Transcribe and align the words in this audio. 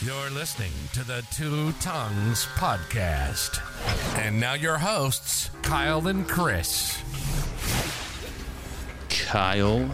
You're 0.00 0.30
listening 0.30 0.70
to 0.92 1.02
the 1.04 1.24
Two 1.32 1.72
Tongues 1.80 2.46
Podcast. 2.54 3.60
And 4.18 4.38
now 4.38 4.54
your 4.54 4.78
hosts, 4.78 5.50
Kyle 5.62 6.06
and 6.06 6.26
Chris. 6.28 6.98
Kyle 9.08 9.90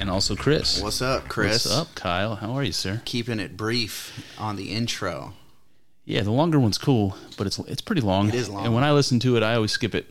and 0.00 0.10
also 0.10 0.34
Chris. 0.34 0.82
What's 0.82 1.00
up, 1.00 1.28
Chris? 1.28 1.64
What's 1.64 1.76
up, 1.76 1.94
Kyle? 1.94 2.34
How 2.34 2.52
are 2.52 2.64
you, 2.64 2.72
sir? 2.72 3.02
Keeping 3.04 3.38
it 3.38 3.56
brief 3.56 4.24
on 4.38 4.56
the 4.56 4.72
intro. 4.72 5.34
Yeah, 6.04 6.22
the 6.22 6.32
longer 6.32 6.58
one's 6.58 6.78
cool, 6.78 7.16
but 7.36 7.46
it's 7.46 7.58
it's 7.60 7.80
pretty 7.82 8.00
long. 8.02 8.28
It 8.28 8.34
is 8.34 8.48
long. 8.48 8.64
And 8.64 8.74
when 8.74 8.84
I 8.84 8.92
listen 8.92 9.20
to 9.20 9.36
it, 9.36 9.42
I 9.42 9.54
always 9.54 9.72
skip 9.72 9.94
it. 9.94 10.06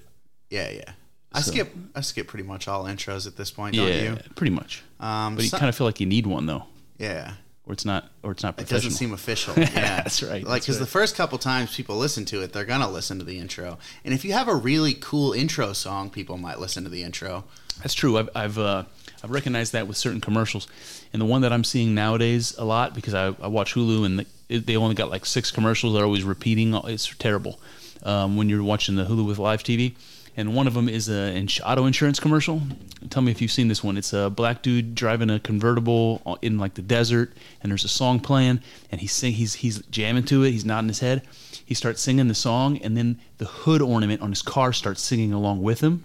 Yeah, 0.50 0.70
yeah. 0.70 0.92
I 1.34 1.42
So- 1.42 1.52
skip 1.52 1.74
I 1.94 2.02
skip 2.02 2.28
pretty 2.28 2.44
much 2.46 2.68
all 2.70 2.86
intros 2.86 3.28
at 3.28 3.36
this 3.36 3.52
point, 3.52 3.76
don't 3.76 3.88
yeah, 3.88 4.02
you? 4.14 4.18
pretty 4.36 4.52
much. 4.54 4.82
Um, 5.00 5.36
But 5.36 5.44
you 5.44 5.50
so- 5.50 5.58
kind 5.58 5.68
of 5.70 5.76
feel 5.76 5.88
like 5.88 6.00
you 6.00 6.06
need 6.06 6.26
one 6.26 6.46
though, 6.46 6.64
yeah. 6.98 7.34
Or 7.68 7.74
it's 7.74 7.86
not, 7.86 8.10
or 8.22 8.32
it's 8.32 8.44
not 8.44 8.60
It 8.60 8.70
doesn't 8.70 8.92
seem 8.92 9.14
official. 9.14 9.54
Yeah, 9.58 10.04
That's 10.04 10.22
right, 10.22 10.44
Like 10.44 10.62
because 10.62 10.80
the 10.80 10.86
first 10.86 11.16
couple 11.16 11.38
times 11.38 11.76
people 11.76 11.98
listen 11.98 12.26
to 12.26 12.42
it, 12.42 12.54
they're 12.54 12.66
gonna 12.66 12.90
listen 12.90 13.20
to 13.20 13.26
the 13.26 13.40
intro. 13.40 13.78
And 14.04 14.14
if 14.14 14.24
you 14.24 14.34
have 14.34 14.48
a 14.48 14.56
really 14.56 14.94
cool 14.94 15.34
intro 15.34 15.74
song, 15.74 16.10
people 16.10 16.38
might 16.38 16.60
listen 16.60 16.84
to 16.84 16.90
the 16.90 17.04
intro. 17.04 17.46
That's 17.80 17.94
true. 17.94 18.18
I've 18.18 18.30
I've, 18.36 18.58
uh, 18.58 18.84
I've 19.24 19.32
recognized 19.32 19.74
that 19.74 19.88
with 19.88 19.98
certain 19.98 20.22
commercials, 20.22 20.68
and 21.12 21.22
the 21.22 21.26
one 21.26 21.42
that 21.42 21.52
I'm 21.52 21.64
seeing 21.64 21.96
nowadays 21.96 22.56
a 22.58 22.66
lot 22.66 22.94
because 22.94 23.14
I, 23.14 23.28
I 23.42 23.48
watch 23.48 23.74
Hulu 23.74 24.06
and 24.06 24.20
the, 24.20 24.26
it, 24.48 24.66
they 24.68 24.78
only 24.78 24.96
got 24.96 25.10
like 25.10 25.26
six 25.26 25.52
commercials. 25.52 25.94
They're 25.94 26.06
always 26.06 26.24
repeating. 26.24 26.74
It's 26.86 27.14
terrible 27.18 27.60
um, 28.04 28.38
when 28.38 28.48
you're 28.48 28.64
watching 28.64 28.96
the 28.96 29.06
Hulu 29.06 29.26
with 29.26 29.40
live 29.40 29.64
TV. 29.64 29.96
And 30.38 30.54
one 30.54 30.68
of 30.68 30.74
them 30.74 30.90
is 30.90 31.08
a 31.08 31.34
ins- 31.34 31.62
auto 31.64 31.86
insurance 31.86 32.20
commercial. 32.20 32.62
Tell 33.10 33.22
me 33.22 33.32
if 33.32 33.42
you've 33.42 33.52
seen 33.52 33.70
this 33.70 33.84
one. 33.84 33.98
It's 33.98 34.12
a 34.12 34.30
black 34.30 34.62
dude 34.62 34.94
driving 34.94 35.30
a 35.30 35.40
convertible 35.40 36.38
in 36.42 36.58
like 36.58 36.74
the 36.74 36.82
desert, 36.82 37.34
and 37.64 37.72
there's 37.72 37.86
a 37.86 37.90
song 37.90 38.20
playing, 38.20 38.60
and 38.92 39.00
he's 39.00 39.14
sing, 39.14 39.32
he's 39.34 39.54
he's 39.56 39.80
jamming 39.88 40.26
to 40.26 40.44
it. 40.44 40.52
He's 40.52 40.66
nodding 40.66 40.90
his 40.90 41.00
head. 41.00 41.22
He 41.66 41.74
starts 41.74 42.02
singing 42.02 42.28
the 42.28 42.36
song, 42.36 42.78
and 42.80 42.98
then 42.98 43.20
the 43.38 43.46
hood 43.46 43.82
ornament 43.82 44.22
on 44.22 44.30
his 44.30 44.42
car 44.42 44.74
starts 44.74 45.02
singing 45.02 45.32
along 45.32 45.62
with 45.62 45.80
him. 45.82 46.04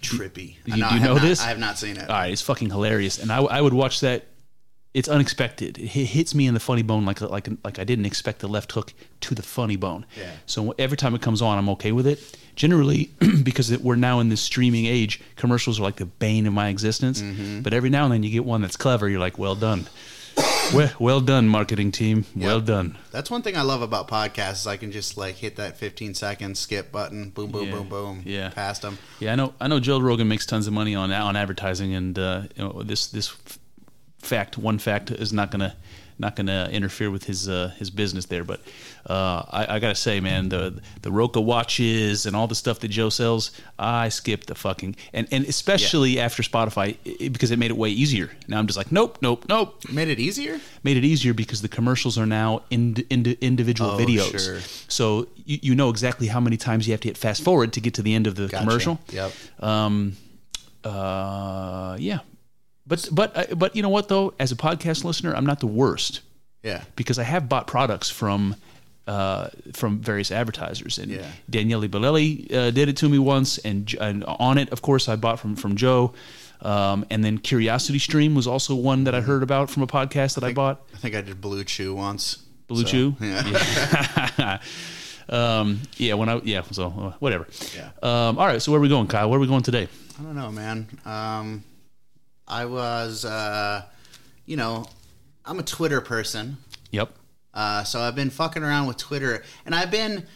Trippy. 0.00 0.56
you- 0.66 0.76
know, 0.76 0.88
do 0.88 0.94
you 0.96 1.00
know 1.00 1.14
not- 1.14 1.22
this? 1.22 1.42
I 1.42 1.48
have 1.48 1.58
not 1.58 1.78
seen 1.78 1.96
it. 1.96 2.08
All 2.08 2.16
right, 2.16 2.32
it's 2.32 2.42
fucking 2.42 2.70
hilarious, 2.70 3.18
and 3.18 3.30
I, 3.30 3.38
I 3.42 3.60
would 3.60 3.74
watch 3.74 4.00
that. 4.00 4.24
It's 4.94 5.08
unexpected. 5.08 5.76
It 5.76 5.88
hits 5.88 6.34
me 6.36 6.46
in 6.46 6.54
the 6.54 6.60
funny 6.60 6.82
bone 6.82 7.04
like 7.04 7.20
like 7.20 7.48
like 7.64 7.78
I 7.80 7.84
didn't 7.84 8.06
expect 8.06 8.38
the 8.38 8.46
left 8.48 8.70
hook 8.72 8.94
to 9.22 9.34
the 9.34 9.42
funny 9.42 9.74
bone. 9.76 10.06
Yeah. 10.16 10.30
So 10.46 10.72
every 10.78 10.96
time 10.96 11.14
it 11.16 11.20
comes 11.20 11.42
on, 11.42 11.58
I'm 11.58 11.68
okay 11.70 11.90
with 11.92 12.06
it. 12.06 12.20
Generally, 12.54 13.10
because 13.42 13.72
it, 13.72 13.80
we're 13.80 13.96
now 13.96 14.20
in 14.20 14.28
this 14.28 14.40
streaming 14.40 14.86
age, 14.86 15.20
commercials 15.34 15.80
are 15.80 15.82
like 15.82 15.96
the 15.96 16.06
bane 16.06 16.46
of 16.46 16.52
my 16.52 16.68
existence. 16.68 17.20
Mm-hmm. 17.20 17.62
But 17.62 17.74
every 17.74 17.90
now 17.90 18.04
and 18.04 18.12
then 18.12 18.22
you 18.22 18.30
get 18.30 18.44
one 18.44 18.62
that's 18.62 18.76
clever. 18.76 19.08
You're 19.08 19.18
like, 19.18 19.36
well 19.36 19.56
done, 19.56 19.86
well, 20.72 20.92
well 21.00 21.20
done, 21.20 21.48
marketing 21.48 21.90
team. 21.90 22.24
Well 22.36 22.60
done. 22.60 22.96
That's 23.10 23.28
one 23.32 23.42
thing 23.42 23.56
I 23.56 23.62
love 23.62 23.82
about 23.82 24.06
podcasts. 24.06 24.52
Is 24.60 24.66
I 24.68 24.76
can 24.76 24.92
just 24.92 25.16
like 25.16 25.34
hit 25.34 25.56
that 25.56 25.76
15 25.76 26.14
second 26.14 26.56
skip 26.56 26.92
button, 26.92 27.30
boom, 27.30 27.50
boom, 27.50 27.64
Yeah. 27.66 27.72
boom, 27.74 27.88
boom, 27.88 28.22
Yeah. 28.24 28.50
past 28.50 28.82
them. 28.82 28.98
Yeah, 29.18 29.32
I 29.32 29.34
know. 29.34 29.54
I 29.60 29.66
know 29.66 29.80
Joe 29.80 29.98
Rogan 29.98 30.28
makes 30.28 30.46
tons 30.46 30.68
of 30.68 30.72
money 30.72 30.94
on 30.94 31.10
on 31.10 31.34
advertising, 31.34 31.92
and 31.94 32.16
uh, 32.16 32.42
you 32.54 32.62
know, 32.62 32.82
this 32.84 33.08
this 33.08 33.34
fact, 34.24 34.58
one 34.58 34.78
fact, 34.78 35.10
is 35.10 35.32
not 35.32 35.50
gonna 35.50 35.74
not 36.16 36.36
gonna 36.36 36.68
interfere 36.70 37.10
with 37.10 37.24
his 37.24 37.48
uh, 37.48 37.72
his 37.76 37.90
business 37.90 38.26
there. 38.26 38.44
But 38.44 38.60
uh, 39.08 39.42
I, 39.50 39.66
I 39.76 39.78
gotta 39.80 39.96
say, 39.96 40.20
man, 40.20 40.48
the 40.48 40.80
the 41.02 41.10
Roka 41.10 41.40
watches 41.40 42.24
and 42.24 42.36
all 42.36 42.46
the 42.46 42.54
stuff 42.54 42.78
that 42.80 42.88
Joe 42.88 43.08
sells, 43.08 43.50
I 43.78 44.08
skipped 44.10 44.46
the 44.46 44.54
fucking 44.54 44.94
and 45.12 45.26
and 45.32 45.44
especially 45.46 46.20
after 46.20 46.42
Spotify 46.44 46.96
i 47.20 47.28
because 47.28 47.50
it 47.50 47.58
made 47.58 47.70
it 47.72 47.76
way 47.76 47.90
easier. 47.90 48.30
Now 48.46 48.58
I'm 48.60 48.66
just 48.68 48.76
like, 48.76 48.92
nope, 48.92 49.18
nope, 49.22 49.44
nope. 49.48 49.82
Made 49.90 50.08
it 50.08 50.20
easier. 50.20 50.60
Made 50.84 50.96
it 50.96 51.04
easier 51.04 51.34
because 51.34 51.62
the 51.62 51.68
commercials 51.68 52.16
are 52.16 52.26
now 52.26 52.62
in, 52.70 52.96
in, 53.10 53.36
individual 53.40 53.90
Oh, 53.90 53.98
videos. 53.98 54.44
sure. 54.44 54.60
So 54.88 55.26
you, 55.44 55.58
you 55.62 55.74
know 55.74 55.90
exactly 55.90 56.28
how 56.28 56.38
many 56.40 56.56
times 56.56 56.86
you 56.86 56.92
have 56.92 57.00
to 57.00 57.08
hit 57.08 57.16
fast 57.18 57.42
forward 57.42 57.72
to 57.72 57.80
get 57.80 57.94
to 57.94 58.02
the 58.02 58.14
end 58.14 58.26
of 58.28 58.36
the 58.36 58.46
Gotcha. 58.46 58.64
commercial. 58.64 59.00
Yep. 59.10 59.32
Um, 59.60 60.16
uh, 60.84 61.96
yeah, 61.98 62.18
but 62.86 63.08
but 63.12 63.36
uh, 63.36 63.54
but 63.54 63.74
you 63.76 63.82
know 63.82 63.88
what 63.88 64.08
though? 64.08 64.34
As 64.38 64.52
a 64.52 64.56
podcast 64.56 65.04
listener, 65.04 65.34
I'm 65.34 65.46
not 65.46 65.60
the 65.60 65.66
worst 65.66 66.20
Yeah. 66.62 66.82
because 66.96 67.18
I 67.18 67.24
have 67.24 67.48
bought 67.48 67.66
products 67.66 68.10
from 68.10 68.56
uh, 69.06 69.48
from 69.74 69.98
various 70.00 70.30
advertisers, 70.30 70.98
and 70.98 71.10
Yeah. 71.10 71.26
Daniele 71.50 71.88
Bolelli 71.88 72.50
uh, 72.52 72.70
did 72.70 72.88
it 72.88 72.96
to 72.98 73.08
me 73.08 73.18
once, 73.18 73.58
and, 73.58 73.92
and 74.00 74.22
Onnit, 74.24 74.70
of 74.72 74.80
course, 74.80 75.08
I 75.08 75.16
bought 75.16 75.38
from 75.40 75.56
from 75.56 75.76
Joe. 75.76 76.12
Um, 76.62 77.04
and 77.10 77.22
then 77.22 77.36
Curiosity 77.38 77.98
Stream 77.98 78.34
was 78.34 78.46
also 78.46 78.74
one 78.74 79.04
that 79.04 79.14
I 79.14 79.20
heard 79.20 79.42
about 79.42 79.68
from 79.68 79.82
a 79.82 79.86
podcast 79.86 80.36
that 80.36 80.44
I, 80.44 80.54
bought. 80.54 80.80
I 80.94 80.96
think 80.96 81.14
I 81.14 81.20
did 81.20 81.38
Blue 81.38 81.62
Chew 81.64 81.94
once. 81.94 82.38
Blue 82.68 82.82
So, 82.86 82.88
Chew. 82.88 83.16
Yeah. 83.20 84.58
um, 85.28 85.80
yeah, 85.98 86.14
when 86.14 86.28
I 86.30 86.40
yeah, 86.44 86.62
so 86.70 86.86
uh, 86.86 87.12
whatever. 87.18 87.46
Yeah. 87.76 87.90
Um, 88.02 88.38
all 88.38 88.46
right, 88.46 88.62
so 88.62 88.72
where 88.72 88.78
are 88.78 88.82
we 88.82 88.88
going, 88.88 89.06
Kyle? 89.08 89.28
Where 89.28 89.36
are 89.36 89.40
we 89.40 89.46
going 89.46 89.62
today? 89.62 89.88
I 90.18 90.22
don't 90.22 90.34
know, 90.36 90.50
man. 90.50 90.86
Um, 91.04 91.64
I 92.46 92.66
was, 92.66 93.24
uh, 93.24 93.82
you 94.46 94.56
know, 94.56 94.86
I'm 95.44 95.58
a 95.58 95.62
Twitter 95.62 96.00
person. 96.00 96.58
Yep. 96.90 97.12
Uh, 97.52 97.84
so 97.84 98.00
I've 98.00 98.14
been 98.14 98.30
fucking 98.30 98.62
around 98.62 98.86
with 98.86 98.96
Twitter, 98.96 99.42
and 99.64 99.74
I've 99.74 99.90
been. 99.90 100.26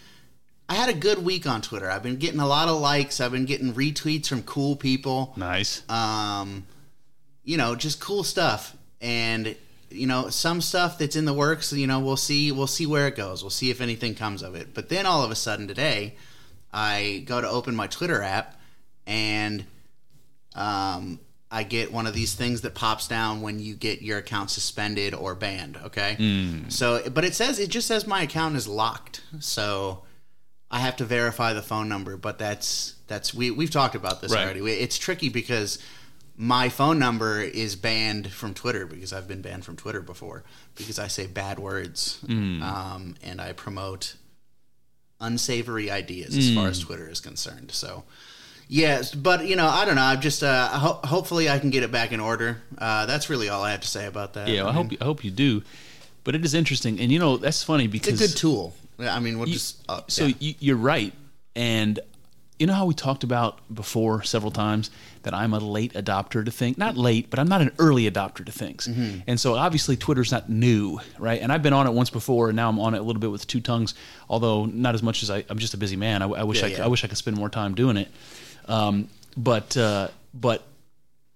I 0.70 0.74
had 0.74 0.90
a 0.90 0.94
good 0.94 1.24
week 1.24 1.46
on 1.46 1.62
Twitter. 1.62 1.90
I've 1.90 2.02
been 2.02 2.16
getting 2.16 2.40
a 2.40 2.46
lot 2.46 2.68
of 2.68 2.78
likes. 2.78 3.22
I've 3.22 3.32
been 3.32 3.46
getting 3.46 3.72
retweets 3.72 4.28
from 4.28 4.42
cool 4.42 4.76
people. 4.76 5.32
Nice. 5.34 5.82
Um, 5.88 6.66
you 7.42 7.56
know, 7.56 7.74
just 7.74 8.00
cool 8.00 8.22
stuff. 8.22 8.76
And 9.00 9.56
you 9.90 10.06
know, 10.06 10.28
some 10.28 10.60
stuff 10.60 10.98
that's 10.98 11.16
in 11.16 11.24
the 11.24 11.32
works. 11.32 11.72
You 11.72 11.86
know, 11.86 12.00
we'll 12.00 12.16
see. 12.16 12.52
We'll 12.52 12.66
see 12.66 12.86
where 12.86 13.08
it 13.08 13.16
goes. 13.16 13.42
We'll 13.42 13.50
see 13.50 13.70
if 13.70 13.80
anything 13.80 14.14
comes 14.14 14.42
of 14.42 14.54
it. 14.54 14.74
But 14.74 14.90
then 14.90 15.06
all 15.06 15.24
of 15.24 15.30
a 15.30 15.34
sudden 15.34 15.66
today, 15.66 16.16
I 16.72 17.24
go 17.26 17.40
to 17.40 17.48
open 17.48 17.74
my 17.74 17.86
Twitter 17.86 18.22
app, 18.22 18.60
and 19.06 19.64
um, 20.54 21.18
I 21.50 21.62
get 21.62 21.92
one 21.92 22.06
of 22.06 22.14
these 22.14 22.34
things 22.34 22.60
that 22.60 22.74
pops 22.74 23.08
down 23.08 23.40
when 23.40 23.58
you 23.58 23.74
get 23.74 24.02
your 24.02 24.18
account 24.18 24.50
suspended 24.50 25.14
or 25.14 25.34
banned. 25.34 25.78
Okay. 25.78 26.14
Hmm. 26.16 26.68
So, 26.68 27.08
but 27.10 27.24
it 27.24 27.34
says 27.34 27.58
it 27.58 27.70
just 27.70 27.86
says 27.86 28.06
my 28.06 28.22
account 28.22 28.56
is 28.56 28.68
locked. 28.68 29.22
So. 29.40 30.02
I 30.70 30.80
have 30.80 30.96
to 30.96 31.06
verify 31.06 31.54
the 31.54 31.62
phone 31.62 31.88
number, 31.88 32.16
but 32.16 32.38
that's 32.38 32.94
that's 33.06 33.32
we 33.32 33.50
we've 33.50 33.70
talked 33.70 33.94
about 33.94 34.20
this 34.20 34.32
Right. 34.32 34.44
already. 34.44 34.60
It's 34.70 34.98
tricky 34.98 35.30
because 35.30 35.78
my 36.36 36.68
phone 36.68 36.98
number 36.98 37.40
is 37.40 37.74
banned 37.74 38.30
from 38.30 38.52
Twitter 38.54 38.84
because 38.86 39.12
I've 39.12 39.26
been 39.26 39.40
banned 39.40 39.64
from 39.64 39.76
Twitter 39.76 40.02
before 40.02 40.44
because 40.76 40.98
I 40.98 41.08
say 41.08 41.26
bad 41.26 41.58
words 41.58 42.18
hmm. 42.26 42.62
um, 42.62 43.14
and 43.22 43.40
I 43.40 43.54
promote 43.54 44.16
unsavory 45.20 45.90
ideas 45.90 46.36
as 46.36 46.54
far 46.54 46.64
hmm. 46.64 46.70
as 46.70 46.80
Twitter 46.80 47.08
is 47.08 47.20
concerned. 47.20 47.72
So. 47.72 48.04
Yes, 48.68 49.14
but 49.14 49.46
you 49.46 49.56
know, 49.56 49.66
I 49.66 49.84
don't 49.84 49.96
know. 49.96 50.02
I'm 50.02 50.20
just 50.20 50.42
uh, 50.42 50.68
ho- 50.68 51.00
hopefully 51.04 51.48
I 51.48 51.58
can 51.58 51.70
get 51.70 51.82
it 51.82 51.90
back 51.90 52.12
in 52.12 52.20
order. 52.20 52.60
Uh, 52.76 53.06
that's 53.06 53.30
really 53.30 53.48
all 53.48 53.62
I 53.62 53.70
have 53.70 53.80
to 53.80 53.88
say 53.88 54.06
about 54.06 54.34
that. 54.34 54.48
Yeah, 54.48 54.64
I 54.64 54.66
mean, 54.66 54.74
hope 54.74 54.92
you, 54.92 54.98
I 55.00 55.04
hope 55.04 55.24
you 55.24 55.30
do. 55.30 55.62
But 56.24 56.34
it 56.34 56.44
is 56.44 56.52
interesting, 56.52 57.00
and 57.00 57.10
you 57.10 57.18
know 57.18 57.38
that's 57.38 57.62
funny 57.62 57.86
because 57.86 58.20
it's 58.20 58.32
a 58.32 58.34
good 58.34 58.38
tool. 58.38 58.74
I 58.98 59.20
mean, 59.20 59.38
we'll 59.38 59.46
just 59.46 59.82
uh, 59.88 60.02
so 60.08 60.26
yeah. 60.26 60.34
you, 60.38 60.54
you're 60.60 60.76
right, 60.76 61.14
and 61.56 61.98
you 62.58 62.66
know 62.66 62.74
how 62.74 62.86
we 62.86 62.94
talked 62.94 63.24
about 63.24 63.60
before 63.72 64.22
several 64.22 64.50
times 64.50 64.90
that 65.22 65.32
I'm 65.32 65.54
a 65.54 65.58
late 65.58 65.94
adopter 65.94 66.44
to 66.44 66.50
things. 66.50 66.76
Not 66.76 66.96
late, 66.96 67.30
but 67.30 67.38
I'm 67.38 67.48
not 67.48 67.60
an 67.60 67.70
early 67.78 68.10
adopter 68.10 68.44
to 68.44 68.52
things. 68.52 68.86
Mm-hmm. 68.86 69.20
And 69.26 69.38
so 69.38 69.54
obviously 69.54 69.96
Twitter's 69.96 70.32
not 70.32 70.48
new, 70.48 71.00
right? 71.18 71.40
And 71.40 71.52
I've 71.52 71.62
been 71.62 71.72
on 71.72 71.86
it 71.86 71.92
once 71.92 72.10
before, 72.10 72.48
and 72.48 72.56
now 72.56 72.68
I'm 72.68 72.78
on 72.78 72.94
it 72.94 72.98
a 72.98 73.02
little 73.02 73.20
bit 73.20 73.30
with 73.30 73.46
two 73.46 73.60
tongues. 73.60 73.94
Although 74.28 74.66
not 74.66 74.94
as 74.94 75.02
much 75.02 75.22
as 75.22 75.30
I, 75.30 75.44
I'm 75.48 75.58
just 75.58 75.74
a 75.74 75.76
busy 75.76 75.96
man. 75.96 76.22
I, 76.22 76.26
I 76.26 76.42
wish 76.44 76.60
Yeah, 76.60 76.66
I, 76.66 76.70
yeah. 76.70 76.84
I 76.84 76.88
wish 76.88 77.04
I 77.04 77.08
could 77.08 77.18
spend 77.18 77.36
more 77.36 77.48
time 77.48 77.74
doing 77.74 77.96
it. 77.96 78.08
Um, 78.68 79.08
but 79.36 79.76
uh, 79.76 80.08
but 80.34 80.62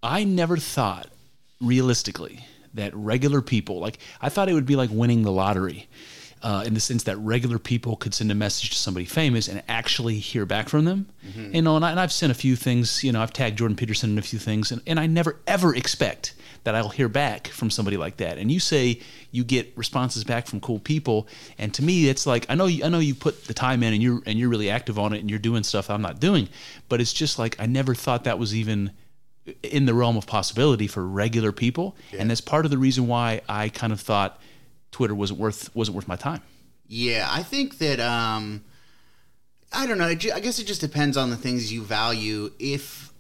I 0.02 0.24
never 0.24 0.56
thought 0.56 1.08
realistically 1.60 2.44
that 2.74 2.94
regular 2.94 3.40
people 3.40 3.78
like 3.78 3.98
I 4.20 4.28
thought 4.28 4.48
it 4.48 4.54
would 4.54 4.66
be 4.66 4.76
like 4.76 4.90
winning 4.92 5.22
the 5.22 5.32
lottery. 5.32 5.88
Uh, 6.42 6.64
in 6.66 6.74
the 6.74 6.80
sense 6.80 7.04
that 7.04 7.16
regular 7.18 7.56
people 7.56 7.94
could 7.94 8.12
send 8.12 8.28
a 8.32 8.34
message 8.34 8.70
to 8.70 8.76
somebody 8.76 9.06
famous 9.06 9.46
and 9.46 9.62
actually 9.68 10.18
hear 10.18 10.44
back 10.44 10.68
from 10.68 10.84
them, 10.84 11.06
you 11.54 11.62
know, 11.62 11.76
and, 11.76 11.84
I, 11.84 11.92
and 11.92 12.00
I've 12.00 12.10
sent 12.10 12.32
a 12.32 12.34
few 12.34 12.56
things, 12.56 13.04
you 13.04 13.12
know, 13.12 13.22
I've 13.22 13.32
tagged 13.32 13.58
Jordan 13.58 13.76
Peterson 13.76 14.10
in 14.10 14.18
a 14.18 14.22
few 14.22 14.40
things, 14.40 14.72
and, 14.72 14.82
and 14.84 14.98
I 14.98 15.06
never 15.06 15.36
ever 15.46 15.72
expect 15.72 16.34
that 16.64 16.74
I'll 16.74 16.88
hear 16.88 17.08
back 17.08 17.46
from 17.46 17.70
somebody 17.70 17.96
like 17.96 18.16
that. 18.16 18.38
And 18.38 18.50
you 18.50 18.58
say 18.58 19.00
you 19.30 19.44
get 19.44 19.72
responses 19.76 20.24
back 20.24 20.48
from 20.48 20.58
cool 20.60 20.80
people, 20.80 21.28
and 21.58 21.72
to 21.74 21.82
me, 21.82 22.08
it's 22.08 22.26
like 22.26 22.44
I 22.48 22.56
know 22.56 22.66
you, 22.66 22.84
I 22.84 22.88
know 22.88 22.98
you 22.98 23.14
put 23.14 23.44
the 23.44 23.54
time 23.54 23.84
in 23.84 23.94
and 23.94 24.02
you're 24.02 24.20
and 24.26 24.36
you're 24.36 24.48
really 24.50 24.68
active 24.68 24.98
on 24.98 25.12
it 25.12 25.20
and 25.20 25.30
you're 25.30 25.38
doing 25.38 25.62
stuff 25.62 25.90
I'm 25.90 26.02
not 26.02 26.18
doing, 26.18 26.48
but 26.88 27.00
it's 27.00 27.12
just 27.12 27.38
like 27.38 27.54
I 27.60 27.66
never 27.66 27.94
thought 27.94 28.24
that 28.24 28.40
was 28.40 28.52
even 28.52 28.90
in 29.62 29.86
the 29.86 29.94
realm 29.94 30.16
of 30.16 30.26
possibility 30.26 30.88
for 30.88 31.06
regular 31.06 31.52
people, 31.52 31.94
and 32.18 32.28
that's 32.28 32.40
part 32.40 32.64
of 32.64 32.72
the 32.72 32.78
reason 32.78 33.06
why 33.06 33.42
I 33.48 33.68
kind 33.68 33.92
of 33.92 34.00
thought 34.00 34.40
Twitter 34.92 35.14
wasn't 35.14 35.40
worth 35.40 35.74
wasn't 35.74 35.96
worth 35.96 36.06
my 36.06 36.16
time. 36.16 36.40
Yeah, 36.86 37.26
I 37.28 37.42
think 37.42 37.78
that 37.78 37.98
um, 37.98 38.62
I 39.72 39.86
don't 39.86 39.98
know. 39.98 40.06
I 40.06 40.14
guess 40.14 40.58
it 40.58 40.66
just 40.66 40.80
depends 40.80 41.16
on 41.16 41.30
the 41.30 41.36
things 41.36 41.72
you 41.72 41.82
value. 41.82 42.52
If 42.58 43.12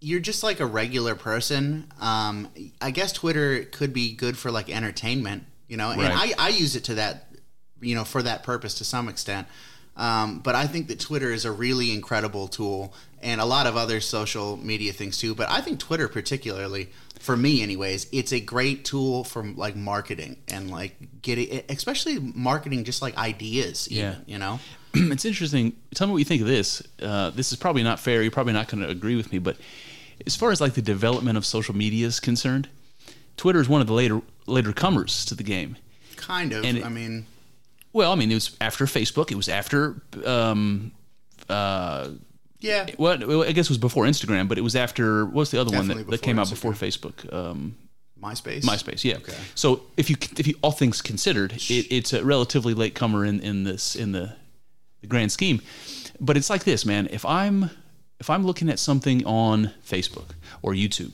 you're 0.00 0.20
just 0.20 0.42
like 0.42 0.60
a 0.60 0.66
regular 0.66 1.14
person, 1.16 1.92
um, 2.00 2.48
I 2.80 2.92
guess 2.92 3.12
Twitter 3.12 3.64
could 3.64 3.92
be 3.92 4.14
good 4.14 4.38
for 4.38 4.50
like 4.50 4.70
entertainment. 4.70 5.44
You 5.66 5.76
know, 5.76 5.90
and 5.90 6.00
I, 6.02 6.32
I 6.38 6.48
use 6.48 6.76
it 6.76 6.84
to 6.84 6.94
that, 6.94 7.26
you 7.80 7.94
know, 7.94 8.04
for 8.04 8.22
that 8.22 8.42
purpose 8.42 8.74
to 8.74 8.84
some 8.84 9.08
extent. 9.08 9.48
Um, 9.98 10.38
but 10.38 10.54
I 10.54 10.66
think 10.66 10.88
that 10.88 11.00
Twitter 11.00 11.30
is 11.32 11.44
a 11.44 11.52
really 11.52 11.92
incredible 11.92 12.48
tool, 12.48 12.94
and 13.20 13.40
a 13.40 13.44
lot 13.44 13.66
of 13.66 13.76
other 13.76 14.00
social 14.00 14.56
media 14.56 14.92
things 14.92 15.18
too. 15.18 15.34
But 15.34 15.50
I 15.50 15.60
think 15.60 15.80
Twitter, 15.80 16.06
particularly 16.08 16.88
for 17.18 17.36
me, 17.36 17.62
anyways, 17.62 18.06
it's 18.12 18.32
a 18.32 18.38
great 18.38 18.84
tool 18.84 19.24
for 19.24 19.42
like 19.44 19.74
marketing 19.74 20.36
and 20.46 20.70
like 20.70 20.96
getting, 21.20 21.62
especially 21.68 22.20
marketing, 22.20 22.84
just 22.84 23.02
like 23.02 23.16
ideas. 23.18 23.88
Even, 23.90 24.04
Yeah. 24.04 24.14
you 24.26 24.38
know. 24.38 24.60
it's 24.94 25.24
interesting. 25.24 25.74
Tell 25.94 26.06
me 26.06 26.12
what 26.12 26.18
you 26.20 26.24
think 26.24 26.42
of 26.42 26.46
this. 26.48 26.80
Uh, 27.02 27.30
this 27.30 27.50
is 27.50 27.58
probably 27.58 27.82
not 27.82 27.98
fair. 27.98 28.22
You're 28.22 28.30
probably 28.30 28.52
not 28.52 28.68
going 28.68 28.84
to 28.84 28.88
agree 28.88 29.16
with 29.16 29.32
me, 29.32 29.38
but 29.40 29.56
as 30.26 30.36
far 30.36 30.52
as 30.52 30.60
like 30.60 30.74
the 30.74 30.82
development 30.82 31.36
of 31.36 31.44
social 31.44 31.74
media 31.74 32.06
is 32.06 32.20
concerned, 32.20 32.68
Twitter 33.36 33.60
is 33.60 33.68
one 33.68 33.80
of 33.80 33.88
the 33.88 33.94
later 33.94 34.22
later 34.46 34.72
comers 34.72 35.24
to 35.26 35.34
the 35.34 35.42
game. 35.42 35.76
Kind 36.16 36.52
of. 36.52 36.64
And 36.64 36.78
it- 36.78 36.84
I 36.84 36.88
mean, 36.88 37.26
Well, 37.92 38.12
I 38.12 38.14
mean, 38.14 38.30
it 38.30 38.34
was 38.34 38.56
after 38.60 38.84
Facebook. 38.86 39.30
It 39.30 39.36
was 39.36 39.48
after. 39.48 40.02
Um, 40.24 40.92
uh, 41.48 42.10
yeah. 42.60 42.86
well, 42.98 43.44
I 43.44 43.52
guess 43.52 43.66
it 43.66 43.70
was 43.70 43.78
before 43.78 44.04
Instagram, 44.04 44.48
but 44.48 44.58
it 44.58 44.62
was 44.62 44.76
after. 44.76 45.26
What's 45.26 45.50
the 45.50 45.60
other 45.60 45.76
one 45.76 45.88
that, 45.88 46.10
that 46.10 46.22
came 46.22 46.38
out 46.38 46.46
Instagram. 46.46 46.50
before 46.50 46.72
Facebook? 46.72 47.32
Um, 47.32 47.76
MySpace. 48.20 48.64
MySpace, 48.64 49.04
yeah. 49.04 49.16
Okay. 49.16 49.34
So 49.54 49.82
if 49.96 50.10
you 50.10 50.16
if 50.36 50.46
you 50.46 50.54
all 50.62 50.72
things 50.72 51.00
considered, 51.00 51.52
it, 51.52 51.86
it's 51.90 52.12
a 52.12 52.24
relatively 52.24 52.74
late 52.74 52.94
comer 52.94 53.24
in, 53.24 53.40
in 53.40 53.64
this 53.64 53.94
in 53.94 54.12
the, 54.12 54.34
the 55.00 55.06
grand 55.06 55.30
scheme. 55.30 55.60
But 56.20 56.36
it's 56.36 56.50
like 56.50 56.64
this, 56.64 56.84
man. 56.84 57.08
If 57.10 57.24
I'm 57.24 57.70
if 58.18 58.28
I'm 58.28 58.44
looking 58.44 58.68
at 58.68 58.78
something 58.78 59.24
on 59.24 59.72
Facebook 59.86 60.30
or 60.62 60.72
YouTube, 60.72 61.12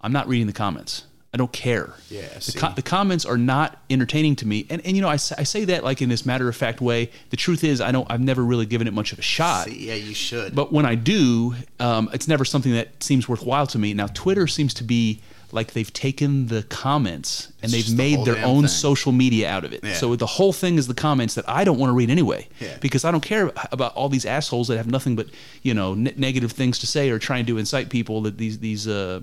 I'm 0.00 0.12
not 0.12 0.28
reading 0.28 0.46
the 0.46 0.52
comments. 0.52 1.04
I 1.34 1.36
don't 1.36 1.52
care. 1.52 1.92
Yeah, 2.10 2.22
The, 2.38 2.72
the 2.76 2.82
comments 2.82 3.24
are 3.26 3.36
not 3.36 3.82
entertaining 3.90 4.36
to 4.36 4.46
me, 4.46 4.66
and 4.70 4.80
and 4.86 4.94
you 4.96 5.02
know 5.02 5.08
I, 5.08 5.16
say- 5.16 5.34
I 5.36 5.42
say 5.42 5.64
that 5.64 5.82
like 5.82 6.00
in 6.00 6.08
this 6.08 6.24
matter 6.24 6.48
of 6.48 6.54
fact 6.54 6.80
way. 6.80 7.10
The 7.30 7.36
truth 7.36 7.64
is 7.64 7.80
I 7.80 7.90
don't 7.90 8.08
I've 8.08 8.20
never 8.20 8.44
really 8.44 8.66
given 8.66 8.86
it 8.86 8.94
much 8.94 9.12
of 9.12 9.18
a 9.18 9.22
shot. 9.22 9.66
See, 9.66 9.88
yeah, 9.88 9.94
you 9.94 10.14
should. 10.14 10.54
But 10.54 10.72
when 10.72 10.86
I 10.86 10.94
do, 10.94 11.56
um, 11.80 12.08
it's 12.12 12.28
never 12.28 12.44
something 12.44 12.72
that 12.72 13.02
seems 13.02 13.28
worthwhile 13.28 13.66
to 13.66 13.78
me. 13.80 13.94
Now, 13.94 14.06
Twitter 14.06 14.46
seems 14.46 14.72
to 14.74 14.84
be 14.84 15.22
like 15.50 15.72
they've 15.72 15.92
taken 15.92 16.46
the 16.46 16.62
comments 16.64 17.46
and 17.62 17.64
It's 17.64 17.72
they've 17.72 17.84
just 17.84 17.96
the 17.96 18.02
made 18.16 18.24
their 18.24 18.44
own 18.44 18.62
thing. 18.62 18.68
social 18.68 19.10
media 19.12 19.48
out 19.48 19.64
of 19.64 19.72
it. 19.72 19.82
Yeah. 19.84 19.94
So 19.94 20.14
the 20.16 20.26
whole 20.26 20.52
thing 20.52 20.76
is 20.78 20.86
the 20.86 20.94
comments 20.94 21.34
that 21.34 21.48
I 21.48 21.64
don't 21.64 21.78
want 21.78 21.90
to 21.90 21.94
read 21.94 22.10
anyway, 22.10 22.48
Yeah. 22.60 22.76
because 22.80 23.04
I 23.04 23.10
don't 23.10 23.22
care 23.22 23.50
about 23.72 23.92
all 23.96 24.08
these 24.08 24.24
assholes 24.26 24.68
that 24.68 24.76
have 24.76 24.86
nothing 24.88 25.16
but 25.16 25.26
you 25.62 25.74
know 25.74 25.94
ne- 25.94 26.14
negative 26.16 26.52
things 26.52 26.78
to 26.80 26.86
say 26.86 27.10
or 27.10 27.18
trying 27.18 27.46
to 27.46 27.58
incite 27.58 27.88
people 27.88 28.22
that 28.22 28.38
these 28.38 28.58
these 28.60 28.86
uh, 28.88 29.20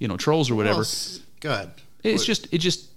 you 0.00 0.08
know 0.08 0.16
trolls 0.16 0.50
or 0.50 0.56
whatever. 0.56 0.78
Well, 0.82 0.86
good. 1.42 1.70
it's 2.02 2.24
just 2.24 2.48
it 2.52 2.58
just. 2.58 2.88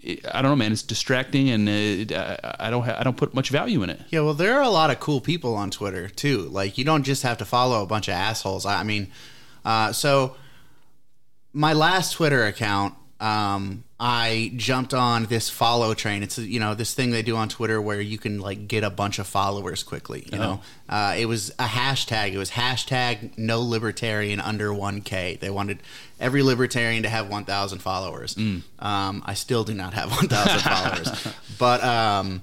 It, 0.00 0.26
I 0.26 0.42
don't 0.42 0.50
know, 0.50 0.56
man. 0.56 0.72
It's 0.72 0.82
distracting, 0.82 1.48
and 1.50 1.68
it, 1.68 2.10
I, 2.10 2.56
I 2.58 2.70
don't. 2.70 2.82
Ha- 2.82 2.96
I 2.98 3.04
don't 3.04 3.16
put 3.16 3.34
much 3.34 3.50
value 3.50 3.84
in 3.84 3.90
it. 3.90 4.00
Yeah, 4.10 4.20
well, 4.22 4.34
there 4.34 4.56
are 4.56 4.62
a 4.62 4.68
lot 4.68 4.90
of 4.90 4.98
cool 4.98 5.20
people 5.20 5.54
on 5.54 5.70
Twitter 5.70 6.08
too. 6.08 6.38
Like, 6.50 6.76
you 6.76 6.84
don't 6.84 7.04
just 7.04 7.22
have 7.22 7.38
to 7.38 7.44
follow 7.44 7.80
a 7.82 7.86
bunch 7.86 8.08
of 8.08 8.14
assholes. 8.14 8.66
I 8.66 8.80
I 8.80 8.82
mean, 8.82 9.12
uh, 9.64 9.92
so 9.92 10.34
my 11.52 11.72
last 11.72 12.14
Twitter 12.14 12.44
account, 12.46 12.94
um, 13.20 13.84
I 14.04 14.50
jumped 14.56 14.94
on 14.94 15.26
this 15.26 15.48
follow 15.48 15.94
train. 15.94 16.24
It's 16.24 16.36
you 16.36 16.58
know 16.58 16.74
this 16.74 16.92
thing 16.92 17.12
they 17.12 17.22
do 17.22 17.36
on 17.36 17.48
Twitter 17.48 17.80
where 17.80 18.00
you 18.00 18.18
can 18.18 18.40
like 18.40 18.66
get 18.66 18.82
a 18.82 18.90
bunch 18.90 19.20
of 19.20 19.28
followers 19.28 19.84
quickly. 19.84 20.26
You 20.32 20.38
know, 20.38 20.60
uh, 20.88 21.14
it 21.16 21.26
was 21.26 21.50
a 21.50 21.66
hashtag. 21.66 22.32
It 22.32 22.38
was 22.38 22.50
hashtag 22.50 23.38
no 23.38 23.62
libertarian 23.62 24.40
under 24.40 24.74
one 24.74 25.02
k. 25.02 25.38
They 25.40 25.50
wanted 25.50 25.78
every 26.18 26.42
libertarian 26.42 27.04
to 27.04 27.08
have 27.08 27.30
one 27.30 27.44
thousand 27.44 27.78
followers. 27.78 28.36
Um, 28.36 29.22
I 29.24 29.34
still 29.34 29.62
do 29.62 29.72
not 29.72 29.94
have 29.94 30.10
one 30.16 30.26
thousand 30.26 30.60
followers, 30.60 31.34
but. 31.58 31.84
Um, 31.84 32.42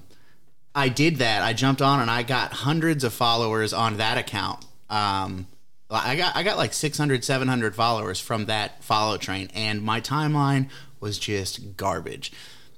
I 0.72 0.88
did 0.88 1.16
that. 1.16 1.42
I 1.42 1.52
jumped 1.52 1.82
on 1.82 1.98
and 1.98 2.08
I 2.08 2.22
got 2.22 2.52
hundreds 2.52 3.02
of 3.02 3.12
followers 3.12 3.72
on 3.72 3.96
that 3.96 4.18
account. 4.18 4.64
Um, 4.88 5.48
I 5.90 6.14
got 6.14 6.36
I 6.36 6.44
got 6.44 6.56
like 6.56 6.72
600, 6.72 7.24
700 7.24 7.74
followers 7.74 8.20
from 8.20 8.46
that 8.46 8.82
follow 8.84 9.16
train, 9.18 9.50
and 9.52 9.82
my 9.82 10.00
timeline 10.00 10.68
was 11.00 11.18
just 11.18 11.76
garbage. 11.76 12.32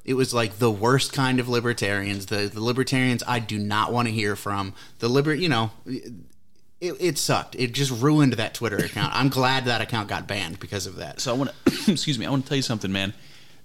It 0.04 0.14
was 0.14 0.32
like 0.34 0.58
the 0.58 0.70
worst 0.70 1.12
kind 1.12 1.38
of 1.38 1.48
libertarians, 1.48 2.26
the 2.26 2.48
the 2.52 2.60
libertarians 2.62 3.22
I 3.26 3.38
do 3.38 3.58
not 3.58 3.92
want 3.92 4.08
to 4.08 4.14
hear 4.14 4.34
from. 4.36 4.74
The 4.98 5.08
liber, 5.08 5.34
you 5.34 5.48
know, 5.48 5.70
it, 6.80 6.96
it 7.00 7.18
sucked. 7.18 7.54
It 7.56 7.72
just 7.72 7.90
ruined 7.92 8.32
that 8.34 8.54
Twitter 8.54 8.76
account. 8.84 9.14
I'm 9.14 9.28
glad 9.28 9.66
that 9.66 9.80
account 9.80 10.08
got 10.08 10.26
banned 10.26 10.58
because 10.58 10.86
of 10.86 10.96
that. 10.96 11.20
So 11.20 11.32
I 11.32 11.36
want 11.38 11.50
to, 11.66 11.92
excuse 11.92 12.18
me, 12.18 12.26
I 12.26 12.30
want 12.30 12.44
to 12.44 12.48
tell 12.48 12.56
you 12.56 12.62
something, 12.62 12.90
man. 12.90 13.14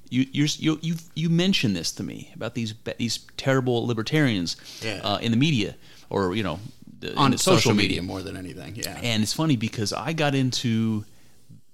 You 0.10 0.26
you're, 0.32 0.48
you 0.58 0.80
you 0.82 0.96
you 1.16 1.30
mentioned 1.30 1.76
this 1.76 1.92
to 1.94 2.04
me 2.04 2.32
about 2.36 2.54
these 2.54 2.74
these 2.98 3.20
terrible 3.36 3.86
libertarians 3.86 4.56
Yeah. 4.82 5.02
uh, 5.04 5.18
in 5.18 5.32
the 5.32 5.38
media 5.38 5.76
or 6.10 6.34
you 6.34 6.44
know 6.44 6.60
the, 7.00 7.14
On 7.16 7.32
the 7.32 7.38
social, 7.38 7.74
media 7.74 8.02
more 8.02 8.22
than 8.24 8.38
anything, 8.38 8.76
yeah. 8.78 8.98
And 9.04 9.22
it's 9.22 9.34
funny 9.34 9.56
because 9.58 9.92
I 9.92 10.14
got 10.14 10.34
into 10.34 11.04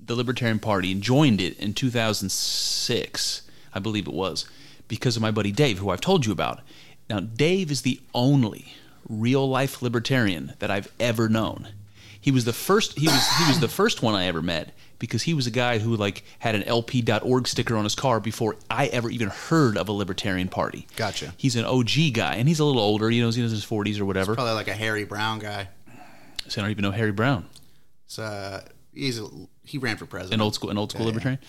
the 0.05 0.15
Libertarian 0.15 0.59
Party 0.59 0.91
and 0.91 1.01
joined 1.01 1.41
it 1.41 1.57
in 1.59 1.73
2006, 1.73 3.41
I 3.73 3.79
believe 3.79 4.07
it 4.07 4.13
was, 4.13 4.45
because 4.87 5.15
of 5.15 5.21
my 5.21 5.31
buddy 5.31 5.51
Dave, 5.51 5.79
who 5.79 5.89
I've 5.89 6.01
told 6.01 6.25
you 6.25 6.31
about. 6.31 6.61
Now, 7.09 7.19
Dave 7.19 7.71
is 7.71 7.81
the 7.81 7.99
only 8.13 8.73
real 9.07 9.47
life 9.47 9.81
libertarian 9.81 10.53
that 10.59 10.71
I've 10.71 10.91
ever 10.99 11.29
known. 11.29 11.69
He 12.19 12.31
was 12.31 12.45
the 12.45 12.53
first. 12.53 12.97
He 12.97 13.07
was 13.07 13.27
he 13.37 13.47
was 13.47 13.59
the 13.59 13.67
first 13.81 14.01
one 14.01 14.15
I 14.15 14.25
ever 14.27 14.41
met 14.41 14.73
because 14.97 15.23
he 15.23 15.33
was 15.33 15.45
a 15.45 15.51
guy 15.51 15.79
who 15.79 15.97
like 15.97 16.23
had 16.39 16.55
an 16.55 16.63
LP.org 16.63 17.47
sticker 17.49 17.75
on 17.75 17.83
his 17.83 17.95
car 17.95 18.21
before 18.21 18.55
I 18.69 18.85
ever 18.87 19.09
even 19.09 19.27
heard 19.27 19.77
of 19.77 19.89
a 19.89 19.91
libertarian 19.91 20.47
party. 20.47 20.87
Gotcha. 20.95 21.33
He's 21.35 21.57
an 21.57 21.65
OG 21.65 22.13
guy, 22.13 22.35
and 22.35 22.47
he's 22.47 22.61
a 22.61 22.65
little 22.65 22.81
older. 22.81 23.11
You 23.11 23.21
know, 23.21 23.27
he's 23.27 23.37
in 23.37 23.43
his 23.43 23.65
40s 23.65 23.99
or 23.99 24.05
whatever. 24.05 24.35
Probably 24.35 24.53
like 24.53 24.69
a 24.69 24.73
Harry 24.73 25.03
Browne 25.03 25.39
guy. 25.39 25.67
So 26.47 26.61
I 26.61 26.63
don't 26.63 26.71
even 26.71 26.83
know 26.83 26.91
Harry 26.91 27.11
Browne. 27.11 27.45
So 28.07 28.23
uh, 28.23 28.61
he's 28.95 29.19
a, 29.19 29.27
he 29.65 29.77
ran 29.77 29.97
for 29.97 30.05
president. 30.05 30.35
an 30.35 30.41
old 30.41 30.55
school 30.55 30.69
an 30.69 30.77
old 30.77 30.91
school 30.91 31.01
Yeah, 31.01 31.05
yeah. 31.07 31.13
libertarian. 31.13 31.39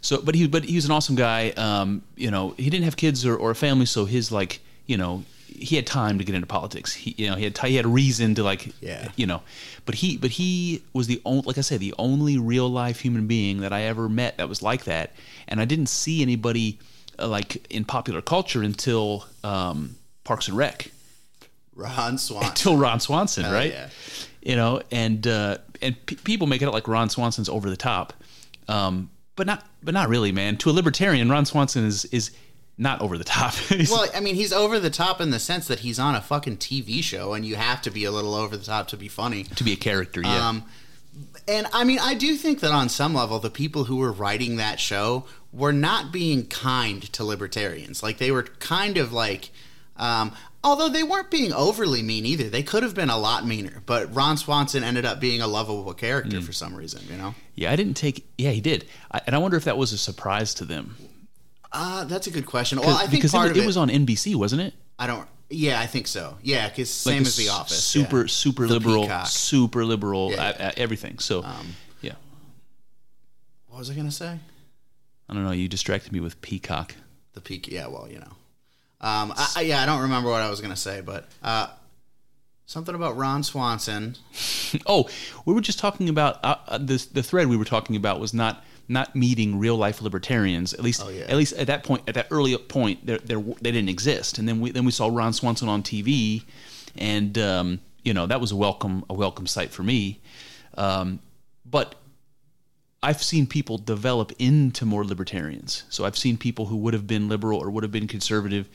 So, 0.00 0.20
but 0.22 0.34
he 0.34 0.46
but 0.46 0.64
he 0.64 0.74
was 0.76 0.84
an 0.84 0.90
awesome 0.90 1.16
guy. 1.16 1.50
Um, 1.50 2.02
you 2.16 2.30
know, 2.30 2.54
he 2.56 2.70
didn't 2.70 2.84
have 2.84 2.96
kids 2.96 3.24
or, 3.26 3.36
or 3.36 3.50
a 3.50 3.54
family, 3.54 3.86
so 3.86 4.04
his 4.04 4.30
like 4.32 4.60
you 4.86 4.96
know 4.96 5.24
he 5.48 5.74
had 5.76 5.86
time 5.86 6.18
to 6.18 6.24
get 6.24 6.34
into 6.34 6.46
politics. 6.46 6.92
He 6.94 7.14
you 7.18 7.28
know 7.30 7.36
he 7.36 7.44
had 7.44 7.54
ti- 7.54 7.68
he 7.70 7.76
had 7.76 7.84
a 7.84 7.88
reason 7.88 8.34
to 8.36 8.42
like 8.44 8.72
Yeah. 8.80 9.10
you 9.16 9.26
know, 9.26 9.42
but 9.86 9.96
he 9.96 10.16
but 10.16 10.30
he 10.30 10.82
was 10.92 11.06
the 11.08 11.20
only 11.24 11.42
like 11.42 11.58
I 11.58 11.62
said 11.62 11.80
the 11.80 11.94
only 11.98 12.38
real 12.38 12.68
life 12.68 13.00
human 13.00 13.26
being 13.26 13.60
that 13.60 13.72
I 13.72 13.82
ever 13.82 14.08
met 14.08 14.36
that 14.38 14.48
was 14.48 14.62
like 14.62 14.84
that, 14.84 15.12
and 15.48 15.60
I 15.60 15.64
didn't 15.64 15.86
see 15.88 16.22
anybody 16.22 16.78
uh, 17.18 17.26
like 17.26 17.66
in 17.74 17.84
popular 17.84 18.22
culture 18.22 18.62
until 18.62 19.24
um, 19.42 19.96
Parks 20.24 20.46
and 20.48 20.56
Rec 20.56 20.90
Ron 21.78 22.18
Swanson. 22.18 22.50
until 22.50 22.76
Ron 22.76 23.00
Swanson, 23.00 23.44
Hell 23.44 23.52
right? 23.52 23.72
yeah. 23.72 23.88
You 24.42 24.56
know, 24.56 24.82
and 24.90 25.26
uh, 25.26 25.58
and 25.80 25.94
pe 26.06 26.16
people 26.16 26.46
make 26.46 26.60
it 26.62 26.66
out 26.66 26.74
like 26.74 26.88
Ron 26.88 27.08
Swanson's 27.08 27.48
over 27.48 27.70
the 27.70 27.76
top, 27.76 28.12
um, 28.68 29.10
but 29.36 29.46
not 29.46 29.64
but 29.82 29.94
not 29.94 30.08
really, 30.08 30.32
man. 30.32 30.56
To 30.58 30.70
a 30.70 30.72
libertarian, 30.72 31.30
Ron 31.30 31.44
Swanson 31.46 31.84
is 31.84 32.04
is 32.06 32.30
not 32.76 33.00
over 33.00 33.18
the 33.18 33.24
top. 33.24 33.54
Well, 33.90 34.06
I 34.14 34.20
mean, 34.20 34.36
he's 34.36 34.52
over 34.52 34.78
the 34.78 34.90
top 34.90 35.20
in 35.20 35.30
the 35.30 35.40
sense 35.40 35.66
that 35.66 35.80
he's 35.80 35.98
on 35.98 36.14
a 36.14 36.20
fucking 36.20 36.58
TV 36.58 37.02
show, 37.02 37.32
and 37.34 37.44
you 37.44 37.56
have 37.56 37.82
to 37.82 37.90
be 37.90 38.04
a 38.04 38.10
little 38.12 38.34
over 38.34 38.56
the 38.56 38.64
top 38.64 38.86
to 38.88 38.96
be 38.96 39.08
funny. 39.08 39.42
to 39.44 39.64
be 39.64 39.72
a 39.72 39.76
character, 39.76 40.20
yeah. 40.22 40.48
Um, 40.48 40.64
and 41.48 41.66
I 41.72 41.82
mean, 41.84 41.98
I 42.00 42.14
do 42.14 42.36
think 42.36 42.60
that 42.60 42.70
on 42.70 42.88
some 42.88 43.14
level, 43.14 43.38
the 43.40 43.50
people 43.50 43.84
who 43.84 43.96
were 43.96 44.12
writing 44.12 44.56
that 44.56 44.78
show 44.78 45.24
were 45.52 45.72
not 45.72 46.12
being 46.12 46.46
kind 46.46 47.02
to 47.12 47.24
libertarians. 47.24 48.02
Like 48.02 48.18
they 48.18 48.30
were 48.30 48.44
kind 48.44 48.96
of 48.96 49.12
like, 49.12 49.50
um, 49.96 50.32
although 50.64 50.88
they 50.88 51.02
weren't 51.02 51.30
being 51.30 51.52
overly 51.52 52.02
mean 52.02 52.26
either. 52.26 52.48
They 52.50 52.62
could 52.62 52.82
have 52.82 52.94
been 52.94 53.10
a 53.10 53.18
lot 53.18 53.46
meaner. 53.46 53.82
But 53.86 54.14
Ron 54.14 54.36
Swanson 54.36 54.82
ended 54.84 55.04
up 55.04 55.20
being 55.20 55.40
a 55.40 55.46
lovable 55.46 55.94
character 55.94 56.38
Mm. 56.38 56.44
for 56.44 56.52
some 56.52 56.74
reason. 56.74 57.02
You 57.10 57.16
know, 57.16 57.34
yeah, 57.54 57.72
I 57.72 57.76
didn't 57.76 57.94
take. 57.94 58.26
Yeah, 58.38 58.50
he 58.50 58.60
did, 58.60 58.86
I, 59.10 59.20
and 59.26 59.34
I 59.34 59.38
wonder 59.38 59.56
if 59.56 59.64
that 59.64 59.76
was 59.78 59.92
a 59.92 59.98
surprise 59.98 60.54
to 60.54 60.64
them. 60.64 60.96
uh, 61.72 62.04
that's 62.04 62.26
a 62.26 62.30
good 62.30 62.46
question. 62.46 62.80
Well, 62.80 62.96
I 62.96 63.00
think 63.00 63.10
because 63.12 63.32
part 63.32 63.48
it, 63.48 63.50
of 63.50 63.56
was, 63.56 63.60
it, 63.60 63.64
it 63.64 63.66
was 63.66 63.76
on 63.76 63.88
NBC, 63.88 64.34
wasn't 64.34 64.62
it? 64.62 64.74
I 64.98 65.06
don't. 65.06 65.28
Yeah, 65.50 65.80
I 65.80 65.86
think 65.86 66.06
so. 66.06 66.36
Yeah, 66.42 66.68
because 66.68 66.90
same 66.90 67.22
as 67.22 67.36
The 67.36 67.48
Office. 67.48 67.82
Super 67.82 68.22
yeah. 68.22 68.26
super 68.28 68.66
liberal, 68.68 69.08
super 69.26 69.84
liberal, 69.84 70.32
Yeah. 70.32 70.42
uh, 70.48 70.62
uh, 70.64 70.72
everything. 70.76 71.18
So, 71.20 71.42
Um, 71.42 71.74
yeah, 72.02 72.12
What 73.68 73.78
was 73.78 73.90
I 73.90 73.94
gonna 73.94 74.10
say? 74.10 74.38
I 75.28 75.34
don't 75.34 75.44
know. 75.44 75.52
You 75.52 75.68
distracted 75.68 76.12
me 76.12 76.20
with 76.20 76.40
Peacock. 76.40 76.94
The 77.34 77.40
peak. 77.40 77.68
Yeah, 77.68 77.86
well, 77.86 78.08
you 78.10 78.18
know. 78.18 78.32
Um, 79.00 79.32
I, 79.36 79.60
yeah, 79.62 79.82
I 79.82 79.86
don't 79.86 80.02
remember 80.02 80.28
what 80.30 80.42
I 80.42 80.50
was 80.50 80.60
gonna 80.60 80.76
say, 80.76 81.00
but 81.00 81.28
uh, 81.42 81.68
something 82.66 82.94
about 82.94 83.16
Ron 83.16 83.42
Swanson. 83.42 84.16
Oh, 84.84 85.08
we 85.46 85.54
were 85.54 85.62
just 85.62 85.78
talking 85.78 86.10
about 86.10 86.44
uh, 86.44 86.56
uh, 86.68 86.76
this. 86.78 87.06
The 87.06 87.22
thread 87.22 87.46
we 87.46 87.56
were 87.56 87.64
talking 87.64 87.96
about 87.96 88.20
was 88.20 88.34
not 88.34 88.62
not 88.86 89.16
meeting 89.16 89.58
real 89.58 89.76
life 89.76 90.02
libertarians. 90.02 90.74
At 90.74 90.80
least, 90.82 91.00
Oh, 91.02 91.08
yeah. 91.08 91.22
at 91.22 91.36
least 91.36 91.54
at 91.54 91.68
that 91.68 91.84
point, 91.84 92.02
at 92.06 92.14
that 92.16 92.26
early 92.30 92.54
point, 92.58 93.06
there, 93.06 93.16
there 93.16 93.38
they 93.62 93.70
didn't 93.72 93.88
exist. 93.88 94.36
And 94.36 94.46
then 94.46 94.60
we 94.60 94.70
then 94.70 94.84
we 94.84 94.90
saw 94.92 95.08
Ron 95.08 95.32
Swanson 95.32 95.70
on 95.70 95.82
TV, 95.82 96.42
and 96.96 97.38
um, 97.38 97.80
you 98.04 98.12
know 98.12 98.26
that 98.26 98.42
was 98.42 98.52
a 98.52 98.56
welcome 98.56 99.06
a 99.08 99.14
welcome 99.14 99.46
sight 99.46 99.70
for 99.70 99.82
me. 99.82 100.20
Um, 100.76 101.20
but 101.64 101.94
I've 103.02 103.22
seen 103.22 103.46
people 103.46 103.78
develop 103.78 104.32
into 104.38 104.84
more 104.84 105.04
libertarians. 105.04 105.84
So 105.88 106.04
I've 106.04 106.18
seen 106.18 106.36
people 106.36 106.66
who 106.66 106.76
would 106.78 106.94
have 106.94 107.06
been 107.06 107.28
liberal 107.28 107.60
or 107.60 107.70
would 107.70 107.84
have 107.84 107.92
been 107.92 108.08
conservative, 108.08 108.68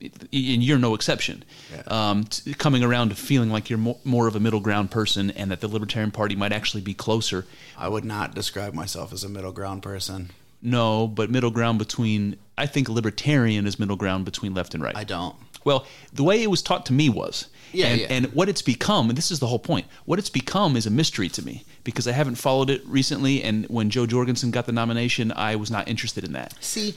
and 0.00 0.20
you're 0.32 0.78
no 0.78 0.94
exception. 0.94 1.44
Um, 1.86 2.24
t- 2.24 2.54
coming 2.54 2.82
around 2.82 3.10
to 3.10 3.14
feeling 3.14 3.50
like 3.50 3.68
you're 3.68 3.78
more, 3.78 3.98
more 4.04 4.26
of 4.28 4.36
a 4.36 4.40
middle 4.40 4.60
ground 4.60 4.90
person, 4.90 5.30
and 5.30 5.50
that 5.50 5.60
the 5.60 5.68
Libertarian 5.68 6.10
Party 6.10 6.34
might 6.36 6.52
actually 6.52 6.80
be 6.80 6.94
closer. 6.94 7.46
I 7.76 7.88
would 7.88 8.04
not 8.04 8.34
describe 8.34 8.72
myself 8.72 9.12
as 9.12 9.24
a 9.24 9.28
middle 9.28 9.52
ground 9.52 9.82
person. 9.82 10.30
No, 10.62 11.06
but 11.06 11.30
middle 11.30 11.50
ground 11.50 11.78
between. 11.78 12.36
I 12.56 12.66
think 12.66 12.88
libertarian 12.88 13.66
is 13.66 13.78
middle 13.78 13.96
ground 13.96 14.24
between 14.24 14.54
left 14.54 14.74
and 14.74 14.82
right. 14.82 14.96
I 14.96 15.04
don't. 15.04 15.36
Well, 15.64 15.86
the 16.12 16.24
way 16.24 16.42
it 16.42 16.50
was 16.50 16.62
taught 16.62 16.86
to 16.86 16.92
me 16.92 17.08
was, 17.10 17.48
Yeah, 17.76 17.86
and, 17.86 18.00
yeah. 18.00 18.06
and 18.10 18.26
what 18.34 18.48
it's 18.48 18.62
become, 18.62 19.10
and 19.10 19.18
this 19.18 19.30
is 19.30 19.38
the 19.38 19.46
whole 19.46 19.58
point, 19.58 19.86
what 20.06 20.18
it's 20.18 20.30
become 20.30 20.76
is 20.76 20.86
a 20.86 20.90
mystery 20.90 21.28
to 21.30 21.44
me 21.44 21.64
because 21.84 22.08
I 22.08 22.12
haven't 22.12 22.36
followed 22.36 22.70
it 22.70 22.82
recently. 22.86 23.42
And 23.42 23.66
when 23.66 23.90
Jo 23.90 24.06
Jorgensen 24.06 24.50
got 24.50 24.66
the 24.66 24.72
nomination, 24.72 25.32
I 25.32 25.56
was 25.56 25.70
not 25.70 25.86
interested 25.86 26.24
in 26.24 26.32
that. 26.32 26.54
See, 26.60 26.94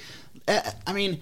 uh, 0.48 0.71
I 0.88 0.93
mean, 0.93 1.21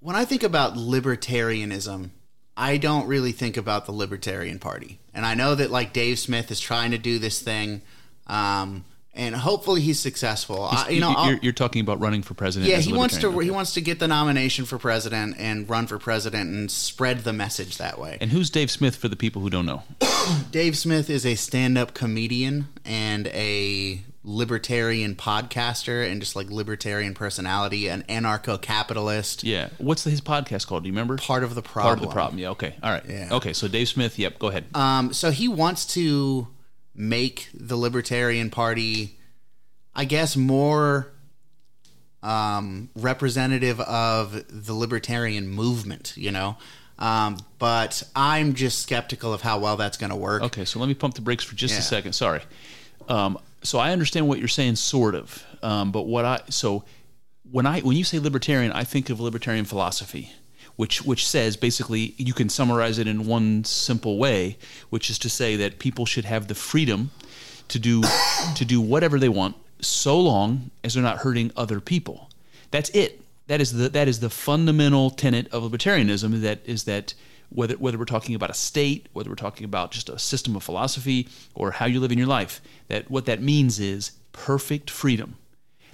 when 0.00 0.16
I 0.16 0.24
think 0.24 0.42
about 0.42 0.74
libertarianism, 0.74 2.10
I 2.56 2.76
don't 2.76 3.06
really 3.06 3.32
think 3.32 3.56
about 3.56 3.86
the 3.86 3.92
Libertarian 3.92 4.58
Party. 4.58 4.98
And 5.12 5.24
I 5.24 5.34
know 5.34 5.54
that 5.54 5.70
like 5.70 5.92
Dave 5.92 6.18
Smith 6.18 6.50
is 6.50 6.60
trying 6.60 6.90
to 6.90 6.98
do 6.98 7.18
this 7.18 7.40
thing, 7.40 7.82
um, 8.26 8.84
and 9.14 9.34
hopefully 9.34 9.80
he's 9.80 10.00
successful. 10.00 10.64
I, 10.70 10.88
you 10.90 11.00
know, 11.00 11.14
you're, 11.26 11.38
you're 11.42 11.52
talking 11.52 11.80
about 11.80 12.00
running 12.00 12.22
for 12.22 12.34
president. 12.34 12.70
yeah, 12.70 12.78
he 12.78 12.92
wants 12.92 13.16
to 13.18 13.28
libertarian. 13.28 13.50
he 13.50 13.54
wants 13.54 13.74
to 13.74 13.80
get 13.80 13.98
the 13.98 14.08
nomination 14.08 14.64
for 14.64 14.78
president 14.78 15.36
and 15.38 15.68
run 15.68 15.86
for 15.86 15.98
president 15.98 16.50
and 16.50 16.70
spread 16.70 17.20
the 17.20 17.32
message 17.32 17.78
that 17.78 17.98
way. 17.98 18.18
And 18.20 18.30
who's 18.30 18.50
Dave 18.50 18.70
Smith 18.70 18.96
for 18.96 19.08
the 19.08 19.16
people 19.16 19.42
who 19.42 19.50
don't 19.50 19.66
know? 19.66 19.82
Dave 20.50 20.76
Smith 20.76 21.08
is 21.10 21.24
a 21.24 21.34
stand-up 21.34 21.94
comedian 21.94 22.68
and 22.84 23.28
a 23.28 24.00
libertarian 24.26 25.14
podcaster 25.14 26.10
and 26.10 26.20
just 26.20 26.34
like 26.34 26.48
libertarian 26.50 27.12
personality, 27.14 27.88
an 27.88 28.02
anarcho-capitalist. 28.08 29.44
Yeah, 29.44 29.68
what's 29.78 30.04
his 30.04 30.20
podcast 30.20 30.66
called? 30.66 30.84
Do 30.84 30.88
you 30.88 30.92
remember? 30.92 31.16
Part 31.18 31.44
of 31.44 31.54
the 31.54 31.62
problem. 31.62 31.96
Part 31.96 31.98
of 31.98 32.08
the 32.08 32.12
problem. 32.12 32.38
Yeah. 32.38 32.50
Okay. 32.50 32.74
All 32.82 32.90
right. 32.90 33.04
Yeah. 33.06 33.28
Okay. 33.32 33.52
So 33.52 33.68
Dave 33.68 33.88
Smith. 33.88 34.18
Yep. 34.18 34.38
Go 34.38 34.48
ahead. 34.48 34.64
Um, 34.74 35.12
so 35.12 35.30
he 35.30 35.46
wants 35.48 35.84
to 35.94 36.48
make 36.94 37.48
the 37.54 37.76
Libertarian 37.76 38.50
Party, 38.50 39.18
I 39.94 40.04
guess, 40.04 40.36
more 40.36 41.12
um, 42.22 42.88
representative 42.94 43.80
of 43.80 44.44
the 44.48 44.72
libertarian 44.74 45.48
movement. 45.48 46.14
You 46.16 46.30
know, 46.32 46.56
um, 46.98 47.38
but 47.58 48.02
I'm 48.16 48.54
just 48.54 48.80
skeptical 48.82 49.32
of 49.32 49.42
how 49.42 49.58
well 49.58 49.76
that's 49.76 49.96
going 49.96 50.10
to 50.10 50.16
work. 50.16 50.42
Okay, 50.42 50.64
so 50.64 50.78
let 50.78 50.86
me 50.88 50.94
pump 50.94 51.14
the 51.14 51.20
brakes 51.20 51.44
for 51.44 51.54
just 51.54 51.74
Yeah. 51.74 51.80
a 51.80 51.82
second. 51.82 52.12
Sorry. 52.14 52.40
Um, 53.08 53.38
so 53.62 53.78
I 53.78 53.92
understand 53.92 54.28
what 54.28 54.38
you're 54.38 54.48
saying, 54.48 54.76
sort 54.76 55.14
of. 55.14 55.44
Um, 55.62 55.92
but 55.92 56.02
what 56.02 56.24
I 56.24 56.40
so 56.50 56.84
when 57.50 57.66
I 57.66 57.80
when 57.80 57.96
you 57.96 58.04
say 58.04 58.18
libertarian, 58.18 58.72
I 58.72 58.84
think 58.84 59.10
of 59.10 59.20
libertarian 59.20 59.64
philosophy, 59.64 60.32
which 60.76 61.02
which 61.02 61.26
says 61.26 61.56
basically 61.56 62.14
you 62.16 62.32
can 62.32 62.48
summarize 62.48 62.98
it 62.98 63.06
in 63.06 63.26
one 63.26 63.64
simple 63.64 64.18
way, 64.18 64.58
which 64.90 65.10
is 65.10 65.18
to 65.20 65.28
say 65.28 65.56
that 65.56 65.78
people 65.78 66.06
should 66.06 66.24
have 66.24 66.48
the 66.48 66.54
freedom 66.54 67.10
to 67.68 67.78
do 67.78 68.02
to 68.54 68.64
do 68.64 68.80
whatever 68.80 69.18
they 69.18 69.28
want, 69.28 69.56
so 69.80 70.18
long 70.18 70.70
as 70.82 70.94
they're 70.94 71.02
not 71.02 71.18
hurting 71.18 71.52
other 71.56 71.80
people. 71.80 72.30
That's 72.70 72.90
it. 72.90 73.20
That 73.46 73.60
is 73.60 73.72
the 73.72 73.88
that 73.90 74.08
is 74.08 74.20
the 74.20 74.30
fundamental 74.30 75.10
tenet 75.10 75.48
of 75.52 75.62
libertarianism. 75.62 76.40
That 76.40 76.60
is 76.64 76.84
that 76.84 77.14
whether 77.50 77.74
whether 77.76 77.98
we're 77.98 78.04
talking 78.04 78.34
about 78.34 78.50
a 78.50 78.54
state, 78.54 79.08
whether 79.12 79.28
we're 79.30 79.36
talking 79.36 79.64
about 79.64 79.92
just 79.92 80.08
a 80.08 80.18
system 80.18 80.56
of 80.56 80.62
philosophy 80.62 81.28
or 81.54 81.72
how 81.72 81.86
you 81.86 82.00
live 82.00 82.12
in 82.12 82.18
your 82.18 82.26
life, 82.26 82.60
that 82.88 83.10
what 83.10 83.26
that 83.26 83.40
means 83.40 83.78
is 83.78 84.12
perfect 84.32 84.90
freedom. 84.90 85.36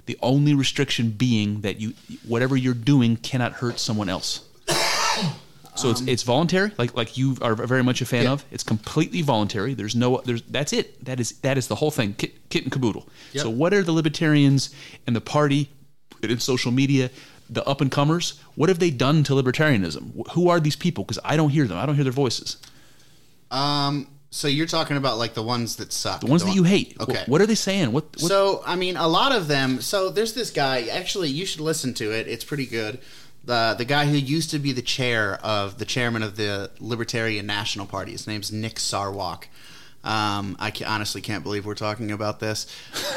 The 0.07 0.17
only 0.21 0.55
restriction 0.55 1.11
being 1.11 1.61
that 1.61 1.79
you 1.79 1.93
whatever 2.27 2.57
you're 2.57 2.73
doing 2.73 3.17
cannot 3.17 3.53
hurt 3.53 3.79
someone 3.79 4.09
else. 4.09 4.47
So 5.73 5.89
it's 5.89 6.01
it's 6.01 6.23
voluntary, 6.23 6.71
like 6.77 6.95
like 6.95 7.17
you 7.17 7.37
are 7.41 7.55
very 7.55 7.81
much 7.81 8.01
a 8.01 8.05
fan 8.05 8.25
Yeah. 8.25 8.33
of. 8.33 8.45
It's 8.51 8.63
completely 8.63 9.21
voluntary. 9.23 9.73
There's 9.73 9.95
no 9.95 10.21
there's 10.25 10.41
that's 10.43 10.73
it. 10.73 11.03
That 11.05 11.19
is 11.19 11.31
that 11.39 11.57
is 11.57 11.67
the 11.69 11.75
whole 11.75 11.89
thing, 11.91 12.13
kit, 12.17 12.49
kit 12.49 12.63
and 12.63 12.71
caboodle. 12.71 13.07
So 13.35 13.49
what 13.49 13.73
are 13.73 13.81
the 13.81 13.93
libertarians 13.93 14.69
and 15.07 15.15
the 15.15 15.21
party 15.21 15.69
and 16.21 16.31
in 16.31 16.39
social 16.39 16.71
media, 16.71 17.09
the 17.49 17.63
up 17.65 17.81
and 17.81 17.89
comers? 17.89 18.37
What 18.55 18.69
have 18.69 18.77
they 18.79 18.91
done 18.91 19.23
to 19.23 19.33
libertarianism? 19.33 20.27
Who 20.33 20.49
are 20.49 20.59
these 20.59 20.75
people? 20.75 21.03
Because 21.05 21.19
I 21.23 21.35
don't 21.37 21.49
hear 21.49 21.65
them. 21.65 21.77
I 21.77 21.85
don't 21.87 21.95
hear 21.95 22.03
their 22.03 22.13
voices. 22.13 22.57
Um, 23.49 24.07
so 24.29 24.47
you're 24.47 24.67
talking 24.67 24.97
about 24.97 25.17
like 25.17 25.33
the 25.33 25.43
ones 25.43 25.77
that 25.77 25.91
suck, 25.91 26.21
The 26.21 26.27
ones 26.27 26.43
that 26.45 26.53
you 26.53 26.63
hate. 26.63 26.95
Okay. 26.99 27.23
What 27.27 27.41
are 27.41 27.45
they 27.45 27.55
saying? 27.55 27.91
What, 27.91 28.03
what 28.03 28.19
So 28.19 28.61
I 28.67 28.75
mean, 28.75 28.97
a 28.97 29.07
lot 29.07 29.31
of 29.31 29.47
them. 29.47 29.81
So 29.81 30.09
there's 30.09 30.33
this 30.33 30.51
guy. 30.51 30.83
Actually, 30.87 31.29
you 31.29 31.45
should 31.45 31.61
listen 31.61 31.93
to 31.95 32.11
it. 32.11 32.27
It's 32.27 32.43
pretty 32.43 32.65
good. 32.65 32.99
The 33.43 33.75
the 33.77 33.85
guy 33.85 34.05
who 34.05 34.15
used 34.17 34.51
to 34.51 34.59
be 34.59 34.71
the 34.71 34.81
chair 34.81 35.35
of 35.43 35.77
the 35.79 35.85
chairman 35.85 36.21
of 36.23 36.35
the 36.35 36.69
Libertarian 36.79 37.45
National 37.45 37.85
Party. 37.85 38.11
His 38.11 38.27
name's 38.27 38.51
Nick 38.51 38.75
Sarwark. 38.75 39.45
Um, 40.03 40.55
I 40.59 40.71
ca- 40.71 40.85
honestly 40.87 41.21
can't 41.21 41.43
believe 41.43 41.63
we're 41.65 41.75
talking 41.75 42.11
about 42.11 42.39
this, 42.39 42.65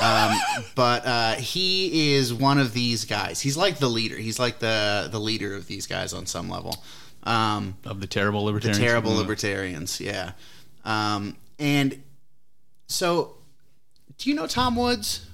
um, 0.02 0.35
but 0.75 1.07
uh, 1.07 1.35
he 1.37 2.14
is 2.14 2.33
one 2.33 2.59
of 2.59 2.75
these 2.75 3.07
guys. 3.07 3.40
He's 3.40 3.57
like 3.57 3.78
the 3.78 3.88
leader. 3.88 4.16
He's 4.16 4.38
like 4.38 4.59
the 4.59 5.09
the 5.11 5.19
leader 5.21 5.54
of 5.54 5.66
these 5.66 5.87
guys 5.87 6.12
on 6.12 6.26
some 6.26 6.49
level. 6.50 6.76
Um, 7.23 7.76
of 7.87 8.00
the 8.00 8.07
terrible 8.07 8.45
libertarians. 8.45 8.78
the 8.78 8.85
terrible 8.85 9.12
Mm. 9.12 9.16
libertarians, 9.19 9.99
yeah. 9.99 10.33
Um, 10.85 11.37
and 11.59 12.02
so, 12.87 13.37
do 14.19 14.28
you 14.28 14.37
know 14.37 14.47
Tom 14.47 14.76
Woods? 14.76 15.26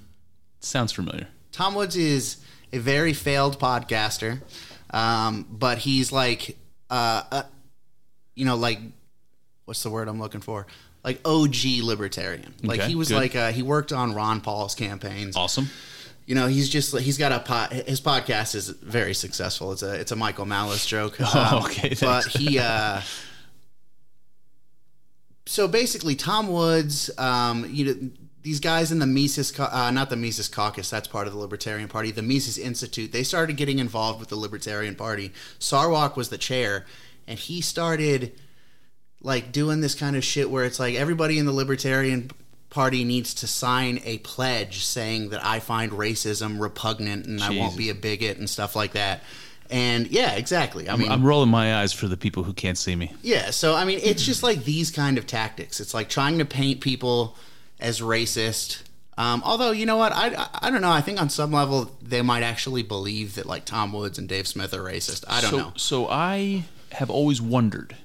Sounds 0.60 0.92
familiar. 0.92 1.26
Tom 1.50 1.74
Woods 1.74 1.96
is 1.96 2.36
a 2.72 2.78
very 2.78 3.12
failed 3.12 3.58
podcaster, 3.58 4.40
um, 4.92 5.46
but 5.50 5.78
he's 5.78 6.12
like, 6.12 6.56
uh, 6.90 7.22
uh, 7.30 7.42
you 8.34 8.44
know, 8.44 8.56
like 8.56 8.78
what's 9.64 9.82
the 9.82 9.90
word 9.90 10.08
I'm 10.08 10.18
looking 10.20 10.40
for? 10.40 10.66
Like 11.04 11.20
OG 11.24 11.54
libertarian. 11.82 12.54
Like 12.62 12.80
Okay, 12.80 12.88
he 12.88 12.94
was 12.94 13.08
good. 13.08 13.16
like 13.16 13.36
uh, 13.36 13.52
he 13.52 13.62
worked 13.62 13.92
on 13.92 14.14
Ron 14.14 14.40
Paul's 14.40 14.74
campaigns. 14.74 15.36
Awesome. 15.36 15.68
You 16.26 16.34
know, 16.34 16.46
he's 16.46 16.68
just 16.68 16.96
he's 16.98 17.18
got 17.18 17.32
a 17.32 17.40
pod, 17.40 17.72
his 17.72 18.00
podcast 18.00 18.54
is 18.54 18.68
very 18.68 19.14
successful. 19.14 19.72
It's 19.72 19.82
a 19.82 19.94
it's 19.94 20.12
a 20.12 20.16
Michael 20.16 20.46
Malice 20.46 20.86
joke. 20.86 21.16
Oh, 21.20 21.58
Um, 21.58 21.64
okay, 21.64 21.94
but 22.00 22.26
he 22.26 22.58
uh 22.58 23.00
so 25.46 25.66
basically 25.66 26.14
Tom 26.14 26.48
Woods, 26.48 27.10
um, 27.18 27.66
you 27.70 27.84
know 27.84 28.10
these 28.42 28.60
guys 28.60 28.90
in 28.90 28.98
the 28.98 29.06
Mises, 29.06 29.58
uh, 29.58 29.90
not 29.90 30.10
the 30.10 30.16
Mises 30.16 30.48
Caucus, 30.48 30.88
that's 30.88 31.08
part 31.08 31.26
of 31.26 31.32
the 31.32 31.38
Libertarian 31.38 31.88
Party, 31.88 32.10
the 32.10 32.22
Mises 32.22 32.58
Institute, 32.58 33.12
they 33.12 33.22
started 33.22 33.56
getting 33.56 33.78
involved 33.78 34.20
with 34.20 34.28
the 34.28 34.36
Libertarian 34.36 34.94
Party. 34.94 35.32
Sarwark 35.58 36.16
was 36.16 36.30
the 36.30 36.38
chair, 36.38 36.86
and 37.26 37.38
he 37.38 37.60
started 37.60 38.32
like 39.22 39.52
doing 39.52 39.80
this 39.80 39.94
kind 39.94 40.16
of 40.16 40.24
shit 40.24 40.50
where 40.50 40.64
it's 40.64 40.80
like 40.80 40.94
everybody 40.94 41.38
in 41.38 41.44
the 41.44 41.52
Libertarian 41.52 42.30
Party 42.70 43.04
needs 43.04 43.34
to 43.34 43.46
sign 43.46 44.00
a 44.04 44.18
pledge 44.18 44.84
saying 44.84 45.30
that 45.30 45.44
I 45.44 45.60
find 45.60 45.92
racism 45.92 46.60
repugnant 46.60 47.26
and 47.26 47.42
I 47.42 47.50
won't 47.50 47.76
be 47.76 47.90
a 47.90 47.94
bigot 47.94 48.38
and 48.38 48.48
stuff 48.48 48.74
like 48.74 48.92
that. 48.92 49.22
And 49.68 50.06
yeah, 50.06 50.32
exactly. 50.32 50.88
I 50.88 50.96
mean, 50.96 51.10
I'm 51.10 51.24
rolling 51.24 51.50
my 51.50 51.76
eyes 51.76 51.92
for 51.92 52.08
the 52.08 52.16
people 52.16 52.42
who 52.42 52.52
can't 52.52 52.78
see 52.78 52.96
me. 52.96 53.12
yeah, 53.22 53.50
so 53.50 53.74
I 53.74 53.84
mean, 53.84 54.00
it's 54.02 54.24
just 54.24 54.42
like 54.42 54.64
these 54.64 54.90
kind 54.90 55.18
of 55.18 55.26
tactics. 55.26 55.80
It's 55.80 55.94
like 55.94 56.08
trying 56.08 56.38
to 56.38 56.44
paint 56.44 56.80
people 56.80 57.36
as 57.80 58.00
racist. 58.00 58.82
Um, 59.18 59.42
although 59.44 59.70
you 59.70 59.86
know 59.86 59.96
what, 59.96 60.12
I, 60.12 60.28
I 60.34 60.48
I 60.62 60.70
don't 60.70 60.80
know. 60.80 60.90
I 60.90 61.00
think 61.00 61.20
on 61.20 61.28
some 61.28 61.52
level 61.52 61.96
they 62.00 62.22
might 62.22 62.42
actually 62.42 62.82
believe 62.82 63.34
that 63.34 63.46
like 63.46 63.64
Tom 63.64 63.92
Woods 63.92 64.18
and 64.18 64.28
Dave 64.28 64.46
Smith 64.46 64.72
are 64.72 64.82
racist. 64.82 65.24
I 65.28 65.40
don't 65.40 65.50
so, 65.50 65.58
know. 65.58 65.72
So 65.76 66.08
I 66.08 66.64
have 66.92 67.10
always 67.10 67.40
wondered 67.40 67.96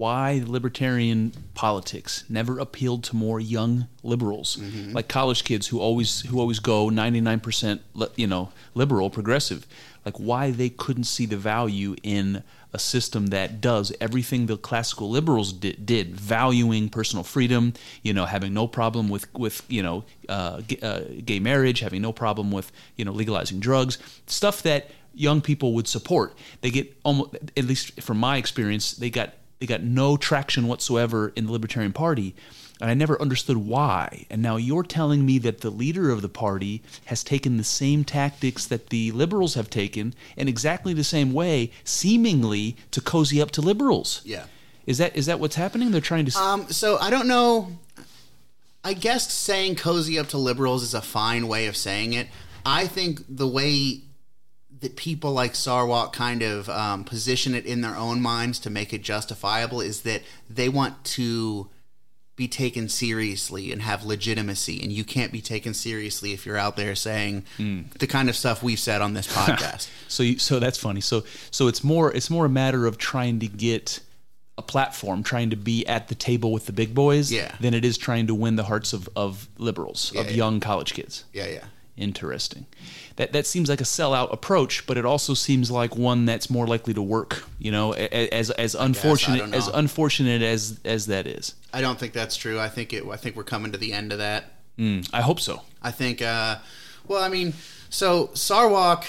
why 0.00 0.42
libertarian 0.46 1.32
politics 1.54 2.24
never 2.28 2.58
appealed 2.58 3.02
to 3.08 3.12
more 3.16 3.38
young 3.56 3.72
liberals, 4.02 4.48
Mm-hmm. 4.56 4.92
like 4.96 5.08
college 5.08 5.42
kids 5.44 5.64
who 5.70 5.78
always 5.86 6.10
who 6.28 6.36
always 6.40 6.58
go 6.72 6.78
99% 6.88 7.80
li- 8.00 8.06
you 8.16 8.26
know 8.32 8.44
liberal 8.74 9.10
progressive, 9.10 9.60
like 10.06 10.16
why 10.28 10.50
they 10.60 10.70
couldn't 10.82 11.04
see 11.14 11.26
the 11.26 11.36
value 11.36 11.94
in 12.02 12.42
a 12.72 12.78
system 12.78 13.22
that 13.36 13.60
does 13.60 13.92
everything 14.00 14.46
the 14.46 14.56
classical 14.56 15.10
liberals 15.10 15.52
did, 15.52 15.84
did 15.84 16.06
valuing 16.16 16.88
personal 16.88 17.24
freedom, 17.24 17.72
you 18.06 18.12
know, 18.16 18.26
having 18.36 18.52
no 18.54 18.66
problem 18.66 19.04
with 19.14 19.24
with 19.44 19.56
you 19.76 19.82
know 19.86 19.96
uh, 20.28 20.60
g- 20.70 20.78
uh, 20.82 21.00
gay 21.30 21.40
marriage, 21.40 21.80
having 21.80 22.00
no 22.02 22.12
problem 22.12 22.50
with 22.56 22.68
you 22.96 23.04
know 23.04 23.12
legalizing 23.22 23.60
drugs, 23.60 23.98
stuff 24.26 24.62
that 24.62 24.82
young 25.26 25.40
people 25.40 25.68
would 25.74 25.88
support. 25.88 26.28
They 26.62 26.70
get 26.70 26.86
almost, 27.02 27.34
at 27.60 27.64
least 27.64 28.00
from 28.00 28.18
my 28.18 28.36
experience, 28.38 28.92
they 29.02 29.10
got 29.10 29.28
they 29.60 29.66
got 29.66 29.82
no 29.82 30.16
traction 30.16 30.66
whatsoever 30.66 31.32
in 31.36 31.46
the 31.46 31.52
Libertarian 31.52 31.92
Party, 31.92 32.34
and 32.80 32.90
I 32.90 32.94
never 32.94 33.20
understood 33.20 33.58
why. 33.58 34.26
And 34.30 34.40
now 34.40 34.56
you're 34.56 34.82
telling 34.82 35.26
me 35.26 35.38
that 35.38 35.60
the 35.60 35.70
leader 35.70 36.10
of 36.10 36.22
the 36.22 36.30
party 36.30 36.82
has 37.04 37.22
taken 37.22 37.58
the 37.58 37.64
same 37.64 38.02
tactics 38.02 38.66
that 38.66 38.88
the 38.88 39.12
liberals 39.12 39.54
have 39.54 39.68
taken 39.68 40.14
in 40.34 40.48
exactly 40.48 40.94
the 40.94 41.04
same 41.04 41.32
way, 41.34 41.70
seemingly 41.84 42.76
to 42.90 43.02
cozy 43.02 43.40
up 43.40 43.50
to 43.52 43.60
liberals. 43.60 44.22
Yeah. 44.24 44.46
Is 44.86 44.96
that 44.96 45.14
is 45.14 45.26
that 45.26 45.38
what's 45.38 45.56
happening? 45.56 45.90
They're 45.90 46.00
trying 46.00 46.24
to. 46.24 46.38
Um, 46.38 46.68
so 46.70 46.96
I 46.98 47.10
don't 47.10 47.28
know. 47.28 47.78
I 48.82 48.94
guess 48.94 49.30
saying 49.30 49.76
cozy 49.76 50.18
up 50.18 50.28
to 50.28 50.38
liberals 50.38 50.82
is 50.82 50.94
a 50.94 51.02
fine 51.02 51.48
way 51.48 51.66
of 51.66 51.76
saying 51.76 52.14
it. 52.14 52.28
I 52.64 52.86
think 52.86 53.20
the 53.28 53.46
way 53.46 54.00
that 54.80 54.96
people 54.96 55.32
like 55.32 55.52
Sarwark 55.52 56.12
kind 56.12 56.42
of 56.42 56.68
um, 56.68 57.04
position 57.04 57.54
it 57.54 57.66
in 57.66 57.80
their 57.82 57.96
own 57.96 58.20
minds 58.22 58.58
to 58.60 58.70
make 58.70 58.92
it 58.92 59.02
justifiable 59.02 59.80
is 59.80 60.02
that 60.02 60.22
they 60.48 60.68
want 60.68 61.04
to 61.04 61.68
be 62.36 62.48
taken 62.48 62.88
seriously 62.88 63.70
and 63.70 63.82
have 63.82 64.02
legitimacy, 64.04 64.82
and 64.82 64.90
you 64.90 65.04
can't 65.04 65.30
be 65.30 65.42
taken 65.42 65.74
seriously 65.74 66.32
if 66.32 66.46
you're 66.46 66.56
out 66.56 66.74
there 66.76 66.94
saying 66.94 67.44
the 67.58 68.06
kind 68.06 68.30
of 68.30 68.36
stuff 68.36 68.62
we've 68.62 68.78
said 68.78 69.02
on 69.02 69.12
this 69.12 69.26
podcast. 69.36 69.90
So 70.08 70.22
you, 70.22 70.38
so 70.38 70.58
that's 70.58 70.78
funny. 70.78 71.02
So 71.02 71.24
so 71.50 71.68
it's 71.68 71.84
more 71.84 72.10
it's 72.14 72.30
more 72.30 72.46
a 72.46 72.48
matter 72.48 72.86
of 72.86 72.96
trying 72.96 73.40
to 73.40 73.46
get 73.46 74.00
a 74.56 74.62
platform, 74.62 75.22
trying 75.22 75.50
to 75.50 75.56
be 75.56 75.86
at 75.86 76.08
the 76.08 76.14
table 76.14 76.52
with 76.52 76.64
the 76.66 76.72
big 76.72 76.94
boys, 76.94 77.30
Yeah. 77.30 77.54
than 77.60 77.74
it 77.74 77.84
is 77.84 77.98
trying 77.98 78.26
to 78.28 78.34
win 78.34 78.56
the 78.56 78.64
hearts 78.64 78.92
of, 78.94 79.08
of 79.16 79.48
liberals, 79.58 80.10
of 80.16 80.26
yeah. 80.30 80.36
young 80.36 80.60
college 80.60 80.94
kids. 80.94 81.24
yeah, 81.34 81.46
yeah. 81.46 81.64
Interesting. 82.00 82.66
That 83.16 83.32
that 83.34 83.46
seems 83.46 83.68
like 83.68 83.82
a 83.82 83.84
sellout 83.84 84.32
approach, 84.32 84.86
but 84.86 84.96
it 84.96 85.04
also 85.04 85.34
seems 85.34 85.70
like 85.70 85.96
one 85.96 86.24
that's 86.24 86.48
more 86.48 86.66
likely 86.66 86.94
to 86.94 87.02
work. 87.02 87.44
You 87.58 87.70
know, 87.70 87.92
as 87.92 88.50
as 88.50 88.74
unfortunate 88.74 89.38
don't 89.38 89.54
as 89.54 89.68
unfortunate 89.68 90.40
as 90.40 90.80
as 90.84 91.06
that 91.06 91.26
is. 91.26 91.54
I 91.74 91.82
don't 91.82 91.98
think 91.98 92.14
that's 92.14 92.36
true. 92.36 92.58
I 92.58 92.68
think 92.68 92.94
it. 92.94 93.04
I 93.06 93.16
think 93.16 93.36
we're 93.36 93.44
coming 93.44 93.72
to 93.72 93.78
the 93.78 93.92
end 93.92 94.12
of 94.12 94.18
that. 94.18 94.44
Mm, 94.78 95.08
I 95.12 95.20
hope 95.20 95.40
so. 95.40 95.60
I 95.82 95.90
think, 95.90 96.22
uh, 96.22 96.56
well, 97.06 97.22
I 97.22 97.28
mean, 97.28 97.52
so 97.90 98.28
Sarwark 98.28 99.04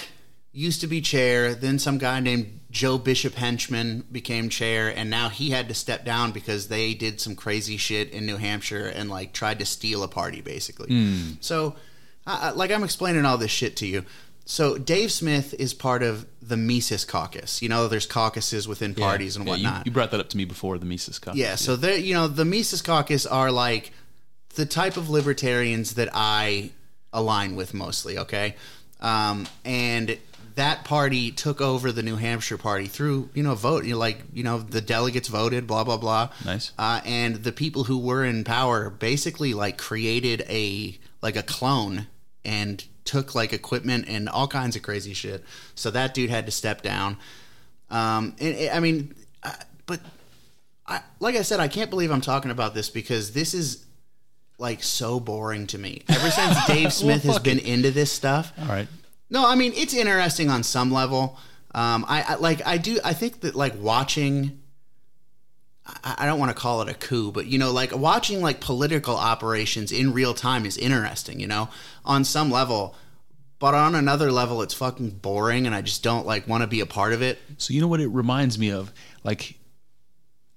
used 0.52 0.82
to 0.82 0.86
be 0.86 1.00
chair, 1.00 1.54
then 1.54 1.78
some 1.78 1.96
guy 1.96 2.20
named 2.20 2.60
Joe 2.70 2.98
Bishop 2.98 3.34
Henchman 3.34 4.04
became 4.12 4.50
chair, 4.50 4.92
and 4.94 5.08
now 5.08 5.30
he 5.30 5.48
had 5.48 5.68
to 5.68 5.74
step 5.74 6.04
down 6.04 6.32
because 6.32 6.68
they 6.68 6.92
did 6.92 7.22
some 7.22 7.34
crazy 7.34 7.78
shit 7.78 8.10
in 8.10 8.26
New 8.26 8.36
Hampshire 8.36 8.86
and 8.86 9.08
like 9.08 9.32
tried 9.32 9.58
to 9.60 9.64
steal 9.64 10.02
a 10.02 10.08
party, 10.08 10.42
basically. 10.42 10.88
So, 11.40 11.76
Like, 12.26 12.70
I'm 12.70 12.84
explaining 12.84 13.24
all 13.24 13.38
this 13.38 13.50
shit 13.50 13.76
to 13.76 13.86
you. 13.86 14.04
So, 14.44 14.76
Dave 14.76 15.12
Smith 15.12 15.54
is 15.58 15.72
part 15.72 16.02
of 16.02 16.26
the 16.40 16.56
Mises 16.56 17.04
Caucus. 17.04 17.62
You 17.62 17.68
know, 17.68 17.86
there's 17.86 18.06
caucuses 18.06 18.66
within 18.66 18.94
parties 18.94 19.36
and 19.36 19.46
Yeah, 19.46 19.54
you- 19.56 19.64
whatnot. 19.64 19.86
you, 19.86 19.92
brought 19.92 20.10
that 20.10 20.20
up 20.20 20.28
to 20.30 20.36
me 20.36 20.44
before 20.44 20.78
the 20.78 20.84
Mises 20.84 21.18
Caucus. 21.20 21.38
Yeah, 21.38 21.54
so 21.54 21.76
they 21.76 21.98
you 21.98 22.14
know 22.14 22.26
the 22.28 22.44
Mises 22.44 22.82
Caucus 22.82 23.24
are 23.24 23.52
like 23.52 23.92
the 24.56 24.66
type 24.66 24.96
of 24.96 25.08
libertarians 25.08 25.94
that 25.94 26.08
I 26.12 26.70
align 27.12 27.54
with 27.54 27.72
mostly. 27.72 28.18
Okay, 28.18 28.56
um, 29.00 29.46
and 29.64 30.18
that 30.56 30.84
party 30.84 31.30
took 31.30 31.60
over 31.60 31.92
the 31.92 32.02
New 32.02 32.16
Hampshire 32.16 32.58
party 32.58 32.86
through 32.88 33.30
you 33.34 33.44
know 33.44 33.54
vote. 33.54 33.84
You 33.84 33.92
know, 33.92 33.98
like 33.98 34.22
you 34.34 34.42
know 34.42 34.58
the 34.58 34.80
delegates 34.80 35.28
voted, 35.28 35.68
blah 35.68 35.84
blah 35.84 35.98
blah. 35.98 36.30
Nice. 36.44 36.72
Uh, 36.76 37.00
and 37.04 37.36
the 37.36 37.52
people 37.52 37.84
who 37.84 37.96
were 37.96 38.24
in 38.24 38.42
power 38.42 38.90
basically 38.90 39.54
like 39.54 39.78
created 39.78 40.44
a 40.48 40.98
like 41.22 41.36
a 41.36 41.42
clone 41.42 42.06
and 42.44 42.84
took 43.04 43.34
like 43.34 43.52
equipment 43.52 44.06
and 44.08 44.28
all 44.28 44.48
kinds 44.48 44.76
of 44.76 44.82
crazy 44.82 45.14
shit. 45.14 45.44
So 45.74 45.90
that 45.90 46.14
dude 46.14 46.30
had 46.30 46.46
to 46.46 46.52
step 46.52 46.82
down. 46.82 47.16
Um, 47.90 48.34
and, 48.40 48.70
I 48.70 48.80
mean, 48.80 49.14
I, 49.42 49.56
but 49.86 50.00
I, 50.86 51.00
like 51.20 51.36
I 51.36 51.42
said, 51.42 51.60
I 51.60 51.68
can't 51.68 51.90
believe 51.90 52.10
I'm 52.10 52.20
talking 52.20 52.50
about 52.50 52.74
this 52.74 52.90
because 52.90 53.32
this 53.32 53.54
is 53.54 53.86
like 54.58 54.82
so 54.82 55.20
boring 55.20 55.66
to 55.68 55.78
me. 55.78 56.02
Ever 56.08 56.30
since 56.30 56.66
Dave 56.66 56.92
Smith 56.92 57.22
has 57.24 57.34
fuck 57.34 57.44
been 57.44 57.58
into 57.58 57.90
this 57.90 58.12
stuff. 58.12 58.52
All 58.58 58.66
right. 58.66 58.88
No, 59.30 59.48
I 59.48 59.54
mean 59.54 59.72
it's 59.74 59.94
interesting 59.94 60.50
on 60.50 60.62
some 60.62 60.92
level. 60.92 61.38
Um, 61.74 62.04
I, 62.06 62.22
I 62.22 62.34
like 62.34 62.64
I 62.66 62.76
do 62.76 62.98
I 63.04 63.14
think 63.14 63.40
that 63.40 63.54
like 63.54 63.74
watching. 63.78 64.58
I, 66.04 66.26
don't 66.26 66.38
want 66.38 66.54
to 66.54 66.60
call 66.60 66.80
it 66.82 66.88
a 66.88 66.94
coup, 66.94 67.32
but 67.32 67.46
you 67.46 67.58
know, 67.58 67.72
like 67.72 67.94
watching 67.94 68.40
like 68.40 68.60
political 68.60 69.16
operations 69.16 69.90
in 69.90 70.12
real 70.12 70.32
time 70.32 70.64
is 70.64 70.78
interesting. 70.78 71.40
You 71.40 71.46
know, 71.46 71.68
on 72.04 72.24
some 72.24 72.50
level. 72.50 72.94
But 73.58 73.74
on 73.74 73.94
another 73.94 74.32
level, 74.32 74.60
it's 74.62 74.74
fucking 74.74 75.10
boring, 75.10 75.66
and 75.66 75.74
I 75.74 75.82
just 75.82 76.02
don't 76.02 76.26
like 76.26 76.48
want 76.48 76.62
to 76.62 76.66
be 76.66 76.80
a 76.80 76.86
part 76.86 77.12
of 77.12 77.22
it. 77.22 77.38
So 77.58 77.72
you 77.72 77.80
know 77.80 77.86
what 77.86 78.00
it 78.00 78.08
reminds 78.08 78.58
me 78.58 78.72
of? 78.72 78.92
Like 79.22 79.56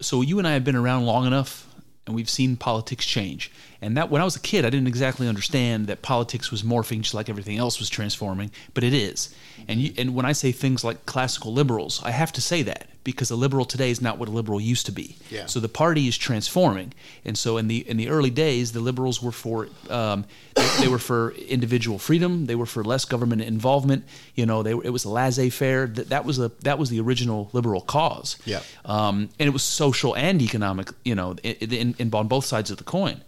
so 0.02 0.21
you 0.21 0.39
and 0.39 0.47
I 0.47 0.54
have 0.54 0.63
been 0.63 0.76
around 0.76 1.06
long 1.06 1.26
enough 1.26 1.67
and 2.06 2.15
we've 2.15 2.30
seen 2.30 2.56
politics 2.58 3.06
change. 3.06 3.52
And 3.86 3.98
that 3.98 4.10
when 4.10 4.19
I 4.19 4.26
was 4.26 4.36
a 4.36 4.39
kid, 4.39 4.65
I 4.65 4.71
didn't 4.71 4.88
exactly 4.88 5.28
understand 5.28 5.86
that 5.86 6.02
politics 6.02 6.50
was 6.50 6.63
morphing 6.63 7.02
just 7.02 7.13
like 7.13 7.30
everything 7.30 7.60
else 7.60 7.78
was 7.78 7.88
transforming, 7.88 8.50
but 8.74 8.84
it 8.84 8.95
is. 8.95 9.30
And 9.67 9.80
you, 9.80 9.93
and 9.95 10.15
when 10.15 10.26
I 10.26 10.32
say 10.32 10.52
things 10.52 10.84
like 10.84 11.06
classical 11.06 11.54
liberals, 11.54 12.02
I 12.04 12.10
have 12.10 12.32
to 12.34 12.41
say 12.41 12.63
that 12.63 12.88
because 13.04 13.30
a 13.30 13.36
liberal 13.36 13.63
today 13.63 13.91
is 13.91 14.02
not 14.02 14.17
what 14.17 14.28
a 14.28 14.32
liberal 14.32 14.60
used 14.60 14.88
to 14.88 14.91
be. 14.91 15.17
Yeah. 15.30 15.45
So 15.45 15.60
the 15.60 15.69
party 15.69 16.08
is 16.08 16.17
transforming. 16.17 16.93
And 17.24 17.38
so 17.38 17.58
in 17.58 17.67
the 17.67 17.88
in 17.88 17.98
the 17.98 18.10
early 18.10 18.32
days, 18.32 18.71
the 18.71 18.80
liberals 18.80 19.21
were 19.21 19.32
for 19.32 19.69
um, 19.91 20.26
they, 20.56 20.67
they 20.80 20.88
were 20.88 20.98
for 20.98 21.34
individual 21.34 22.00
freedom. 22.00 22.48
They 22.48 22.56
were 22.56 22.65
for 22.65 22.84
less 22.84 23.06
government 23.06 23.43
involvement. 23.43 24.04
You 24.34 24.48
know, 24.48 24.63
they 24.63 24.74
were, 24.74 24.84
it 24.84 24.89
was 24.89 25.06
a 25.06 25.10
laissez-faire. 25.10 25.86
That 25.86 26.10
that 26.10 26.26
was 26.26 26.39
a 26.39 26.52
that 26.63 26.80
was 26.80 26.89
the 26.89 27.00
original 27.00 27.52
liberal 27.54 27.82
cause. 27.82 28.38
Yeah. 28.45 28.62
Um, 28.84 29.30
and 29.39 29.48
it 29.48 29.54
was 29.54 29.62
social 29.62 30.15
and 30.15 30.41
economic. 30.41 30.89
You 31.04 31.13
know, 31.13 31.36
in, 31.43 31.71
in, 31.71 31.95
in 32.00 32.13
on 32.15 32.28
both 32.28 32.45
sides 32.45 32.71
of 32.71 32.78
the 32.78 32.84
coin. 32.84 33.21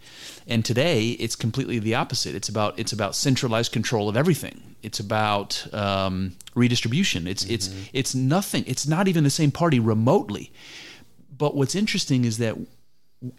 And 0.47 0.63
today, 0.63 1.09
it's 1.11 1.35
completely 1.35 1.77
the 1.77 1.95
opposite. 1.95 2.33
It's 2.33 2.47
about 2.47 2.79
it's 2.79 2.93
about 2.93 3.15
centralized 3.15 3.71
control 3.71 4.07
of 4.07 4.15
everything. 4.15 4.75
It's 4.81 4.99
about 4.99 5.67
um, 5.73 6.35
redistribution. 6.55 7.27
It's 7.27 7.43
it's 7.45 7.73
it's 7.91 8.15
nothing. 8.15 8.63
It's 8.65 8.87
not 8.87 9.07
even 9.07 9.23
the 9.23 9.29
same 9.29 9.51
party 9.51 9.79
remotely. 9.79 10.51
But 11.37 11.55
what's 11.55 11.75
interesting 11.75 12.23
is 12.23 12.37
that 12.37 12.55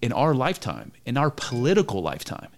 in 0.03 0.13
our 0.13 0.35
lifetime, 0.35 0.93
in 1.07 1.17
our 1.17 1.31
political 1.31 2.03
lifetime, 2.03 2.51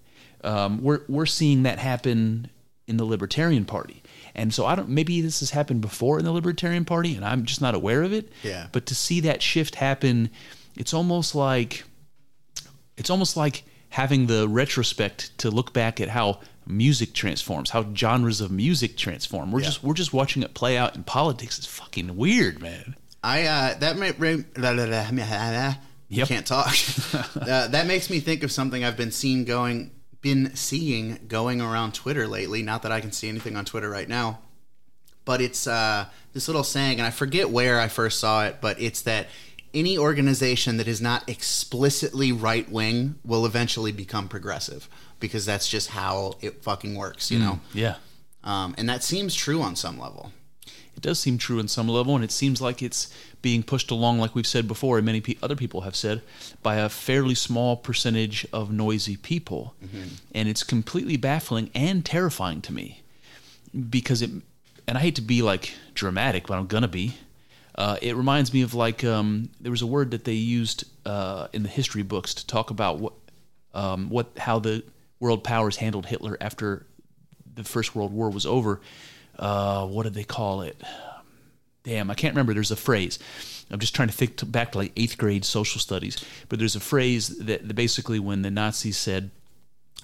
um, 0.42 0.82
we're 0.82 1.02
we're 1.08 1.26
seeing 1.26 1.62
that 1.62 1.78
happen 1.78 2.50
in 2.86 2.96
the 2.96 3.04
Libertarian 3.04 3.64
Party. 3.64 4.02
And 4.34 4.52
so 4.52 4.66
I 4.66 4.74
don't. 4.74 4.88
Maybe 4.88 5.20
this 5.20 5.40
has 5.40 5.50
happened 5.50 5.80
before 5.80 6.18
in 6.18 6.24
the 6.24 6.32
Libertarian 6.32 6.84
Party, 6.84 7.14
and 7.14 7.24
I'm 7.24 7.44
just 7.44 7.60
not 7.60 7.74
aware 7.74 8.02
of 8.02 8.12
it. 8.12 8.32
Yeah. 8.42 8.66
But 8.72 8.86
to 8.86 8.96
see 8.96 9.20
that 9.20 9.42
shift 9.42 9.76
happen, 9.76 10.30
it's 10.76 10.92
almost 10.92 11.34
like 11.34 11.84
it's 12.96 13.10
almost 13.10 13.36
like 13.36 13.62
having 13.90 14.26
the 14.26 14.48
retrospect 14.48 15.36
to 15.38 15.50
look 15.50 15.72
back 15.72 16.00
at 16.00 16.08
how 16.08 16.40
music 16.66 17.12
transforms, 17.12 17.70
how 17.70 17.92
genres 17.94 18.40
of 18.40 18.50
music 18.50 18.96
transform. 18.96 19.50
We're 19.50 19.60
Yeah. 19.60 19.66
just 19.66 19.82
we're 19.82 19.94
just 19.94 20.12
watching 20.12 20.42
it 20.42 20.54
play 20.54 20.76
out 20.76 20.94
in 20.96 21.02
politics. 21.04 21.58
It's 21.58 21.66
fucking 21.66 22.16
weird, 22.16 22.60
man. 22.62 22.96
I 23.22 23.42
uh, 23.44 23.78
that 23.78 23.96
blah, 23.96 25.50
blah. 25.50 25.74
Yep. 26.12 26.28
can't 26.28 26.46
talk. 26.46 26.74
uh, 27.36 27.68
that 27.68 27.86
makes 27.86 28.10
me 28.10 28.18
think 28.20 28.42
of 28.42 28.50
something 28.50 28.82
I've 28.84 28.96
been 28.96 29.12
seeing 29.12 29.44
going, 29.44 29.92
been 30.20 30.56
seeing 30.56 31.20
going 31.28 31.60
around 31.60 31.94
Twitter 31.94 32.26
lately. 32.26 32.62
Not 32.62 32.82
that 32.82 32.90
I 32.90 33.00
can 33.00 33.12
see 33.12 33.28
anything 33.28 33.56
on 33.56 33.64
Twitter 33.64 33.88
right 33.88 34.08
now, 34.08 34.40
but 35.24 35.40
it's 35.40 35.66
uh, 35.68 36.06
this 36.32 36.48
little 36.48 36.64
saying, 36.64 36.98
and 36.98 37.06
I 37.06 37.10
forget 37.10 37.50
where 37.50 37.78
I 37.78 37.86
first 37.88 38.18
saw 38.18 38.44
it, 38.46 38.56
but 38.60 38.80
it's 38.80 39.02
that 39.02 39.28
any 39.72 39.96
organization 39.96 40.76
that 40.78 40.88
is 40.88 41.00
not 41.00 41.28
explicitly 41.28 42.32
right 42.32 42.68
wing 42.70 43.16
will 43.24 43.46
eventually 43.46 43.92
become 43.92 44.28
progressive 44.28 44.88
because 45.20 45.44
that's 45.46 45.68
just 45.68 45.90
how 45.90 46.34
it 46.40 46.62
fucking 46.62 46.94
works, 46.94 47.30
you 47.30 47.38
know. 47.38 47.60
Yeah. 47.72 47.96
Um, 48.42 48.74
and 48.78 48.88
that 48.88 49.02
seems 49.04 49.34
true 49.34 49.60
on 49.62 49.76
some 49.76 49.98
level. 49.98 50.32
It 50.96 51.02
does 51.02 51.18
seem 51.18 51.38
true 51.38 51.58
on 51.60 51.68
some 51.68 51.88
level, 51.88 52.14
and 52.14 52.24
it 52.24 52.32
seems 52.32 52.60
like 52.60 52.82
it's 52.82 53.14
being 53.42 53.62
pushed 53.62 53.90
along, 53.90 54.18
like 54.18 54.34
we've 54.34 54.46
said 54.46 54.66
before, 54.66 54.98
and 54.98 55.06
many 55.06 55.20
pe- 55.20 55.36
other 55.42 55.56
people 55.56 55.82
have 55.82 55.96
said, 55.96 56.20
by 56.62 56.76
a 56.76 56.88
fairly 56.88 57.34
small 57.34 57.76
percentage 57.76 58.46
of 58.52 58.72
noisy 58.72 59.16
people. 59.16 59.74
And 60.34 60.48
it's 60.48 60.62
completely 60.62 61.16
baffling 61.16 61.70
and 61.74 62.04
terrifying 62.04 62.60
to 62.62 62.72
me 62.72 63.02
because 63.88 64.20
it, 64.20 64.30
and 64.86 64.98
I 64.98 65.00
hate 65.00 65.14
to 65.16 65.22
be 65.22 65.42
like 65.42 65.74
dramatic, 65.94 66.46
but 66.46 66.58
I'm 66.58 66.66
gonna 66.66 66.88
be. 66.88 67.14
Uh, 67.74 67.96
it 68.02 68.16
reminds 68.16 68.52
me 68.52 68.62
of 68.62 68.74
like 68.74 69.04
um, 69.04 69.50
there 69.60 69.70
was 69.70 69.82
a 69.82 69.86
word 69.86 70.10
that 70.10 70.24
they 70.24 70.32
used 70.32 70.84
uh, 71.06 71.48
in 71.52 71.62
the 71.62 71.68
history 71.68 72.02
books 72.02 72.34
to 72.34 72.46
talk 72.46 72.70
about 72.70 72.98
what 72.98 73.12
um, 73.72 74.10
what 74.10 74.30
how 74.36 74.58
the 74.58 74.82
world 75.20 75.44
powers 75.44 75.76
handled 75.76 76.06
Hitler 76.06 76.36
after 76.40 76.86
the 77.54 77.64
First 77.64 77.94
World 77.94 78.12
War 78.12 78.30
was 78.30 78.46
over. 78.46 78.80
Uh, 79.38 79.86
what 79.86 80.02
did 80.02 80.14
they 80.14 80.24
call 80.24 80.62
it? 80.62 80.80
Damn, 81.82 82.10
I 82.10 82.14
can't 82.14 82.34
remember. 82.34 82.52
There's 82.52 82.70
a 82.70 82.76
phrase. 82.76 83.18
I'm 83.70 83.78
just 83.78 83.94
trying 83.94 84.08
to 84.08 84.14
think 84.14 84.50
back 84.50 84.72
to 84.72 84.78
like 84.78 84.92
eighth 84.96 85.16
grade 85.16 85.44
social 85.44 85.80
studies. 85.80 86.22
But 86.48 86.58
there's 86.58 86.76
a 86.76 86.80
phrase 86.80 87.28
that 87.38 87.74
basically 87.74 88.18
when 88.18 88.42
the 88.42 88.50
Nazis 88.50 88.98
said, 88.98 89.30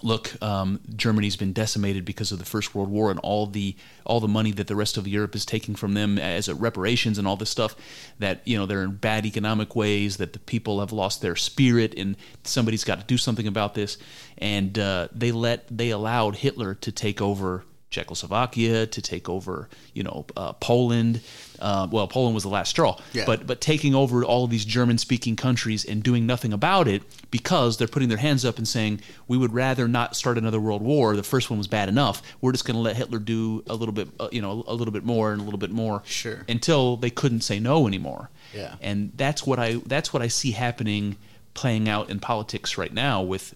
"Look, 0.03 0.41
um, 0.43 0.81
Germany's 0.95 1.37
been 1.37 1.53
decimated 1.53 2.05
because 2.05 2.33
of 2.33 2.39
the 2.39 2.45
First 2.45 2.75
World 2.75 2.91
War 2.91 3.11
and 3.11 3.19
all 3.21 3.47
the 3.47 3.77
all 4.05 4.21
the 4.21 4.29
money 4.29 4.53
that 4.53 4.67
the 4.67 4.77
rest 4.77 4.97
of 4.97 5.09
Europe 5.09 5.35
is 5.35 5.45
taking 5.45 5.75
from 5.75 5.95
them 5.95 6.19
as 6.19 6.49
reparations 6.49 7.19
and 7.19 7.27
all 7.27 7.37
this 7.37 7.51
stuff. 7.51 7.75
That 8.19 8.41
you 8.45 8.57
know 8.57 8.67
they're 8.67 8.83
in 8.83 8.97
bad 8.97 9.27
economic 9.27 9.75
ways. 9.75 10.17
That 10.19 10.33
the 10.33 10.39
people 10.39 10.81
have 10.81 10.93
lost 10.93 11.23
their 11.23 11.37
spirit, 11.37 11.95
and 11.97 12.17
somebody's 12.45 12.85
got 12.85 13.01
to 13.01 13.07
do 13.07 13.19
something 13.19 13.47
about 13.47 13.75
this. 13.75 13.99
And 14.39 14.79
uh, 14.79 15.09
they 15.13 15.33
let 15.33 15.67
they 15.71 15.91
allowed 15.91 16.37
Hitler 16.37 16.75
to 16.75 16.93
take 16.93 17.23
over 17.23 17.65
Czechoslovakia, 17.91 18.87
to 18.87 19.01
take 19.03 19.29
over, 19.29 19.69
you 19.95 20.03
know, 20.03 20.27
uh, 20.37 20.53
Poland. 20.55 21.21
Uh, 21.59 21.87
well, 21.91 22.07
Poland 22.07 22.35
was 22.35 22.43
the 22.43 22.49
last 22.51 22.69
straw, 22.71 22.99
Yeah. 23.15 23.25
but 23.27 23.47
but 23.47 23.61
taking 23.61 23.95
over 23.95 24.25
all 24.25 24.45
of 24.45 24.51
these 24.51 24.65
German-speaking 24.65 25.37
countries 25.37 25.85
and 25.85 26.03
doing 26.03 26.27
nothing 26.27 26.53
about 26.53 26.89
it 26.89 27.03
because 27.31 27.77
they're 27.79 27.89
putting 27.89 28.09
their 28.09 28.19
hands 28.19 28.45
up 28.45 28.59
and 28.59 28.69
saying 28.69 29.01
we 29.29 29.37
would 29.39 29.55
rather 29.55 29.89
not 29.89 30.15
start 30.17 30.37
another 30.37 30.61
world 30.61 30.83
war. 30.83 31.17
The 31.17 31.23
first 31.23 31.49
one 31.51 31.59
was 31.59 31.69
bad 31.69 31.89
enough. 31.89 32.23
We're 32.41 32.53
just 32.53 32.65
going 32.67 32.75
to 32.77 32.81
let 32.83 32.97
Hitler 32.97 33.19
do 33.19 33.63
a 33.69 33.75
little 33.75 33.95
bit, 33.95 34.09
uh, 34.21 34.29
you 34.33 34.43
know, 34.43 34.65
a 34.67 34.75
little 34.75 34.93
bit 34.93 35.05
more 35.05 35.33
and 35.33 35.41
a 35.41 35.45
little 35.45 35.59
bit 35.59 35.71
more, 35.71 36.03
Sure. 36.05 36.45
until 36.49 36.97
they 36.97 37.11
couldn't 37.11 37.41
say 37.43 37.59
no 37.61 37.87
anymore. 37.87 38.31
Yeah. 38.55 38.77
and 38.81 39.13
that's 39.17 39.45
what 39.47 39.59
I 39.59 39.75
that's 39.87 40.13
what 40.13 40.23
I 40.23 40.29
see 40.29 40.53
happening 40.53 41.17
playing 41.55 41.89
out 41.89 42.11
in 42.11 42.21
politics 42.21 42.79
right 42.79 42.93
now 42.93 43.21
with 43.23 43.55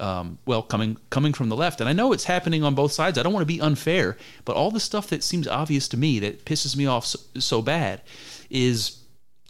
um, 0.00 0.38
well 0.46 0.62
coming 0.62 0.96
coming 1.10 1.32
from 1.32 1.48
the 1.48 1.56
left 1.56 1.80
and 1.80 1.88
I 1.88 1.92
know 1.92 2.12
it's 2.12 2.24
happening 2.24 2.64
on 2.64 2.74
both 2.74 2.92
sides 2.92 3.18
I 3.18 3.22
don't 3.22 3.32
want 3.32 3.42
to 3.42 3.54
be 3.54 3.60
unfair 3.60 4.16
but 4.44 4.56
all 4.56 4.70
the 4.70 4.80
stuff 4.80 5.08
that 5.08 5.22
seems 5.22 5.46
obvious 5.46 5.86
to 5.88 5.96
me 5.96 6.18
that 6.20 6.44
pisses 6.44 6.74
me 6.76 6.86
off 6.86 7.04
so, 7.06 7.18
so 7.38 7.62
bad 7.62 8.00
is 8.48 8.96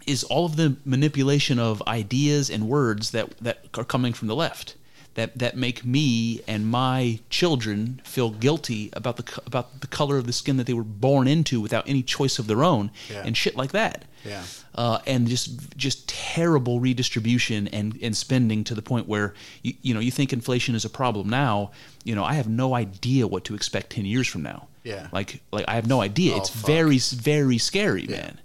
is 0.06 0.24
all 0.24 0.46
of 0.46 0.56
the 0.56 0.76
manipulation 0.84 1.58
of 1.58 1.82
ideas 1.86 2.50
and 2.50 2.68
words 2.68 3.10
that 3.12 3.36
that 3.38 3.64
are 3.78 3.84
coming 3.84 4.12
from 4.12 4.28
the 4.28 4.34
left 4.36 4.74
that 5.14 5.38
that 5.38 5.56
make 5.56 5.84
me 5.84 6.40
and 6.46 6.66
my 6.66 7.18
children 7.30 8.00
feel 8.04 8.30
guilty 8.30 8.90
about 8.92 9.16
the 9.16 9.40
about 9.46 9.80
the 9.80 9.86
color 9.86 10.16
of 10.16 10.26
the 10.26 10.32
skin 10.32 10.56
that 10.56 10.66
they 10.66 10.72
were 10.72 10.84
born 10.84 11.26
into 11.28 11.60
without 11.60 11.88
any 11.88 12.02
choice 12.02 12.38
of 12.38 12.46
their 12.46 12.62
own 12.64 12.90
Yeah. 13.10 13.22
and 13.24 13.36
shit 13.36 13.56
like 13.56 13.72
that 13.72 14.04
Yeah. 14.24 14.42
Uh, 14.74 14.98
and 15.06 15.26
just 15.28 15.76
just 15.76 16.08
terrible 16.08 16.80
redistribution 16.80 17.68
and, 17.68 17.98
and 18.02 18.16
spending 18.16 18.64
to 18.64 18.74
the 18.74 18.82
point 18.82 19.08
where 19.08 19.34
you, 19.62 19.74
you 19.82 19.94
know 19.94 20.00
you 20.00 20.10
think 20.10 20.32
inflation 20.32 20.74
is 20.74 20.84
a 20.84 20.90
problem 20.90 21.28
now 21.28 21.70
you 22.04 22.14
know 22.14 22.24
I 22.24 22.34
have 22.34 22.48
no 22.48 22.74
idea 22.74 23.26
what 23.26 23.44
to 23.44 23.54
expect 23.54 23.90
10 23.90 24.04
years 24.04 24.28
from 24.28 24.42
now 24.42 24.68
Yeah. 24.84 25.08
like 25.12 25.40
like 25.52 25.64
I 25.68 25.74
have 25.74 25.86
no 25.88 26.00
idea 26.00 26.34
Oh, 26.34 26.38
it's 26.38 26.50
fuck. 26.50 26.66
very 26.66 26.98
very 26.98 27.58
scary 27.58 28.06
man 28.06 28.38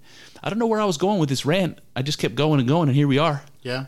I 0.43 0.49
don't 0.49 0.59
know 0.59 0.67
where 0.67 0.81
I 0.81 0.85
was 0.85 0.97
going 0.97 1.19
with 1.19 1.29
this 1.29 1.45
rant 1.45 1.79
I 1.95 2.01
just 2.01 2.17
kept 2.19 2.35
going 2.35 2.59
and 2.59 2.67
going 2.67 2.89
and 2.89 2.95
here 2.95 3.07
we 3.07 3.19
are 3.19 3.43
Yeah. 3.61 3.85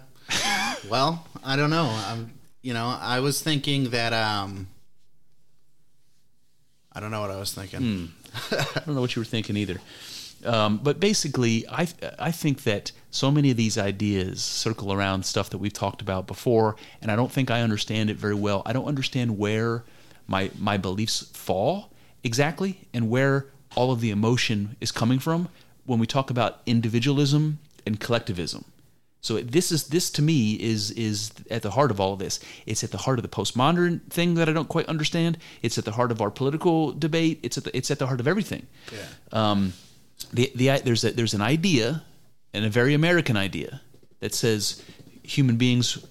well, 0.89 1.26
I 1.43 1.56
don't 1.56 1.69
know. 1.69 1.88
I'm, 2.10 2.34
you 2.62 2.73
know, 2.73 2.88
I 3.00 3.19
was 3.21 3.41
thinking 3.41 3.91
that. 3.91 4.12
um 4.13 4.67
I 6.91 7.00
don't 7.00 7.12
know 7.12 7.21
what 7.21 7.32
I 7.32 7.38
was 7.38 7.54
thinking. 7.54 8.12
I 8.52 8.65
don't 8.86 8.95
know 8.95 9.02
what 9.02 9.15
you 9.15 9.21
were 9.21 9.26
thinking 9.26 9.56
either. 9.56 9.80
Um, 10.45 10.78
but 10.78 11.00
basically, 11.00 11.67
I 11.67 11.88
I 12.19 12.32
think 12.32 12.63
that 12.63 12.91
so 13.12 13.32
many 13.32 13.52
of 13.52 13.58
these 13.58 13.78
ideas 13.78 14.41
circle 14.41 14.93
around 14.93 15.26
stuff 15.26 15.50
that 15.50 15.58
we've 15.58 15.73
talked 15.73 16.02
about 16.02 16.28
before, 16.28 16.76
and 17.02 17.12
I 17.12 17.15
don't 17.15 17.32
think 17.32 17.50
I 17.50 17.62
understand 17.62 18.10
it 18.10 18.17
very 18.17 18.36
well. 18.36 18.62
I 18.65 18.73
don't 18.73 18.86
understand 18.86 19.38
where 19.38 19.84
my 20.28 20.52
my 20.58 20.78
beliefs 20.78 21.30
fall 21.34 21.91
exactly, 22.23 22.88
and 22.93 23.10
where 23.10 23.47
all 23.76 23.91
of 23.91 24.02
the 24.02 24.12
emotion 24.12 24.76
is 24.80 24.91
coming 24.91 25.19
from 25.19 25.50
when 25.86 26.00
we 26.00 26.08
talk 26.08 26.30
about 26.30 26.62
individualism 26.65 27.60
and 27.86 28.00
collectivism. 28.00 28.65
So 29.21 29.41
this 29.41 29.71
is 29.71 29.88
this 29.88 30.10
to 30.12 30.21
me 30.21 30.54
is 30.54 30.91
is 30.91 31.32
at 31.50 31.62
the 31.62 31.71
heart 31.71 31.91
of 31.91 32.00
all 32.00 32.13
of 32.13 32.19
this. 32.19 32.39
It's 32.65 32.84
at 32.84 32.91
the 32.91 33.00
heart 33.00 33.19
of 33.19 33.23
the 33.23 33.30
postmodern 33.30 34.02
thing 34.10 34.36
that 34.36 34.47
I 34.47 34.54
don't 34.54 34.69
quite 34.69 34.88
understand. 34.88 35.38
It's 35.62 35.78
at 35.78 35.86
the 35.86 35.91
heart 35.91 36.12
of 36.12 36.21
our 36.21 36.30
political 36.30 36.91
debate. 36.91 37.39
It's 37.43 37.58
at 37.58 37.63
the 37.63 37.76
it's 37.76 37.89
at 37.89 38.00
the 38.00 38.08
heart 38.08 38.19
of 38.19 38.28
everything. 38.28 38.67
Yeah. 38.91 39.08
Um, 39.32 39.73
the 40.34 40.51
the 40.56 40.82
there's 40.84 41.03
a, 41.03 41.12
there's 41.12 41.34
an 41.34 41.41
idea, 41.41 42.03
and 42.53 42.65
a 42.65 42.69
very 42.69 42.93
American 42.93 43.38
idea 43.38 43.82
that 44.19 44.34
says 44.34 44.84
human 45.23 45.58
beings 45.58 46.03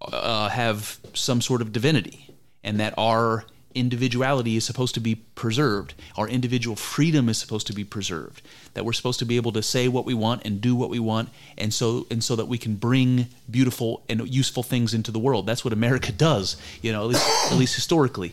uh, 0.00 0.48
have 0.48 0.98
some 1.14 1.40
sort 1.40 1.62
of 1.62 1.72
divinity, 1.72 2.30
and 2.62 2.78
that 2.80 2.94
our 2.96 3.44
individuality 3.74 4.56
is 4.56 4.64
supposed 4.64 4.94
to 4.94 5.00
be 5.00 5.14
preserved. 5.14 5.94
Our 6.16 6.28
individual 6.28 6.76
freedom 6.76 7.28
is 7.28 7.38
supposed 7.38 7.66
to 7.68 7.72
be 7.72 7.84
preserved. 7.84 8.42
That 8.74 8.84
we're 8.84 8.92
supposed 8.92 9.18
to 9.20 9.24
be 9.24 9.36
able 9.36 9.52
to 9.52 9.62
say 9.62 9.88
what 9.88 10.04
we 10.04 10.14
want 10.14 10.44
and 10.44 10.60
do 10.60 10.74
what 10.74 10.90
we 10.90 10.98
want, 10.98 11.28
and 11.56 11.72
so 11.72 12.06
and 12.10 12.22
so 12.22 12.36
that 12.36 12.46
we 12.46 12.58
can 12.58 12.76
bring 12.76 13.28
beautiful 13.50 14.02
and 14.08 14.28
useful 14.28 14.62
things 14.62 14.94
into 14.94 15.10
the 15.10 15.18
world. 15.18 15.46
That's 15.46 15.64
what 15.64 15.72
America 15.72 16.12
does. 16.28 16.56
You 16.82 16.92
know, 16.92 17.02
at 17.02 17.08
least, 17.08 17.52
at 17.52 17.58
least 17.58 17.74
historically. 17.74 18.32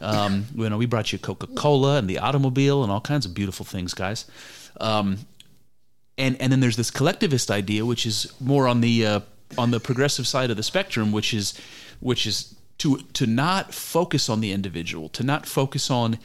Um, 0.00 0.46
you 0.54 0.68
know, 0.68 0.76
we 0.76 0.86
brought 0.86 1.12
you 1.12 1.18
Coca 1.18 1.46
Cola 1.48 1.98
and 1.98 2.08
the 2.08 2.18
automobile 2.18 2.82
and 2.82 2.92
all 2.92 3.00
kinds 3.00 3.26
of 3.26 3.34
beautiful 3.34 3.64
things, 3.64 3.94
guys. 3.94 4.26
Um, 4.80 5.18
and 6.16 6.40
and 6.40 6.52
then 6.52 6.60
there's 6.60 6.76
this 6.76 6.90
collectivist 6.90 7.50
idea, 7.50 7.84
which 7.84 8.06
is 8.06 8.32
more 8.40 8.68
on 8.68 8.80
the 8.80 9.06
uh, 9.06 9.20
on 9.58 9.70
the 9.70 9.80
progressive 9.80 10.26
side 10.26 10.50
of 10.50 10.56
the 10.56 10.62
spectrum, 10.62 11.12
which 11.12 11.34
is 11.34 11.58
which 12.00 12.26
is 12.26 12.54
to 12.78 12.98
to 13.14 13.26
not 13.26 13.74
focus 13.74 14.28
on 14.28 14.40
the 14.40 14.52
individual, 14.52 15.08
to 15.10 15.22
not 15.22 15.46
focus 15.46 15.90
on 15.90 16.18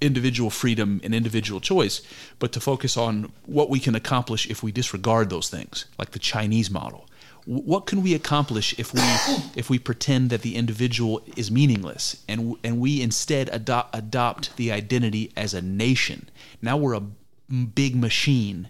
individual 0.00 0.50
freedom 0.50 1.00
and 1.02 1.14
individual 1.14 1.60
choice, 1.60 2.02
but 2.38 2.52
to 2.52 2.60
focus 2.60 2.96
on 2.96 3.32
what 3.46 3.70
we 3.70 3.80
can 3.80 3.94
accomplish 3.94 4.48
if 4.48 4.62
we 4.62 4.72
disregard 4.72 5.30
those 5.30 5.48
things, 5.48 5.86
like 5.98 6.10
the 6.12 6.18
Chinese 6.18 6.70
model. 6.70 7.08
What 7.50 7.86
can 7.86 8.02
we 8.02 8.12
accomplish 8.12 8.78
if 8.78 8.92
we 8.92 9.00
if 9.56 9.70
we 9.70 9.78
pretend 9.78 10.28
that 10.28 10.42
the 10.42 10.54
individual 10.54 11.22
is 11.34 11.50
meaningless 11.50 12.22
and 12.28 12.56
and 12.62 12.78
we 12.78 13.00
instead 13.00 13.48
adopt 13.50 13.96
adopt 13.96 14.54
the 14.58 14.70
identity 14.70 15.32
as 15.34 15.54
a 15.54 15.62
nation? 15.62 16.28
Now 16.60 16.76
we're 16.76 16.92
a 16.92 17.02
big 17.74 17.96
machine. 17.96 18.68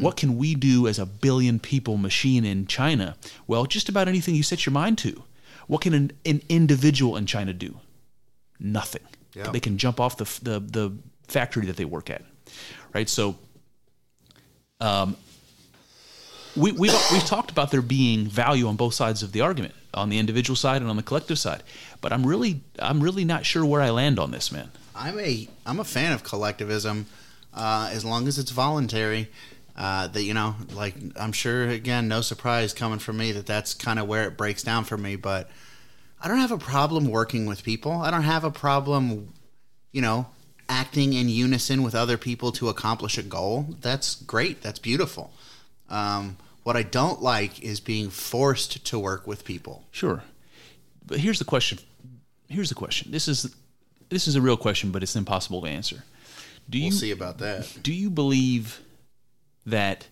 What 0.00 0.16
can 0.16 0.36
we 0.36 0.56
do 0.56 0.88
as 0.88 0.98
a 0.98 1.06
billion 1.06 1.60
people 1.60 1.96
machine 1.98 2.44
in 2.44 2.66
China? 2.66 3.16
Well, 3.46 3.64
just 3.64 3.88
about 3.88 4.08
anything 4.08 4.34
you 4.34 4.42
set 4.42 4.66
your 4.66 4.72
mind 4.72 4.98
to. 4.98 5.22
What 5.68 5.80
can 5.82 5.94
an, 5.94 6.10
an 6.24 6.42
individual 6.48 7.16
in 7.16 7.26
China 7.26 7.52
do? 7.52 7.78
Nothing. 8.58 9.02
They 9.52 9.60
can 9.60 9.78
jump 9.78 10.00
off 10.00 10.16
the, 10.16 10.24
the 10.42 10.58
the 10.58 10.92
factory 11.28 11.66
that 11.66 11.76
they 11.76 11.84
work 11.84 12.10
at, 12.10 12.22
right? 12.92 13.08
So, 13.08 13.36
um, 14.80 15.16
we 16.56 16.72
we've 16.72 16.94
we've 17.12 17.24
talked 17.24 17.50
about 17.50 17.70
there 17.70 17.82
being 17.82 18.26
value 18.26 18.66
on 18.66 18.76
both 18.76 18.94
sides 18.94 19.22
of 19.22 19.32
the 19.32 19.40
argument, 19.40 19.74
on 19.94 20.08
the 20.08 20.18
individual 20.18 20.56
side 20.56 20.80
and 20.80 20.90
on 20.90 20.96
the 20.96 21.02
collective 21.02 21.38
side. 21.38 21.62
But 22.00 22.12
I'm 22.12 22.26
really 22.26 22.60
I'm 22.78 23.02
really 23.02 23.24
not 23.24 23.44
sure 23.44 23.64
where 23.64 23.80
I 23.80 23.90
land 23.90 24.18
on 24.18 24.30
this, 24.30 24.50
man. 24.50 24.70
I'm 24.94 25.18
a 25.18 25.48
I'm 25.64 25.80
a 25.80 25.84
fan 25.84 26.12
of 26.12 26.24
collectivism, 26.24 27.06
uh, 27.54 27.90
as 27.92 28.04
long 28.04 28.26
as 28.28 28.38
it's 28.38 28.50
voluntary. 28.50 29.28
Uh, 29.76 30.06
that 30.06 30.22
you 30.22 30.32
know, 30.32 30.56
like 30.72 30.94
I'm 31.16 31.32
sure 31.32 31.68
again, 31.68 32.08
no 32.08 32.22
surprise 32.22 32.72
coming 32.72 32.98
from 32.98 33.18
me 33.18 33.32
that 33.32 33.44
that's 33.44 33.74
kind 33.74 33.98
of 33.98 34.08
where 34.08 34.26
it 34.26 34.36
breaks 34.36 34.62
down 34.62 34.84
for 34.84 34.96
me. 34.96 35.16
But 35.16 35.50
I 36.22 36.28
don't 36.28 36.38
have 36.38 36.52
a 36.52 36.58
problem 36.58 37.10
working 37.10 37.44
with 37.44 37.62
people. 37.62 37.92
I 37.92 38.10
don't 38.10 38.22
have 38.22 38.42
a 38.42 38.50
problem, 38.50 39.34
you 39.92 40.00
know, 40.00 40.28
acting 40.66 41.12
in 41.12 41.28
unison 41.28 41.82
with 41.82 41.94
other 41.94 42.16
people 42.16 42.52
to 42.52 42.70
accomplish 42.70 43.18
a 43.18 43.22
goal. 43.22 43.66
That's 43.82 44.14
great. 44.22 44.62
That's 44.62 44.78
beautiful. 44.78 45.30
Um, 45.90 46.38
what 46.66 46.76
I 46.76 46.82
don't 46.82 47.22
like 47.22 47.62
is 47.62 47.78
being 47.78 48.10
forced 48.10 48.84
to 48.86 48.98
work 48.98 49.24
with 49.24 49.44
people. 49.44 49.84
Sure. 49.92 50.24
But 51.06 51.20
here's 51.20 51.38
the 51.38 51.44
question. 51.44 51.78
Here's 52.48 52.70
the 52.70 52.74
question. 52.74 53.12
This 53.12 53.28
is 53.28 53.54
this 54.08 54.26
is 54.26 54.34
a 54.34 54.40
real 54.40 54.56
question, 54.56 54.90
but 54.90 55.00
it's 55.04 55.14
impossible 55.14 55.62
to 55.62 55.68
answer. 55.68 56.02
Do 56.68 56.78
you 56.78 56.88
We'll 56.88 56.98
see 56.98 57.12
about 57.12 57.38
that. 57.38 57.78
do 57.84 57.92
you 57.92 58.10
believe 58.10 58.80
that 59.64 60.08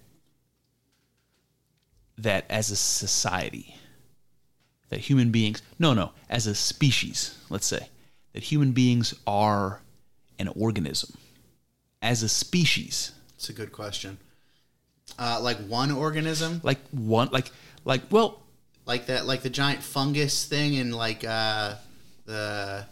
that 2.19 2.45
as 2.49 2.71
a 2.71 2.77
society 2.77 3.75
that 4.91 5.01
human 5.01 5.33
beings 5.33 5.61
no 5.81 5.93
no 5.93 6.13
as 6.31 6.47
a 6.47 6.55
species 6.55 7.37
let's 7.51 7.67
say 7.67 7.89
that 8.33 8.45
human 8.45 8.71
beings 8.71 9.13
are 9.27 9.81
an 10.39 10.47
organism 10.55 11.17
as 12.01 12.23
a 12.23 12.29
species 12.29 13.11
It's 13.35 13.49
a 13.49 13.53
good 13.53 13.73
question. 13.73 14.19
Uh, 15.19 15.39
like 15.41 15.59
one 15.69 15.91
organism, 15.93 16.61
like 16.65 16.79
one 16.91 17.29
like 17.33 17.51
like 17.85 18.03
well 18.11 18.41
like 18.87 19.07
that 19.07 19.27
like 19.27 19.43
the 19.43 19.51
giant 19.51 19.83
fungus 19.83 20.45
thing 20.45 20.75
in 20.75 20.91
like 20.91 21.25
uh 21.25 21.75
the 22.27 22.85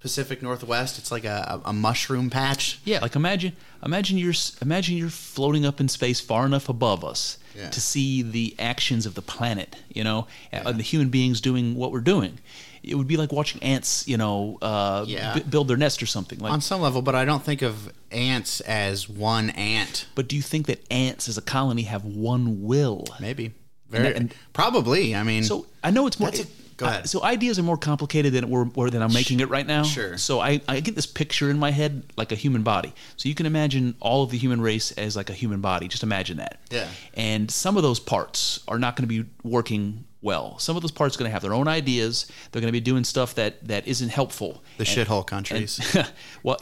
Pacific 0.00 0.42
Northwest. 0.42 0.98
It's 0.98 1.10
like 1.10 1.24
a, 1.24 1.60
a 1.64 1.72
mushroom 1.72 2.30
patch. 2.30 2.78
Yeah, 2.84 3.00
like 3.00 3.16
imagine 3.16 3.54
imagine 3.84 4.18
you're 4.18 4.34
imagine 4.62 4.96
you're 4.96 5.08
floating 5.08 5.66
up 5.66 5.80
in 5.80 5.88
space 5.88 6.20
far 6.20 6.46
enough 6.46 6.68
above 6.68 7.04
us 7.04 7.38
Yeah. 7.56 7.70
to 7.70 7.80
see 7.80 8.22
the 8.22 8.54
actions 8.58 9.06
of 9.06 9.14
the 9.14 9.22
planet, 9.22 9.76
you 9.92 10.04
know, 10.04 10.26
and 10.52 10.78
the 10.78 10.82
human 10.84 11.08
beings 11.08 11.40
doing 11.40 11.74
what 11.74 11.90
we're 11.90 12.00
doing. 12.00 12.38
It 12.86 12.94
would 12.94 13.08
be 13.08 13.16
like 13.16 13.32
watching 13.32 13.62
ants, 13.62 14.06
you 14.06 14.16
know, 14.16 14.58
uh, 14.62 15.04
Yeah. 15.08 15.34
b- 15.34 15.40
build 15.48 15.68
their 15.68 15.76
nest 15.76 16.02
or 16.02 16.06
something. 16.06 16.38
Like, 16.38 16.52
On 16.52 16.60
some 16.60 16.80
level, 16.80 17.02
but 17.02 17.14
I 17.14 17.24
don't 17.24 17.44
think 17.44 17.62
of 17.62 17.92
ants 18.10 18.60
as 18.60 19.08
one 19.08 19.50
ant. 19.50 20.06
but 20.14 20.28
do 20.28 20.36
you 20.36 20.42
think 20.42 20.66
that 20.66 20.84
ants 20.90 21.28
as 21.28 21.36
a 21.36 21.42
colony 21.42 21.82
have 21.82 22.04
one 22.04 22.62
will? 22.62 23.04
Maybe. 23.20 23.52
Very 23.90 24.14
and- 24.14 24.34
probably. 24.52 25.14
I 25.14 25.22
mean, 25.22 25.44
So 25.44 25.66
I 25.82 25.90
know 25.90 26.06
it's 26.06 26.18
more. 26.18 26.28
a 26.30 26.46
Go 26.78 26.84
ahead. 26.84 27.04
Uh, 27.04 27.06
so 27.06 27.22
ideas 27.24 27.58
are 27.58 27.62
more 27.62 27.78
complicated 27.78 28.34
than 28.34 28.50
we're, 28.50 28.66
or 28.74 28.90
than 28.90 29.00
I'm 29.00 29.10
making 29.12 29.40
it 29.40 29.48
right 29.48 29.66
now. 29.66 29.82
Sure. 29.82 30.18
So 30.18 30.40
I, 30.40 30.60
I 30.68 30.80
get 30.80 30.94
this 30.94 31.06
picture 31.06 31.48
in 31.48 31.58
my 31.58 31.70
head 31.70 32.02
like 32.18 32.32
a 32.32 32.34
human 32.34 32.62
body. 32.64 32.92
So 33.16 33.30
you 33.30 33.34
can 33.34 33.46
imagine 33.46 33.94
all 33.98 34.22
of 34.24 34.30
the 34.30 34.36
human 34.36 34.60
race 34.60 34.90
as 34.92 35.16
like 35.16 35.30
a 35.30 35.32
human 35.32 35.62
body. 35.62 35.88
Just 35.88 36.02
imagine 36.02 36.36
that. 36.36 36.60
Yeah. 36.70 36.86
And 37.14 37.50
some 37.50 37.78
of 37.78 37.82
those 37.82 37.98
parts 37.98 38.60
are 38.68 38.78
not 38.78 38.94
going 38.94 39.08
to 39.08 39.22
be 39.22 39.26
working 39.42 40.04
well. 40.22 40.58
Some 40.58 40.76
of 40.76 40.82
those 40.82 40.92
parts 40.92 41.16
are 41.16 41.18
going 41.18 41.28
to 41.28 41.32
have 41.32 41.42
their 41.42 41.54
own 41.54 41.68
ideas. 41.68 42.26
They're 42.50 42.60
going 42.60 42.68
to 42.68 42.72
be 42.72 42.80
doing 42.80 43.04
stuff 43.04 43.34
that 43.34 43.66
that 43.68 43.86
isn't 43.86 44.08
helpful. 44.08 44.62
The 44.78 44.84
shithole 44.84 45.26
countries. 45.26 45.96
well, 46.42 46.60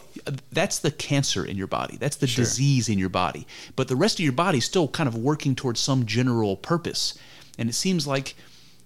that's 0.52 0.78
the 0.78 0.90
cancer 0.90 1.44
in 1.44 1.56
your 1.56 1.66
body. 1.66 1.96
That's 1.96 2.16
the 2.16 2.26
disease 2.26 2.88
in 2.88 2.98
your 2.98 3.08
body. 3.08 3.46
But 3.76 3.88
the 3.88 3.96
rest 3.96 4.18
of 4.18 4.24
your 4.24 4.32
body 4.32 4.58
is 4.58 4.64
still 4.64 4.88
kind 4.88 5.08
of 5.08 5.16
working 5.16 5.54
towards 5.54 5.80
some 5.80 6.06
general 6.06 6.56
purpose. 6.56 7.18
And 7.58 7.68
it 7.68 7.74
seems 7.74 8.06
like 8.06 8.34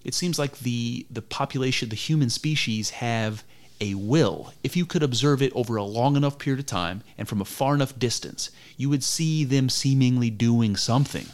it 0.03 0.13
seems 0.13 0.39
like 0.39 0.59
the 0.59 1.05
the 1.09 1.21
population, 1.21 1.89
the 1.89 1.95
human 1.95 2.29
species 2.29 2.91
have 2.91 3.43
a 3.81 3.93
will. 3.95 4.53
If 4.63 4.75
you 4.75 4.85
could 4.85 5.03
observe 5.03 5.41
it 5.41 5.53
over 5.55 5.77
a 5.77 5.83
long 5.83 6.15
enough 6.15 6.37
period 6.37 6.59
of 6.59 6.65
time 6.65 7.01
and 7.17 7.27
from 7.27 7.41
a 7.41 7.45
far 7.45 7.73
enough 7.73 7.97
distance, 7.97 8.51
you 8.77 8.89
would 8.89 9.03
see 9.03 9.43
them 9.45 9.69
seemingly 9.69 10.29
doing 10.29 10.75
something. 10.75 11.25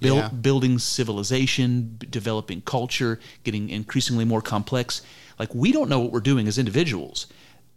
Build, 0.00 0.18
Yeah. 0.18 0.28
building 0.28 0.78
civilization, 0.78 1.96
b- 1.98 2.06
developing 2.10 2.60
culture, 2.62 3.18
getting 3.44 3.70
increasingly 3.70 4.24
more 4.24 4.42
complex. 4.42 5.02
Like 5.38 5.54
we 5.54 5.72
don't 5.72 5.88
know 5.88 6.00
what 6.00 6.12
we're 6.12 6.20
doing 6.20 6.46
as 6.48 6.58
individuals. 6.58 7.26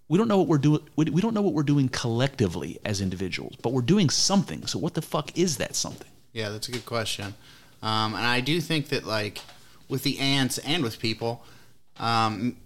We 0.07 0.17
don't 0.17 0.27
know 0.27 0.37
what 0.37 0.47
we're 0.47 0.57
doing. 0.57 0.81
We 0.95 1.05
we 1.05 1.21
don't 1.21 1.33
know 1.33 1.41
what 1.41 1.53
we're 1.53 1.63
doing 1.63 1.87
collectively 1.89 2.79
as 2.83 2.99
individuals, 2.99 3.55
but 3.61 3.73
we're 3.73 3.81
doing 3.81 4.09
something. 4.09 4.65
So 4.65 4.79
what 4.79 4.93
the 4.95 5.01
fuck 5.01 5.37
is 5.37 5.57
that 5.57 5.75
something? 5.75 6.09
Yeah, 6.33 6.49
that's 6.49 6.67
a 6.67 6.71
good 6.71 6.85
question. 6.85 7.35
Um, 7.81 8.13
and 8.15 8.25
I 8.25 8.39
do 8.41 8.59
think 8.59 8.89
that, 8.89 9.05
like, 9.05 9.39
with 9.87 10.03
the 10.03 10.19
ants 10.19 10.57
and 10.59 10.83
with 10.83 10.99
people, 10.99 11.43
um, 11.97 12.57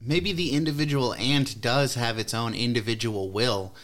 maybe 0.00 0.32
the 0.32 0.50
individual 0.52 1.14
ant 1.14 1.60
does 1.60 1.94
have 1.94 2.18
its 2.18 2.34
own 2.34 2.54
individual 2.54 3.30
will, 3.30 3.74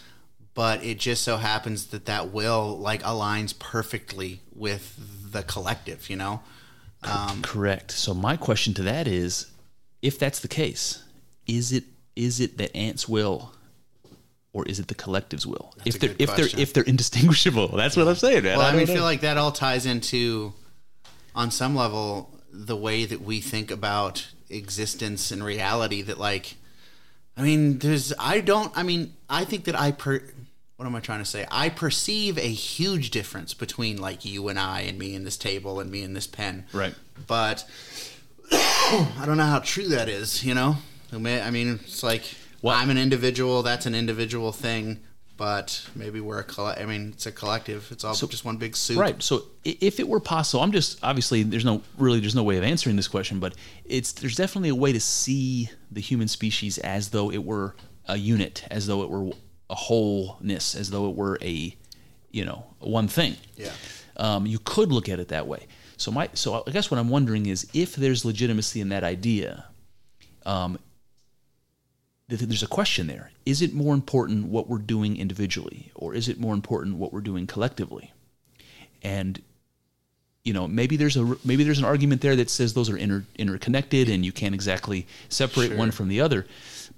but 0.57 0.83
it 0.83 0.99
just 0.99 1.23
so 1.23 1.37
happens 1.37 1.89
that 1.89 2.07
that 2.07 2.33
will, 2.33 2.79
like, 2.79 3.03
aligns 3.03 3.57
perfectly 3.57 4.41
with 4.55 4.99
the 5.31 5.43
collective, 5.43 6.09
you 6.09 6.17
know? 6.17 6.41
Um, 7.03 7.43
Correct. 7.43 7.91
So 7.91 8.15
my 8.15 8.39
question 8.39 8.73
to 8.75 8.83
that 8.85 9.07
is, 9.07 9.51
if 10.01 10.19
that's 10.19 10.41
the 10.41 10.49
case, 10.49 11.05
is 11.47 11.73
it 11.73 11.85
is 12.17 12.41
it 12.41 12.57
that 12.57 12.75
ants 12.75 13.07
will, 13.07 13.53
or 14.55 14.65
is 14.67 14.81
it 14.81 14.89
the 14.89 14.95
collective's 14.95 15.47
will? 15.47 15.75
if 15.85 16.01
they're 16.01 16.15
if 16.19 16.31
question. 16.31 16.57
they're 16.57 16.63
if 16.63 16.73
they're 16.73 16.85
indistinguishable, 16.95 17.69
that's 17.69 17.95
what 17.95 18.09
I'm 18.09 18.15
saying, 18.15 18.45
man. 18.45 18.57
Well, 18.57 18.67
I, 18.67 18.71
don't 18.71 18.79
mean, 18.79 18.89
know. 18.89 18.95
feel 18.95 19.05
like 19.05 19.21
that 19.21 19.37
all 19.37 19.53
ties 19.53 19.85
into, 19.85 20.55
on 21.35 21.51
some 21.51 21.77
level, 21.77 22.31
the 22.51 22.77
way 22.77 23.05
that 23.05 23.21
we 23.21 23.43
think 23.43 23.71
about 23.71 24.27
existence 24.49 25.31
and 25.31 25.45
reality. 25.45 26.01
That, 26.01 26.19
like, 26.19 26.55
I 27.37 27.43
mean, 27.43 27.79
there's, 27.79 28.15
I 28.19 28.41
don't, 28.41 28.73
I 28.75 28.83
mean, 28.83 29.13
I 29.29 29.45
think 29.45 29.65
that 29.65 29.79
I 29.79 29.93
per, 29.93 30.23
what 30.77 30.87
am 30.87 30.95
I 30.95 31.01
trying 31.01 31.21
to 31.21 31.25
say? 31.25 31.47
I 31.51 31.69
perceive 31.69 32.37
a 32.39 32.43
huge 32.49 33.11
difference 33.11 33.55
between 33.55 33.97
like 33.99 34.25
you 34.25 34.49
and 34.49 34.59
I, 34.59 34.81
and 34.83 34.99
me 34.99 35.15
and 35.15 35.27
this 35.27 35.37
table, 35.37 35.81
and 35.81 35.91
me 35.91 36.03
and 36.03 36.15
this 36.15 36.27
pen. 36.27 36.67
Right. 36.73 36.95
But 37.27 37.65
I 38.53 39.23
don't 39.25 39.37
know 39.39 39.45
how 39.45 39.61
true 39.61 39.89
that 39.89 40.09
is. 40.09 40.45
You 40.45 40.55
know, 40.55 40.77
I 41.13 41.19
mean, 41.19 41.81
it's 41.83 42.03
like 42.03 42.25
Well- 42.63 42.77
I'm 42.77 42.91
an 42.91 42.99
individual. 42.99 43.63
That's 43.63 43.87
an 43.87 43.95
individual 43.95 44.53
thing. 44.53 45.01
But 45.39 45.87
maybe 45.95 46.19
we're 46.19 46.39
a 46.39 46.45
coll- 46.45 46.69
I 46.69 46.87
mean, 46.87 47.11
it's 47.13 47.27
a 47.27 47.33
collective. 47.33 47.89
It's 47.91 48.05
all 48.05 48.15
just 48.15 48.47
one 48.47 48.57
big 48.57 48.75
soup. 48.75 48.99
Right. 48.99 49.23
So 49.23 49.43
if 49.65 50.01
it 50.01 50.09
were 50.09 50.19
possible, 50.21 50.63
I'm 50.63 50.73
just 50.73 50.99
obviously 51.03 51.43
there's 51.43 51.65
no 51.65 51.83
really 51.99 52.21
there's 52.21 52.35
no 52.35 52.43
way 52.43 52.57
of 52.57 52.65
answering 52.65 52.97
this 52.97 53.07
question, 53.09 53.39
but 53.39 53.55
it's 53.85 54.13
there's 54.13 54.35
definitely 54.37 54.71
a 54.71 54.75
way 54.75 54.93
to 54.93 55.01
see 55.01 55.69
the 55.91 56.01
human 56.01 56.29
species 56.29 56.79
as 56.79 57.11
though 57.11 57.31
it 57.31 57.45
were 57.45 57.77
a 58.09 58.17
unit, 58.17 58.65
as 58.71 58.87
though 58.87 59.03
it 59.03 59.11
were 59.11 59.31
a 59.69 59.75
wholeness, 59.75 60.75
as 60.75 60.91
though 60.91 61.11
it 61.11 61.17
were 61.17 61.39
a 61.43 61.75
you 62.31 62.45
know 62.45 62.67
one 62.81 63.09
thing. 63.09 63.37
Yeah. 63.57 63.73
Um, 64.17 64.47
you 64.47 64.59
could 64.59 64.93
look 64.93 65.09
at 65.09 65.21
it 65.21 65.29
that 65.29 65.47
way. 65.47 65.67
So 65.97 66.11
my 66.11 66.29
so 66.35 66.63
I 66.67 66.71
guess 66.71 66.91
what 66.91 66.99
I'm 66.99 67.09
wondering 67.09 67.47
is 67.47 67.67
if 67.73 67.97
there's 67.97 68.25
legitimacy 68.25 68.81
in 68.81 68.89
that 68.91 69.05
idea. 69.05 69.67
Um, 70.45 70.79
there's 72.29 72.63
a 72.63 72.69
question 72.69 73.07
there. 73.07 73.31
Is 73.45 73.63
it 73.63 73.73
more 73.73 73.95
important 73.95 74.47
what 74.49 74.69
we're 74.69 74.79
doing 74.79 75.17
individually, 75.17 75.93
or 75.95 76.13
is 76.13 76.29
it 76.29 76.41
more 76.41 76.55
important 76.55 76.97
what 76.97 77.13
we're 77.13 77.21
doing 77.21 77.47
collectively? 77.47 78.13
And 79.03 79.41
you 80.43 80.53
know, 80.53 80.69
maybe 80.69 80.97
there's 80.97 81.17
a 81.17 81.37
maybe 81.45 81.65
there's 81.65 81.81
an 81.81 81.85
argument 81.85 82.21
there 82.21 82.37
that 82.37 82.51
says 82.51 82.75
those 82.75 82.89
are 82.89 82.97
inter, 82.97 83.25
interconnected, 83.37 84.09
and 84.09 84.25
you 84.25 84.33
can't 84.33 84.55
exactly 84.55 85.07
separate 85.29 85.77
one 85.77 85.91
from 85.91 86.09
the 86.09 86.21
other. 86.21 86.47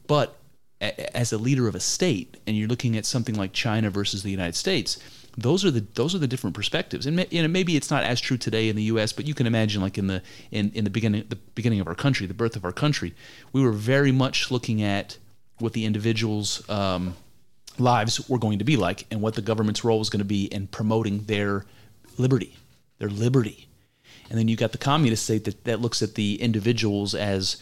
But 0.06 0.36
as 0.80 1.32
a 1.32 1.38
leader 1.38 1.66
of 1.66 1.74
a 1.74 1.80
state, 1.80 2.36
and 2.46 2.56
you're 2.56 2.68
looking 2.68 2.96
at 2.96 3.04
something 3.04 3.34
like 3.34 3.52
China 3.52 3.90
versus 3.90 4.22
the 4.22 4.30
United 4.30 4.54
States, 4.54 4.98
those 5.36 5.64
are 5.64 5.70
the 5.70 5.84
those 5.94 6.14
are 6.14 6.18
the 6.18 6.26
different 6.26 6.54
perspectives. 6.54 7.06
And 7.06 7.26
you 7.30 7.42
know, 7.42 7.48
maybe 7.48 7.76
it's 7.76 7.90
not 7.90 8.04
as 8.04 8.20
true 8.20 8.36
today 8.36 8.68
in 8.68 8.76
the 8.76 8.84
U.S., 8.84 9.12
but 9.12 9.26
you 9.26 9.34
can 9.34 9.46
imagine, 9.46 9.82
like 9.82 9.98
in 9.98 10.06
the 10.06 10.22
in, 10.50 10.70
in 10.74 10.84
the 10.84 10.90
beginning 10.90 11.24
the 11.28 11.36
beginning 11.36 11.80
of 11.80 11.86
our 11.86 11.94
country, 11.94 12.26
the 12.26 12.34
birth 12.34 12.56
of 12.56 12.64
our 12.64 12.72
country, 12.72 13.14
we 13.52 13.62
were 13.62 13.72
very 13.72 14.12
much 14.12 14.50
looking 14.50 14.82
at 14.82 15.18
what 15.58 15.72
the 15.72 15.84
individuals. 15.84 16.68
Um, 16.68 17.16
lives 17.80 18.28
were 18.28 18.38
going 18.38 18.58
to 18.58 18.64
be 18.64 18.76
like 18.76 19.06
and 19.08 19.20
what 19.20 19.34
the 19.34 19.40
government's 19.40 19.84
role 19.84 20.00
was 20.00 20.10
going 20.10 20.18
to 20.18 20.24
be 20.24 20.46
in 20.46 20.66
promoting 20.66 21.22
their 21.26 21.64
liberty 22.16 22.56
their 22.98 23.08
liberty 23.08 23.68
and 24.28 24.36
then 24.36 24.48
you 24.48 24.56
got 24.56 24.72
the 24.72 24.78
communist 24.78 25.22
state 25.22 25.44
that, 25.44 25.62
that 25.62 25.80
looks 25.80 26.02
at 26.02 26.16
the 26.16 26.42
individuals 26.42 27.14
as 27.14 27.56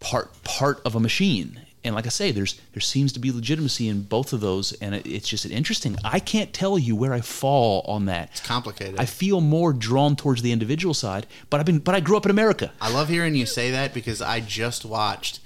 part 0.00 0.30
part 0.42 0.82
of 0.84 0.94
a 0.94 1.00
machine 1.00 1.62
and 1.84 1.94
like 1.94 2.06
i 2.06 2.08
say 2.08 2.30
there's 2.30 2.60
there 2.72 2.80
seems 2.80 3.12
to 3.12 3.18
be 3.18 3.30
legitimacy 3.32 3.88
in 3.88 4.02
both 4.02 4.32
of 4.32 4.40
those 4.40 4.72
and 4.74 4.94
it, 4.94 5.06
it's 5.06 5.28
just 5.28 5.44
interesting 5.46 5.96
i 6.04 6.18
can't 6.18 6.52
tell 6.52 6.78
you 6.78 6.94
where 6.96 7.12
i 7.12 7.20
fall 7.20 7.84
on 7.86 8.06
that 8.06 8.28
It's 8.30 8.40
Complicated. 8.40 8.98
i 8.98 9.04
feel 9.04 9.40
more 9.40 9.72
drawn 9.72 10.16
towards 10.16 10.42
the 10.42 10.52
individual 10.52 10.94
side 10.94 11.26
but 11.50 11.60
i've 11.60 11.66
been 11.66 11.78
but 11.80 11.94
i 11.94 12.00
grew 12.00 12.16
up 12.16 12.24
in 12.24 12.30
america 12.30 12.70
I 12.80 12.90
love 12.92 13.08
hearing 13.08 13.34
you 13.34 13.46
say 13.46 13.70
that 13.72 13.94
because 13.94 14.20
I 14.22 14.40
just 14.40 14.84
watched 14.84 15.40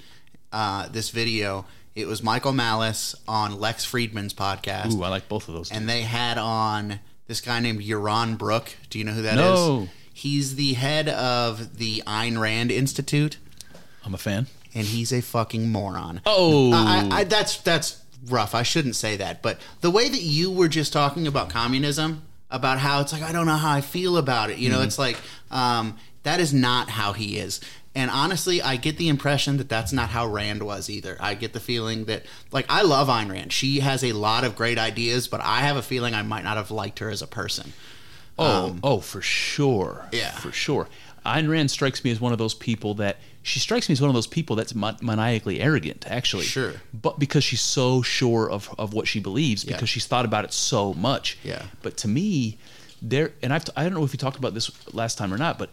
uh, 0.51 0.87
this 0.89 1.09
video. 1.09 1.65
It 1.95 2.07
was 2.07 2.21
Michael 2.23 2.53
Malice 2.53 3.15
on 3.27 3.59
Lex 3.59 3.85
Fridman's 3.85 4.33
podcast, 4.33 4.93
ooh 4.93 5.03
i 5.03 5.09
like 5.09 5.27
both 5.27 5.47
of 5.47 5.55
those 5.55 5.71
and 5.71 5.87
they 5.89 6.01
had 6.03 6.37
on 6.37 6.99
this 7.27 7.41
guy 7.41 7.59
named 7.59 7.81
Yaron 7.81 8.37
Brook. 8.37 8.75
Do 8.89 8.97
you 8.99 9.05
know 9.05 9.11
who 9.11 9.23
that 9.23 9.33
is? 9.33 9.39
No. 9.39 9.87
He's 10.13 10.55
the 10.55 10.73
head 10.73 11.09
of 11.09 11.77
the 11.77 12.01
Ayn 12.07 12.39
Rand 12.39 12.71
Institute, 12.71 13.37
i'm 14.05 14.13
a 14.13 14.17
fan 14.17 14.47
and 14.73 14.85
he's 14.85 15.11
a 15.13 15.21
fucking 15.21 15.69
moron. 15.71 16.21
oh 16.25 16.71
I, 16.73 17.07
I, 17.19 17.23
that's 17.23 17.57
that's 17.57 18.01
rough. 18.27 18.53
I 18.55 18.63
shouldn't 18.63 18.95
say 18.95 19.17
that, 19.17 19.41
but 19.41 19.59
the 19.81 19.91
way 19.91 20.09
that 20.09 20.21
you 20.21 20.51
were 20.51 20.67
just 20.67 20.91
talking 20.93 21.27
about 21.27 21.49
communism, 21.49 22.23
about 22.49 22.79
how 22.79 23.01
it's 23.01 23.13
like 23.13 23.23
I 23.23 23.31
don't 23.31 23.45
know 23.45 23.55
how 23.57 23.71
I 23.71 23.81
feel 23.81 24.17
about 24.17 24.49
it. 24.49 24.57
You 24.57 24.69
know, 24.69 24.81
it's 24.81 24.97
like 24.99 25.17
um, 25.51 25.97
that 26.23 26.39
is 26.39 26.53
not 26.53 26.89
how 26.89 27.13
he 27.13 27.37
is. 27.37 27.61
And 27.95 28.11
honestly, 28.11 28.61
I 28.61 28.75
get 28.75 28.97
the 28.97 29.07
impression 29.09 29.57
that 29.57 29.69
that's 29.69 29.91
not 29.91 30.09
how 30.09 30.27
Rand 30.27 30.61
was 30.61 30.87
either. 30.87 31.17
I 31.19 31.33
get 31.33 31.53
the 31.53 31.59
feeling 31.59 32.05
that, 32.05 32.27
like, 32.51 32.67
I 32.69 32.83
love 32.83 33.07
Ayn 33.07 33.31
Rand. 33.31 33.51
She 33.51 33.79
has 33.79 34.03
a 34.03 34.11
lot 34.11 34.43
of 34.43 34.55
great 34.55 34.77
ideas, 34.77 35.27
but 35.27 35.41
I 35.41 35.61
have 35.61 35.77
a 35.77 35.81
feeling 35.81 36.13
I 36.13 36.21
might 36.21 36.43
not 36.43 36.57
have 36.57 36.69
liked 36.69 36.99
her 36.99 37.09
as 37.09 37.23
a 37.23 37.27
person. 37.27 37.73
Oh, 38.37 38.75
oh, 38.83 38.99
for 38.99 39.21
sure. 39.23 40.01
Um, 40.03 40.09
Yeah. 40.11 40.29
for 40.31 40.51
sure. 40.51 40.87
Ayn 41.27 41.49
Rand 41.49 41.69
strikes 41.69 42.03
me 42.03 42.11
as 42.11 42.19
one 42.21 42.31
of 42.31 42.37
those 42.37 42.53
people 42.53 42.93
that 42.95 43.17
she 43.43 43.59
strikes 43.59 43.87
me 43.89 43.93
as 43.93 44.01
one 44.01 44.09
of 44.09 44.13
those 44.13 44.27
people 44.27 44.55
that's 44.55 44.73
ma- 44.75 44.97
maniacally 45.01 45.59
arrogant, 45.61 46.05
actually. 46.09 46.45
Sure. 46.45 46.73
But 46.93 47.19
because 47.19 47.43
she's 47.43 47.61
so 47.61 48.01
sure 48.01 48.49
of, 48.49 48.73
of 48.79 48.93
what 48.93 49.07
she 49.07 49.19
believes, 49.19 49.63
Yeah. 49.63 49.73
because 49.73 49.89
she's 49.89 50.05
thought 50.05 50.25
about 50.25 50.43
it 50.45 50.53
so 50.53 50.93
much. 50.93 51.37
Yeah. 51.43 51.63
But 51.81 51.97
to 51.97 52.07
me, 52.07 52.57
there, 53.01 53.31
and 53.43 53.53
I've, 53.53 53.65
I 53.75 53.83
don't 53.83 53.93
know 53.93 54.03
if 54.03 54.11
we 54.11 54.17
talked 54.17 54.37
about 54.37 54.53
this 54.53 54.69
last 54.93 55.17
time 55.17 55.33
or 55.33 55.37
not, 55.37 55.57
but 55.59 55.69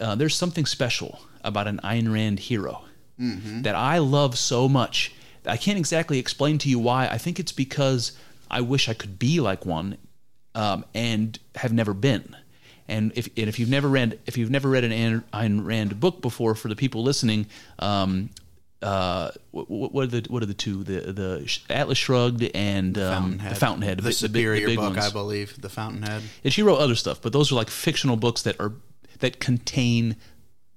uh, 0.00 0.14
there's 0.14 0.36
something 0.36 0.64
special 0.66 1.20
about 1.44 1.66
an 1.66 1.80
Ayn 1.84 2.12
Rand 2.12 2.38
hero 2.40 2.84
Mm-hmm. 3.20 3.62
that 3.62 3.74
I 3.74 3.98
love 3.98 4.38
so 4.38 4.68
much. 4.68 5.12
I 5.44 5.56
can't 5.56 5.76
exactly 5.76 6.20
explain 6.20 6.56
to 6.58 6.68
you 6.68 6.78
why. 6.78 7.08
I 7.08 7.18
think 7.18 7.40
it's 7.40 7.50
because 7.50 8.12
I 8.48 8.60
wish 8.60 8.88
I 8.88 8.94
could 8.94 9.18
be 9.18 9.40
like 9.40 9.66
one 9.66 9.98
um, 10.54 10.84
and 10.94 11.36
have 11.56 11.72
never 11.72 11.92
been. 11.94 12.36
And 12.88 13.12
if 13.14 13.26
and 13.36 13.48
if 13.48 13.58
you've 13.58 13.68
never 13.68 13.88
read 13.88 14.18
if 14.26 14.38
you've 14.38 14.50
never 14.50 14.68
read 14.68 14.84
an 14.84 15.22
Ayn 15.32 15.64
Rand 15.64 16.00
book 16.00 16.22
before, 16.22 16.54
for 16.54 16.68
the 16.68 16.76
people 16.76 17.02
listening, 17.02 17.46
um, 17.78 18.30
uh, 18.80 19.30
what, 19.50 19.92
what 19.92 20.04
are 20.04 20.20
the 20.20 20.26
what 20.28 20.42
are 20.42 20.46
the 20.46 20.54
two 20.54 20.84
the 20.84 21.12
the 21.12 21.58
Atlas 21.68 21.98
Shrugged 21.98 22.42
and 22.54 22.96
um, 22.96 23.38
the 23.38 23.54
Fountainhead, 23.54 23.98
the, 23.98 24.04
big- 24.04 24.12
superior 24.14 24.66
big 24.66 24.76
book, 24.76 24.94
ones. 24.94 25.06
I 25.06 25.10
believe, 25.10 25.60
the 25.60 25.68
Fountainhead. 25.68 26.22
And 26.44 26.52
she 26.52 26.62
wrote 26.62 26.78
other 26.78 26.94
stuff, 26.94 27.20
but 27.20 27.32
those 27.32 27.50
are 27.52 27.56
like 27.56 27.70
fictional 27.70 28.16
books 28.16 28.42
that 28.42 28.58
are 28.60 28.72
that 29.18 29.40
contain 29.40 30.16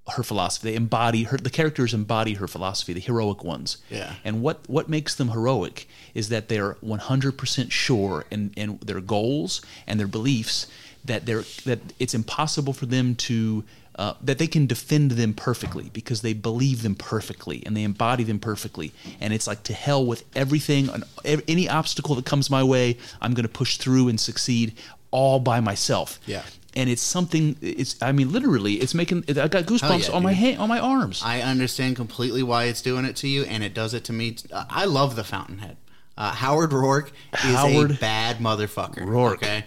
her 0.08 0.24
philosophy. 0.24 0.71
They 0.71 0.76
embody 0.76 1.24
her. 1.24 1.38
The 1.38 1.50
characters 1.50 1.93
embody 1.93 2.34
her 2.36 2.47
philosophy, 2.47 2.93
the 2.93 3.00
heroic 3.00 3.43
ones. 3.43 3.78
Yeah. 3.89 4.15
And 4.24 4.41
what 4.41 4.67
what 4.67 4.89
makes 4.89 5.13
them 5.15 5.30
heroic 5.30 5.88
is 6.13 6.30
that 6.30 6.50
they're 6.50 6.76
100% 6.76 7.71
sure 7.71 8.26
in 8.32 8.52
in 8.56 8.80
their 8.84 9.02
goals 9.02 9.62
and 9.86 10.00
their 10.00 10.08
beliefs 10.08 10.67
that 11.06 11.26
they're 11.26 11.44
that 11.66 11.80
it's 12.00 12.14
impossible 12.14 12.74
for 12.74 12.86
them 12.86 13.16
to 13.16 13.64
uh, 13.96 14.14
that 14.22 14.38
they 14.38 14.48
can 14.48 14.66
defend 14.66 15.12
them 15.12 15.34
perfectly 15.34 15.90
because 15.92 16.22
they 16.22 16.34
believe 16.34 16.82
them 16.82 16.96
perfectly 16.96 17.62
and 17.66 17.76
they 17.76 17.84
embody 17.84 18.24
them 18.24 18.40
perfectly. 18.40 18.92
And 19.20 19.34
it's 19.34 19.48
like 19.48 19.64
to 19.64 19.74
hell 19.74 20.06
with 20.06 20.24
everything, 20.36 20.90
any 21.26 21.68
obstacle 21.68 22.16
that 22.16 22.26
comes 22.26 22.50
my 22.50 22.64
way, 22.64 22.98
I'm 23.22 23.34
going 23.34 23.44
to 23.44 23.50
push 23.50 23.78
through 23.78 24.08
and 24.08 24.20
succeed 24.20 24.74
all 25.12 25.40
by 25.40 25.60
myself. 25.60 26.20
Yeah. 26.26 26.44
And 26.74 26.90
it's 26.90 27.02
something. 27.02 27.58
It's. 27.62 28.02
I 28.02 28.14
mean, 28.14 28.32
literally, 28.32 28.76
it's 28.76 28.94
making. 28.94 29.26
I 29.28 29.50
got 29.50 29.66
goosebumps 29.66 30.08
yeah, 30.08 30.16
on 30.16 30.24
my 30.24 30.32
hand, 30.32 30.60
on 30.60 30.70
my 30.70 30.80
arms. 30.80 31.22
I 31.22 31.42
understand 31.42 31.98
completely 31.98 32.44
why 32.44 32.64
it's 32.64 32.82
doing 32.82 33.04
it 33.04 33.18
to 33.18 33.28
you, 33.28 33.44
and 33.44 33.62
it 33.62 33.74
does 33.74 33.94
it 33.94 34.06
to 34.06 34.14
me. 34.14 34.38
Uh, 34.54 34.64
I 34.70 34.86
love 34.86 35.18
the 35.18 35.26
Fountainhead. 35.26 35.76
Uh, 36.18 36.32
Howard 36.32 36.70
Roark 36.70 37.12
is 37.34 37.56
Howard 37.56 37.92
a 37.92 37.94
bad 37.96 38.38
motherfucker. 38.38 39.00
Roark. 39.00 39.34
Okay. 39.34 39.66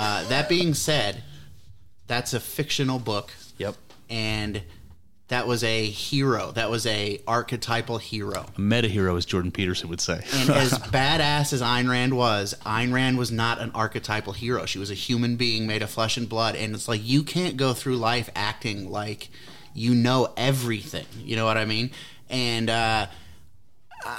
Uh, 0.00 0.24
that 0.28 0.48
being 0.48 0.72
said, 0.72 1.22
that's 2.06 2.32
a 2.32 2.40
fictional 2.40 2.98
book, 2.98 3.32
yep. 3.58 3.74
and 4.08 4.62
that 5.28 5.46
was 5.46 5.62
a 5.62 5.84
hero. 5.84 6.52
That 6.52 6.70
was 6.70 6.86
a 6.86 7.20
archetypal 7.26 7.98
hero. 7.98 8.46
A 8.56 8.60
meta 8.60 8.88
hero, 8.88 9.16
as 9.16 9.26
Jordan 9.26 9.52
Peterson 9.52 9.90
would 9.90 10.00
say. 10.00 10.24
And 10.34 10.48
as 10.48 10.72
badass 10.90 11.52
as 11.52 11.60
Ayn 11.60 11.88
Rand 11.88 12.16
was, 12.16 12.54
Ayn 12.64 12.94
Rand 12.94 13.18
was 13.18 13.30
not 13.30 13.60
an 13.60 13.72
archetypal 13.74 14.32
hero. 14.32 14.64
She 14.64 14.78
was 14.78 14.90
a 14.90 14.94
human 14.94 15.36
being 15.36 15.66
made 15.66 15.82
of 15.82 15.90
flesh 15.90 16.16
and 16.16 16.28
blood. 16.28 16.56
And 16.56 16.74
it's 16.74 16.88
like 16.88 17.00
you 17.04 17.22
can't 17.22 17.58
go 17.58 17.74
through 17.74 17.96
life 17.96 18.30
acting 18.34 18.90
like 18.90 19.28
you 19.74 19.94
know 19.94 20.32
everything. 20.36 21.06
You 21.18 21.36
know 21.36 21.44
what 21.44 21.58
I 21.58 21.66
mean? 21.66 21.90
And 22.30 22.70
uh, 22.70 23.06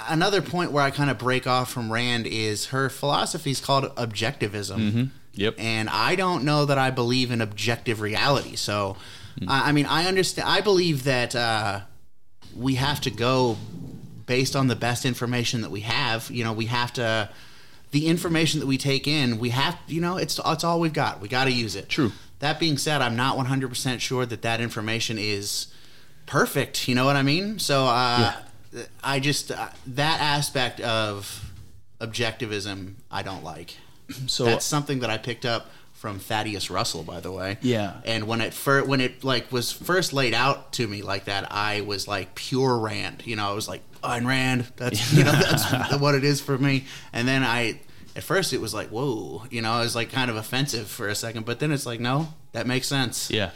another 0.08 0.44
point 0.44 0.72
where 0.72 0.84
I 0.84 0.92
kind 0.92 1.10
of 1.10 1.18
break 1.18 1.48
off 1.48 1.72
from 1.72 1.92
Rand 1.92 2.28
is 2.28 2.68
her 2.68 2.88
philosophy 2.88 3.50
is 3.50 3.60
called 3.60 3.84
objectivism. 3.96 5.10
Yep. 5.34 5.56
And 5.58 5.90
I 5.90 6.16
don't 6.16 6.44
know 6.44 6.66
that 6.66 6.78
I 6.78 6.92
believe 6.92 7.32
in 7.32 7.42
objective 7.42 8.02
reality. 8.02 8.56
So, 8.56 8.98
I, 9.48 9.70
I 9.70 9.72
mean, 9.72 9.86
I 9.86 10.06
understand. 10.06 10.48
I 10.48 10.62
believe 10.62 11.04
that 11.06 11.36
uh, 11.36 11.82
we 12.56 12.76
have 12.76 13.02
to 13.02 13.12
go 13.12 13.58
based 14.26 14.56
on 14.56 14.68
the 14.68 14.76
best 14.76 15.06
information 15.06 15.62
that 15.62 15.72
we 15.72 15.82
have. 15.82 16.30
You 16.30 16.44
know, 16.44 16.54
we 16.54 16.66
have 16.66 16.94
to. 16.94 17.30
The 17.92 18.08
information 18.08 18.62
that 18.62 18.68
we 18.68 18.78
take 18.78 19.08
in, 19.08 19.40
we 19.40 19.50
have. 19.50 19.78
You 19.88 20.02
know, 20.02 20.18
it's 20.18 20.40
it's 20.46 20.64
all 20.64 20.80
we've 20.80 20.94
got. 20.94 21.22
We 21.22 21.28
got 21.28 21.46
to 21.46 21.52
use 21.52 21.76
it. 21.76 21.90
True. 21.90 22.12
That 22.40 22.60
being 22.60 22.78
said, 22.78 23.02
I'm 23.02 23.16
not 23.16 23.38
100 23.38 23.70
percent 23.70 24.02
sure 24.02 24.26
that 24.26 24.42
that 24.42 24.60
information 24.60 25.18
is 25.18 25.68
perfect. 26.26 26.88
You 26.88 26.96
know 26.96 27.06
what 27.06 27.16
I 27.16 27.24
mean? 27.24 27.60
So, 27.60 27.86
uh, 27.86 28.34
I 29.04 29.20
just 29.20 29.52
uh, 29.52 29.70
that 29.88 30.20
aspect 30.22 30.82
of 30.82 31.52
objectivism, 32.00 32.96
I 33.10 33.22
don't 33.22 33.44
like. 33.44 33.78
So 34.28 34.46
That's 34.46 34.66
something 34.66 35.00
that 35.00 35.10
I 35.10 35.18
picked 35.18 35.46
up 35.46 35.68
from 35.94 36.18
Thaddeus 36.18 36.72
Russell, 36.72 37.04
by 37.04 37.20
the 37.20 37.32
way. 37.32 37.60
Yeah. 37.62 38.02
And 38.06 38.26
when 38.26 38.42
it 38.42 38.56
fir- 38.56 38.84
when 38.84 39.02
it 39.02 39.24
like 39.24 39.52
was 39.52 39.72
first 39.72 40.14
laid 40.14 40.34
out 40.34 40.74
to 40.74 40.88
me 40.88 41.04
like 41.04 41.26
that, 41.26 41.52
I 41.52 41.82
was 41.82 42.08
like 42.08 42.34
pure 42.34 42.78
Rand. 42.78 43.22
You 43.26 43.36
know, 43.36 43.48
I 43.48 43.54
was 43.54 43.68
like 43.68 43.82
Ayn 44.02 44.26
Rand. 44.26 44.72
That's 44.78 45.14
you 45.18 45.24
know 45.24 45.32
that's 45.32 46.00
what 46.00 46.16
it 46.16 46.24
is 46.24 46.42
for 46.42 46.58
me. 46.58 46.86
And 47.14 47.28
then 47.28 47.44
I, 47.44 47.80
at 48.16 48.24
first, 48.24 48.52
it 48.52 48.60
was 48.60 48.74
like 48.74 48.90
whoa. 48.90 49.44
You 49.52 49.62
know, 49.62 49.78
it 49.78 49.84
was 49.84 49.96
like 49.96 50.12
kind 50.12 50.32
of 50.32 50.38
offensive 50.38 50.88
for 50.88 51.08
a 51.08 51.14
second, 51.14 51.46
but 51.46 51.60
then 51.60 51.72
it's 51.72 51.86
like 51.86 52.00
no, 52.00 52.34
that 52.54 52.66
makes 52.66 52.88
sense. 52.88 53.30
Yeah. 53.30 53.52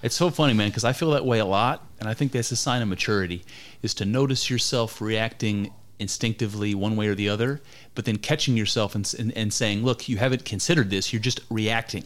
It's 0.00 0.14
so 0.14 0.30
funny, 0.30 0.54
man, 0.54 0.68
because 0.68 0.84
I 0.84 0.92
feel 0.92 1.10
that 1.10 1.26
way 1.26 1.40
a 1.40 1.44
lot, 1.44 1.84
and 1.98 2.08
I 2.08 2.14
think 2.14 2.30
that's 2.30 2.52
a 2.52 2.56
sign 2.56 2.80
of 2.80 2.86
maturity, 2.86 3.44
is 3.82 3.94
to 3.94 4.04
notice 4.04 4.48
yourself 4.48 5.00
reacting 5.00 5.72
instinctively 5.98 6.74
one 6.74 6.96
way 6.96 7.08
or 7.08 7.14
the 7.14 7.28
other, 7.28 7.60
but 7.94 8.04
then 8.04 8.16
catching 8.18 8.56
yourself 8.56 8.94
and, 8.94 9.12
and, 9.18 9.36
and 9.36 9.52
saying, 9.52 9.84
look, 9.84 10.08
you 10.08 10.16
haven't 10.18 10.44
considered 10.44 10.90
this, 10.90 11.12
you're 11.12 11.20
just 11.22 11.40
reacting. 11.50 12.04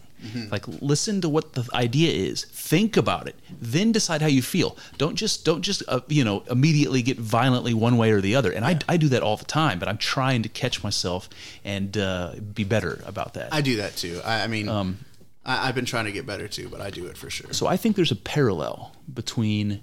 Like 0.52 0.68
listen 0.80 1.20
to 1.22 1.28
what 1.28 1.54
the 1.54 1.68
idea 1.74 2.12
is, 2.12 2.44
think 2.44 2.96
about 2.96 3.26
it, 3.26 3.34
then 3.60 3.90
decide 3.90 4.22
how 4.22 4.28
you 4.28 4.40
feel. 4.40 4.76
Don't 4.96 5.16
just 5.16 5.44
don't 5.44 5.62
just 5.62 5.82
uh, 5.88 5.98
you 6.06 6.22
know 6.22 6.44
immediately 6.48 7.02
get 7.02 7.18
violently 7.18 7.74
one 7.74 7.96
way 7.96 8.12
or 8.12 8.20
the 8.20 8.36
other. 8.36 8.52
And 8.52 8.64
I, 8.64 8.78
I 8.88 8.98
do 8.98 9.08
that 9.08 9.24
all 9.24 9.36
the 9.36 9.44
time, 9.44 9.80
but 9.80 9.88
I'm 9.88 9.98
trying 9.98 10.44
to 10.44 10.48
catch 10.48 10.84
myself 10.84 11.28
and 11.64 11.98
uh, 11.98 12.34
be 12.54 12.62
better 12.62 13.02
about 13.04 13.34
that. 13.34 13.52
I 13.52 13.62
do 13.62 13.78
that 13.78 13.96
too. 13.96 14.20
I, 14.24 14.44
I 14.44 14.46
mean, 14.46 14.68
Um, 14.68 14.98
I, 15.44 15.66
I've 15.66 15.74
been 15.74 15.86
trying 15.86 16.04
to 16.04 16.12
get 16.12 16.24
better 16.24 16.46
too, 16.46 16.68
but 16.68 16.80
I 16.80 16.90
do 16.90 17.06
it 17.06 17.16
for 17.16 17.28
sure. 17.28 17.52
So 17.52 17.66
I 17.66 17.76
think 17.76 17.96
there's 17.96 18.12
a 18.12 18.16
parallel 18.16 18.92
between 19.12 19.80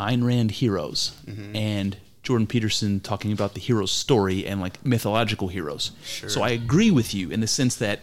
Ayn 0.00 0.24
Rand 0.26 0.50
heroes 0.50 1.12
and 1.54 1.96
Jordan 2.26 2.48
Peterson 2.48 2.98
talking 2.98 3.30
about 3.30 3.54
the 3.54 3.60
hero's 3.60 3.92
story 3.92 4.44
and 4.44 4.60
like 4.60 4.84
mythological 4.84 5.46
heroes. 5.46 5.92
So 6.26 6.42
I 6.42 6.48
agree 6.48 6.90
with 6.90 7.14
you 7.14 7.30
in 7.30 7.38
the 7.38 7.46
sense 7.46 7.76
that 7.76 8.00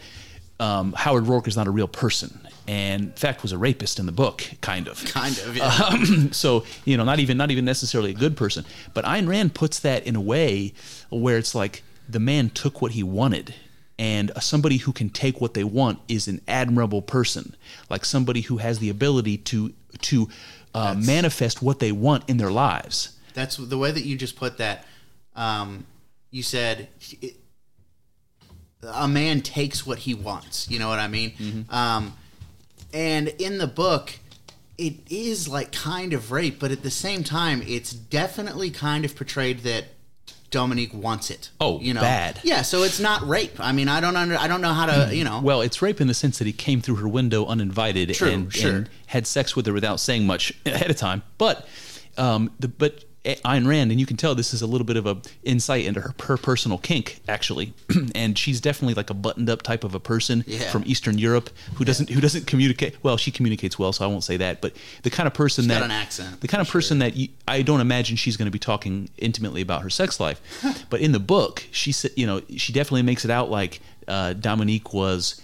um, 0.58 0.94
Howard 0.94 1.24
Roark 1.24 1.46
is 1.46 1.58
not 1.58 1.66
a 1.66 1.70
real 1.70 1.86
person, 1.86 2.40
and 2.66 3.02
in 3.02 3.12
fact 3.12 3.42
was 3.42 3.52
a 3.52 3.58
rapist 3.58 3.98
in 3.98 4.06
the 4.06 4.12
book, 4.12 4.42
kind 4.62 4.88
of. 4.88 5.04
Kind 5.04 5.38
of. 5.40 5.54
Yeah. 5.54 6.30
so 6.30 6.64
you 6.86 6.96
know, 6.96 7.04
not 7.04 7.18
even 7.18 7.36
not 7.36 7.50
even 7.50 7.66
necessarily 7.66 8.12
a 8.12 8.14
good 8.14 8.34
person. 8.34 8.64
But 8.94 9.04
Ayn 9.04 9.28
Rand 9.28 9.54
puts 9.54 9.80
that 9.80 10.06
in 10.06 10.16
a 10.16 10.22
way 10.22 10.72
where 11.10 11.36
it's 11.36 11.54
like 11.54 11.82
the 12.08 12.18
man 12.18 12.48
took 12.48 12.80
what 12.80 12.92
he 12.92 13.02
wanted, 13.02 13.54
and 13.98 14.32
somebody 14.40 14.78
who 14.78 14.94
can 14.94 15.10
take 15.10 15.42
what 15.42 15.52
they 15.52 15.64
want 15.64 15.98
is 16.08 16.28
an 16.28 16.40
admirable 16.48 17.02
person, 17.02 17.54
like 17.90 18.06
somebody 18.06 18.40
who 18.40 18.56
has 18.56 18.78
the 18.78 18.88
ability 18.88 19.36
to 19.36 19.74
to 20.00 20.30
uh, 20.74 20.94
manifest 20.96 21.60
what 21.60 21.78
they 21.78 21.92
want 21.92 22.26
in 22.26 22.38
their 22.38 22.50
lives. 22.50 23.13
That's 23.34 23.56
the 23.56 23.78
way 23.78 23.90
that 23.90 24.04
you 24.04 24.16
just 24.16 24.36
put 24.36 24.58
that. 24.58 24.86
Um, 25.36 25.86
you 26.30 26.42
said 26.42 26.88
it, 27.20 27.36
a 28.82 29.08
man 29.08 29.40
takes 29.40 29.86
what 29.86 29.98
he 29.98 30.14
wants. 30.14 30.70
You 30.70 30.78
know 30.78 30.88
what 30.88 30.98
I 30.98 31.08
mean? 31.08 31.66
Um, 31.70 32.14
and 32.92 33.28
in 33.28 33.58
the 33.58 33.66
book, 33.66 34.18
it 34.78 34.94
is 35.10 35.48
like 35.48 35.72
kind 35.72 36.12
of 36.12 36.32
rape, 36.32 36.58
but 36.58 36.70
at 36.70 36.82
the 36.82 36.90
same 36.90 37.24
time, 37.24 37.62
it's 37.66 37.92
definitely 37.92 38.70
kind 38.70 39.04
of 39.04 39.14
portrayed 39.16 39.60
that 39.60 39.84
Dominique 40.50 40.94
wants 40.94 41.30
it. 41.30 41.50
Oh, 41.60 41.80
you 41.80 41.94
know, 41.94 42.00
bad. 42.00 42.38
Yeah, 42.44 42.62
so 42.62 42.84
it's 42.84 43.00
not 43.00 43.26
rape. 43.26 43.58
I 43.58 43.72
mean, 43.72 43.88
I 43.88 44.00
don't 44.00 44.16
under, 44.16 44.36
I 44.36 44.46
don't 44.46 44.60
know 44.60 44.72
how 44.72 44.86
to, 44.86 45.14
you 45.14 45.24
know. 45.24 45.40
Well, 45.40 45.60
it's 45.60 45.82
rape 45.82 46.00
in 46.00 46.06
the 46.06 46.14
sense 46.14 46.38
that 46.38 46.46
he 46.46 46.52
came 46.52 46.80
through 46.80 46.96
her 46.96 47.08
window 47.08 47.44
uninvited 47.46 48.14
True, 48.14 48.30
and, 48.30 48.52
sure. 48.52 48.76
and 48.76 48.90
had 49.06 49.26
sex 49.26 49.56
with 49.56 49.66
her 49.66 49.72
without 49.72 49.98
saying 49.98 50.26
much 50.26 50.52
ahead 50.64 50.90
of 50.90 50.96
time. 50.96 51.22
But 51.38 51.66
um, 52.16 52.52
the 52.60 52.68
but 52.68 53.04
Ayn 53.24 53.66
Rand, 53.66 53.90
and 53.90 53.98
you 53.98 54.04
can 54.06 54.16
tell 54.18 54.34
this 54.34 54.52
is 54.52 54.60
a 54.60 54.66
little 54.66 54.84
bit 54.84 54.96
of 54.98 55.06
a 55.06 55.16
insight 55.44 55.86
into 55.86 56.00
her, 56.00 56.14
her 56.24 56.36
personal 56.36 56.76
kink, 56.78 57.20
actually. 57.26 57.72
and 58.14 58.36
she's 58.38 58.60
definitely 58.60 58.94
like 58.94 59.08
a 59.10 59.14
buttoned 59.14 59.48
up 59.48 59.62
type 59.62 59.82
of 59.82 59.94
a 59.94 60.00
person 60.00 60.44
Yeah. 60.46 60.70
from 60.70 60.82
Eastern 60.86 61.16
Europe 61.18 61.48
who 61.76 61.84
doesn't 61.84 62.10
who 62.10 62.20
doesn't 62.20 62.46
communicate. 62.46 62.96
Well, 63.02 63.16
she 63.16 63.30
communicates 63.30 63.78
well, 63.78 63.92
so 63.92 64.04
I 64.04 64.08
won't 64.08 64.24
say 64.24 64.36
that. 64.36 64.60
But 64.60 64.74
the 65.02 65.10
kind 65.10 65.26
of 65.26 65.32
person 65.34 65.66
got 65.66 65.74
that 65.74 65.82
an 65.84 65.90
accent, 65.90 66.40
the 66.42 66.48
kind 66.48 66.60
of 66.60 66.68
person 66.68 66.98
that 66.98 67.16
you, 67.16 67.28
I 67.48 67.62
don't 67.62 67.80
imagine 67.80 68.16
she's 68.16 68.36
going 68.36 68.46
to 68.46 68.52
be 68.52 68.58
talking 68.58 69.08
intimately 69.16 69.62
about 69.62 69.82
her 69.82 69.90
sex 69.90 70.20
life. 70.20 70.40
but 70.90 71.00
in 71.00 71.12
the 71.12 71.20
book, 71.20 71.66
she 71.70 71.92
said, 71.92 72.10
you 72.16 72.26
know, 72.26 72.42
she 72.56 72.72
definitely 72.72 73.02
makes 73.02 73.24
it 73.24 73.30
out 73.30 73.50
like 73.50 73.80
uh, 74.06 74.34
Dominique 74.34 74.92
was 74.92 75.40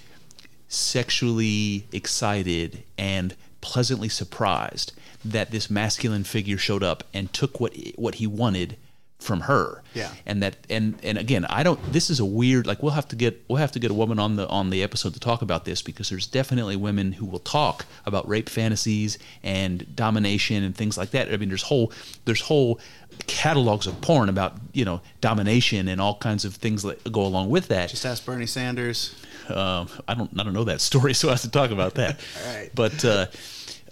sexually 0.68 1.86
excited 1.92 2.82
and 2.96 3.34
pleasantly 3.60 4.08
surprised 4.08 4.92
that 5.24 5.50
this 5.50 5.70
masculine 5.70 6.24
figure 6.24 6.58
showed 6.58 6.82
up 6.82 7.04
and 7.12 7.32
took 7.32 7.60
what 7.60 7.74
what 7.96 8.16
he 8.16 8.26
wanted 8.26 8.76
from 9.18 9.40
her. 9.42 9.82
Yeah. 9.94 10.10
And 10.26 10.42
that 10.42 10.56
and 10.68 10.98
and 11.02 11.18
again, 11.18 11.44
I 11.44 11.62
don't 11.62 11.80
this 11.92 12.10
is 12.10 12.20
a 12.20 12.24
weird 12.24 12.66
like 12.66 12.82
we'll 12.82 12.92
have 12.92 13.08
to 13.08 13.16
get 13.16 13.42
we'll 13.48 13.58
have 13.58 13.72
to 13.72 13.78
get 13.78 13.90
a 13.90 13.94
woman 13.94 14.18
on 14.18 14.36
the 14.36 14.48
on 14.48 14.70
the 14.70 14.82
episode 14.82 15.14
to 15.14 15.20
talk 15.20 15.42
about 15.42 15.64
this 15.64 15.82
because 15.82 16.08
there's 16.08 16.26
definitely 16.26 16.76
women 16.76 17.12
who 17.12 17.26
will 17.26 17.40
talk 17.40 17.84
about 18.06 18.28
rape 18.28 18.48
fantasies 18.48 19.18
and 19.42 19.94
domination 19.94 20.64
and 20.64 20.74
things 20.74 20.96
like 20.96 21.10
that. 21.10 21.32
I 21.32 21.36
mean 21.36 21.48
there's 21.48 21.64
whole 21.64 21.92
there's 22.24 22.40
whole 22.40 22.80
catalogs 23.26 23.86
of 23.86 24.00
porn 24.00 24.28
about, 24.28 24.56
you 24.72 24.84
know, 24.84 25.00
domination 25.20 25.88
and 25.88 26.00
all 26.00 26.16
kinds 26.16 26.44
of 26.44 26.54
things 26.54 26.82
that 26.82 27.12
go 27.12 27.22
along 27.22 27.50
with 27.50 27.68
that. 27.68 27.90
Just 27.90 28.06
ask 28.06 28.24
Bernie 28.24 28.46
Sanders. 28.46 29.14
Um, 29.50 29.88
I 30.08 30.14
don't 30.14 30.30
I 30.38 30.44
don't 30.44 30.52
know 30.52 30.64
that 30.64 30.80
story, 30.90 31.14
so 31.14 31.28
I 31.28 31.32
have 31.32 31.42
to 31.42 31.50
talk 31.50 31.70
about 31.70 31.94
that. 31.94 32.20
Right. 32.46 32.70
But 32.74 33.04
uh, 33.04 33.26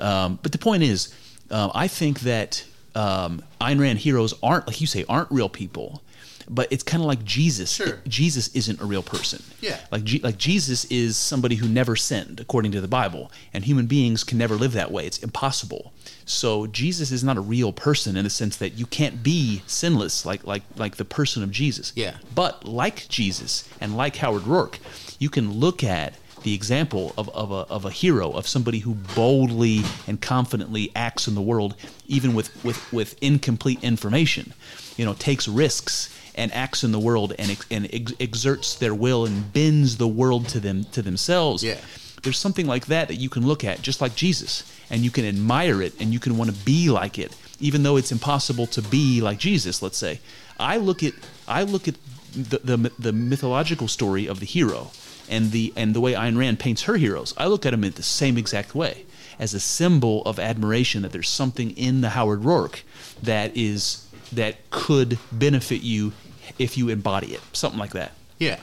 um, 0.00 0.38
but 0.42 0.52
the 0.52 0.58
point 0.58 0.82
is, 0.82 1.14
um, 1.50 1.70
I 1.74 1.88
think 1.88 2.20
that 2.20 2.64
um, 2.94 3.42
Ayn 3.60 3.80
Rand 3.80 3.98
heroes 3.98 4.34
aren't 4.42 4.66
like 4.66 4.80
you 4.80 4.86
say 4.86 5.04
aren't 5.08 5.30
real 5.30 5.48
people, 5.48 6.02
but 6.48 6.68
it's 6.70 6.82
kind 6.82 7.02
of 7.02 7.06
like 7.06 7.24
Jesus. 7.24 7.70
Sure. 7.72 8.00
Jesus 8.06 8.48
isn't 8.54 8.80
a 8.80 8.84
real 8.84 9.02
person. 9.02 9.42
Yeah. 9.60 9.78
Like 9.90 10.02
like 10.22 10.38
Jesus 10.38 10.84
is 10.86 11.16
somebody 11.16 11.56
who 11.56 11.68
never 11.68 11.96
sinned 11.96 12.40
according 12.40 12.72
to 12.72 12.80
the 12.80 12.88
Bible, 12.88 13.30
and 13.52 13.64
human 13.64 13.86
beings 13.86 14.24
can 14.24 14.38
never 14.38 14.54
live 14.56 14.72
that 14.72 14.90
way. 14.90 15.06
It's 15.06 15.18
impossible. 15.18 15.92
So 16.24 16.66
Jesus 16.66 17.10
is 17.10 17.24
not 17.24 17.36
a 17.38 17.40
real 17.40 17.72
person 17.72 18.16
in 18.16 18.24
the 18.24 18.30
sense 18.30 18.56
that 18.56 18.74
you 18.74 18.86
can't 18.86 19.22
be 19.22 19.62
sinless 19.66 20.26
like 20.26 20.46
like 20.46 20.62
like 20.76 20.96
the 20.96 21.04
person 21.04 21.42
of 21.42 21.50
Jesus. 21.50 21.92
Yeah. 21.96 22.16
But 22.34 22.64
like 22.66 23.08
Jesus 23.08 23.68
and 23.80 23.96
like 23.96 24.16
Howard 24.16 24.42
Roark, 24.42 24.78
you 25.18 25.28
can 25.28 25.52
look 25.52 25.82
at 25.82 26.14
the 26.42 26.54
example 26.54 27.12
of, 27.18 27.28
of, 27.30 27.50
a, 27.50 27.72
of 27.72 27.84
a 27.84 27.90
hero, 27.90 28.30
of 28.32 28.46
somebody 28.46 28.78
who 28.78 28.94
boldly 28.94 29.82
and 30.06 30.20
confidently 30.20 30.90
acts 30.94 31.26
in 31.26 31.34
the 31.34 31.42
world, 31.42 31.74
even 32.06 32.34
with, 32.34 32.64
with, 32.64 32.92
with 32.92 33.20
incomplete 33.22 33.82
information, 33.82 34.52
you 34.96 35.04
know, 35.04 35.14
takes 35.14 35.48
risks 35.48 36.14
and 36.34 36.52
acts 36.54 36.84
in 36.84 36.92
the 36.92 36.98
world 36.98 37.34
and, 37.38 37.50
ex- 37.50 37.66
and 37.70 37.88
ex- 37.92 38.14
exerts 38.20 38.76
their 38.76 38.94
will 38.94 39.26
and 39.26 39.52
bends 39.52 39.96
the 39.96 40.08
world 40.08 40.48
to 40.48 40.60
them 40.60 40.84
to 40.84 41.02
themselves. 41.02 41.64
Yeah. 41.64 41.78
There's 42.22 42.38
something 42.38 42.66
like 42.66 42.86
that 42.86 43.08
that 43.08 43.16
you 43.16 43.28
can 43.28 43.46
look 43.46 43.64
at, 43.64 43.82
just 43.82 44.00
like 44.00 44.14
Jesus, 44.14 44.70
and 44.90 45.02
you 45.02 45.10
can 45.10 45.24
admire 45.24 45.82
it 45.82 46.00
and 46.00 46.12
you 46.12 46.20
can 46.20 46.36
want 46.36 46.50
to 46.50 46.64
be 46.64 46.90
like 46.90 47.18
it, 47.18 47.36
even 47.60 47.82
though 47.82 47.96
it's 47.96 48.12
impossible 48.12 48.66
to 48.68 48.82
be 48.82 49.20
like 49.20 49.38
Jesus. 49.38 49.82
Let's 49.82 49.98
say, 49.98 50.20
I 50.58 50.78
look 50.78 51.02
at 51.02 51.14
I 51.46 51.62
look 51.62 51.86
at 51.86 51.94
the 52.34 52.58
the, 52.58 52.92
the 52.98 53.12
mythological 53.12 53.86
story 53.86 54.26
of 54.26 54.40
the 54.40 54.46
hero 54.46 54.90
and 55.28 55.52
the 55.52 55.72
and 55.76 55.94
the 55.94 56.00
way 56.00 56.14
Ayn 56.14 56.36
Rand 56.38 56.58
paints 56.58 56.82
her 56.82 56.96
heroes. 56.96 57.34
I 57.36 57.46
look 57.46 57.66
at 57.66 57.70
them 57.70 57.84
in 57.84 57.92
the 57.92 58.02
same 58.02 58.38
exact 58.38 58.74
way 58.74 59.04
as 59.38 59.54
a 59.54 59.60
symbol 59.60 60.22
of 60.22 60.38
admiration 60.38 61.02
that 61.02 61.12
there's 61.12 61.28
something 61.28 61.70
in 61.76 62.00
the 62.00 62.10
Howard 62.10 62.42
Roark 62.42 62.82
that 63.22 63.56
is 63.56 64.06
that 64.32 64.56
could 64.70 65.18
benefit 65.30 65.82
you 65.82 66.12
if 66.58 66.76
you 66.76 66.88
embody 66.88 67.34
it, 67.34 67.40
something 67.52 67.78
like 67.78 67.92
that. 67.92 68.12
Yeah. 68.38 68.58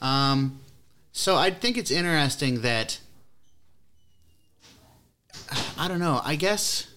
Um, 0.00 0.60
so 1.12 1.36
I 1.36 1.50
think 1.50 1.78
it's 1.78 1.90
interesting 1.90 2.62
that 2.62 2.98
I 5.78 5.88
don't 5.88 6.00
know. 6.00 6.20
I 6.24 6.36
guess 6.36 6.88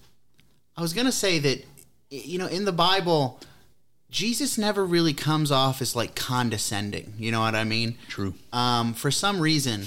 I 0.76 0.82
was 0.82 0.94
gonna 0.94 1.12
say 1.12 1.40
that 1.40 1.66
you 2.10 2.38
know 2.38 2.48
in 2.48 2.66
the 2.66 2.72
Bible, 2.72 3.40
Jesus 4.12 4.58
never 4.58 4.84
really 4.86 5.14
comes 5.14 5.52
off 5.52 5.82
as 5.82 5.96
like 5.96 6.16
condescending. 6.16 7.14
You 7.18 7.32
know 7.32 7.42
what 7.42 7.56
I 7.56 7.64
mean? 7.64 7.98
True. 8.08 8.34
Um, 8.52 8.94
for 8.94 9.12
some 9.12 9.40
reason, 9.40 9.86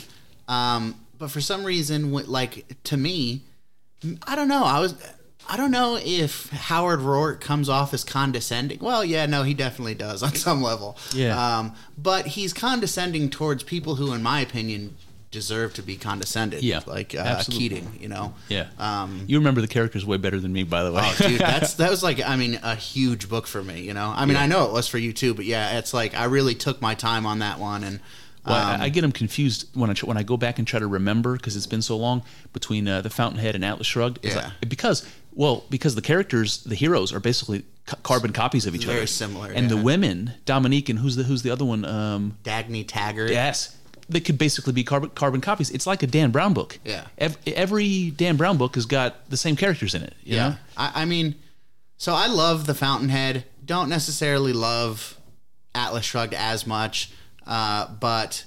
um, 0.48 0.94
but 1.18 1.30
for 1.30 1.40
some 1.40 1.64
reason, 1.64 2.12
like 2.12 2.64
to 2.84 2.96
me, 2.96 3.42
I 4.26 4.36
don't 4.36 4.48
know. 4.48 4.64
I 4.64 4.80
was. 4.80 4.94
I 5.48 5.56
don't 5.56 5.72
know 5.72 5.98
if 6.00 6.50
Howard 6.50 7.00
Roark 7.00 7.40
comes 7.40 7.68
off 7.68 7.92
as 7.92 8.04
condescending. 8.04 8.78
Well, 8.78 9.04
yeah, 9.04 9.26
no, 9.26 9.42
he 9.42 9.54
definitely 9.54 9.96
does 9.96 10.22
on 10.22 10.34
some 10.36 10.62
level. 10.62 10.96
Yeah. 11.12 11.58
Um, 11.58 11.74
but 11.98 12.26
he's 12.26 12.52
condescending 12.52 13.28
towards 13.28 13.64
people 13.64 13.96
who, 13.96 14.12
in 14.12 14.22
my 14.22 14.38
opinion, 14.40 14.96
deserve 15.32 15.74
to 15.74 15.82
be 15.82 15.96
condescended. 15.96 16.62
Yeah, 16.62 16.80
Like 16.86 17.14
uh. 17.16 17.42
Keating, 17.42 17.98
you 18.00 18.06
know? 18.08 18.34
Yeah. 18.48 18.68
Um, 18.78 19.24
you 19.26 19.38
remember 19.38 19.60
the 19.60 19.66
characters 19.66 20.06
way 20.06 20.18
better 20.18 20.38
than 20.38 20.52
me, 20.52 20.62
by 20.62 20.84
the 20.84 20.92
way. 20.92 21.00
Oh, 21.02 21.14
dude, 21.26 21.40
that's 21.40 21.74
that 21.82 21.90
was 21.90 22.02
like 22.04 22.20
I 22.24 22.36
mean 22.36 22.60
a 22.62 22.76
huge 22.76 23.28
book 23.28 23.48
for 23.48 23.62
me. 23.64 23.80
You 23.82 23.94
know, 23.94 24.12
I 24.14 24.26
mean 24.26 24.36
I 24.36 24.46
know 24.46 24.66
it 24.66 24.72
was 24.72 24.86
for 24.86 24.98
you 24.98 25.12
too, 25.12 25.34
but 25.34 25.44
yeah, 25.44 25.78
it's 25.78 25.92
like 25.92 26.14
I 26.14 26.24
really 26.24 26.54
took 26.54 26.80
my 26.80 26.94
time 26.94 27.26
on 27.26 27.40
that 27.40 27.58
one, 27.58 27.82
and 27.82 27.98
Well, 28.46 28.54
I- 28.54 28.74
um, 28.74 28.80
I, 28.82 28.88
get 28.90 29.00
them 29.00 29.12
confused 29.12 29.68
when 29.74 29.90
I 29.90 29.94
when 30.04 30.16
I 30.16 30.22
go 30.22 30.36
back 30.36 30.58
and 30.58 30.66
try 30.68 30.78
to 30.78 30.86
remember 30.86 31.36
because 31.36 31.56
it's 31.56 31.66
been 31.66 31.82
so 31.82 31.96
long 31.96 32.22
between 32.52 32.86
uh, 32.86 33.00
the 33.00 33.10
Fountainhead 33.10 33.54
and 33.56 33.64
Atlas 33.64 33.86
Shrugged. 33.88 34.20
Yeah. 34.22 34.36
like- 34.36 34.68
because 34.68 35.04
well, 35.34 35.64
because 35.70 35.94
the 35.94 36.02
characters, 36.02 36.62
the 36.64 36.74
heroes, 36.74 37.10
are 37.10 37.18
basically 37.20 37.64
ca- 37.86 37.96
carbon 38.02 38.32
copies 38.34 38.66
of 38.66 38.74
each 38.74 38.82
Very 38.84 38.92
other. 38.96 38.98
Very 38.98 39.06
similar, 39.08 39.50
And 39.50 39.70
the 39.70 39.78
women, 39.78 40.32
Dominique 40.44 40.90
and 40.90 40.98
who's 40.98 41.16
the 41.16 41.22
who's 41.22 41.40
the 41.42 41.50
other 41.50 41.64
one? 41.64 41.86
Um, 41.86 42.36
Dagny 42.44 42.84
Taggart. 42.86 43.30
yes, 43.30 43.74
they 44.12 44.20
could 44.20 44.38
basically 44.38 44.72
be 44.72 44.84
carbon 44.84 45.10
carbon 45.10 45.40
copies. 45.40 45.70
It's 45.70 45.86
like 45.86 46.02
a 46.02 46.06
Dan 46.06 46.30
Brown 46.30 46.54
book. 46.54 46.78
Yeah. 46.84 47.06
Ev- 47.18 47.38
every 47.46 48.10
Dan 48.10 48.36
Brown 48.36 48.56
book 48.58 48.74
has 48.76 48.86
got 48.86 49.28
the 49.30 49.36
same 49.36 49.56
characters 49.56 49.94
in 49.94 50.02
it. 50.02 50.14
You 50.24 50.36
Yeah. 50.36 50.48
know? 50.50 50.56
I, 50.76 51.02
I 51.02 51.04
mean, 51.04 51.34
so 51.96 52.14
I 52.14 52.26
love 52.26 52.66
the 52.66 52.74
Fountainhead. 52.74 53.44
Don't 53.64 53.88
necessarily 53.88 54.52
love 54.52 55.16
Atlas 55.74 56.04
Shrugged 56.04 56.34
as 56.34 56.66
much, 56.66 57.10
uh, 57.46 57.86
but 58.00 58.44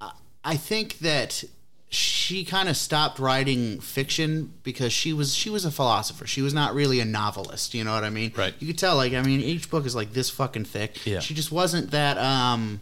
I- 0.00 0.12
I 0.44 0.56
think 0.56 0.98
that 1.00 1.44
she 1.88 2.44
kind 2.44 2.68
of 2.68 2.76
stopped 2.76 3.18
writing 3.20 3.80
fiction 3.80 4.52
because 4.64 4.92
she 4.92 5.12
was 5.12 5.34
she 5.34 5.48
was 5.48 5.64
a 5.64 5.70
philosopher. 5.70 6.26
She 6.26 6.42
was 6.42 6.52
not 6.52 6.74
really 6.74 6.98
a 7.00 7.04
novelist. 7.04 7.72
You 7.74 7.84
know 7.84 7.92
what 7.94 8.02
I 8.04 8.10
mean? 8.10 8.32
Right. 8.36 8.52
You 8.58 8.66
could 8.66 8.76
tell. 8.78 8.96
Like, 8.96 9.12
I 9.14 9.22
mean, 9.22 9.40
each 9.40 9.70
book 9.70 9.86
is 9.86 9.94
like 9.94 10.12
this 10.12 10.28
fucking 10.28 10.64
thick. 10.64 11.06
Yeah. 11.06 11.20
She 11.20 11.32
just 11.32 11.52
wasn't 11.52 11.92
that. 11.92 12.18
um 12.18 12.80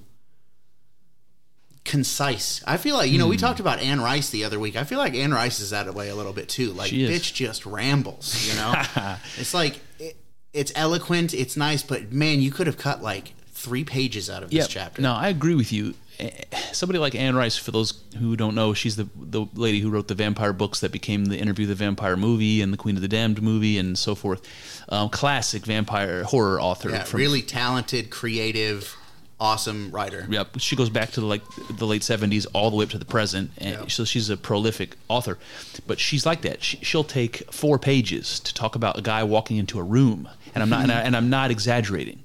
concise. 1.85 2.63
I 2.67 2.77
feel 2.77 2.97
like 2.97 3.11
you 3.11 3.19
know 3.19 3.29
we 3.29 3.37
talked 3.37 3.61
about 3.61 3.79
Anne 3.81 4.01
Rice 4.01 4.31
the 4.31 4.45
other 4.45 4.59
week. 4.59 4.77
I 4.77 4.85
feel 4.85 4.99
like 4.99 5.15
Anne 5.15 5.33
Rice 5.33 5.61
is 5.61 5.71
that 5.71 5.93
way 5.95 6.09
a 6.09 6.15
little 6.15 6.33
bit 6.33 6.49
too. 6.49 6.73
Like 6.73 6.91
bitch 6.93 7.33
just 7.35 7.67
rambles. 7.67 8.49
You 8.49 8.55
know, 8.57 8.75
it's 9.37 9.55
like 9.55 9.81
it, 9.99 10.17
it's 10.53 10.73
eloquent, 10.75 11.35
it's 11.35 11.57
nice, 11.57 11.83
but 11.83 12.13
man, 12.13 12.41
you 12.41 12.51
could 12.51 12.67
have 12.67 12.79
cut 12.79 13.03
like 13.03 13.35
three 13.53 13.85
pages 13.85 14.29
out 14.31 14.43
of 14.43 14.51
this 14.51 14.69
chapter. 14.69 15.03
No, 15.03 15.13
I 15.13 15.29
agree 15.29 15.55
with 15.55 15.73
you. 15.73 15.95
Eh, 16.19 16.31
Somebody 16.73 16.99
like 16.99 17.15
Anne 17.15 17.35
Rice, 17.35 17.57
for 17.57 17.71
those 17.73 18.03
who 18.19 18.37
don't 18.37 18.55
know, 18.55 18.73
she's 18.73 18.97
the 18.97 19.09
the 19.17 19.47
lady 19.55 19.81
who 19.81 19.91
wrote 19.91 20.09
the 20.09 20.15
vampire 20.15 20.53
books 20.53 20.81
that 20.81 20.93
became 20.93 21.27
the 21.27 21.37
Interview 21.39 21.67
the 21.67 21.75
Vampire 21.75 22.17
movie 22.17 22.63
and 22.63 22.73
the 22.73 22.77
Queen 22.77 22.97
of 22.97 23.03
the 23.03 23.09
Damned 23.09 23.43
movie 23.43 23.79
and 23.79 23.99
so 23.99 24.15
forth. 24.15 24.41
Um, 24.89 25.09
classic 25.09 25.65
vampire 25.65 26.25
horror 26.25 26.61
author. 26.61 26.91
yeah, 26.91 27.05
from, 27.05 27.19
really 27.19 27.43
talented, 27.43 28.11
creative, 28.11 28.97
awesome 29.45 29.91
writer. 29.91 30.27
Yep, 30.29 30.59
she 30.59 30.75
goes 30.75 30.89
back 30.91 31.11
to 31.13 31.21
the, 31.21 31.27
like 31.27 31.43
the 31.71 31.87
late 31.87 32.03
seventies 32.03 32.47
all 32.47 32.71
the 32.71 32.77
way 32.77 32.85
up 32.85 32.91
to 32.91 32.99
the 32.99 33.05
present, 33.05 33.51
and 33.59 33.79
Yep. 33.81 33.91
so 33.91 34.05
she's 34.05 34.31
a 34.31 34.37
prolific 34.37 34.97
author. 35.09 35.39
But 35.87 36.01
she's 36.01 36.25
like 36.25 36.41
that. 36.43 36.63
She, 36.63 36.79
she'll 36.79 37.05
take 37.05 37.37
four 37.53 37.79
pages 37.79 38.41
to 38.41 38.55
talk 38.55 38.75
about 38.75 38.99
a 38.99 39.03
guy 39.03 39.23
walking 39.23 39.57
into 39.59 39.79
a 39.79 39.83
room, 39.83 40.29
and 40.55 40.63
I'm 40.63 40.71
not 40.71 40.83
and, 40.85 40.93
I, 40.93 41.01
and 41.03 41.17
I'm 41.17 41.31
not 41.31 41.51
exaggerating. 41.51 42.25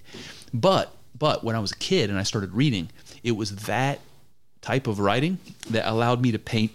But 0.54 0.92
but 1.18 1.44
when 1.44 1.56
I 1.56 1.60
was 1.60 1.72
a 1.74 1.78
kid 1.78 2.10
and 2.10 2.18
I 2.18 2.24
started 2.24 2.54
reading, 2.54 2.90
it 3.24 3.34
was 3.34 3.56
that 3.68 4.00
type 4.62 4.88
of 4.88 5.00
writing 5.00 5.38
that 5.70 5.86
allowed 5.90 6.22
me 6.22 6.32
to 6.32 6.40
paint 6.40 6.72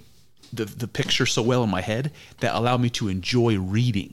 the 0.53 0.67
the 0.67 0.87
picture 0.87 1.27
so 1.27 1.43
well 1.43 1.65
in 1.65 1.71
my 1.71 1.81
head 1.81 2.13
that 2.41 2.55
allowed 2.55 2.81
me 2.81 2.91
to 2.91 3.09
enjoy 3.09 3.59
reading. 3.59 4.13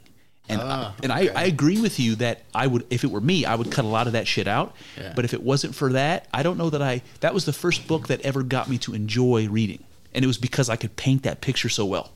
And 0.49 0.61
Ah, 0.61 0.93
and 1.01 1.11
I, 1.11 1.29
I 1.35 1.43
agree 1.43 1.79
with 1.79 1.99
you 1.99 2.15
that 2.15 2.41
I 2.53 2.67
would 2.67 2.85
if 2.89 3.03
it 3.03 3.11
were 3.11 3.21
me 3.21 3.45
I 3.45 3.55
would 3.55 3.71
cut 3.71 3.85
a 3.85 3.87
lot 3.87 4.07
of 4.07 4.13
that 4.13 4.27
shit 4.27 4.47
out. 4.47 4.75
Yeah. 4.97 5.13
But 5.15 5.23
if 5.25 5.33
it 5.33 5.41
wasn't 5.41 5.75
for 5.75 5.93
that, 5.93 6.27
I 6.33 6.43
don't 6.43 6.57
know 6.57 6.69
that 6.69 6.81
I 6.81 7.03
that 7.21 7.33
was 7.33 7.45
the 7.45 7.53
first 7.53 7.87
book 7.87 8.07
that 8.07 8.21
ever 8.21 8.43
got 8.43 8.67
me 8.69 8.77
to 8.79 8.93
enjoy 8.93 9.47
reading. 9.47 9.83
And 10.13 10.25
it 10.25 10.27
was 10.27 10.37
because 10.37 10.69
I 10.69 10.75
could 10.75 10.95
paint 10.97 11.23
that 11.23 11.39
picture 11.41 11.69
so 11.69 11.85
well. 11.85 12.11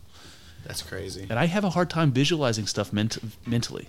That's 0.65 0.81
crazy. 0.81 1.27
And 1.29 1.39
I 1.39 1.45
have 1.45 1.63
a 1.63 1.69
hard 1.69 1.89
time 1.89 2.11
visualizing 2.11 2.65
stuff 2.67 2.91
ment- 2.91 3.19
mentally. 3.47 3.87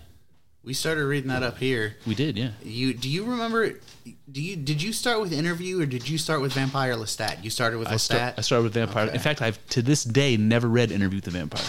We 0.62 0.74
started 0.74 1.04
reading 1.06 1.28
that 1.30 1.42
up 1.42 1.58
here. 1.58 1.96
We 2.06 2.14
did, 2.14 2.36
yeah. 2.36 2.50
You 2.62 2.92
do 2.92 3.08
you 3.08 3.24
remember? 3.24 3.74
Do 4.30 4.42
you 4.42 4.56
did 4.56 4.82
you 4.82 4.92
start 4.92 5.20
with 5.20 5.32
interview 5.32 5.80
or 5.80 5.86
did 5.86 6.08
you 6.08 6.18
start 6.18 6.40
with 6.40 6.52
Vampire 6.52 6.94
Lestat? 6.94 7.42
You 7.42 7.50
started 7.50 7.78
with 7.78 7.88
I, 7.88 7.94
Lestat. 7.94 8.00
start, 8.00 8.34
I 8.36 8.40
started 8.42 8.64
with 8.64 8.74
Vampire. 8.74 9.06
Okay. 9.06 9.14
In 9.14 9.20
fact, 9.20 9.42
I've 9.42 9.64
to 9.68 9.82
this 9.82 10.04
day 10.04 10.36
never 10.36 10.68
read 10.68 10.90
Interview 10.92 11.18
with 11.18 11.24
the 11.24 11.30
Vampire. 11.30 11.64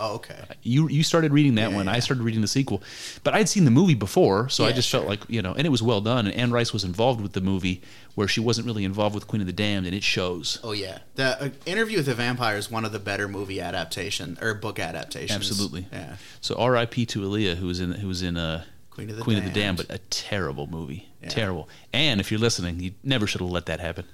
Oh, 0.00 0.14
okay. 0.16 0.38
You 0.62 0.88
you 0.88 1.02
started 1.02 1.32
reading 1.32 1.54
that 1.56 1.70
Yeah, 1.70 1.76
one. 1.76 1.86
yeah. 1.86 1.92
I 1.92 1.98
started 2.00 2.22
reading 2.24 2.40
the 2.40 2.48
sequel, 2.48 2.82
but 3.22 3.34
I'd 3.34 3.48
seen 3.48 3.64
the 3.64 3.70
movie 3.70 3.94
before, 3.94 4.48
so 4.48 4.64
I 4.64 4.72
just 4.72 4.88
sure. 4.88 5.00
felt 5.00 5.08
like 5.10 5.20
you 5.28 5.42
know, 5.42 5.52
and 5.54 5.66
it 5.66 5.70
was 5.70 5.82
well 5.82 6.00
done. 6.00 6.26
And 6.26 6.34
Anne 6.34 6.50
Rice 6.50 6.72
was 6.72 6.82
involved 6.84 7.20
with 7.20 7.32
the 7.34 7.40
movie, 7.40 7.82
where 8.14 8.26
she 8.26 8.40
wasn't 8.40 8.66
really 8.66 8.84
involved 8.84 9.14
with 9.14 9.26
Queen 9.28 9.40
of 9.42 9.46
the 9.46 9.52
Damned, 9.52 9.86
and 9.86 9.94
it 9.94 10.02
shows. 10.02 10.58
Oh 10.64 10.72
yeah, 10.72 10.98
the 11.14 11.42
uh, 11.42 11.48
interview 11.66 11.98
with 11.98 12.06
the 12.06 12.14
vampire 12.14 12.56
is 12.56 12.70
one 12.70 12.84
of 12.84 12.92
the 12.92 12.98
better 12.98 13.28
movie 13.28 13.60
adaptation 13.60 14.38
or 14.40 14.54
book 14.54 14.78
adaptations. 14.78 15.30
Absolutely. 15.32 15.86
Yeah. 15.92 16.16
So 16.40 16.54
R.I.P. 16.56 17.06
to 17.06 17.20
Aaliyah, 17.20 17.56
who 17.56 17.66
was 17.66 17.80
in 17.80 17.92
who 17.92 18.08
was 18.08 18.22
in 18.22 18.36
uh, 18.36 18.64
Queen 18.90 19.10
of 19.10 19.16
the 19.16 19.22
Queen 19.22 19.38
of 19.38 19.44
the 19.44 19.50
Damned. 19.50 19.76
But 19.78 19.90
a 19.90 19.98
terrible 20.10 20.66
movie, 20.66 21.08
Yeah. 21.22 21.28
terrible. 21.28 21.68
And 21.92 22.20
if 22.20 22.30
you're 22.30 22.40
listening, 22.40 22.80
you 22.80 22.92
never 23.04 23.26
should 23.26 23.40
have 23.40 23.50
let 23.50 23.66
that 23.66 23.80
happen. 23.80 24.04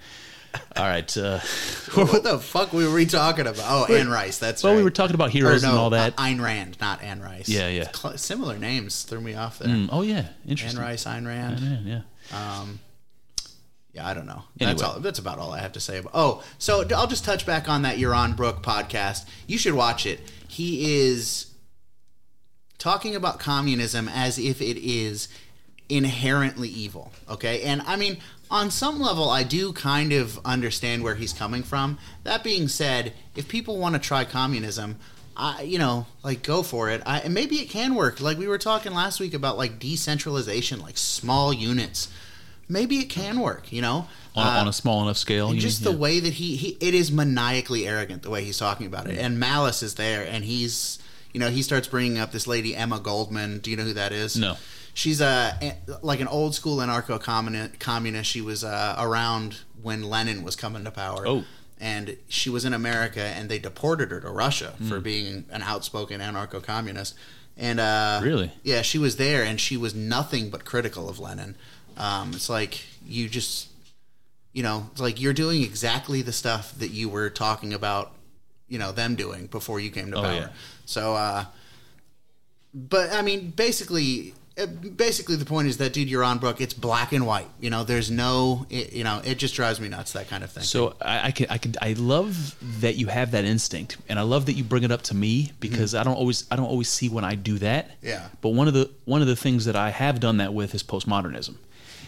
All 0.77 0.85
right. 0.85 1.17
Uh, 1.17 1.39
what 1.95 2.23
the 2.23 2.39
fuck 2.39 2.73
were 2.73 2.93
we 2.93 3.07
talking 3.07 3.47
about? 3.47 3.65
Oh, 3.91 3.95
Anne 3.95 4.09
Rice. 4.09 4.39
That's 4.39 4.63
well, 4.63 4.73
right. 4.73 4.79
we 4.79 4.85
were 4.85 4.91
talking 4.91 5.15
about 5.15 5.31
heroes 5.31 5.63
Or 5.63 5.67
no, 5.67 5.73
and 5.73 5.79
all 5.79 5.91
that. 5.91 6.15
uh, 6.19 6.23
Ayn 6.23 6.41
Rand, 6.41 6.79
not 6.81 7.03
Anne 7.03 7.21
Rice. 7.21 7.49
Yeah, 7.49 7.69
yeah. 7.69 7.91
Cl- 7.93 8.19
similar 8.19 8.59
names 8.59 9.03
threw 9.03 9.21
me 9.21 9.35
off 9.35 9.59
there. 9.59 9.69
Mm, 9.69 9.89
oh 9.93 10.03
yeah, 10.03 10.29
interesting. 10.47 10.79
Anne. 10.81 10.87
Rice, 10.87 11.05
Ayn 11.05 11.27
Rand. 11.27 11.61
Yeah, 11.61 12.03
yeah. 12.33 12.61
Um, 12.61 12.81
yeah, 13.93 14.07
I 14.07 14.13
don't 14.13 14.27
know. 14.27 14.43
That's 14.59 14.83
all. 14.83 15.01
That's 15.01 15.19
about 15.19 15.39
all 15.39 15.53
I 15.53 15.61
have 15.61 15.73
to 15.73 15.81
say. 15.81 15.99
About. 15.99 16.13
Oh, 16.15 16.45
so 16.59 16.85
I'll 16.95 17.07
just 17.07 17.25
touch 17.25 17.47
back 17.47 17.69
on 17.69 17.83
that 17.83 17.97
Yaron 17.97 18.37
Brook 18.37 18.63
podcast. 18.63 19.25
You 19.47 19.57
should 19.57 19.73
watch 19.75 20.05
it. 20.05 20.21
He 20.49 21.07
is 21.07 21.47
talking 22.79 23.17
about 23.17 23.39
communism 23.39 24.09
as 24.09 24.39
if 24.39 24.61
it 24.61 24.77
is 24.77 25.29
inherently 25.89 26.69
evil. 26.69 27.11
Okay, 27.31 27.63
and 27.63 27.81
I 27.87 27.97
mean, 27.97 28.19
on 28.51 28.71
some 28.71 29.01
level, 29.01 29.29
I 29.29 29.43
do 29.43 29.73
kind 29.73 30.13
of 30.13 30.39
understand 30.45 31.03
where 31.03 31.15
he's 31.17 31.33
coming 31.33 31.63
from. 31.63 31.99
That 32.25 32.45
being 32.45 32.69
said, 32.69 33.13
if 33.35 33.49
people 33.49 33.79
want 33.79 33.95
to 33.95 34.01
try 34.01 34.25
communism. 34.25 34.97
I, 35.39 35.65
you 35.65 35.79
know, 35.79 36.07
like 36.23 36.43
go 36.43 36.63
for 36.63 36.89
it. 36.89 37.03
I, 37.05 37.19
and 37.21 37.35
maybe 37.35 37.57
it 37.57 37.69
can 37.69 37.95
work. 37.95 38.23
Like 38.23 38.39
we 38.39 38.49
were 38.49 38.57
talking 38.57 38.95
last 38.95 39.21
week 39.21 39.35
about 39.35 39.59
like 39.59 39.79
decentralization, 39.79 40.81
like 40.81 40.97
small 40.97 41.53
units. 41.53 42.09
Maybe 42.71 42.97
it 43.01 43.11
can 43.11 43.39
work. 43.41 43.71
You 43.71 43.83
know, 43.83 44.09
On, 44.35 44.47
Uh, 44.47 44.61
on 44.61 44.69
a 44.69 44.73
small 44.73 45.03
enough 45.03 45.19
scale, 45.19 45.55
you 45.55 45.61
just 45.61 45.85
mean? 45.85 45.93
the 45.93 45.99
way 46.01 46.21
that 46.21 46.33
he, 46.33 46.57
he 46.57 46.79
it 46.81 46.95
is 46.95 47.13
maniacally 47.13 47.87
arrogant 47.87 48.23
the 48.23 48.31
way 48.31 48.45
he's 48.45 48.57
talking 48.57 48.87
about 48.87 49.09
it 49.11 49.19
and 49.19 49.39
malice 49.39 49.83
is 49.83 49.97
there 49.97 50.27
and 50.27 50.43
he's 50.45 50.99
you 51.35 51.41
know 51.41 51.51
he 51.51 51.61
starts 51.63 51.87
bringing 51.87 52.17
up 52.19 52.33
this 52.33 52.47
lady 52.47 52.75
emma 52.75 52.99
goldman 52.99 53.59
do 53.59 53.71
you 53.71 53.77
know 53.77 53.83
who 53.85 53.93
that 53.93 54.13
is 54.13 54.37
No. 54.39 54.57
She's 55.01 55.21
a 55.21 55.77
like 56.03 56.21
an 56.21 56.29
old 56.29 56.55
school 56.55 56.79
anarcho 56.79 57.17
communist 57.79 58.31
she 58.31 58.41
was 58.41 58.65
uh, 58.65 58.97
around 58.99 59.59
when 59.83 60.03
lenin 60.03 60.43
was 60.43 60.57
coming 60.57 60.83
to 60.85 60.91
power 60.91 61.23
Oh. 61.29 61.45
and 61.79 62.17
she 62.29 62.49
was 62.51 62.65
in 62.65 62.73
america 62.73 63.21
and 63.37 63.49
they 63.51 63.59
deported 63.59 64.11
her 64.11 64.21
to 64.21 64.31
russia 64.31 64.71
Hmm. 64.79 64.89
for 64.89 64.99
being 65.01 65.45
an 65.51 65.63
outspoken 65.63 66.21
anarcho 66.21 66.63
communist 66.63 67.15
and 67.57 67.79
uh 67.79 68.21
Really? 68.23 68.51
yeah 68.63 68.81
she 68.83 68.99
was 68.99 69.17
there 69.17 69.43
and 69.45 69.61
she 69.61 69.77
was 69.77 69.95
nothing 69.95 70.49
but 70.51 70.65
critical 70.65 71.09
of 71.09 71.19
lenin 71.19 71.57
um, 71.99 72.33
it's 72.35 72.49
like 72.49 72.85
you 73.07 73.29
just 73.29 73.69
you 74.53 74.63
know, 74.63 74.89
it's 74.93 75.01
like 75.03 75.21
you're 75.21 75.35
doing 75.35 75.63
exactly 75.63 76.23
the 76.23 76.33
stuff 76.33 76.73
that 76.79 76.89
you 76.91 77.11
were 77.11 77.29
talking 77.29 77.75
about, 77.75 78.13
you 78.71 78.79
know, 78.79 78.91
them 78.91 79.15
doing 79.15 79.49
before 79.49 79.79
you 79.81 79.91
came 79.91 80.11
to 80.11 80.17
power. 80.17 80.33
yeah. 80.33 80.49
So, 80.87 81.15
uh, 81.15 81.45
but 82.73 83.13
I 83.13 83.21
mean, 83.23 83.51
basically, 83.51 84.33
basically 84.65 85.37
the 85.37 85.45
point 85.45 85.69
is 85.69 85.77
that 85.77 85.93
dude, 85.93 86.09
Yaron 86.09 86.41
Brook. 86.41 86.61
It's 86.61 86.73
black 86.73 87.13
and 87.13 87.27
white. 87.27 87.47
You 87.61 87.69
know, 87.69 87.85
there's 87.85 88.11
no, 88.11 88.67
it, 88.71 88.93
you 88.93 89.05
know, 89.05 89.21
it 89.25 89.37
just 89.37 89.55
drives 89.55 89.81
me 89.81 89.89
nuts 89.89 90.13
that 90.13 90.29
kind 90.29 90.43
of 90.43 90.51
thing. 90.51 90.63
So 90.63 90.95
I, 91.01 91.29
I 91.29 91.31
can 91.31 91.47
I 91.51 91.59
can 91.59 91.75
I 91.83 91.93
love 91.93 92.57
that 92.81 92.97
you 92.97 93.09
have 93.09 93.33
that 93.33 93.45
instinct, 93.45 93.99
and 94.09 94.19
I 94.19 94.23
love 94.23 94.47
that 94.47 94.55
you 94.55 94.65
bring 94.65 94.83
it 94.83 94.91
up 94.91 95.03
to 95.03 95.15
me 95.15 95.53
because 95.61 95.95
I 95.95 96.03
don't 96.03 96.15
always 96.15 96.47
I 96.51 96.57
don't 96.57 96.67
always 96.67 96.89
see 96.89 97.09
when 97.09 97.25
I 97.25 97.35
do 97.35 97.59
that. 97.59 97.89
Mm-hmm. 97.89 98.07
Yeah. 98.07 98.29
But 98.41 98.51
one 98.51 98.67
of 98.69 98.75
the 98.75 98.91
one 99.05 99.21
of 99.21 99.29
the 99.29 99.37
things 99.37 99.67
that 99.67 99.77
I 99.77 99.91
have 99.91 100.21
done 100.21 100.39
that 100.39 100.55
with 100.55 100.75
is 100.75 100.83
postmodernism. 100.83 101.57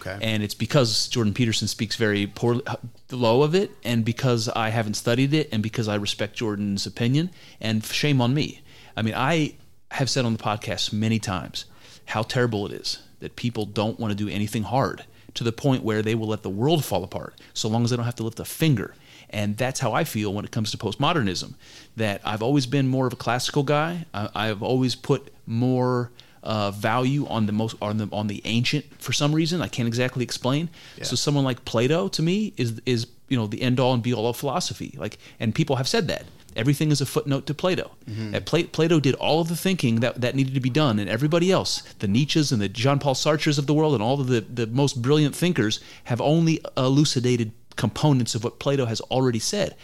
Okay. 0.01 0.17
And 0.23 0.43
it's 0.45 0.55
because 0.55 1.09
Jordan 1.09 1.35
Peterson 1.35 1.67
speaks 1.67 1.97
very 1.97 2.27
poorly, 2.29 2.63
low 3.11 3.43
of 3.43 3.55
it, 3.55 3.73
and 3.83 4.05
because 4.05 4.49
I 4.49 4.69
haven't 4.71 4.95
studied 4.95 5.35
it, 5.35 5.49
and 5.53 5.63
because 5.63 5.89
I 5.89 5.97
respect 5.97 6.37
Jordan's 6.37 6.87
opinion, 6.87 7.31
and 7.61 7.85
shame 7.85 8.21
on 8.21 8.33
me. 8.33 8.63
I 8.97 9.03
mean, 9.03 9.15
I 9.17 9.57
have 9.91 10.09
said 10.09 10.25
on 10.25 10.35
the 10.35 10.43
podcast 10.43 10.93
many 10.93 11.19
times 11.19 11.65
how 12.09 12.23
terrible 12.23 12.65
it 12.67 12.73
is 12.73 13.03
that 13.21 13.37
people 13.37 13.67
don't 13.67 14.01
want 14.01 14.11
to 14.11 14.15
do 14.15 14.29
anything 14.29 14.63
hard 14.63 15.05
to 15.35 15.45
the 15.45 15.53
point 15.53 15.83
where 15.83 16.03
they 16.03 16.15
will 16.15 16.29
let 16.29 16.43
the 16.43 16.51
world 16.51 16.85
fall 16.85 17.05
apart 17.05 17.35
so 17.53 17.69
long 17.69 17.85
as 17.85 17.91
they 17.91 17.97
don't 17.97 18.07
have 18.07 18.15
to 18.17 18.23
lift 18.23 18.41
a 18.41 18.45
finger. 18.45 18.95
And 19.31 19.59
that's 19.59 19.81
how 19.81 19.93
I 19.93 20.05
feel 20.05 20.33
when 20.33 20.45
it 20.45 20.51
comes 20.51 20.71
to 20.71 20.79
postmodernism. 20.79 21.55
That 21.97 22.23
I've 22.25 22.43
always 22.43 22.67
been 22.67 22.89
more 22.89 23.07
of 23.07 23.13
a 23.13 23.17
classical 23.17 23.63
guy. 23.63 24.07
I, 24.15 24.31
I've 24.35 24.63
always 24.63 24.95
put 24.95 25.31
more 25.47 26.11
uh, 26.43 26.71
value 26.71 27.27
on 27.27 27.45
the 27.45 27.53
most 27.53 27.77
on 27.83 27.99
the 27.99 28.09
on 28.11 28.29
the 28.29 28.41
ancient 28.47 28.87
for 29.03 29.13
some 29.13 29.35
reason 29.35 29.61
I 29.61 29.69
can't 29.69 29.87
exactly 29.87 30.25
explain. 30.25 30.71
So 31.03 31.15
someone 31.15 31.45
like 31.45 31.67
Plato 31.67 32.09
to 32.09 32.23
me 32.23 32.55
is 32.57 32.81
is 32.87 33.07
you 33.29 33.37
know 33.37 33.47
the 33.47 33.61
end 33.61 33.79
all 33.79 33.93
and 33.93 34.03
be 34.03 34.15
all 34.15 34.27
of 34.29 34.37
philosophy. 34.37 34.95
Like 34.97 35.19
and 35.39 35.55
people 35.55 35.77
have 35.77 35.89
said 35.89 36.09
that 36.09 36.25
everything 36.59 36.91
is 36.91 37.01
a 37.01 37.07
footnote 37.07 37.47
to 37.47 37.55
Plato. 37.55 37.93
Mm-hmm. 38.07 38.33
That 38.33 38.45
Pla- 38.45 38.65
Plato 38.71 39.01
did 39.01 39.15
all 39.15 39.41
of 39.41 39.49
the 39.49 39.57
thinking 39.57 40.01
that 40.01 40.21
that 40.21 40.35
needed 40.35 40.55
to 40.55 40.61
be 40.61 40.71
done, 40.71 40.99
and 40.99 41.09
everybody 41.09 41.51
else, 41.51 41.83
the 42.01 42.09
Nietzsche's 42.09 42.53
and 42.53 42.61
the 42.61 42.69
John 42.69 42.99
Paul 42.99 43.15
Sartres 43.15 43.59
of 43.59 43.67
the 43.67 43.75
world, 43.75 43.95
and 43.95 44.03
all 44.03 44.21
of 44.21 44.27
the 44.27 44.41
the 44.41 44.67
most 44.67 45.01
brilliant 45.01 45.35
thinkers 45.35 45.81
have 46.05 46.21
only 46.21 46.61
elucidated 46.77 47.53
components 47.77 48.35
of 48.35 48.45
what 48.45 48.59
Plato 48.59 48.85
has 48.85 49.01
already 49.03 49.39
said. 49.39 49.77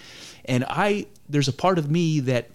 And 0.45 0.65
I 0.69 1.07
there's 1.29 1.49
a 1.49 1.53
part 1.53 1.79
of 1.79 1.91
me 1.91 2.21
that 2.21 2.51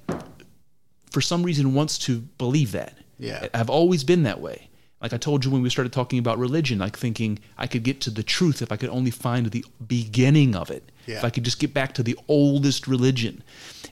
for 1.12 1.22
some 1.22 1.42
reason 1.42 1.74
wants 1.74 1.98
to 1.98 2.20
believe 2.20 2.74
that. 2.74 2.94
Yeah. 3.18 3.48
I've 3.54 3.70
always 3.70 4.04
been 4.04 4.24
that 4.24 4.40
way. 4.40 4.70
Like 5.02 5.14
I 5.14 5.18
told 5.18 5.46
you 5.46 5.52
when 5.52 5.62
we 5.62 5.70
started 5.70 5.94
talking 5.94 6.20
about 6.20 6.38
religion, 6.38 6.80
like 6.80 6.98
thinking 6.98 7.40
I 7.58 7.68
could 7.68 7.84
get 7.84 8.02
to 8.02 8.10
the 8.10 8.24
truth 8.24 8.62
if 8.62 8.72
I 8.72 8.76
could 8.76 8.90
only 8.90 9.12
find 9.12 9.48
the 9.48 9.66
beginning 9.86 10.56
of 10.56 10.70
it. 10.70 10.92
Yeah. 11.10 11.18
If 11.18 11.24
I 11.26 11.30
could 11.30 11.44
just 11.44 11.60
get 11.60 11.74
back 11.74 11.94
to 11.96 12.04
the 12.04 12.18
oldest 12.28 12.88
religion. 12.88 13.44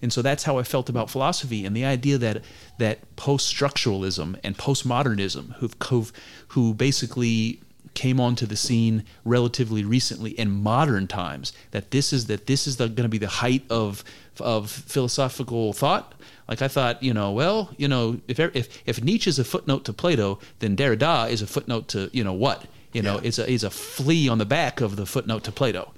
And 0.01 0.13
so 0.13 0.22
that's 0.22 0.43
how 0.43 0.57
I 0.59 0.63
felt 0.63 0.89
about 0.89 1.09
philosophy 1.09 1.65
and 1.65 1.76
the 1.76 1.84
idea 1.86 2.18
that 2.20 2.43
that 2.78 2.97
post-structuralism 3.15 4.39
and 4.43 4.57
postmodernism 4.57 5.53
who've, 5.55 6.11
who 6.49 6.74
basically 6.74 7.59
came 7.93 8.20
onto 8.20 8.45
the 8.45 8.55
scene 8.55 9.03
relatively 9.26 9.84
recently 9.84 10.32
in 10.32 10.51
modern 10.51 11.07
times 11.07 11.51
that 11.72 11.89
this 11.89 12.13
is 12.13 12.28
that 12.28 12.45
this 12.45 12.68
is 12.68 12.76
going 12.76 12.95
to 12.95 13.09
be 13.09 13.18
the 13.18 13.28
height 13.28 13.63
of 13.72 14.03
of 14.39 14.70
philosophical 14.70 15.74
thought 15.74 16.13
like 16.47 16.61
I 16.61 16.68
thought, 16.70 17.03
you 17.03 17.13
know, 17.13 17.32
well, 17.32 17.72
you 17.78 17.88
know, 17.88 18.22
if 18.28 18.39
if 18.39 18.82
if 18.86 19.03
Nietzsche 19.03 19.30
is 19.30 19.39
a 19.39 19.43
footnote 19.43 19.84
to 19.86 19.93
Plato, 19.93 20.39
then 20.59 20.78
Derrida 20.78 21.30
is 21.30 21.41
a 21.41 21.47
footnote 21.47 21.88
to 21.89 22.09
you 22.13 22.24
know 22.24 22.34
what? 22.34 22.65
You 22.93 23.01
know, 23.01 23.15
Yeah. 23.15 23.28
it's 23.28 23.39
a 23.39 23.49
is 23.51 23.63
a 23.65 23.70
flea 23.70 24.30
on 24.30 24.38
the 24.38 24.45
back 24.45 24.80
of 24.80 24.95
the 24.95 25.05
footnote 25.05 25.43
to 25.43 25.51
Plato. 25.51 25.91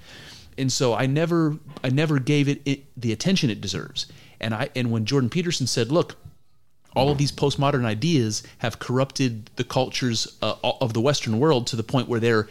And 0.59 0.71
so 0.71 0.93
I 0.93 1.05
never 1.05 1.57
I 1.83 1.89
never 1.89 2.19
gave 2.19 2.47
it, 2.47 2.61
it 2.65 2.85
the 2.99 3.11
attention 3.11 3.49
it 3.49 3.61
deserves. 3.61 4.05
And 4.39 4.53
I 4.53 4.69
and 4.75 4.91
when 4.91 5.05
Jordan 5.05 5.29
Peterson 5.29 5.67
said, 5.67 5.91
"Look, 5.91 6.15
all 6.95 7.09
of 7.09 7.17
these 7.17 7.31
postmodern 7.31 7.85
ideas 7.85 8.43
have 8.59 8.79
corrupted 8.79 9.49
the 9.55 9.63
cultures 9.63 10.37
uh, 10.41 10.55
of 10.63 10.93
the 10.93 11.01
Western 11.01 11.39
world 11.39 11.67
to 11.67 11.75
the 11.75 11.83
point 11.83 12.07
where 12.07 12.19
they're 12.19 12.47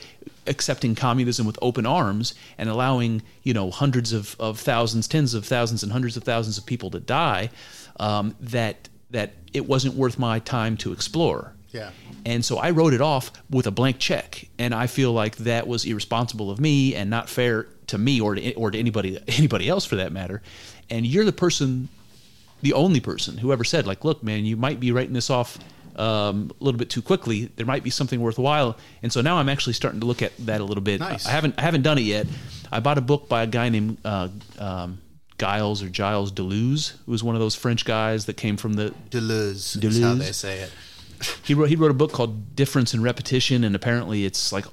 accepting 0.46 0.94
communism 0.94 1.46
with 1.46 1.58
open 1.60 1.84
arms 1.84 2.34
and 2.56 2.68
allowing 2.68 3.22
you 3.42 3.52
know 3.52 3.70
hundreds 3.70 4.12
of, 4.12 4.36
of 4.40 4.58
thousands, 4.58 5.06
tens 5.06 5.34
of 5.34 5.44
thousands, 5.44 5.82
and 5.82 5.92
hundreds 5.92 6.16
of 6.16 6.24
thousands 6.24 6.56
of 6.58 6.66
people 6.66 6.90
to 6.90 7.00
die. 7.00 7.50
Um, 8.00 8.36
that 8.40 8.88
that 9.10 9.32
it 9.52 9.66
wasn't 9.66 9.94
worth 9.94 10.18
my 10.18 10.38
time 10.38 10.76
to 10.78 10.92
explore. 10.92 11.54
Yeah. 11.70 11.90
And 12.24 12.44
so 12.44 12.58
I 12.58 12.70
wrote 12.70 12.94
it 12.94 13.00
off 13.00 13.32
with 13.50 13.66
a 13.66 13.70
blank 13.70 13.98
check, 13.98 14.48
and 14.58 14.74
I 14.74 14.86
feel 14.86 15.12
like 15.12 15.36
that 15.38 15.66
was 15.66 15.84
irresponsible 15.84 16.50
of 16.50 16.60
me 16.60 16.94
and 16.94 17.10
not 17.10 17.28
fair 17.28 17.66
to 17.88 17.98
me 17.98 18.20
or 18.20 18.34
to 18.34 18.54
or 18.54 18.70
to 18.70 18.78
anybody 18.78 19.18
anybody 19.28 19.68
else 19.68 19.84
for 19.84 19.96
that 19.96 20.12
matter. 20.12 20.42
And 20.90 21.06
you're 21.06 21.24
the 21.24 21.32
person 21.32 21.88
the 22.62 22.72
only 22.72 23.00
person 23.00 23.38
who 23.38 23.52
ever 23.52 23.64
said 23.64 23.86
like 23.86 24.04
look 24.04 24.22
man 24.22 24.44
you 24.44 24.56
might 24.56 24.80
be 24.80 24.90
writing 24.92 25.12
this 25.12 25.30
off 25.30 25.58
um, 25.96 26.50
a 26.60 26.64
little 26.64 26.78
bit 26.78 26.90
too 26.90 27.02
quickly 27.02 27.46
there 27.56 27.66
might 27.66 27.84
be 27.84 27.90
something 27.90 28.20
worthwhile 28.20 28.76
and 29.02 29.12
so 29.12 29.20
now 29.20 29.36
i'm 29.36 29.48
actually 29.48 29.72
starting 29.72 30.00
to 30.00 30.06
look 30.06 30.22
at 30.22 30.36
that 30.38 30.60
a 30.60 30.64
little 30.64 30.82
bit 30.82 30.98
Nice. 31.00 31.26
i 31.26 31.30
haven't 31.30 31.54
i 31.58 31.62
haven't 31.62 31.82
done 31.82 31.98
it 31.98 32.02
yet 32.02 32.26
i 32.72 32.80
bought 32.80 32.98
a 32.98 33.00
book 33.00 33.28
by 33.28 33.42
a 33.42 33.46
guy 33.46 33.68
named 33.68 33.98
uh, 34.04 34.28
um, 34.58 34.98
giles 35.38 35.82
or 35.84 35.88
giles 35.88 36.32
deleuze 36.32 36.94
who 37.06 37.12
was 37.12 37.22
one 37.22 37.36
of 37.36 37.40
those 37.40 37.54
french 37.54 37.84
guys 37.84 38.26
that 38.26 38.36
came 38.36 38.56
from 38.56 38.72
the 38.74 38.92
Deleuze, 39.10 39.76
is 39.84 40.00
how 40.00 40.14
Deleuze. 40.14 40.18
they 40.18 40.32
say 40.32 40.58
it. 40.60 40.72
He 41.44 41.54
wrote 41.54 41.68
he 41.68 41.76
wrote 41.76 41.90
a 41.90 41.94
book 41.94 42.12
called 42.12 42.54
Difference 42.54 42.94
and 42.94 43.02
Repetition, 43.02 43.64
and 43.64 43.74
apparently 43.74 44.24
it's 44.24 44.52
like 44.52 44.64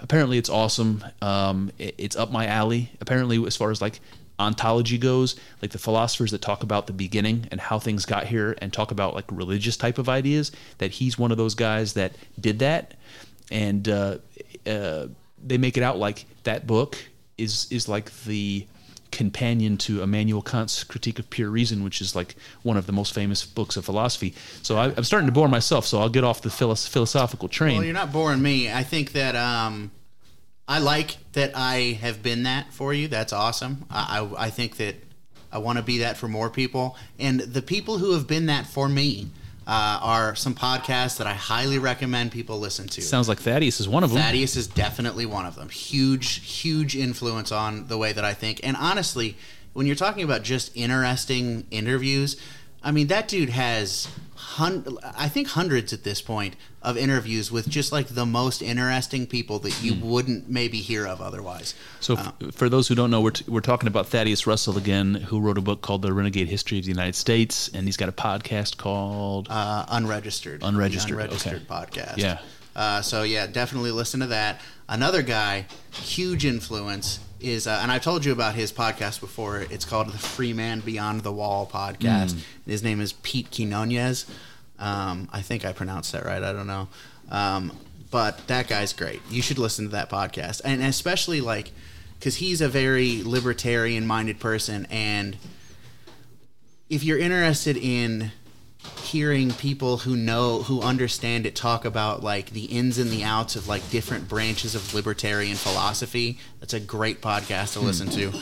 apparently 0.00 0.38
it's 0.38 0.48
awesome. 0.50 1.04
Um, 1.22 1.70
it- 1.78 1.94
it's 1.98 2.16
up 2.16 2.30
my 2.30 2.46
alley. 2.46 2.90
Apparently, 3.00 3.44
as 3.46 3.56
far 3.56 3.70
as 3.70 3.80
like 3.80 4.00
ontology 4.38 4.98
goes, 4.98 5.34
like 5.62 5.72
the 5.72 5.78
philosophers 5.78 6.30
that 6.30 6.40
talk 6.40 6.62
about 6.62 6.86
the 6.86 6.92
beginning 6.92 7.48
and 7.50 7.60
how 7.60 7.78
things 7.78 8.04
got 8.06 8.26
here, 8.26 8.56
and 8.60 8.72
talk 8.72 8.90
about 8.90 9.14
like 9.14 9.24
religious 9.32 9.76
type 9.76 9.98
of 9.98 10.08
ideas, 10.08 10.52
that 10.78 10.92
he's 10.92 11.18
one 11.18 11.32
of 11.32 11.36
those 11.38 11.54
guys 11.54 11.94
that 11.94 12.12
did 12.40 12.58
that, 12.60 12.94
and 13.50 13.88
uh, 13.88 14.18
uh, 14.66 15.06
they 15.44 15.58
make 15.58 15.76
it 15.76 15.82
out 15.82 15.98
like 15.98 16.24
that 16.44 16.66
book 16.66 16.96
is 17.36 17.66
is 17.70 17.88
like 17.88 18.12
the 18.24 18.66
companion 19.18 19.76
to 19.76 20.00
Immanuel 20.00 20.42
Kant's 20.42 20.84
Critique 20.84 21.18
of 21.18 21.28
Pure 21.28 21.50
Reason, 21.50 21.82
which 21.82 22.00
is 22.00 22.14
like 22.14 22.36
one 22.62 22.76
of 22.76 22.86
the 22.86 22.92
most 22.92 23.12
famous 23.12 23.44
books 23.44 23.76
of 23.76 23.84
philosophy. 23.84 24.32
So 24.62 24.76
I, 24.76 24.94
I'm 24.96 25.02
starting 25.02 25.26
to 25.26 25.32
bore 25.32 25.48
myself. 25.48 25.84
So 25.86 25.98
I'll 25.98 26.08
get 26.08 26.22
off 26.22 26.40
the 26.40 26.50
philos- 26.50 26.86
philosophical 26.86 27.48
train. 27.48 27.78
Well, 27.78 27.84
you're 27.84 27.92
not 27.92 28.12
boring 28.12 28.40
me. 28.40 28.72
I 28.72 28.84
think 28.84 29.12
that 29.12 29.34
um, 29.34 29.90
I 30.68 30.78
like 30.78 31.16
that 31.32 31.50
I 31.56 31.98
have 32.00 32.22
been 32.22 32.44
that 32.44 32.72
for 32.72 32.94
you. 32.94 33.08
That's 33.08 33.32
awesome. 33.32 33.86
I, 33.90 34.20
I, 34.20 34.44
I 34.46 34.50
think 34.50 34.76
that 34.76 34.94
I 35.50 35.58
want 35.58 35.78
to 35.78 35.84
be 35.84 35.98
that 35.98 36.16
for 36.16 36.28
more 36.28 36.48
people. 36.48 36.96
And 37.18 37.40
the 37.40 37.62
people 37.62 37.98
who 37.98 38.12
have 38.12 38.28
been 38.28 38.46
that 38.46 38.68
for 38.68 38.88
me 38.88 39.30
uh, 39.68 39.98
are 40.00 40.34
some 40.34 40.54
podcasts 40.54 41.18
that 41.18 41.26
I 41.26 41.34
highly 41.34 41.78
recommend 41.78 42.32
people 42.32 42.58
listen 42.58 42.88
to. 42.88 43.02
Sounds 43.02 43.28
like 43.28 43.38
Thaddeus 43.38 43.80
is 43.80 43.88
one 43.88 44.02
of 44.02 44.10
them. 44.10 44.22
Thaddeus 44.22 44.56
is 44.56 44.66
definitely 44.66 45.26
one 45.26 45.44
of 45.44 45.56
them. 45.56 45.68
Huge, 45.68 46.36
huge 46.40 46.96
influence 46.96 47.52
on 47.52 47.86
the 47.86 47.98
way 47.98 48.14
that 48.14 48.24
I 48.24 48.32
think. 48.32 48.60
And 48.62 48.78
honestly, 48.78 49.36
when 49.74 49.86
you're 49.86 49.94
talking 49.94 50.24
about 50.24 50.42
just 50.42 50.74
interesting 50.74 51.66
interviews, 51.70 52.40
I 52.88 52.90
mean 52.90 53.08
that 53.08 53.28
dude 53.28 53.50
has, 53.50 54.08
hun- 54.34 54.96
I 55.02 55.28
think 55.28 55.48
hundreds 55.48 55.92
at 55.92 56.04
this 56.04 56.22
point 56.22 56.56
of 56.80 56.96
interviews 56.96 57.52
with 57.52 57.68
just 57.68 57.92
like 57.92 58.06
the 58.06 58.24
most 58.24 58.62
interesting 58.62 59.26
people 59.26 59.58
that 59.58 59.82
you 59.82 59.92
wouldn't 59.94 60.48
maybe 60.48 60.78
hear 60.78 61.06
of 61.06 61.20
otherwise. 61.20 61.74
So, 62.00 62.14
f- 62.14 62.32
for 62.52 62.70
those 62.70 62.88
who 62.88 62.94
don't 62.94 63.10
know, 63.10 63.20
we're, 63.20 63.32
t- 63.32 63.44
we're 63.46 63.60
talking 63.60 63.88
about 63.88 64.06
Thaddeus 64.06 64.46
Russell 64.46 64.78
again, 64.78 65.14
who 65.16 65.38
wrote 65.38 65.58
a 65.58 65.60
book 65.60 65.82
called 65.82 66.00
The 66.00 66.14
Renegade 66.14 66.48
History 66.48 66.78
of 66.78 66.84
the 66.84 66.90
United 66.90 67.14
States, 67.14 67.68
and 67.74 67.84
he's 67.86 67.98
got 67.98 68.08
a 68.08 68.12
podcast 68.12 68.78
called. 68.78 69.48
Uh, 69.50 69.84
unregistered, 69.90 70.62
Unregistered, 70.62 71.12
unregistered 71.18 71.66
okay. 71.70 71.86
podcast. 72.00 72.16
Yeah. 72.16 72.38
Uh, 72.74 73.02
so 73.02 73.24
yeah, 73.24 73.46
definitely 73.46 73.90
listen 73.90 74.20
to 74.20 74.26
that. 74.28 74.62
Another 74.88 75.20
guy, 75.20 75.66
huge 75.92 76.46
influence 76.46 77.20
is, 77.40 77.66
uh, 77.66 77.80
and 77.82 77.90
I've 77.90 78.02
told 78.02 78.24
you 78.24 78.32
about 78.32 78.54
his 78.54 78.72
podcast 78.72 79.20
before. 79.20 79.58
It's 79.70 79.84
called 79.84 80.08
the 80.08 80.18
Free 80.18 80.52
Man 80.52 80.80
Beyond 80.80 81.22
the 81.22 81.32
Wall 81.32 81.66
podcast. 81.66 82.34
Mm. 82.34 82.40
His 82.66 82.82
name 82.82 83.00
is 83.00 83.12
Pete 83.12 83.50
Quinones. 83.54 84.26
Um, 84.78 85.28
I 85.32 85.42
think 85.42 85.64
I 85.64 85.72
pronounced 85.72 86.12
that 86.12 86.24
right. 86.24 86.42
I 86.42 86.52
don't 86.52 86.66
know, 86.66 86.88
um, 87.30 87.76
but 88.10 88.46
that 88.46 88.68
guy's 88.68 88.92
great. 88.92 89.20
You 89.28 89.42
should 89.42 89.58
listen 89.58 89.86
to 89.86 89.90
that 89.92 90.08
podcast, 90.08 90.60
and 90.64 90.82
especially 90.82 91.40
like 91.40 91.72
because 92.18 92.36
he's 92.36 92.60
a 92.60 92.68
very 92.68 93.22
libertarian-minded 93.22 94.40
person, 94.40 94.86
and 94.90 95.36
if 96.88 97.04
you're 97.04 97.18
interested 97.18 97.76
in 97.76 98.32
hearing 99.02 99.50
people 99.50 99.98
who 99.98 100.16
know 100.16 100.62
who 100.62 100.80
understand 100.82 101.46
it 101.46 101.56
talk 101.56 101.84
about 101.84 102.22
like 102.22 102.50
the 102.50 102.66
ins 102.66 102.98
and 102.98 103.10
the 103.10 103.24
outs 103.24 103.56
of 103.56 103.66
like 103.66 103.88
different 103.90 104.28
branches 104.28 104.74
of 104.74 104.94
libertarian 104.94 105.56
philosophy 105.56 106.38
that's 106.60 106.74
a 106.74 106.80
great 106.80 107.20
podcast 107.20 107.72
to 107.72 107.80
listen 107.80 108.08
to 108.08 108.32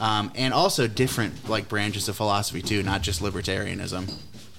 um, 0.00 0.32
and 0.34 0.52
also 0.52 0.88
different 0.88 1.48
like 1.48 1.68
branches 1.68 2.08
of 2.08 2.16
philosophy 2.16 2.60
too 2.60 2.82
not 2.82 3.02
just 3.02 3.22
libertarianism 3.22 4.12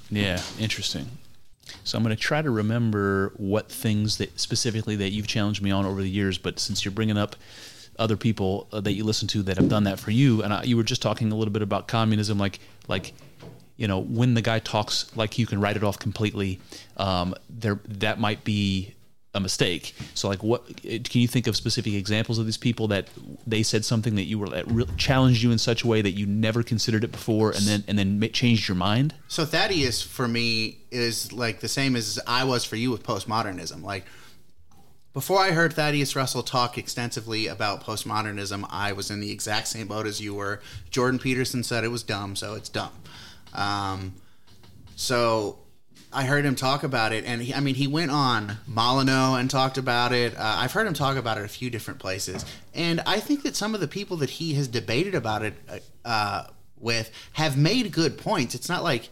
Yeah, 0.10 0.42
interesting. 0.60 1.08
So 1.84 1.98
I'm 1.98 2.04
going 2.04 2.16
to 2.16 2.22
try 2.22 2.42
to 2.42 2.50
remember 2.50 3.34
what 3.38 3.72
things 3.72 4.18
that 4.18 4.40
specifically 4.40 4.96
that 4.98 5.12
you've 5.12 5.28
challenged 5.28 5.62
me 5.62 5.72
on 5.72 5.86
over 5.86 6.02
the 6.02 6.10
years. 6.10 6.38
But 6.38 6.60
since 6.60 6.86
you're 6.86 6.92
bringing 6.92 7.18
up 7.18 7.36
other 7.98 8.18
people 8.18 8.68
uh, 8.72 8.82
that 8.82 8.94
you 8.94 9.04
listen 9.04 9.28
to 9.30 9.42
that 9.44 9.58
have 9.58 9.70
done 9.70 9.86
that 9.86 10.00
for 10.00 10.12
you. 10.12 10.44
And 10.44 10.54
I, 10.54 10.64
you 10.64 10.78
were 10.78 10.84
just 10.84 11.02
talking 11.02 11.32
a 11.32 11.36
little 11.36 11.52
bit 11.52 11.62
about 11.62 11.88
communism, 11.88 12.38
like 12.38 12.60
like 12.88 13.14
you 13.78 13.88
know 13.88 14.00
when 14.00 14.34
the 14.34 14.42
guy 14.42 14.60
talks 14.60 15.16
like 15.16 15.38
you 15.38 15.46
can 15.46 15.60
write 15.60 15.76
it 15.76 15.84
off 15.84 16.00
completely. 16.00 16.60
Um, 16.98 17.36
there 17.50 17.80
that 17.88 18.20
might 18.20 18.44
be 18.44 18.96
a 19.36 19.40
mistake. 19.40 19.94
So 20.14 20.30
like 20.30 20.42
what 20.42 20.66
can 20.82 21.22
you 21.22 21.28
think 21.28 21.46
of 21.46 21.56
specific 21.56 21.94
examples 21.94 22.40
of 22.40 22.46
these 22.46 22.58
people 22.58 22.88
that 22.88 23.10
they 23.46 23.64
said 23.64 23.84
something 23.84 24.16
that 24.16 24.24
you 24.24 24.40
were 24.40 24.48
that 24.50 24.66
re- 24.72 24.88
challenged 24.96 25.44
you 25.44 25.52
in 25.52 25.58
such 25.58 25.84
a 25.84 25.88
way 25.88 26.02
that 26.02 26.12
you 26.12 26.26
never 26.26 26.64
considered 26.64 27.04
it 27.04 27.12
before 27.12 27.52
and 27.52 27.62
then 27.62 27.84
and 27.88 28.00
then 28.00 28.22
changed 28.32 28.70
your 28.70 28.78
mind? 28.78 29.14
So 29.28 29.46
Thaddeus 29.46 30.02
for 30.02 30.28
me 30.28 30.78
is 30.90 31.34
like 31.34 31.60
the 31.60 31.68
same 31.68 31.96
as 31.96 32.18
I 32.26 32.46
was 32.46 32.64
for 32.64 32.78
you 32.78 32.92
with 32.92 33.04
postmodernism. 33.04 33.84
Like 33.84 34.06
before 35.16 35.40
I 35.40 35.52
heard 35.52 35.74
Thaddeus 35.74 36.16
Russell 36.16 36.44
talk 36.44 36.78
extensively 36.78 37.48
about 37.48 37.84
postmodernism, 37.84 38.66
I 38.70 38.92
was 38.92 39.10
in 39.10 39.22
the 39.22 39.32
exact 39.32 39.68
same 39.70 39.88
boat 39.88 40.08
as 40.08 40.20
you 40.20 40.34
were. 40.34 40.62
Jordan 40.90 41.20
Peterson 41.20 41.64
said 41.64 41.86
it 41.86 41.90
was 41.90 42.04
dumb, 42.04 42.36
so 42.36 42.54
it's 42.56 42.68
dumb. 42.68 42.92
Um, 43.56 44.16
so 44.96 45.60
I 46.12 46.24
heard 46.24 46.46
him 46.46 46.56
talk 46.56 46.84
about 46.84 47.12
it, 47.12 47.26
and 47.26 47.42
he, 47.42 47.54
I 47.54 47.60
mean, 47.60 47.76
he 47.76 47.88
went 47.88 48.12
on 48.12 48.58
Molyneux 48.68 49.36
and 49.36 49.50
talked 49.50 49.78
about 49.78 50.14
it. 50.14 50.36
Uh, 50.38 50.56
I've 50.58 50.72
heard 50.72 50.88
him 50.88 50.94
talk 50.94 51.18
about 51.18 51.38
it 51.38 51.44
a 51.44 51.50
few 51.50 51.70
different 51.70 52.00
places, 52.00 52.46
and 52.74 53.02
I 53.06 53.20
think 53.20 53.44
that 53.44 53.56
some 53.56 53.76
of 53.76 53.82
the 53.82 53.88
people 53.88 54.18
that 54.18 54.30
he 54.30 54.54
has 54.54 54.68
debated 54.68 55.14
about 55.14 55.44
it 55.44 55.54
uh, 56.06 56.46
with 56.80 57.12
have 57.34 57.58
made 57.58 57.92
good 57.92 58.18
points. 58.18 58.56
It's 58.56 58.70
not 58.70 58.84
like 58.84 59.10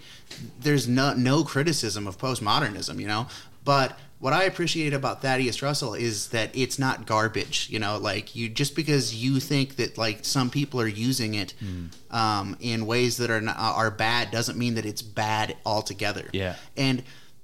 there's 0.60 0.88
no 0.88 1.14
no 1.14 1.44
criticism 1.44 2.08
of 2.08 2.18
postmodernism, 2.18 3.00
you 3.00 3.08
know, 3.08 3.28
but 3.66 3.98
what 4.24 4.32
I 4.32 4.44
appreciate 4.44 4.94
about 4.94 5.22
Thaddeus 5.22 5.62
Russell 5.62 5.96
is 5.96 6.30
that 6.30 6.56
it's 6.56 6.80
not 6.80 7.06
garbage. 7.06 7.68
You 7.70 7.80
know, 7.80 7.98
like 7.98 8.38
you 8.38 8.48
just 8.48 8.74
because 8.74 9.14
you 9.14 9.42
think 9.42 9.76
that 9.76 9.98
like 9.98 10.24
some 10.24 10.50
people 10.50 10.80
are 10.80 10.88
using 10.88 11.34
it 11.34 11.54
mm. 11.62 11.90
um, 12.10 12.56
in 12.62 12.86
ways 12.86 13.18
that 13.18 13.30
are 13.30 13.42
not, 13.42 13.58
are 13.58 13.92
bad 13.92 14.32
doesn't 14.32 14.58
mean 14.58 14.76
that 14.76 14.86
it's 14.86 15.02
bad 15.02 15.58
altogether. 15.66 16.30
Yeah, 16.32 16.56
and 16.78 17.04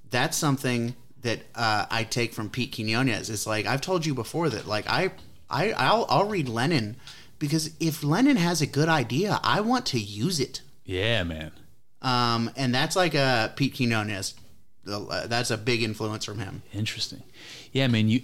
that's 0.09 0.38
something 0.38 0.95
that 1.21 1.41
uh, 1.53 1.86
I 1.91 2.05
take 2.05 2.34
from 2.34 2.49
Pete 2.49 2.73
Quinones. 2.73 3.30
It's 3.30 3.45
like 3.45 3.65
I've 3.65 3.82
told 3.82 4.05
you 4.05 4.15
before 4.15 4.47
that 4.47 4.65
like 4.65 4.88
I 4.88 5.11
I 5.49 5.73
I'll, 5.73 6.05
I'll 6.07 6.30
read 6.30 6.47
Lenin 6.47 6.95
because 7.39 7.71
if 7.82 8.05
Lenin 8.05 8.38
has 8.38 8.61
a 8.61 8.65
good 8.65 8.88
idea, 8.88 9.41
I 9.43 9.59
want 9.59 9.86
to 9.88 9.99
use 9.99 10.39
it. 10.39 10.61
Yeah, 10.86 11.23
man. 11.25 11.51
Um, 12.01 12.49
and 12.55 12.73
that's 12.73 12.95
like 12.95 13.15
a 13.15 13.51
Pete 13.57 13.75
Quinones 13.75 14.34
that's 15.27 15.51
a 15.51 15.57
big 15.57 15.83
influence 15.83 16.25
from 16.25 16.39
him. 16.39 16.63
Interesting. 16.73 17.23
Yeah, 17.71 17.87
man. 17.87 18.09
You 18.09 18.21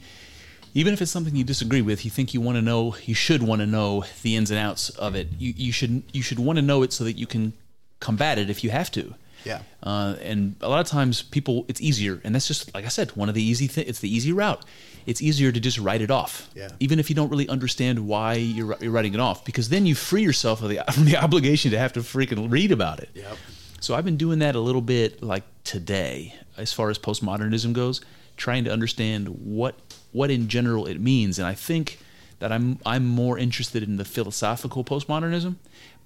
even 0.74 0.94
if 0.94 1.02
it's 1.02 1.12
something 1.12 1.36
you 1.36 1.46
disagree 1.46 1.82
with, 1.82 2.04
you 2.04 2.12
think 2.12 2.34
you 2.34 2.42
want 2.42 2.58
to 2.58 2.62
know, 2.62 2.96
you 3.06 3.16
should 3.16 3.42
want 3.42 3.62
to 3.62 3.66
know 3.66 4.04
the 4.24 4.36
ins 4.36 4.52
and 4.52 4.60
outs 4.60 4.90
of 4.90 5.16
it. 5.16 5.30
You 5.40 5.54
you 5.56 5.72
should 5.72 6.04
you 6.12 6.22
should 6.22 6.40
want 6.40 6.58
to 6.58 6.62
know 6.62 6.84
it 6.84 6.92
so 6.94 7.04
that 7.06 7.14
you 7.14 7.26
can 7.26 7.54
combat 8.00 8.38
it 8.38 8.50
if 8.50 8.64
you 8.64 8.70
have 8.72 8.92
to. 8.92 9.16
Yeah. 9.46 9.62
Uh, 9.84 10.16
and 10.22 10.56
a 10.62 10.68
lot 10.68 10.80
of 10.80 10.88
times 10.88 11.22
people, 11.22 11.66
it's 11.68 11.80
easier, 11.80 12.20
and 12.24 12.34
that's 12.36 12.48
just 12.48 12.74
like 12.74 12.84
I 12.84 12.90
said, 12.90 13.12
one 13.12 13.30
of 13.30 13.36
the 13.36 13.44
easy 13.44 13.68
things. 13.68 13.88
It's 13.88 14.00
the 14.00 14.14
easy 14.14 14.34
route. 14.34 14.66
It's 15.06 15.22
easier 15.22 15.52
to 15.52 15.60
just 15.60 15.78
write 15.78 16.02
it 16.02 16.12
off. 16.12 16.50
Yeah. 16.56 16.70
Even 16.80 17.00
if 17.00 17.10
you 17.10 17.16
don't 17.16 17.30
really 17.30 17.48
understand 17.48 18.08
why 18.08 18.34
you're, 18.34 18.76
you're 18.82 18.92
writing 18.92 19.14
it 19.14 19.20
off, 19.20 19.46
because 19.46 19.70
then 19.70 19.86
you 19.86 19.94
free 19.94 20.24
yourself 20.24 20.64
of 20.64 20.70
the, 20.70 20.84
from 20.92 21.06
the 21.06 21.16
obligation 21.18 21.72
to 21.72 21.78
have 21.78 21.94
to 21.94 22.00
freaking 22.00 22.52
read 22.52 22.72
about 22.72 23.00
it. 23.00 23.10
Yep. 23.14 23.38
So 23.80 23.94
I've 23.94 24.06
been 24.06 24.18
doing 24.18 24.40
that 24.40 24.56
a 24.56 24.60
little 24.60 24.82
bit 24.82 25.22
like 25.22 25.44
today 25.64 26.34
as 26.58 26.74
far 26.74 26.90
as 26.90 26.98
postmodernism 26.98 27.74
goes, 27.74 28.02
trying 28.38 28.64
to 28.66 28.72
understand 28.72 29.28
what 29.28 29.76
what 30.12 30.32
in 30.32 30.48
general 30.48 30.86
it 30.86 31.00
means. 31.00 31.38
And 31.38 31.48
I 31.48 31.54
think 31.54 32.00
that 32.40 32.52
I'm 32.52 32.80
I'm 32.86 33.06
more 33.06 33.38
interested 33.38 33.84
in 33.84 33.98
the 33.98 34.06
philosophical 34.06 34.84
postmodernism, 34.84 35.56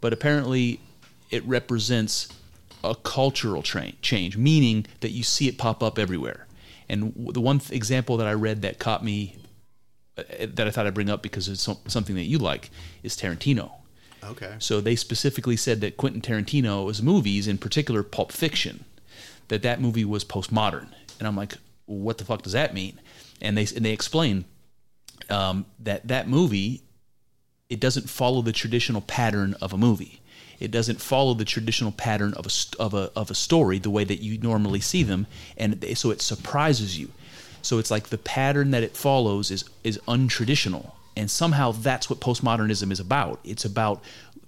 but 0.01 0.13
apparently 0.13 0.79
it 1.29 1.45
represents 1.45 2.27
a 2.83 2.95
cultural 2.95 3.61
tra- 3.61 3.91
change, 4.01 4.37
meaning 4.37 4.85
that 5.01 5.11
you 5.11 5.23
see 5.23 5.47
it 5.47 5.57
pop 5.57 5.83
up 5.83 5.99
everywhere. 5.99 6.47
And 6.87 7.13
the 7.33 7.41
one 7.41 7.59
th- 7.59 7.71
example 7.71 8.17
that 8.17 8.27
I 8.27 8.33
read 8.33 8.61
that 8.63 8.79
caught 8.79 9.03
me, 9.03 9.35
uh, 10.17 10.23
that 10.39 10.65
I 10.65 10.71
thought 10.71 10.87
I'd 10.87 10.93
bring 10.93 11.09
up 11.09 11.21
because 11.21 11.47
it's 11.47 11.61
so- 11.61 11.79
something 11.87 12.15
that 12.15 12.23
you 12.23 12.39
like, 12.39 12.71
is 13.03 13.15
Tarantino. 13.15 13.71
Okay. 14.23 14.55
So 14.59 14.81
they 14.81 14.95
specifically 14.95 15.55
said 15.55 15.81
that 15.81 15.97
Quentin 15.97 16.21
Tarantino's 16.21 17.01
movies, 17.01 17.47
in 17.47 17.57
particular 17.57 18.03
Pulp 18.03 18.31
Fiction, 18.31 18.85
that 19.47 19.61
that 19.63 19.81
movie 19.81 20.05
was 20.05 20.23
postmodern. 20.25 20.89
And 21.19 21.27
I'm 21.27 21.35
like, 21.35 21.53
what 21.85 22.17
the 22.17 22.25
fuck 22.25 22.41
does 22.41 22.53
that 22.53 22.73
mean? 22.73 22.99
And 23.41 23.57
they 23.57 23.65
and 23.75 23.85
they 23.85 23.91
explain 23.91 24.45
um, 25.29 25.65
that 25.79 26.07
that 26.07 26.27
movie 26.27 26.83
it 27.69 27.79
doesn't 27.79 28.09
follow 28.09 28.41
the 28.41 28.51
traditional 28.51 29.01
pattern 29.01 29.55
of 29.61 29.73
a 29.73 29.77
movie. 29.77 30.21
It 30.59 30.71
doesn't 30.71 30.99
follow 30.99 31.33
the 31.33 31.45
traditional 31.45 31.91
pattern 31.91 32.33
of 32.33 32.45
a 32.45 32.81
of 32.81 32.93
a 32.93 33.11
of 33.15 33.31
a 33.31 33.35
story 33.35 33.79
the 33.79 33.89
way 33.89 34.03
that 34.03 34.21
you 34.21 34.37
normally 34.39 34.81
see 34.81 35.03
them, 35.03 35.27
and 35.55 35.85
so 35.95 36.11
it 36.11 36.21
surprises 36.21 36.99
you. 36.99 37.11
So 37.61 37.77
it's 37.77 37.91
like 37.91 38.09
the 38.09 38.17
pattern 38.17 38.71
that 38.71 38.83
it 38.83 38.97
follows 38.97 39.51
is 39.51 39.63
is 39.83 39.99
untraditional, 40.07 40.91
and 41.19 41.29
somehow 41.29 41.73
that's 41.73 42.09
what 42.09 42.21
postmodernism 42.21 42.91
is 42.91 42.99
about. 43.01 43.41
It's 43.43 43.65
about 43.65 44.01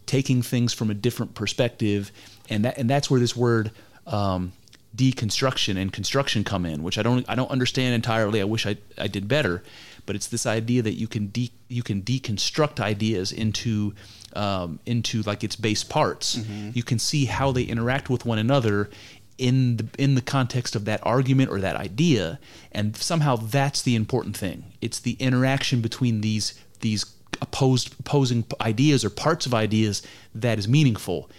taking 0.05 0.41
things 0.41 0.71
from 0.71 0.89
a 0.89 0.93
different 0.93 1.35
perspective, 1.35 2.11
and 2.49 2.63
that 2.63 2.77
and 2.77 2.89
that's 2.89 3.11
where 3.11 3.19
this 3.19 3.35
word 3.35 3.71
um, 4.07 4.53
deconstruction 4.95 5.77
and 5.77 5.91
construction 5.91 6.45
come 6.45 6.65
in, 6.65 6.81
which 6.81 6.97
I 6.97 7.03
don't 7.03 7.29
I 7.29 7.35
don't 7.35 7.51
understand 7.51 7.93
entirely. 7.93 8.39
I 8.39 8.45
wish 8.45 8.65
I, 8.65 8.77
I 8.97 9.07
did 9.07 9.27
better, 9.27 9.63
but 10.05 10.15
it's 10.15 10.27
this 10.27 10.45
idea 10.45 10.81
that 10.81 10.93
you 10.93 11.07
can 11.07 11.27
de, 11.27 11.51
you 11.67 11.83
can 11.83 12.01
deconstruct 12.03 12.79
ideas 12.79 13.33
into 13.33 13.93
um, 14.33 14.79
into 14.85 15.23
like 15.23 15.43
its 15.43 15.57
base 15.57 15.83
parts. 15.83 16.37
Mm-hmm. 16.37 16.69
You 16.73 16.83
can 16.83 16.99
see 16.99 17.25
how 17.25 17.51
they 17.51 17.63
interact 17.63 18.09
with 18.09 18.25
one 18.25 18.39
another 18.39 18.89
in 19.37 19.77
the 19.77 19.87
in 19.97 20.15
the 20.15 20.21
context 20.21 20.75
of 20.75 20.85
that 20.85 20.99
argument 21.05 21.49
or 21.49 21.59
that 21.59 21.75
idea, 21.75 22.39
and 22.71 22.95
somehow 22.95 23.35
that's 23.35 23.81
the 23.81 23.95
important 23.95 24.37
thing. 24.37 24.63
It's 24.81 24.99
the 24.99 25.13
interaction 25.13 25.81
between 25.81 26.21
these 26.21 26.59
these 26.81 27.05
opposed 27.41 27.95
opposing 27.99 28.45
ideas 28.61 29.03
or 29.03 29.09
parts 29.09 29.45
of 29.45 29.53
ideas 29.53 30.01
that 30.35 30.59
is 30.59 30.67
meaningful. 30.67 31.29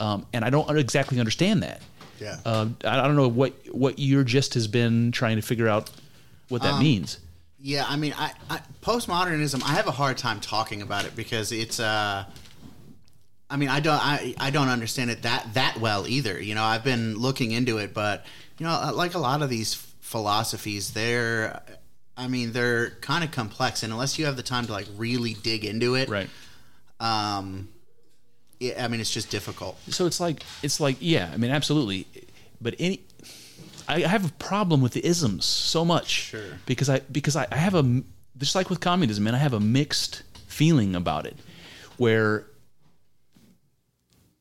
Um, 0.00 0.26
and 0.32 0.44
I 0.44 0.50
don't 0.50 0.68
exactly 0.76 1.20
understand 1.20 1.62
that. 1.62 1.80
Yeah. 2.20 2.38
Um, 2.44 2.76
I, 2.84 3.00
I 3.00 3.06
don't 3.06 3.16
know 3.16 3.28
what 3.28 3.52
what 3.70 3.98
your 3.98 4.24
gist 4.24 4.54
has 4.54 4.66
been 4.66 5.12
trying 5.12 5.36
to 5.36 5.42
figure 5.42 5.68
out 5.68 5.90
what 6.48 6.62
that 6.62 6.74
um, 6.74 6.82
means. 6.82 7.18
Yeah, 7.64 7.84
I 7.88 7.94
mean, 7.94 8.12
I, 8.18 8.32
I, 8.50 8.60
postmodernism. 8.82 9.62
I 9.62 9.74
have 9.74 9.86
a 9.86 9.92
hard 9.92 10.18
time 10.18 10.40
talking 10.40 10.82
about 10.82 11.04
it 11.04 11.14
because 11.14 11.52
it's. 11.52 11.78
Uh, 11.78 12.24
I 13.52 13.56
mean, 13.56 13.68
I 13.68 13.80
don't. 13.80 14.00
I, 14.00 14.34
I 14.40 14.48
don't 14.48 14.70
understand 14.70 15.10
it 15.10 15.22
that 15.22 15.46
that 15.52 15.76
well 15.78 16.08
either. 16.08 16.40
You 16.40 16.54
know, 16.54 16.64
I've 16.64 16.82
been 16.82 17.18
looking 17.18 17.52
into 17.52 17.76
it, 17.76 17.92
but 17.92 18.24
you 18.58 18.64
know, 18.64 18.72
uh, 18.72 18.92
like 18.94 19.12
a 19.12 19.18
lot 19.18 19.42
of 19.42 19.50
these 19.50 19.74
philosophies, 20.00 20.94
they're. 20.94 21.60
I 22.16 22.28
mean, 22.28 22.52
they're 22.52 22.90
kind 23.02 23.22
of 23.22 23.30
complex, 23.30 23.82
and 23.82 23.92
unless 23.92 24.18
you 24.18 24.24
have 24.24 24.36
the 24.36 24.42
time 24.42 24.64
to 24.66 24.72
like 24.72 24.86
really 24.96 25.34
dig 25.34 25.66
into 25.66 25.96
it, 25.96 26.08
right? 26.08 26.30
Um, 26.98 27.68
I 28.78 28.88
mean, 28.88 29.00
it's 29.00 29.12
just 29.12 29.30
difficult. 29.30 29.76
So 29.88 30.06
it's 30.06 30.18
like 30.18 30.42
it's 30.62 30.80
like 30.80 30.96
yeah, 31.00 31.30
I 31.30 31.36
mean, 31.36 31.50
absolutely. 31.50 32.06
But 32.58 32.74
any, 32.78 33.02
I 33.86 34.00
have 34.00 34.24
a 34.24 34.32
problem 34.34 34.80
with 34.80 34.94
the 34.94 35.04
isms 35.04 35.44
so 35.44 35.84
much. 35.84 36.08
Sure. 36.08 36.58
Because 36.64 36.88
I 36.88 37.00
because 37.00 37.36
I, 37.36 37.46
I 37.52 37.56
have 37.56 37.74
a 37.74 38.02
just 38.38 38.54
like 38.54 38.70
with 38.70 38.80
communism, 38.80 39.26
and 39.26 39.36
I 39.36 39.38
have 39.40 39.52
a 39.52 39.60
mixed 39.60 40.22
feeling 40.46 40.94
about 40.94 41.26
it, 41.26 41.36
where 41.98 42.46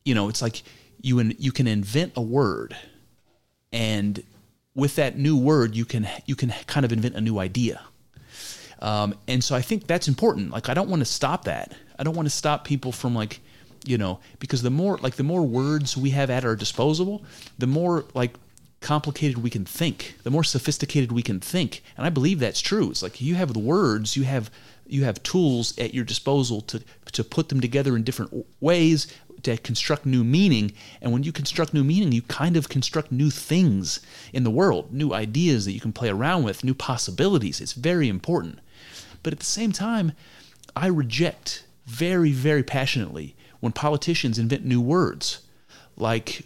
you 0.05 0.15
know 0.15 0.29
it's 0.29 0.41
like 0.41 0.63
you 1.01 1.19
in, 1.19 1.35
you 1.37 1.51
can 1.51 1.67
invent 1.67 2.13
a 2.15 2.21
word, 2.21 2.75
and 3.71 4.23
with 4.75 4.95
that 4.95 5.17
new 5.17 5.37
word, 5.37 5.75
you 5.75 5.85
can 5.85 6.07
you 6.25 6.35
can 6.35 6.53
kind 6.67 6.85
of 6.85 6.91
invent 6.91 7.15
a 7.15 7.21
new 7.21 7.39
idea. 7.39 7.81
Um, 8.79 9.13
and 9.27 9.43
so 9.43 9.55
I 9.55 9.61
think 9.61 9.85
that's 9.85 10.07
important. 10.07 10.51
Like 10.51 10.69
I 10.69 10.73
don't 10.73 10.89
want 10.89 11.01
to 11.01 11.05
stop 11.05 11.45
that. 11.45 11.73
I 11.99 12.03
don't 12.03 12.15
want 12.15 12.25
to 12.25 12.33
stop 12.33 12.65
people 12.65 12.91
from 12.91 13.13
like 13.13 13.39
you 13.85 13.97
know 13.97 14.19
because 14.39 14.61
the 14.61 14.69
more 14.69 14.97
like 14.97 15.15
the 15.15 15.23
more 15.23 15.43
words 15.43 15.97
we 15.97 16.11
have 16.11 16.29
at 16.29 16.45
our 16.45 16.55
disposal 16.55 17.23
the 17.57 17.67
more 17.67 18.05
like 18.13 18.33
complicated 18.79 19.37
we 19.37 19.49
can 19.49 19.65
think 19.65 20.15
the 20.23 20.29
more 20.29 20.43
sophisticated 20.43 21.11
we 21.11 21.23
can 21.23 21.39
think 21.39 21.83
and 21.97 22.05
i 22.05 22.09
believe 22.09 22.39
that's 22.39 22.61
true 22.61 22.89
it's 22.89 23.03
like 23.03 23.21
you 23.21 23.35
have 23.35 23.53
the 23.53 23.59
words 23.59 24.15
you 24.15 24.23
have 24.23 24.51
you 24.87 25.03
have 25.03 25.21
tools 25.23 25.77
at 25.77 25.93
your 25.93 26.03
disposal 26.03 26.61
to 26.61 26.83
to 27.11 27.23
put 27.23 27.49
them 27.49 27.61
together 27.61 27.95
in 27.95 28.03
different 28.03 28.45
ways 28.59 29.07
to 29.43 29.57
construct 29.57 30.05
new 30.05 30.23
meaning 30.23 30.73
and 31.01 31.11
when 31.11 31.23
you 31.23 31.31
construct 31.31 31.73
new 31.73 31.83
meaning 31.83 32.11
you 32.11 32.21
kind 32.23 32.57
of 32.57 32.69
construct 32.69 33.11
new 33.11 33.29
things 33.29 33.99
in 34.33 34.43
the 34.43 34.51
world 34.51 34.93
new 34.93 35.13
ideas 35.13 35.65
that 35.65 35.73
you 35.73 35.79
can 35.79 35.93
play 35.93 36.09
around 36.09 36.43
with 36.43 36.63
new 36.63 36.73
possibilities 36.73 37.61
it's 37.61 37.73
very 37.73 38.07
important 38.07 38.59
but 39.23 39.33
at 39.33 39.39
the 39.39 39.45
same 39.45 39.71
time 39.71 40.11
i 40.75 40.87
reject 40.87 41.65
very 41.85 42.31
very 42.31 42.63
passionately 42.63 43.35
when 43.59 43.71
politicians 43.71 44.37
invent 44.37 44.65
new 44.65 44.81
words 44.81 45.39
like, 46.01 46.43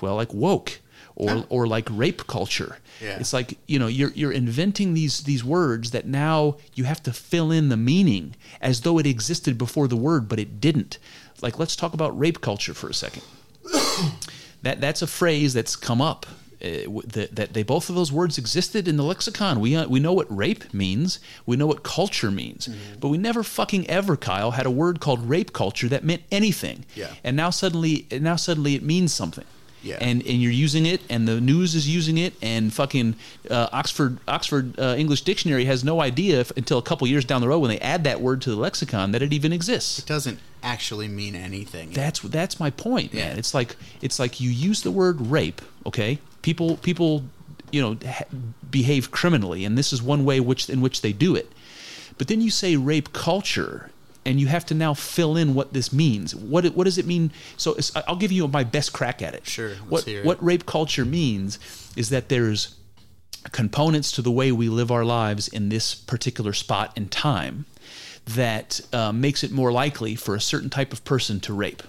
well, 0.00 0.14
like 0.14 0.32
woke 0.32 0.80
or 1.16 1.30
oh. 1.30 1.46
or 1.48 1.66
like 1.66 1.88
rape 1.90 2.26
culture. 2.26 2.78
Yeah. 3.02 3.18
It's 3.18 3.32
like 3.32 3.58
you 3.66 3.78
know 3.78 3.88
you're 3.88 4.12
you're 4.12 4.32
inventing 4.32 4.94
these 4.94 5.22
these 5.24 5.44
words 5.44 5.90
that 5.90 6.06
now 6.06 6.56
you 6.74 6.84
have 6.84 7.02
to 7.04 7.12
fill 7.12 7.50
in 7.50 7.68
the 7.68 7.76
meaning 7.76 8.36
as 8.60 8.82
though 8.82 8.98
it 8.98 9.06
existed 9.06 9.58
before 9.58 9.88
the 9.88 9.96
word, 9.96 10.28
but 10.28 10.38
it 10.38 10.60
didn't. 10.60 10.98
Like 11.42 11.58
let's 11.58 11.76
talk 11.76 11.94
about 11.94 12.18
rape 12.18 12.40
culture 12.40 12.74
for 12.74 12.88
a 12.88 12.94
second. 12.94 13.22
that 14.62 14.80
that's 14.80 15.02
a 15.02 15.06
phrase 15.06 15.54
that's 15.54 15.76
come 15.76 16.00
up. 16.00 16.26
Uh, 16.60 16.90
that, 17.06 17.28
that 17.36 17.52
they 17.52 17.62
both 17.62 17.88
of 17.88 17.94
those 17.94 18.10
words 18.10 18.36
existed 18.36 18.88
in 18.88 18.96
the 18.96 19.04
lexicon. 19.04 19.60
We 19.60 19.76
uh, 19.76 19.86
we 19.86 20.00
know 20.00 20.12
what 20.12 20.26
rape 20.34 20.74
means. 20.74 21.20
We 21.46 21.56
know 21.56 21.68
what 21.68 21.84
culture 21.84 22.32
means. 22.32 22.66
Mm-hmm. 22.66 22.98
But 22.98 23.08
we 23.08 23.18
never 23.18 23.44
fucking 23.44 23.88
ever, 23.88 24.16
Kyle, 24.16 24.50
had 24.50 24.66
a 24.66 24.70
word 24.70 24.98
called 24.98 25.28
rape 25.28 25.52
culture 25.52 25.88
that 25.88 26.02
meant 26.02 26.22
anything. 26.32 26.84
Yeah. 26.96 27.14
And 27.22 27.36
now 27.36 27.50
suddenly, 27.50 28.08
and 28.10 28.24
now 28.24 28.34
suddenly 28.34 28.74
it 28.74 28.82
means 28.82 29.12
something. 29.12 29.44
Yeah. 29.82 29.98
And 30.00 30.26
and 30.26 30.42
you're 30.42 30.52
using 30.52 30.86
it, 30.86 31.00
and 31.08 31.28
the 31.28 31.40
news 31.40 31.74
is 31.74 31.88
using 31.88 32.18
it, 32.18 32.34
and 32.42 32.72
fucking 32.72 33.14
uh, 33.50 33.68
Oxford 33.72 34.18
Oxford 34.26 34.78
uh, 34.78 34.94
English 34.98 35.22
Dictionary 35.22 35.64
has 35.66 35.84
no 35.84 36.00
idea 36.00 36.40
if, 36.40 36.50
until 36.56 36.78
a 36.78 36.82
couple 36.82 37.06
years 37.06 37.24
down 37.24 37.40
the 37.40 37.48
road 37.48 37.60
when 37.60 37.70
they 37.70 37.78
add 37.78 38.04
that 38.04 38.20
word 38.20 38.42
to 38.42 38.50
the 38.50 38.56
lexicon 38.56 39.12
that 39.12 39.22
it 39.22 39.32
even 39.32 39.52
exists. 39.52 39.98
It 39.98 40.06
doesn't 40.06 40.40
actually 40.62 41.08
mean 41.08 41.34
anything. 41.34 41.90
That's 41.90 42.20
that's 42.20 42.58
my 42.58 42.70
point, 42.70 43.14
man. 43.14 43.32
Yeah. 43.32 43.38
It's 43.38 43.54
like 43.54 43.76
it's 44.02 44.18
like 44.18 44.40
you 44.40 44.50
use 44.50 44.82
the 44.82 44.90
word 44.90 45.20
rape, 45.20 45.62
okay? 45.86 46.18
People 46.42 46.76
people 46.78 47.24
you 47.70 47.80
know 47.80 47.96
ha- 48.04 48.24
behave 48.70 49.10
criminally, 49.10 49.64
and 49.64 49.78
this 49.78 49.92
is 49.92 50.02
one 50.02 50.24
way 50.24 50.40
which 50.40 50.68
in 50.68 50.80
which 50.80 51.02
they 51.02 51.12
do 51.12 51.34
it. 51.34 51.52
But 52.16 52.26
then 52.26 52.40
you 52.40 52.50
say 52.50 52.76
rape 52.76 53.12
culture, 53.12 53.90
and 54.24 54.40
you 54.40 54.46
have 54.48 54.66
to 54.66 54.74
now 54.74 54.94
fill 54.94 55.36
in 55.36 55.54
what 55.54 55.72
this 55.72 55.92
means. 55.92 56.34
What 56.34 56.64
what 56.74 56.84
does 56.84 56.98
it 56.98 57.06
mean? 57.06 57.30
So 57.56 57.76
I'll 58.06 58.16
give 58.16 58.32
you 58.32 58.46
my 58.48 58.64
best 58.64 58.92
crack 58.92 59.22
at 59.22 59.34
it. 59.34 59.46
Sure, 59.46 59.70
What 59.88 60.06
it. 60.06 60.24
what 60.24 60.42
rape 60.42 60.66
culture 60.66 61.04
means 61.04 61.58
is 61.96 62.08
that 62.10 62.28
there's 62.28 62.74
components 63.52 64.12
to 64.12 64.22
the 64.22 64.30
way 64.30 64.52
we 64.52 64.68
live 64.68 64.90
our 64.90 65.04
lives 65.04 65.48
in 65.48 65.68
this 65.68 65.94
particular 65.94 66.52
spot 66.52 66.92
and 66.96 67.10
time 67.10 67.64
that 68.26 68.80
uh, 68.92 69.10
makes 69.12 69.42
it 69.42 69.50
more 69.50 69.72
likely 69.72 70.14
for 70.14 70.34
a 70.34 70.40
certain 70.40 70.68
type 70.68 70.92
of 70.92 71.02
person 71.04 71.40
to 71.40 71.52
rape 71.54 71.82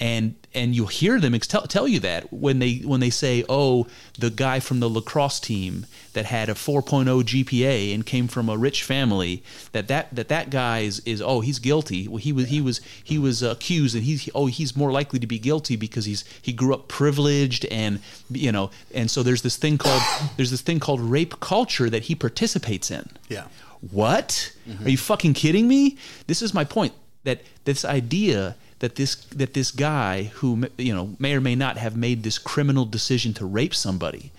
and 0.00 0.34
and 0.54 0.74
you'll 0.74 0.86
hear 0.86 1.18
them 1.20 1.34
ex- 1.34 1.46
tell, 1.46 1.62
tell 1.62 1.86
you 1.88 2.00
that 2.00 2.30
when 2.32 2.58
they 2.58 2.76
when 2.78 3.00
they 3.00 3.08
say 3.10 3.44
oh 3.48 3.86
the 4.18 4.30
guy 4.30 4.60
from 4.60 4.80
the 4.80 4.88
lacrosse 4.90 5.40
team 5.40 5.86
that 6.12 6.26
had 6.26 6.48
a 6.48 6.54
4.0 6.54 7.04
GPA 7.22 7.94
and 7.94 8.04
came 8.04 8.26
from 8.28 8.48
a 8.48 8.56
rich 8.56 8.82
family 8.82 9.42
that 9.72 9.88
that 9.88 10.14
that 10.14 10.28
that 10.28 10.50
guy 10.50 10.80
is, 10.80 11.00
is 11.00 11.22
oh 11.22 11.40
he's 11.40 11.58
guilty 11.58 12.08
well 12.08 12.18
he 12.18 12.32
was 12.32 12.48
he 12.48 12.60
was 12.60 12.80
he 13.04 13.18
was 13.18 13.42
accused 13.42 13.94
and 13.94 14.04
he's 14.04 14.28
oh 14.34 14.46
he's 14.46 14.76
more 14.76 14.92
likely 14.92 15.18
to 15.18 15.26
be 15.26 15.38
guilty 15.38 15.76
because 15.76 16.04
he's 16.04 16.24
he 16.42 16.52
grew 16.52 16.74
up 16.74 16.88
privileged 16.88 17.64
and 17.66 18.00
you 18.30 18.52
know 18.52 18.70
and 18.94 19.10
so 19.10 19.22
there's 19.22 19.42
this 19.42 19.56
thing 19.56 19.78
called 19.78 20.02
there's 20.36 20.50
this 20.50 20.60
thing 20.62 20.78
called 20.80 21.00
rape 21.00 21.40
culture 21.40 21.88
that 21.88 22.04
he 22.04 22.14
participates 22.14 22.90
in 22.90 23.08
Yeah. 23.28 23.44
what? 23.90 24.52
Mm-hmm. 24.68 24.84
Are 24.86 24.88
you 24.90 24.98
fucking 24.98 25.34
kidding 25.34 25.68
me? 25.68 25.96
This 26.26 26.42
is 26.42 26.52
my 26.52 26.64
point. 26.64 26.92
That 27.24 27.40
this 27.64 27.84
idea 27.84 28.56
that 28.80 28.96
this 28.96 29.14
that 29.14 29.54
this 29.54 29.70
guy 29.70 30.24
who 30.34 30.68
you 30.76 30.94
know 30.94 31.16
may 31.18 31.34
or 31.34 31.40
may 31.40 31.54
not 31.54 31.76
have 31.76 31.96
made 31.96 32.22
this 32.22 32.38
criminal 32.38 32.84
decision 32.84 33.32
to 33.34 33.46
rape 33.46 33.74
somebody 33.74 34.32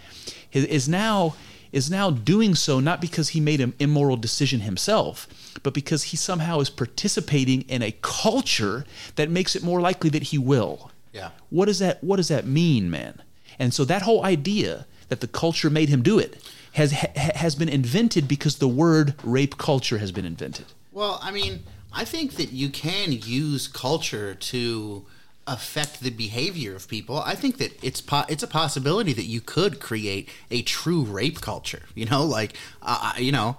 is, 0.52 0.88
now 0.88 1.36
is 1.72 1.92
now 1.92 2.10
doing 2.10 2.56
so 2.56 2.80
not 2.80 3.02
because 3.02 3.30
he 3.30 3.40
made 3.40 3.62
an 3.62 3.74
immoral 3.80 4.18
decision 4.18 4.62
himself, 4.62 5.28
but 5.64 5.74
because 5.74 6.04
he 6.04 6.18
somehow 6.18 6.60
is 6.60 6.70
participating 6.70 7.62
in 7.64 7.82
a 7.82 7.92
culture 8.02 8.86
that 9.16 9.30
makes 9.30 9.56
it 9.56 9.64
more 9.64 9.82
likely 9.82 10.10
that 10.10 10.24
he 10.24 10.38
will. 10.38 10.92
Yeah. 11.12 11.32
What 11.50 11.66
does 11.66 11.80
that 11.80 12.04
What 12.04 12.18
does 12.18 12.30
that 12.30 12.46
mean, 12.46 12.90
man? 12.90 13.22
And 13.60 13.74
so 13.74 13.86
that 13.86 14.04
whole 14.04 14.24
idea 14.24 14.86
that 15.10 15.22
the 15.22 15.28
culture 15.28 15.70
made 15.70 15.90
him 15.90 16.02
do 16.02 16.20
it 16.20 16.38
has 16.74 16.92
ha, 16.92 17.08
has 17.16 17.56
been 17.56 17.70
invented 17.70 18.28
because 18.28 18.58
the 18.58 18.68
word 18.68 19.16
rape 19.24 19.58
culture 19.58 19.98
has 19.98 20.12
been 20.12 20.26
invented. 20.26 20.66
Well, 20.92 21.20
I 21.22 21.32
mean, 21.32 21.64
I 21.98 22.06
think 22.06 22.36
that 22.36 22.52
you 22.52 22.70
can 22.70 23.12
use 23.12 23.68
culture 23.68 24.36
to 24.36 25.06
affect 25.48 26.02
the 26.02 26.10
behavior 26.12 26.76
of 26.76 26.88
people. 26.88 27.20
I 27.20 27.34
think 27.34 27.58
that 27.58 27.72
it's 27.84 28.02
po- 28.02 28.26
it's 28.30 28.44
a 28.44 28.48
possibility 28.48 29.14
that 29.14 29.24
you 29.26 29.42
could 29.42 29.80
create 29.80 30.30
a 30.52 30.62
true 30.62 31.02
rape 31.04 31.42
culture. 31.42 31.84
You 31.96 32.06
know, 32.06 32.24
like 32.24 32.52
uh, 32.82 33.14
I- 33.16 33.20
you 33.20 33.32
know, 33.32 33.58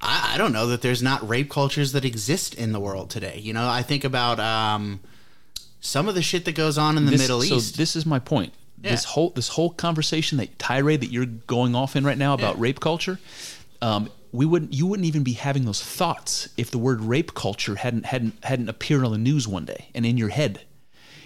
I, 0.00 0.34
I 0.34 0.38
don't 0.38 0.52
know 0.52 0.66
that 0.68 0.82
there's 0.82 1.02
not 1.02 1.26
rape 1.28 1.50
cultures 1.50 1.92
that 1.92 2.04
exist 2.04 2.54
in 2.54 2.72
the 2.72 2.80
world 2.80 3.10
today. 3.10 3.38
You 3.42 3.52
know, 3.54 3.66
I 3.68 3.82
think 3.82 4.04
about 4.04 4.38
um, 4.38 5.00
some 5.80 6.08
of 6.08 6.14
the 6.14 6.22
shit 6.22 6.44
that 6.44 6.54
goes 6.54 6.78
on 6.78 6.96
in 6.96 7.06
the 7.06 7.10
This- 7.12 7.22
Middle 7.22 7.42
so 7.42 7.56
East. 7.56 7.76
this 7.76 7.96
is 7.96 8.06
my 8.06 8.18
point. 8.20 8.52
This 8.78 9.04
whole 9.04 9.30
this 9.30 9.48
whole 9.48 9.70
conversation 9.70 10.36
that 10.38 10.58
tirade 10.58 11.00
that 11.00 11.10
you're 11.10 11.24
going 11.24 11.74
off 11.74 11.96
in 11.96 12.04
right 12.04 12.18
now 12.18 12.34
about 12.34 12.56
Yeah. 12.56 12.62
rape 12.62 12.80
culture, 12.80 13.18
um, 13.80 14.10
we 14.34 14.44
wouldn't 14.44 14.72
you 14.72 14.84
wouldn't 14.84 15.06
even 15.06 15.22
be 15.22 15.34
having 15.34 15.64
those 15.64 15.80
thoughts 15.80 16.48
if 16.56 16.68
the 16.68 16.78
word 16.78 17.00
rape 17.00 17.34
culture 17.34 17.76
hadn't 17.76 18.06
hadn't 18.06 18.34
hadn't 18.42 18.68
appeared 18.68 19.04
on 19.04 19.12
the 19.12 19.18
news 19.18 19.46
one 19.46 19.64
day 19.64 19.90
and 19.94 20.04
in 20.04 20.18
your 20.18 20.30
head. 20.30 20.62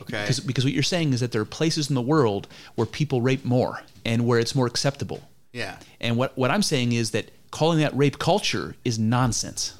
Okay. 0.03 0.21
Because 0.21 0.41
because 0.41 0.65
what 0.65 0.75
you're 0.75 0.83
saying 0.83 1.15
is 1.15 1.21
that 1.21 1.33
there 1.33 1.41
are 1.41 1.47
places 1.47 1.89
in 1.89 1.95
the 1.95 2.03
world 2.03 2.47
where 2.75 2.87
people 2.87 3.23
rape 3.23 3.47
more 3.47 3.83
and 4.05 4.27
where 4.27 4.39
it's 4.39 4.55
more 4.55 4.67
acceptable. 4.67 5.23
yeah. 5.53 5.77
And 6.01 6.17
what, 6.19 6.37
what 6.37 6.51
I'm 6.51 6.63
saying 6.63 6.93
is 6.93 7.11
that 7.13 7.31
calling 7.51 7.79
that 7.81 7.97
rape 7.97 8.19
culture 8.19 8.77
is 8.85 8.99
nonsense. 8.99 9.75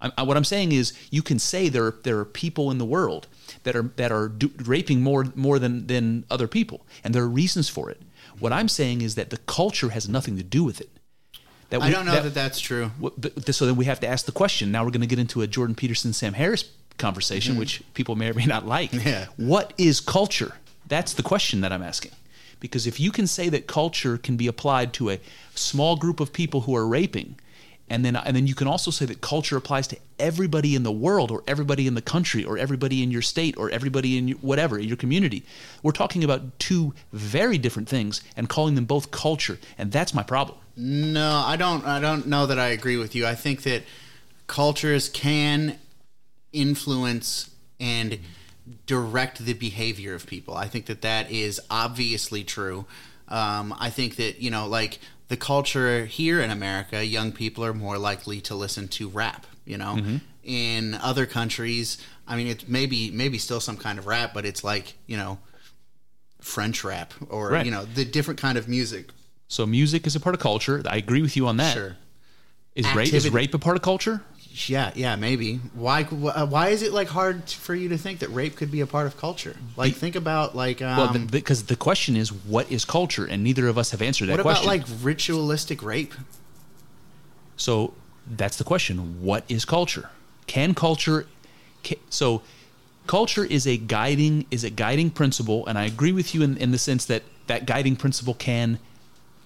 I'm, 0.00 0.12
I, 0.18 0.22
what 0.24 0.36
I'm 0.36 0.44
saying 0.44 0.72
is 0.72 0.92
you 1.10 1.22
can 1.22 1.38
say 1.38 1.68
there 1.68 1.86
are, 1.86 1.96
there 2.02 2.18
are 2.18 2.24
people 2.24 2.70
in 2.72 2.78
the 2.78 2.84
world 2.84 3.28
that 3.62 3.76
are 3.76 3.90
that 3.94 4.10
are 4.10 4.28
do, 4.28 4.50
raping 4.64 5.02
more 5.02 5.26
more 5.36 5.60
than 5.60 5.86
than 5.86 6.24
other 6.28 6.48
people, 6.48 6.84
and 7.04 7.14
there 7.14 7.22
are 7.22 7.28
reasons 7.28 7.68
for 7.68 7.90
it. 7.90 8.02
What 8.40 8.52
I'm 8.52 8.68
saying 8.68 9.02
is 9.02 9.14
that 9.14 9.30
the 9.30 9.36
culture 9.36 9.90
has 9.90 10.08
nothing 10.08 10.36
to 10.36 10.42
do 10.42 10.64
with 10.64 10.80
it. 10.80 10.90
That 11.70 11.82
I 11.82 11.86
we- 11.86 11.92
don't 11.92 12.04
know 12.04 12.20
that, 12.20 12.34
that's 12.34 12.60
true. 12.60 12.90
So 13.50 13.66
then 13.66 13.76
we 13.76 13.86
have 13.86 14.00
to 14.00 14.06
ask 14.06 14.26
the 14.26 14.32
question. 14.32 14.70
Now 14.70 14.84
we're 14.84 14.90
going 14.90 15.00
to 15.00 15.06
get 15.06 15.18
into 15.18 15.42
a 15.42 15.46
Jordan 15.46 15.74
Peterson, 15.74 16.12
Sam 16.12 16.34
Harris 16.34 16.64
conversation, 16.98 17.56
which 17.56 17.82
people 17.94 18.14
may 18.16 18.30
or 18.30 18.34
may 18.34 18.44
not 18.44 18.66
like. 18.66 18.90
Mm-hmm. 18.90 19.08
Yeah. 19.08 19.26
What 19.36 19.72
is 19.78 20.00
culture? 20.00 20.54
That's 20.86 21.14
the 21.14 21.22
question 21.22 21.60
that 21.62 21.72
I'm 21.72 21.82
asking. 21.82 22.12
Because 22.58 22.86
if 22.86 23.00
you 23.00 23.10
can 23.10 23.26
say 23.26 23.48
that 23.48 23.66
culture 23.66 24.18
can 24.18 24.36
be 24.36 24.46
applied 24.46 24.92
to 24.94 25.10
a 25.10 25.20
small 25.54 25.96
group 25.96 26.20
of 26.20 26.32
people 26.32 26.62
who 26.62 26.76
are 26.76 26.86
raping, 26.86 27.36
and 27.88 28.04
then 28.04 28.16
and 28.16 28.36
then 28.36 28.46
you 28.46 28.54
can 28.54 28.68
also 28.68 28.90
say 28.90 29.06
that 29.06 29.20
culture 29.20 29.56
applies 29.56 29.86
to 29.88 29.96
everybody 30.18 30.74
in 30.76 30.82
the 30.82 30.92
world, 30.92 31.30
or 31.30 31.42
everybody 31.46 31.86
in 31.86 31.94
the 31.94 32.02
country, 32.02 32.44
or 32.44 32.58
everybody 32.58 33.02
in 33.02 33.10
your 33.10 33.22
state, 33.22 33.56
or 33.56 33.70
everybody 33.70 34.18
in 34.18 34.28
your, 34.28 34.38
whatever 34.38 34.78
your 34.78 34.96
community. 34.96 35.42
We're 35.82 35.92
talking 35.92 36.22
about 36.22 36.58
two 36.58 36.92
very 37.12 37.56
different 37.56 37.88
things 37.88 38.20
and 38.36 38.48
calling 38.48 38.74
them 38.74 38.84
both 38.84 39.10
culture, 39.10 39.58
and 39.78 39.90
that's 39.90 40.12
my 40.12 40.22
problem. 40.22 40.58
No, 40.80 41.42
I 41.46 41.56
don't. 41.56 41.84
I 41.86 42.00
don't 42.00 42.26
know 42.26 42.46
that 42.46 42.58
I 42.58 42.68
agree 42.68 42.96
with 42.96 43.14
you. 43.14 43.26
I 43.26 43.34
think 43.34 43.62
that 43.64 43.82
cultures 44.46 45.08
can 45.10 45.78
influence 46.52 47.50
and 47.78 48.18
direct 48.86 49.44
the 49.44 49.52
behavior 49.52 50.14
of 50.14 50.26
people. 50.26 50.56
I 50.56 50.68
think 50.68 50.86
that 50.86 51.02
that 51.02 51.30
is 51.30 51.60
obviously 51.70 52.44
true. 52.44 52.86
Um, 53.28 53.74
I 53.78 53.90
think 53.90 54.16
that 54.16 54.40
you 54.40 54.50
know, 54.50 54.66
like 54.66 54.98
the 55.28 55.36
culture 55.36 56.06
here 56.06 56.40
in 56.40 56.50
America, 56.50 57.04
young 57.04 57.30
people 57.32 57.64
are 57.64 57.74
more 57.74 57.98
likely 57.98 58.40
to 58.42 58.54
listen 58.54 58.88
to 58.88 59.08
rap. 59.08 59.46
You 59.66 59.78
know, 59.78 59.98
in 60.42 60.94
other 60.94 61.26
countries, 61.26 61.98
I 62.26 62.36
mean, 62.36 62.46
it's 62.48 62.66
maybe 62.66 63.10
maybe 63.10 63.38
still 63.38 63.60
some 63.60 63.76
kind 63.76 63.98
of 63.98 64.06
rap, 64.06 64.32
but 64.34 64.44
it's 64.46 64.64
like 64.64 64.94
you 65.06 65.16
know, 65.16 65.38
French 66.40 66.82
rap 66.84 67.12
or 67.28 67.50
Right. 67.50 67.64
you 67.66 67.70
know, 67.70 67.84
the 67.84 68.04
different 68.04 68.40
kind 68.40 68.56
of 68.56 68.66
music. 68.66 69.10
So 69.50 69.66
music 69.66 70.06
is 70.06 70.14
a 70.14 70.20
part 70.20 70.36
of 70.36 70.40
culture. 70.40 70.80
I 70.88 70.96
agree 70.96 71.22
with 71.22 71.36
you 71.36 71.48
on 71.48 71.56
that. 71.56 71.74
Sure. 71.74 71.96
Is 72.76 72.86
rape 72.94 73.12
is 73.12 73.28
rape 73.30 73.52
a 73.52 73.58
part 73.58 73.76
of 73.76 73.82
culture? 73.82 74.22
Yeah, 74.66 74.92
yeah, 74.94 75.16
maybe. 75.16 75.56
Why? 75.74 76.04
Why 76.04 76.68
is 76.68 76.82
it 76.82 76.92
like 76.92 77.08
hard 77.08 77.50
for 77.50 77.74
you 77.74 77.88
to 77.88 77.98
think 77.98 78.20
that 78.20 78.28
rape 78.28 78.54
could 78.54 78.70
be 78.70 78.80
a 78.80 78.86
part 78.86 79.08
of 79.08 79.16
culture? 79.16 79.56
Like, 79.76 79.94
think 79.94 80.14
about 80.14 80.54
like, 80.54 80.80
um, 80.80 80.96
Well, 80.96 81.26
because 81.28 81.64
the 81.64 81.74
question 81.74 82.14
is, 82.16 82.32
what 82.32 82.70
is 82.70 82.84
culture? 82.84 83.24
And 83.26 83.42
neither 83.42 83.66
of 83.66 83.76
us 83.76 83.90
have 83.90 84.00
answered 84.00 84.26
that 84.26 84.34
what 84.34 84.40
about 84.40 84.62
question. 84.62 84.68
like 84.68 84.84
ritualistic 85.02 85.82
rape? 85.82 86.14
so 87.56 87.92
that's 88.30 88.56
the 88.56 88.64
question. 88.64 89.20
What 89.20 89.44
is 89.48 89.64
culture? 89.64 90.10
Can 90.46 90.74
culture? 90.74 91.26
Ca 91.82 91.96
so 92.08 92.42
culture 93.08 93.44
is 93.44 93.66
a 93.66 93.76
guiding 93.76 94.46
is 94.52 94.62
a 94.62 94.70
guiding 94.70 95.10
principle, 95.10 95.66
and 95.66 95.76
I 95.76 95.86
agree 95.86 96.12
with 96.12 96.36
you 96.36 96.42
in, 96.42 96.56
in 96.56 96.70
the 96.70 96.78
sense 96.78 97.04
that 97.06 97.24
that 97.48 97.66
guiding 97.66 97.96
principle 97.96 98.34
can. 98.34 98.78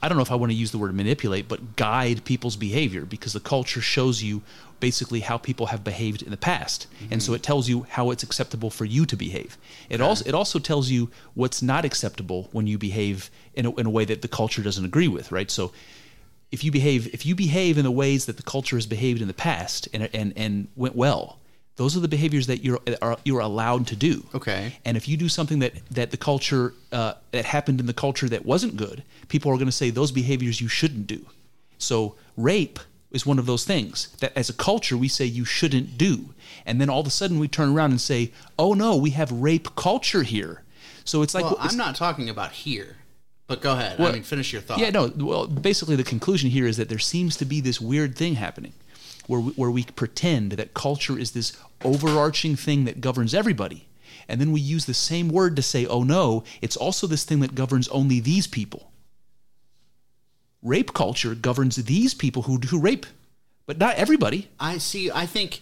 I 0.05 0.09
don't 0.09 0.19
know 0.19 0.23
if 0.23 0.31
I 0.31 0.35
want 0.35 0.53
to 0.53 0.57
use 0.57 0.71
the 0.71 0.77
word 0.77 0.95
manipulate, 0.95 1.49
but 1.49 1.77
guide 1.77 2.27
people's 2.27 2.57
behavior 2.57 3.07
because 3.07 3.33
the 3.33 3.41
culture 3.41 3.81
shows 3.81 4.23
you 4.23 4.43
basically 4.79 5.21
how 5.21 5.39
people 5.39 5.69
have 5.69 5.83
behaved 5.83 6.21
in 6.21 6.31
the 6.31 6.37
past, 6.37 6.89
and 7.11 7.23
so 7.23 7.31
mm-hmm. 7.31 7.37
it 7.37 7.43
tells 7.43 7.71
you 7.71 7.87
how 7.89 8.11
it's 8.11 8.23
acceptable 8.23 8.69
for 8.69 8.85
you 8.85 9.07
to 9.07 9.17
behave. 9.17 9.57
It 9.89 10.03
also 10.03 10.23
it 10.27 10.35
also 10.35 10.59
tells 10.59 10.91
you 10.91 11.11
what's 11.33 11.63
not 11.63 11.87
acceptable 11.87 12.51
when 12.53 12.67
you 12.67 12.77
behave 12.77 13.31
in 13.55 13.65
a, 13.65 13.75
in 13.77 13.87
a 13.87 13.91
way 13.91 14.05
that 14.05 14.21
the 14.21 14.29
culture 14.29 14.63
doesn't 14.63 14.85
agree 14.85 15.09
with, 15.09 15.33
right? 15.33 15.51
So 15.51 15.73
if 16.53 16.63
you 16.63 16.71
behave 16.71 17.13
if 17.15 17.25
you 17.25 17.35
behave 17.35 17.79
in 17.79 17.85
the 17.85 17.91
ways 17.91 18.27
that 18.27 18.37
the 18.37 18.43
culture 18.43 18.77
has 18.77 18.87
behaved 18.87 19.23
in 19.23 19.29
the 19.29 19.33
past 19.33 19.89
and 19.95 20.11
and 20.13 20.35
and 20.37 20.69
went 20.77 20.95
well, 20.95 21.39
Those 21.77 21.97
are 21.97 22.01
the 22.01 22.09
behaviors 22.09 22.47
that 22.47 22.63
you're 22.63 22.79
are, 23.03 23.17
you're 23.25 23.41
allowed 23.41 23.87
to 23.89 23.97
do. 23.97 24.25
Okay. 24.35 24.77
And 24.85 24.97
if 24.97 25.09
you 25.09 25.17
do 25.17 25.29
something 25.29 25.59
that 25.59 25.73
that 25.91 26.11
the 26.13 26.17
culture 26.17 26.75
uh, 26.93 27.15
that 27.33 27.45
happened 27.45 27.81
in 27.81 27.87
the 27.87 27.93
culture 27.95 28.29
that 28.29 28.45
wasn't 28.47 28.77
good, 28.77 29.03
people 29.29 29.51
are 29.51 29.57
going 29.57 29.67
to 29.67 29.73
say 29.73 29.91
those 29.91 30.13
behaviors 30.13 30.61
you 30.61 30.69
shouldn't 30.69 31.07
do. 31.07 31.27
So 31.79 32.15
rape 32.37 32.79
is 33.11 33.27
one 33.27 33.39
of 33.39 33.47
those 33.47 33.65
things 33.65 34.09
that 34.21 34.33
as 34.37 34.49
a 34.49 34.53
culture 34.53 34.97
we 34.97 35.09
say 35.09 35.25
you 35.25 35.45
shouldn't 35.45 35.99
do, 35.99 36.31
and 36.67 36.81
then 36.81 36.89
all 36.89 37.01
of 37.01 37.07
a 37.07 37.11
sudden 37.11 37.39
we 37.39 37.49
turn 37.49 37.71
around 37.75 37.91
and 37.91 38.01
say, 38.01 38.33
oh 38.59 38.75
no, 38.75 38.97
we 38.97 39.11
have 39.11 39.31
rape 39.33 39.75
culture 39.77 40.23
here. 40.23 40.63
So 41.05 41.23
it's 41.23 41.35
like 41.35 41.45
Well, 41.45 41.55
it's- 41.55 41.73
I'm 41.73 41.77
not 41.79 41.97
talking 41.97 42.29
about 42.29 42.53
here, 42.53 42.97
but 43.47 43.61
go 43.61 43.73
ahead. 43.73 43.99
Well, 43.99 44.09
I 44.09 44.13
mean, 44.13 44.23
finish 44.23 44.53
your 44.53 44.63
thought. 44.63 44.79
Yeah, 44.79 44.91
no. 44.91 45.13
Well, 45.17 45.47
basically, 45.47 45.97
the 45.97 46.05
conclusion 46.05 46.51
here 46.51 46.67
is 46.67 46.77
that 46.77 46.89
there 46.89 46.99
seems 47.01 47.37
to 47.39 47.45
be 47.45 47.61
this 47.61 47.81
weird 47.81 48.17
thing 48.17 48.35
happening, 48.37 48.73
where 49.27 49.41
we, 49.41 49.53
where 49.53 49.71
we 49.71 49.85
pretend 49.85 50.53
that 50.53 50.75
culture 50.75 51.19
is 51.19 51.33
this 51.33 51.57
overarching 51.85 52.57
thing 52.57 52.85
that 52.85 53.01
governs 53.01 53.35
everybody, 53.35 53.87
and 54.29 54.41
then 54.41 54.53
we 54.53 54.61
use 54.61 54.87
the 54.87 54.95
same 54.95 55.29
word 55.29 55.57
to 55.57 55.63
say, 55.63 55.87
"Oh 55.87 56.03
no, 56.03 56.45
it's 56.61 56.77
also 56.77 57.07
this 57.07 57.25
thing 57.25 57.41
that 57.41 57.55
governs 57.55 57.89
only 57.89 58.21
these 58.21 58.47
people." 58.47 58.91
Rape 60.63 60.95
culture 60.95 61.35
governs 61.35 61.77
these 61.77 62.15
people 62.15 62.43
who 62.43 62.57
who 62.57 62.79
rape, 62.81 63.07
but 63.67 63.79
not 63.79 63.97
everybody. 63.97 64.49
I 64.59 64.79
see. 64.79 65.11
I 65.11 65.27
think 65.27 65.61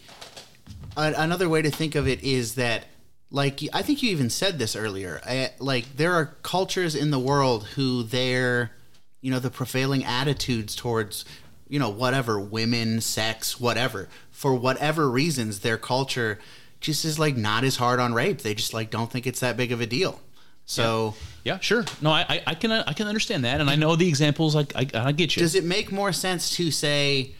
a, 0.96 1.14
another 1.16 1.48
way 1.48 1.62
to 1.62 1.70
think 1.70 1.94
of 1.94 2.06
it 2.06 2.22
is 2.22 2.54
that, 2.54 2.84
like, 3.30 3.60
I 3.72 3.82
think 3.82 4.02
you 4.02 4.10
even 4.10 4.30
said 4.30 4.58
this 4.58 4.76
earlier. 4.76 5.20
I, 5.26 5.50
like, 5.58 5.96
there 5.96 6.12
are 6.12 6.36
cultures 6.42 6.94
in 6.94 7.10
the 7.10 7.18
world 7.18 7.64
who 7.74 8.02
their, 8.02 8.72
you 9.20 9.30
know, 9.30 9.38
the 9.38 9.50
prevailing 9.50 10.04
attitudes 10.04 10.76
towards, 10.76 11.24
you 11.72 11.78
know, 11.78 11.88
whatever 11.88 12.38
women, 12.38 13.00
sex, 13.00 13.58
whatever, 13.58 14.06
for 14.30 14.54
whatever 14.54 15.08
reasons, 15.08 15.60
their 15.60 15.78
culture 15.78 16.38
just 16.80 17.02
is 17.06 17.18
like 17.18 17.34
not 17.34 17.64
as 17.64 17.76
hard 17.76 17.98
on 17.98 18.12
rape. 18.12 18.42
They 18.42 18.54
just 18.54 18.74
like 18.74 18.90
don't 18.90 19.10
think 19.10 19.26
it's 19.26 19.40
that 19.40 19.56
big 19.56 19.72
of 19.72 19.80
a 19.80 19.86
deal. 19.86 20.20
So. 20.66 21.14
Yeah, 21.44 21.60
sure. 21.60 21.86
No, 22.02 22.10
I 22.10 22.26
I, 22.28 22.42
I 22.48 22.54
can 22.56 22.70
I 22.72 22.92
can 22.92 23.06
understand 23.08 23.46
that, 23.46 23.62
and 23.62 23.70
I 23.70 23.76
know 23.76 23.96
the 23.96 24.06
examples. 24.06 24.54
I 24.54 24.66
I, 24.74 24.86
I 24.94 25.12
get 25.12 25.34
you. 25.34 25.40
Does 25.40 25.54
it 25.54 25.64
make 25.64 25.90
more 25.90 26.12
sense 26.12 26.54
to 26.56 26.70
say 26.70 27.34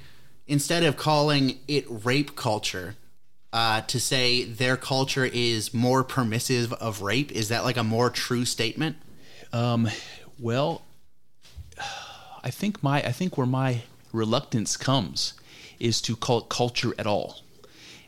instead 0.46 0.82
of 0.82 0.96
calling 0.96 1.58
it 1.68 1.84
rape 1.88 2.34
culture, 2.34 2.96
uh, 3.52 3.82
to 3.82 4.00
say 4.00 4.44
their 4.44 4.78
culture 4.78 5.26
is 5.26 5.74
more 5.74 6.02
permissive 6.02 6.72
of 6.72 7.02
rape? 7.02 7.30
Is 7.32 7.50
that 7.50 7.64
like 7.64 7.76
a 7.76 7.84
more 7.84 8.08
true 8.08 8.46
statement? 8.46 8.96
Um, 9.52 9.90
well, 10.38 10.86
I 12.42 12.50
think 12.50 12.82
my 12.82 13.02
I 13.02 13.12
think 13.12 13.36
where 13.36 13.46
my 13.46 13.82
reluctance 14.12 14.76
comes 14.76 15.34
is 15.78 16.00
to 16.02 16.16
call 16.16 16.38
it 16.38 16.48
culture 16.48 16.94
at 16.98 17.06
all. 17.06 17.40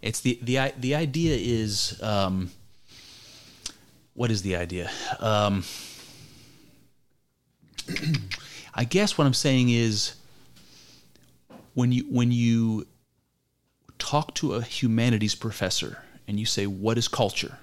It's 0.02 0.20
the 0.20 0.38
the 0.42 0.72
the 0.78 0.94
idea 0.94 1.36
is 1.36 2.00
um, 2.02 2.50
what 4.14 4.30
is 4.30 4.42
the 4.42 4.56
idea? 4.56 4.90
Um, 5.18 5.64
I 8.74 8.84
guess 8.84 9.16
what 9.16 9.26
I'm 9.26 9.34
saying 9.34 9.70
is 9.70 10.14
when 11.74 11.92
you 11.92 12.04
when 12.10 12.32
you 12.32 12.86
talk 13.98 14.34
to 14.34 14.54
a 14.54 14.62
humanities 14.62 15.34
professor 15.34 16.02
and 16.26 16.38
you 16.38 16.46
say 16.46 16.66
what 16.66 16.98
is 16.98 17.08
culture 17.08 17.58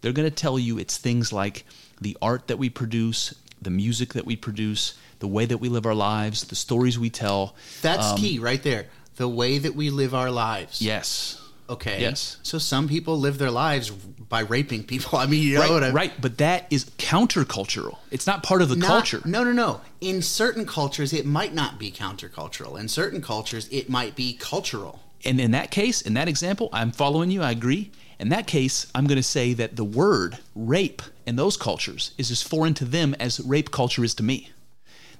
they're 0.00 0.12
going 0.12 0.28
to 0.28 0.34
tell 0.34 0.58
you 0.58 0.78
it's 0.78 0.96
things 0.96 1.32
like 1.32 1.64
the 2.00 2.16
art 2.22 2.48
that 2.48 2.58
we 2.58 2.70
produce 2.70 3.34
the 3.62 3.70
music 3.70 4.12
that 4.14 4.24
we 4.26 4.36
produce 4.36 4.94
the 5.20 5.26
way 5.28 5.44
that 5.46 5.58
we 5.58 5.68
live 5.68 5.84
our 5.86 5.94
lives 5.94 6.44
the 6.44 6.54
stories 6.56 6.98
we 6.98 7.10
tell 7.10 7.54
That's 7.82 8.06
um, 8.12 8.18
key 8.18 8.38
right 8.38 8.62
there. 8.62 8.86
The 9.16 9.28
way 9.28 9.58
that 9.58 9.74
we 9.74 9.90
live 9.90 10.14
our 10.14 10.30
lives. 10.30 10.80
yes 10.82 11.42
Okay. 11.70 12.00
Yes. 12.00 12.38
So 12.42 12.56
some 12.56 12.88
people 12.88 13.18
live 13.18 13.36
their 13.36 13.50
lives 13.50 13.90
by 13.90 14.40
raping 14.40 14.84
people. 14.84 15.18
I 15.24 15.26
mean, 15.26 15.42
you 15.42 15.54
know 15.56 15.60
right 15.60 15.70
what 15.70 15.84
I 15.84 15.90
right 15.90 16.12
but 16.20 16.38
that 16.38 16.66
is 16.70 16.86
countercultural 16.96 17.98
it's 18.10 18.26
not 18.26 18.42
part 18.42 18.62
of 18.62 18.68
the 18.68 18.76
Not- 18.76 18.86
culture 18.88 19.20
No, 19.24 19.44
no, 19.44 19.52
no. 19.52 19.80
In 20.00 20.22
certain 20.22 20.64
cultures, 20.64 21.12
it 21.12 21.26
might 21.26 21.52
not 21.52 21.78
be 21.78 21.90
countercultural. 21.90 22.78
In 22.78 22.88
certain 22.88 23.20
cultures, 23.20 23.68
it 23.70 23.90
might 23.90 24.14
be 24.16 24.32
cultural. 24.34 25.00
and 25.24 25.40
in 25.40 25.50
that 25.50 25.70
case 25.70 26.00
in 26.00 26.14
that 26.14 26.28
example 26.28 26.68
i'm 26.72 26.92
following 26.92 27.28
you 27.30 27.42
i 27.42 27.50
agree 27.50 27.90
in 28.18 28.28
that 28.30 28.46
case 28.46 28.86
i'm 28.94 29.06
going 29.06 29.16
to 29.16 29.22
say 29.22 29.52
that 29.54 29.76
the 29.76 29.84
word 29.84 30.38
rape 30.54 31.02
in 31.26 31.36
those 31.36 31.56
cultures 31.56 32.12
is 32.18 32.30
as 32.30 32.42
foreign 32.42 32.74
to 32.74 32.84
them 32.84 33.14
as 33.20 33.40
rape 33.40 33.70
culture 33.70 34.04
is 34.04 34.14
to 34.14 34.22
me 34.22 34.50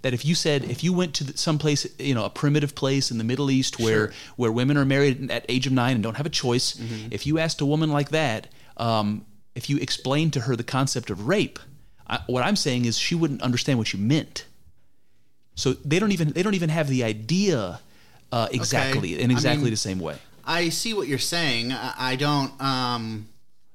that 0.02 0.14
if 0.14 0.24
you 0.24 0.34
said 0.34 0.64
if 0.64 0.84
you 0.84 0.92
went 0.92 1.12
to 1.14 1.36
some 1.36 1.58
place 1.58 1.86
you 1.98 2.14
know 2.14 2.24
a 2.24 2.30
primitive 2.30 2.74
place 2.74 3.10
in 3.10 3.18
the 3.18 3.24
middle 3.24 3.50
east 3.50 3.78
where 3.78 4.06
Sure. 4.08 4.12
where 4.36 4.52
women 4.52 4.76
are 4.76 4.84
married 4.84 5.30
at 5.30 5.44
age 5.48 5.66
of 5.66 5.72
nine 5.72 5.94
and 5.96 6.02
don't 6.02 6.16
have 6.16 6.26
a 6.26 6.30
choice 6.30 6.74
Mm-hmm. 6.74 7.08
if 7.10 7.26
you 7.26 7.38
asked 7.38 7.60
a 7.60 7.66
woman 7.66 7.90
like 7.90 8.10
that 8.10 8.46
um, 8.76 9.24
if 9.54 9.68
you 9.68 9.76
explained 9.78 10.32
to 10.34 10.40
her 10.42 10.54
the 10.56 10.64
concept 10.64 11.10
of 11.10 11.26
rape 11.26 11.58
I, 12.08 12.20
what 12.26 12.42
i'm 12.44 12.56
saying 12.56 12.84
is 12.84 12.96
she 12.98 13.14
wouldn't 13.14 13.42
understand 13.42 13.78
what 13.78 13.92
you 13.92 13.98
meant 13.98 14.44
so 15.54 15.72
they 15.72 15.98
don't 15.98 16.12
even 16.12 16.30
they 16.32 16.42
don't 16.42 16.54
even 16.54 16.70
have 16.70 16.88
the 16.88 17.02
idea 17.04 17.80
uh, 18.30 18.46
exactly 18.52 19.18
in 19.20 19.30
I 19.30 19.34
exactly 19.34 19.64
mean- 19.64 19.70
the 19.72 19.76
same 19.76 19.98
way 19.98 20.16
I 20.48 20.70
see 20.70 20.94
what 20.94 21.06
you're 21.08 21.18
saying. 21.18 21.72
I, 21.72 21.94
I 22.12 22.16
don't. 22.16 22.50
Um, 22.60 23.28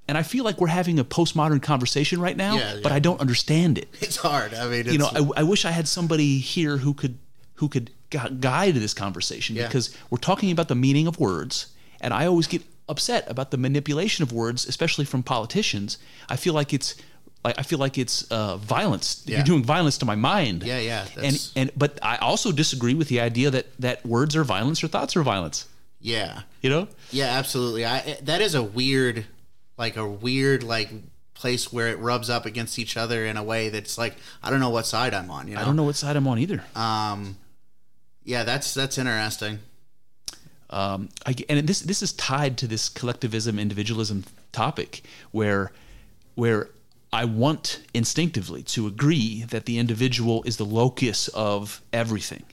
and 0.08 0.18
I 0.18 0.24
feel 0.24 0.44
like 0.44 0.60
we're 0.60 0.68
having 0.68 1.00
a 1.00 1.06
postmodern 1.06 1.62
conversation 1.62 2.20
right 2.20 2.36
now, 2.36 2.58
Yeah, 2.58 2.80
but. 2.84 2.92
I 2.92 3.00
don't 3.00 3.22
understand 3.22 3.78
it. 3.78 3.88
it's 4.02 4.18
hard. 4.18 4.54
I 4.54 4.68
mean, 4.68 4.82
it's, 4.82 4.92
You 4.92 4.98
know, 4.98 5.10
I, 5.14 5.42
I 5.42 5.44
wish 5.44 5.64
I 5.66 5.72
had 5.72 5.88
somebody 5.88 6.40
here 6.40 6.78
who 6.78 6.94
could 6.94 7.18
who 7.56 7.70
could 7.70 7.92
guide 8.42 8.74
this 8.76 8.94
conversation 8.94 9.56
Yeah. 9.56 9.68
because 9.68 9.96
we're 10.10 10.18
talking 10.18 10.52
about 10.52 10.68
the 10.68 10.76
meaning 10.76 11.08
of 11.08 11.20
words, 11.20 11.68
and 12.02 12.14
I 12.14 12.26
always 12.26 12.48
get 12.48 12.64
upset 12.90 13.24
about 13.30 13.52
the 13.52 13.58
manipulation 13.58 14.24
of 14.24 14.32
words, 14.34 14.68
especially 14.68 15.06
from 15.06 15.24
politicians. 15.24 15.98
I 16.28 16.36
feel 16.36 16.54
like 16.54 16.74
it's 16.74 16.96
like 17.46 17.58
I 17.60 17.64
feel 17.64 17.80
like 17.80 17.98
it's 17.98 18.24
uh, 18.32 18.58
violence. 18.58 19.24
Yeah. 19.26 19.38
You're 19.38 19.46
doing 19.46 19.64
violence 19.64 19.98
to 20.00 20.06
my 20.06 20.16
mind. 20.16 20.64
Yeah, 20.64 20.80
yeah, 20.80 21.06
And 21.22 21.50
and 21.56 21.72
but 21.78 22.00
I 22.02 22.18
also 22.18 22.52
disagree 22.52 22.94
with 22.96 23.08
the 23.08 23.20
idea 23.22 23.50
that 23.52 23.66
that 23.80 24.06
words 24.06 24.36
are 24.36 24.44
violence 24.44 24.84
or 24.84 24.88
thoughts 24.90 25.16
are 25.16 25.24
violence. 25.24 25.68
Yeah. 26.04 26.42
You 26.62 26.70
know. 26.70 26.88
Yeah, 27.12 27.28
absolutely. 27.28 27.86
I 27.86 28.18
that 28.24 28.42
is 28.42 28.54
a 28.54 28.62
weird, 28.62 29.26
like 29.78 29.96
a 29.96 30.08
weird 30.08 30.62
like 30.62 30.90
place 31.34 31.74
where 31.74 31.88
it 31.88 31.98
rubs 31.98 32.30
up 32.30 32.46
against 32.46 32.78
each 32.78 32.96
other 32.96 33.26
in 33.26 33.38
a 33.38 33.44
way 33.44 33.70
that's 33.70 33.98
like 33.98 34.16
I 34.44 34.50
don't 34.50 34.60
know 34.60 34.70
what 34.70 34.86
side 34.86 35.14
I'm 35.14 35.32
on. 35.32 35.48
You 35.48 35.56
know, 35.56 35.62
I 35.62 35.66
don't 35.66 35.76
know 35.76 35.84
what 35.84 35.96
side 35.96 36.16
I'm 36.16 36.28
on 36.28 36.38
either. 36.40 36.64
Um, 36.76 37.38
yeah, 38.24 38.44
that's 38.44 38.74
that's 38.74 38.98
interesting. 38.98 39.60
um, 40.70 41.10
I, 41.26 41.36
and 41.50 41.68
this 41.68 41.80
this 41.80 42.04
is 42.04 42.14
tied 42.14 42.58
to 42.60 42.68
this 42.68 42.90
collectivism 42.90 43.58
individualism 43.58 44.26
topic 44.52 45.04
where 45.32 45.72
where 46.36 46.70
I 47.14 47.26
want 47.26 47.82
instinctively 47.94 48.64
to 48.64 48.88
agree 48.88 49.44
that 49.44 49.66
the 49.66 49.78
individual 49.78 50.44
is 50.44 50.58
the 50.58 50.66
locus 50.66 51.30
of 51.30 51.82
everything 51.94 52.44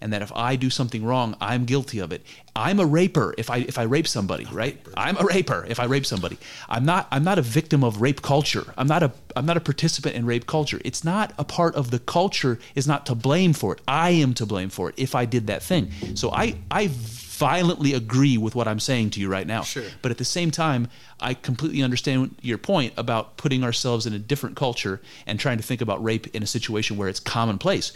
and 0.00 0.12
that 0.12 0.22
if 0.22 0.32
I 0.34 0.56
do 0.56 0.70
something 0.70 1.04
wrong 1.04 1.36
I'm 1.40 1.64
guilty 1.64 1.98
of 1.98 2.12
it. 2.12 2.22
I'm 2.54 2.80
a 2.80 2.86
raper 2.86 3.34
if 3.38 3.50
I 3.50 3.58
if 3.58 3.78
I 3.78 3.84
rape 3.84 4.08
somebody 4.08 4.46
right? 4.52 4.78
I'm 4.96 5.16
a 5.16 5.24
raper 5.24 5.64
if 5.68 5.80
I 5.80 5.84
rape 5.84 6.06
somebody. 6.06 6.38
I'm 6.68 6.84
not 6.84 7.08
I'm 7.10 7.24
not 7.24 7.38
a 7.38 7.42
victim 7.42 7.84
of 7.84 8.00
rape 8.00 8.22
culture. 8.22 8.72
I'm 8.76 8.86
not 8.86 9.02
a 9.02 9.12
I'm 9.36 9.46
not 9.46 9.56
a 9.56 9.60
participant 9.60 10.16
in 10.16 10.26
rape 10.26 10.46
culture. 10.46 10.80
It's 10.84 11.04
not 11.04 11.32
a 11.38 11.44
part 11.44 11.74
of 11.74 11.90
the 11.90 11.98
culture 11.98 12.58
is 12.74 12.86
not 12.86 13.06
to 13.06 13.14
blame 13.14 13.52
for 13.52 13.72
it. 13.74 13.80
I 13.86 14.10
am 14.10 14.34
to 14.34 14.46
blame 14.46 14.70
for 14.70 14.88
it 14.88 14.94
if 14.96 15.14
I 15.14 15.24
did 15.24 15.46
that 15.46 15.62
thing. 15.62 15.90
So 16.14 16.30
I 16.30 16.56
I 16.70 16.90
violently 17.38 17.94
agree 17.94 18.36
with 18.36 18.56
what 18.56 18.66
I'm 18.66 18.80
saying 18.80 19.10
to 19.10 19.20
you 19.20 19.28
right 19.28 19.46
now. 19.46 19.62
Sure. 19.62 19.84
But 20.02 20.10
at 20.10 20.18
the 20.18 20.24
same 20.24 20.50
time, 20.50 20.88
I 21.20 21.34
completely 21.34 21.82
understand 21.84 22.34
your 22.42 22.58
point 22.58 22.94
about 22.96 23.36
putting 23.36 23.62
ourselves 23.62 24.06
in 24.06 24.12
a 24.12 24.18
different 24.18 24.56
culture 24.56 25.00
and 25.24 25.38
trying 25.38 25.56
to 25.56 25.62
think 25.62 25.80
about 25.80 26.02
rape 26.02 26.26
in 26.34 26.42
a 26.42 26.46
situation 26.46 26.96
where 26.96 27.08
it's 27.08 27.20
commonplace. 27.20 27.92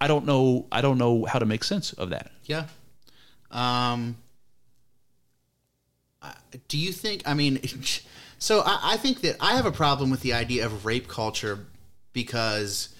I- 0.00 0.06
don't 0.08 0.26
know. 0.26 0.66
I 0.72 0.80
don't 0.80 0.98
know 0.98 1.24
how 1.24 1.38
to 1.38 1.46
make 1.46 1.64
sense 1.64 1.92
of 1.92 2.10
that. 2.10 2.30
Yeah. 2.44 2.66
Um. 3.50 4.16
Do 6.68 6.78
you 6.78 6.92
think? 6.92 7.22
I 7.26 7.34
mean, 7.34 7.60
so 8.38 8.60
I, 8.64 8.80
I 8.82 8.96
think 8.96 9.20
that 9.20 9.36
I 9.40 9.54
have 9.56 9.66
a 9.66 9.72
problem 9.72 10.10
with 10.10 10.20
the 10.20 10.32
idea 10.32 10.66
of 10.66 10.84
rape 10.84 11.08
culture 11.08 11.66
because. 12.12 12.90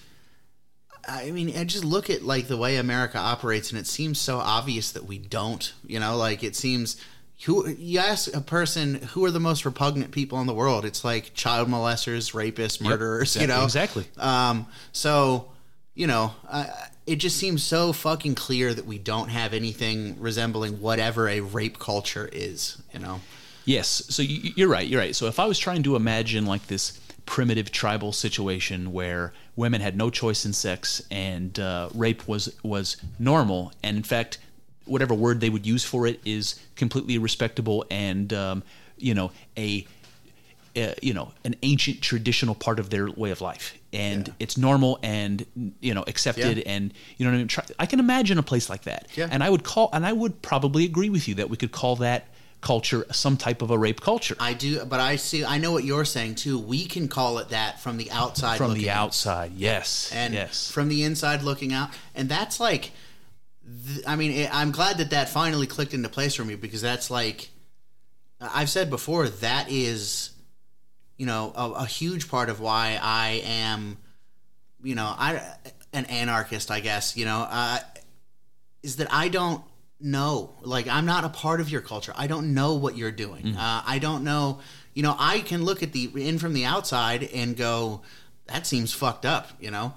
I 1.09 1.31
mean, 1.31 1.55
I 1.57 1.63
just 1.63 1.85
look 1.85 2.09
at 2.09 2.23
like 2.23 2.49
the 2.49 2.57
way 2.57 2.75
America 2.75 3.17
operates, 3.17 3.69
and 3.71 3.79
it 3.79 3.87
seems 3.87 4.19
so 4.19 4.39
obvious 4.39 4.91
that 4.91 5.05
we 5.05 5.17
don't. 5.17 5.71
You 5.85 5.99
know, 5.99 6.17
like 6.17 6.43
it 6.43 6.55
seems. 6.55 6.97
Who 7.45 7.69
you 7.69 7.99
ask 7.99 8.35
a 8.35 8.41
person 8.41 8.95
who 8.95 9.23
are 9.23 9.29
the 9.31 9.39
most 9.39 9.63
repugnant 9.63 10.11
people 10.11 10.41
in 10.41 10.47
the 10.47 10.55
world? 10.55 10.83
It's 10.85 11.05
like 11.05 11.33
child 11.35 11.69
molesters, 11.69 12.33
rapists, 12.33 12.81
murderers. 12.81 13.35
you 13.35 13.45
know, 13.45 13.63
exactly. 13.63 14.05
um, 14.17 14.65
so, 14.91 15.51
you 15.97 16.05
know, 16.05 16.31
uh, 16.47 16.67
it 17.07 17.15
just 17.15 17.37
seems 17.37 17.63
so 17.63 17.91
fucking 17.91 18.35
clear 18.35 18.71
that 18.71 18.85
we 18.85 18.99
don't 18.99 19.29
have 19.29 19.51
anything 19.51 20.15
resembling 20.19 20.79
whatever 20.79 21.27
a 21.27 21.39
rape 21.39 21.79
culture 21.79 22.29
is, 22.31 22.79
you 22.93 22.99
know? 22.99 23.19
Yes. 23.65 24.03
So 24.07 24.21
you, 24.21 24.53
you're 24.55 24.69
right. 24.69 24.87
You're 24.87 25.01
right. 25.01 25.15
So 25.15 25.25
if 25.25 25.39
I 25.39 25.45
was 25.47 25.57
trying 25.57 25.81
to 25.83 25.95
imagine 25.95 26.45
like 26.45 26.67
this 26.67 26.99
primitive 27.25 27.71
tribal 27.71 28.13
situation 28.13 28.93
where 28.93 29.33
women 29.55 29.81
had 29.81 29.97
no 29.97 30.11
choice 30.11 30.45
in 30.45 30.53
sex 30.53 31.01
and 31.09 31.59
uh, 31.59 31.89
rape 31.95 32.27
was 32.27 32.55
was 32.63 32.97
normal, 33.17 33.73
and 33.81 33.97
in 33.97 34.03
fact, 34.03 34.37
whatever 34.85 35.15
word 35.15 35.41
they 35.41 35.49
would 35.49 35.65
use 35.65 35.83
for 35.83 36.05
it 36.05 36.21
is 36.23 36.61
completely 36.75 37.17
respectable 37.17 37.83
and 37.89 38.31
um, 38.33 38.63
you 38.97 39.13
know 39.13 39.31
a 39.57 39.85
uh, 40.77 40.93
you 41.01 41.13
know 41.13 41.33
an 41.43 41.55
ancient 41.63 42.01
traditional 42.01 42.55
part 42.55 42.79
of 42.79 42.89
their 42.91 43.09
way 43.11 43.31
of 43.31 43.41
life 43.41 43.77
and 43.93 44.27
Yeah. 44.27 44.33
it's 44.39 44.57
normal 44.57 44.99
and 45.01 45.45
you 45.79 45.93
know 45.93 46.03
accepted 46.07 46.57
Yeah. 46.57 46.63
and 46.67 46.93
you 47.17 47.25
know 47.25 47.31
what 47.31 47.35
I 47.35 47.39
mean 47.39 47.47
Try, 47.47 47.63
I 47.79 47.85
can 47.85 47.99
imagine 47.99 48.37
a 48.37 48.43
place 48.43 48.69
like 48.69 48.83
that 48.83 49.07
Yeah. 49.15 49.27
and 49.31 49.43
I 49.43 49.49
would 49.49 49.63
call 49.63 49.89
and 49.93 50.05
I 50.05 50.13
would 50.13 50.41
probably 50.41 50.85
agree 50.85 51.09
with 51.09 51.27
you 51.27 51.35
that 51.35 51.49
we 51.49 51.57
could 51.57 51.71
call 51.71 51.95
that 51.97 52.27
culture 52.59 53.05
some 53.11 53.37
type 53.37 53.61
of 53.61 53.69
a 53.71 53.77
rape 53.77 54.01
culture 54.01 54.35
I 54.39 54.53
do, 54.53 54.83
but 54.83 54.99
I 54.99 55.15
see. 55.17 55.45
I 55.45 55.59
know 55.59 55.71
what 55.71 55.83
you're 55.83 56.05
saying 56.05 56.35
too. 56.35 56.57
We 56.57 56.85
can 56.85 57.07
call 57.07 57.37
it 57.37 57.49
that 57.49 57.79
from 57.79 57.97
the 57.97 58.09
outside. 58.11 58.57
from 58.57 58.73
the 58.73 58.89
outside 58.89 59.53
yes 59.55 60.11
and 60.13 60.33
yes 60.33 60.69
from 60.71 60.89
the 60.89 61.03
inside 61.03 61.43
looking 61.43 61.71
out 61.71 61.91
and 62.15 62.27
that's 62.27 62.59
like 62.59 62.91
th- 63.85 64.01
i 64.07 64.15
mean 64.15 64.31
it, 64.31 64.49
i'm 64.53 64.71
glad 64.71 64.97
that 64.97 65.11
that 65.11 65.29
finally 65.29 65.67
clicked 65.67 65.93
into 65.93 66.09
place 66.09 66.33
for 66.35 66.43
me 66.45 66.55
because 66.55 66.81
that's 66.81 67.09
like 67.11 67.49
i've 68.41 68.69
said 68.69 68.89
before 68.89 69.29
that 69.29 69.69
is 69.69 70.31
you 71.17 71.25
know 71.25 71.51
a, 71.55 71.71
a 71.71 71.85
huge 71.85 72.29
part 72.29 72.49
of 72.49 72.59
why 72.59 72.99
i 73.01 73.41
am 73.45 73.97
you 74.83 74.95
know 74.95 75.13
i 75.17 75.41
an 75.93 76.05
anarchist 76.05 76.69
i 76.71 76.79
guess 76.79 77.17
you 77.17 77.25
know 77.25 77.47
uh, 77.49 77.79
is 78.83 78.97
that 78.97 79.11
i 79.11 79.27
don't 79.27 79.63
know. 79.99 80.51
Like 80.61 80.87
i'm 80.87 81.05
not 81.07 81.23
a 81.23 81.29
part 81.29 81.59
of 81.59 81.71
your 81.71 81.81
culture. 81.81 82.13
I 82.15 82.27
don't 82.27 82.53
know 82.53 82.75
what 82.75 82.95
you're 82.95 83.11
doing. 83.11 83.55
Uh, 83.55 83.81
i 83.85 83.97
don't 83.99 84.23
know 84.23 84.59
you 84.93 85.03
know 85.03 85.15
i 85.17 85.39
can 85.39 85.63
look 85.65 85.81
at 85.81 85.91
the 85.91 86.09
in 86.15 86.37
from 86.37 86.53
the 86.53 86.65
outside 86.65 87.23
and 87.33 87.57
go 87.57 88.01
that 88.45 88.67
seems 88.67 88.93
fucked 88.93 89.25
up 89.25 89.49
you 89.59 89.71
know? 89.71 89.93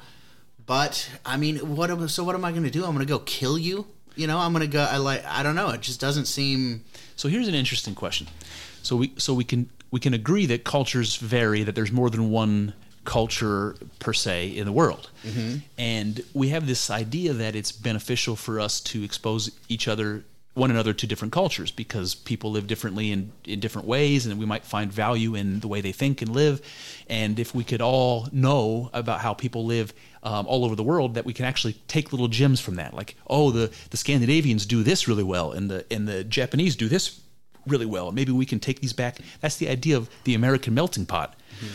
But 0.64 1.10
i 1.26 1.36
mean 1.36 1.56
what 1.76 1.90
am 1.90 2.08
so 2.08 2.24
what 2.24 2.34
am 2.34 2.44
i 2.46 2.50
going 2.50 2.64
to 2.64 2.70
do? 2.70 2.84
I'm 2.84 2.94
going 2.94 3.06
to 3.06 3.12
go 3.12 3.18
kill 3.18 3.58
you? 3.58 3.86
You 4.16 4.26
know 4.26 4.38
i'm 4.38 4.52
going 4.52 4.62
to 4.62 4.72
go 4.72 4.84
i 4.90 4.96
like 4.96 5.22
i 5.26 5.42
don't 5.42 5.54
know. 5.54 5.68
It 5.70 5.82
just 5.82 6.00
doesn't 6.00 6.26
seem 6.26 6.84
So 7.16 7.28
here's 7.28 7.48
an 7.48 7.54
interesting 7.54 7.94
question. 7.94 8.26
So 8.82 8.96
we 8.96 9.12
so 9.18 9.34
we 9.34 9.44
can 9.44 9.68
we 9.90 10.00
can 10.00 10.14
agree 10.14 10.46
that 10.46 10.64
cultures 10.64 11.16
vary, 11.16 11.62
that 11.64 11.74
there's 11.74 11.92
more 11.92 12.10
than 12.10 12.30
one 12.30 12.74
culture 13.04 13.76
per 13.98 14.12
se 14.12 14.48
in 14.48 14.66
the 14.66 14.72
world, 14.72 15.10
and 15.78 16.22
we 16.34 16.48
have 16.48 16.66
this 16.66 16.90
idea 16.90 17.32
that 17.32 17.56
it's 17.56 17.72
beneficial 17.72 18.36
for 18.36 18.60
us 18.60 18.80
to 18.80 19.02
expose 19.02 19.50
each 19.68 19.88
other 19.88 20.24
one 20.54 20.70
another 20.70 20.92
to 20.92 21.06
different 21.06 21.32
cultures 21.32 21.70
because 21.70 22.14
people 22.14 22.50
live 22.50 22.66
differently 22.66 23.12
in, 23.12 23.32
in 23.44 23.60
different 23.60 23.86
ways 23.86 24.26
and 24.26 24.38
we 24.38 24.44
might 24.44 24.64
find 24.64 24.92
value 24.92 25.34
in 25.34 25.60
the 25.60 25.68
way 25.68 25.80
they 25.80 25.92
think 25.92 26.20
and 26.22 26.34
live. 26.34 26.60
And 27.08 27.38
if 27.38 27.54
we 27.54 27.62
could 27.62 27.80
all 27.80 28.28
know 28.32 28.90
about 28.92 29.20
how 29.20 29.32
people 29.32 29.64
live 29.64 29.94
um, 30.22 30.46
all 30.46 30.64
over 30.64 30.74
the 30.74 30.82
world 30.82 31.14
that 31.14 31.24
we 31.24 31.32
can 31.32 31.44
actually 31.44 31.74
take 31.86 32.12
little 32.12 32.28
gems 32.28 32.60
from 32.60 32.74
that. 32.76 32.94
Like 32.94 33.16
oh 33.28 33.50
the, 33.50 33.70
the 33.90 33.96
scandinavians 33.96 34.66
do 34.66 34.82
this 34.82 35.06
really 35.06 35.22
well 35.22 35.52
and 35.52 35.70
the 35.70 35.86
and 35.90 36.06
the 36.06 36.24
japanese 36.24 36.76
do 36.76 36.88
this 36.88 37.20
really 37.66 37.86
well. 37.86 38.12
Maybe 38.12 38.32
we 38.32 38.46
can 38.46 38.60
take 38.60 38.80
these 38.80 38.92
back. 38.92 39.18
That's 39.40 39.56
the 39.56 39.68
idea 39.68 39.96
of 39.96 40.08
the 40.24 40.34
american 40.34 40.74
melting 40.74 41.06
pot. 41.06 41.34
Hmm. 41.60 41.66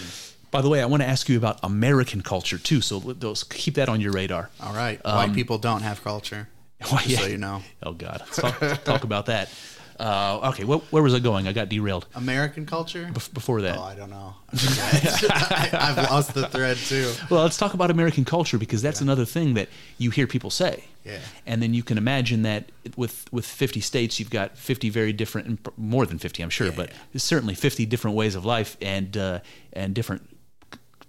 By 0.52 0.62
the 0.62 0.70
way 0.70 0.82
i 0.82 0.86
want 0.86 1.04
to 1.04 1.08
ask 1.08 1.28
you 1.28 1.38
about 1.38 1.60
american 1.64 2.22
culture 2.22 2.58
too 2.58 2.80
so 2.80 3.00
those 3.00 3.44
keep 3.44 3.76
that 3.76 3.90
on 3.90 4.02
your 4.02 4.12
radar. 4.12 4.50
All 4.62 4.74
right. 4.74 5.04
White 5.04 5.30
um, 5.30 5.36
people 5.36 5.58
don't 5.58 5.82
have 5.82 6.04
culture 6.04 6.48
Why, 6.90 7.02
just 7.04 7.24
so 7.24 7.28
you 7.28 7.38
know. 7.38 7.64
Oh 7.84 7.94
God, 7.94 8.22
talk, 8.34 8.60
talk 8.84 9.04
about 9.04 9.28
that. 9.28 9.50
Uh, 10.00 10.50
okay, 10.52 10.64
wh- 10.64 10.82
where 10.92 11.02
was 11.02 11.14
I 11.14 11.20
going? 11.20 11.48
I 11.48 11.54
got 11.54 11.70
derailed 11.70 12.06
american 12.16 12.66
culture 12.66 13.10
bef- 13.14 13.34
before 13.34 13.62
that. 13.62 13.78
oh 13.78 13.84
i 13.84 13.96
don't 13.96 14.10
know 14.10 14.34
I, 14.54 15.70
i've 15.74 16.12
lost 16.12 16.34
the 16.34 16.48
thread 16.48 16.78
too 16.78 17.12
Well, 17.30 17.44
let's 17.44 17.58
talk 17.58 17.74
about 17.74 17.92
American 17.92 18.26
culture 18.26 18.58
because 18.58 18.82
that's 18.82 19.02
another 19.02 19.26
thing 19.26 19.54
that 19.56 19.70
you 19.98 20.10
hear 20.12 20.28
people 20.28 20.50
say. 20.50 20.84
Yeah. 21.06 21.20
And 21.46 21.62
then 21.62 21.74
you 21.74 21.84
can 21.84 21.98
imagine 21.98 22.42
that 22.44 22.72
with 22.98 23.26
with 23.32 23.46
50 23.46 23.80
states, 23.82 24.20
you've 24.20 24.30
got 24.32 24.58
50 24.58 24.90
very 24.90 25.14
different, 25.14 25.48
and 25.48 25.58
more 25.78 26.06
than 26.06 26.18
50, 26.18 26.42
I'm 26.44 26.50
sure, 26.50 26.72
but 26.72 26.90
certainly 27.16 27.54
50 27.56 27.86
different 27.86 28.18
ways 28.18 28.34
of 28.36 28.44
life 28.46 28.76
and 28.82 29.16
uh, 29.16 29.40
and 29.74 29.94
different 29.94 30.24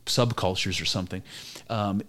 subcultures 0.07 0.80
or 0.80 0.84
something. 0.84 1.22
Um, 1.70 2.03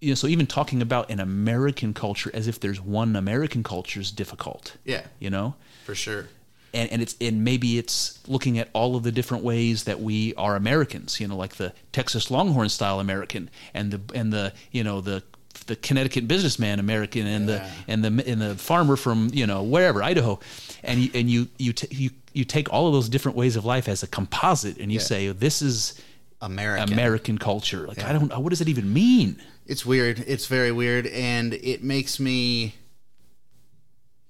you 0.00 0.10
know, 0.10 0.14
so 0.14 0.26
even 0.26 0.46
talking 0.46 0.82
about 0.82 1.10
an 1.10 1.20
American 1.20 1.94
culture 1.94 2.30
as 2.34 2.46
if 2.48 2.60
there's 2.60 2.80
one 2.80 3.16
American 3.16 3.62
culture 3.62 4.00
is 4.00 4.10
difficult. 4.10 4.76
Yeah. 4.84 5.02
You 5.18 5.30
know. 5.30 5.54
For 5.84 5.94
sure 5.94 6.26
and, 6.72 6.90
and 6.90 7.00
it's 7.02 7.14
and 7.20 7.44
maybe 7.44 7.78
it's 7.78 8.18
looking 8.26 8.58
at 8.58 8.68
all 8.72 8.96
of 8.96 9.04
the 9.04 9.12
different 9.12 9.44
ways 9.44 9.84
that 9.84 10.00
we 10.00 10.34
are 10.34 10.56
Americans, 10.56 11.20
you 11.20 11.28
know, 11.28 11.36
like 11.36 11.54
the 11.54 11.72
Texas 11.92 12.32
Longhorn 12.32 12.68
style 12.68 12.98
American 12.98 13.48
and 13.72 13.92
the 13.92 14.00
and 14.12 14.32
the 14.32 14.52
you 14.72 14.82
know 14.82 15.00
the 15.00 15.22
the 15.68 15.76
Connecticut 15.76 16.26
businessman 16.26 16.80
American 16.80 17.28
and 17.28 17.48
Yeah. 17.48 17.70
the 17.86 17.92
and 17.92 18.04
the 18.04 18.28
and 18.28 18.40
the 18.42 18.54
farmer 18.56 18.96
from 18.96 19.30
you 19.32 19.46
know 19.46 19.62
wherever 19.62 20.02
Idaho, 20.02 20.40
and 20.82 20.98
you 21.00 21.10
and 21.14 21.30
you 21.30 21.46
you 21.58 21.72
t- 21.72 21.94
you 21.94 22.10
you 22.32 22.44
take 22.44 22.72
all 22.72 22.88
of 22.88 22.92
those 22.92 23.08
different 23.08 23.36
ways 23.38 23.54
of 23.54 23.64
life 23.64 23.86
as 23.88 24.02
a 24.02 24.08
composite, 24.08 24.76
and 24.78 24.90
you 24.90 24.98
Yeah. 24.98 25.04
say 25.04 25.28
oh, 25.28 25.32
this 25.32 25.62
is 25.62 26.02
american 26.42 26.92
American 26.92 27.38
culture. 27.38 27.86
Like 27.86 28.02
I 28.02 28.12
don't 28.12 28.36
what 28.42 28.50
does 28.50 28.60
it 28.60 28.68
even 28.68 28.92
mean? 28.92 29.40
It's 29.66 29.86
weird. 29.86 30.24
It's 30.26 30.46
very 30.46 30.72
weird, 30.72 31.06
and 31.06 31.54
it 31.54 31.84
makes 31.84 32.18
me. 32.18 32.74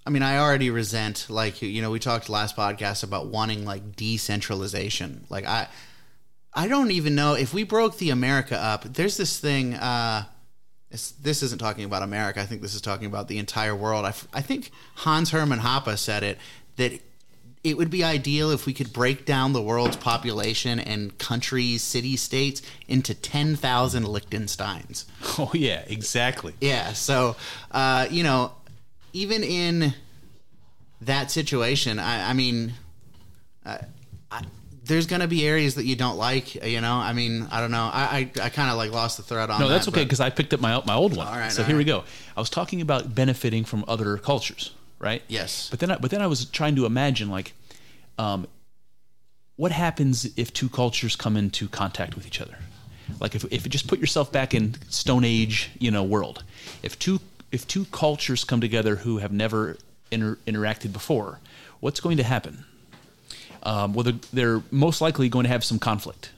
I 0.07 0.11
mean, 0.11 0.23
I 0.23 0.39
already 0.39 0.71
resent 0.71 1.27
like 1.29 1.63
you 1.63 1.81
know 1.81 1.91
we 1.91 1.99
talked 1.99 2.29
last 2.29 2.57
podcast 2.57 3.03
about 3.05 3.27
wanting 3.27 3.65
like 3.65 3.97
decentralization. 3.97 5.25
Like 5.31 5.47
I, 5.47 5.67
I 6.53 6.69
don't 6.69 6.91
even 6.91 7.15
know 7.15 7.35
if 7.35 7.55
we 7.55 7.65
broke 7.65 7.99
the 7.99 8.11
America 8.11 8.61
up. 8.61 8.85
There's 8.85 9.17
this 9.17 9.39
thing. 9.39 9.75
Uh, 9.75 10.25
this 10.91 11.43
isn't 11.43 11.59
talking 11.59 11.85
about 11.85 12.03
America. 12.03 12.41
I 12.41 12.47
think 12.47 12.63
this 12.63 12.75
is 12.75 12.81
talking 12.81 13.07
about 13.07 13.27
the 13.27 13.39
entire 13.39 13.75
world. 13.75 14.05
I, 14.05 14.11
f- 14.11 14.29
I 14.33 14.43
think 14.43 14.71
Hans 14.97 15.31
Hermann 15.31 15.59
Hoppe 15.59 15.99
said 15.99 16.23
it 16.23 16.39
that 16.77 17.01
it 17.65 17.77
would 17.79 17.91
be 17.91 18.05
ideal 18.05 18.51
if 18.51 18.67
we 18.67 18.73
could 18.75 18.93
break 18.93 19.25
down 19.25 19.55
the 19.55 19.63
world's 19.63 19.97
population 19.97 20.79
and 20.79 21.19
countries, 21.19 21.83
city 21.83 22.15
states 22.15 22.61
into 22.87 23.15
10,000 23.15 24.05
Liechtensteins. 24.05 25.07
Oh 25.39 25.51
yeah, 25.53 25.83
exactly. 25.89 26.55
Yeah. 26.61 26.93
So, 26.93 27.35
uh, 27.73 28.07
you 28.09 28.23
know, 28.23 28.53
even 29.15 29.43
in 29.43 29.95
that 31.01 31.31
situation, 31.31 31.99
I, 31.99 32.31
I 32.31 32.33
mean, 32.35 32.75
uh, 33.65 33.79
I, 34.31 34.43
there's 34.85 35.07
going 35.07 35.21
to 35.21 35.29
be 35.29 35.47
areas 35.47 35.77
that 35.77 35.85
you 35.85 35.97
don't 35.97 36.19
like. 36.19 36.57
You 36.57 36.81
know, 36.83 36.95
I 36.95 37.15
mean, 37.15 37.49
I 37.51 37.61
don't 37.61 37.71
know. 37.71 37.89
I 37.91 38.31
I, 38.37 38.43
I 38.43 38.49
kind 38.51 38.71
of 38.71 38.77
like 38.77 38.91
lost 38.91 39.17
the 39.17 39.23
thread 39.23 39.49
on. 39.49 39.59
That. 39.59 39.65
No, 39.65 39.71
that's 39.71 39.87
that, 39.87 39.93
okay 39.93 40.05
because 40.05 40.21
I 40.21 40.29
picked 40.29 40.53
up 40.53 40.61
my 40.61 40.83
my 40.85 40.95
old 40.95 41.17
one. 41.17 41.27
All 41.27 41.33
right, 41.33 41.51
so 41.51 41.63
all 41.63 41.69
here 41.69 41.77
we 41.77 41.85
go. 41.85 42.05
I 42.37 42.41
was 42.41 42.51
talking 42.51 42.83
about 42.83 43.15
benefiting 43.15 43.65
from 43.65 43.85
other 43.89 44.19
cultures, 44.19 44.73
right? 44.99 45.23
Yes. 45.29 45.71
But 45.71 45.79
then, 45.79 45.93
I, 45.93 45.97
but 45.97 46.11
then 46.11 46.21
I 46.21 46.27
was 46.27 46.45
trying 46.45 46.77
to 46.77 46.85
imagine 46.85 47.31
like, 47.31 47.55
um, 48.19 48.47
what 49.57 49.71
happens 49.73 50.29
if 50.37 50.53
two 50.53 50.69
cultures 50.69 51.15
come 51.17 51.37
into 51.37 51.69
contact 51.69 52.17
with 52.17 52.27
each 52.27 52.41
other? 52.41 52.59
Like 53.21 53.37
if 53.37 53.45
if 53.53 53.65
you 53.65 53.71
just 53.71 53.87
put 53.87 54.01
yourself 54.01 54.33
back 54.33 54.55
in 54.55 54.75
Stone 54.89 55.25
Age, 55.25 55.71
you 55.79 55.93
know, 55.93 56.03
world. 56.03 56.43
If 56.83 56.99
two 56.99 57.21
if 57.55 57.67
two 57.67 57.85
cultures 57.87 58.45
come 58.45 58.61
together 58.61 58.97
who 58.97 59.19
have 59.19 59.33
never 59.33 59.77
inter- 60.11 60.39
interacted 60.47 60.93
before, 60.93 61.41
what's 61.81 62.01
going 62.01 62.17
to 62.19 62.25
happen? 62.25 62.65
um, 63.65 63.95
well, 63.95 64.05
they're, 64.05 64.21
they're 64.33 64.63
most 64.71 65.01
likely 65.01 65.29
going 65.29 65.45
to 65.45 65.51
have 65.51 65.65
some 65.65 65.79
conflict. 65.79 66.31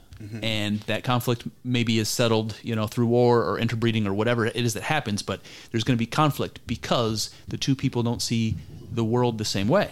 And 0.43 0.79
that 0.81 1.03
conflict 1.03 1.43
maybe 1.63 1.99
is 1.99 2.09
settled, 2.09 2.57
you 2.63 2.75
know, 2.75 2.87
through 2.87 3.05
war 3.05 3.43
or 3.43 3.59
interbreeding 3.59 4.07
or 4.07 4.13
whatever 4.13 4.47
it 4.47 4.55
is 4.55 4.73
that 4.73 4.83
happens. 4.83 5.21
But 5.21 5.41
there's 5.71 5.83
going 5.83 5.95
to 5.95 5.99
be 5.99 6.07
conflict 6.07 6.59
because 6.65 7.29
the 7.47 7.57
two 7.57 7.75
people 7.75 8.01
don't 8.01 8.21
see 8.21 8.55
the 8.91 9.03
world 9.03 9.37
the 9.37 9.45
same 9.45 9.67
way. 9.67 9.91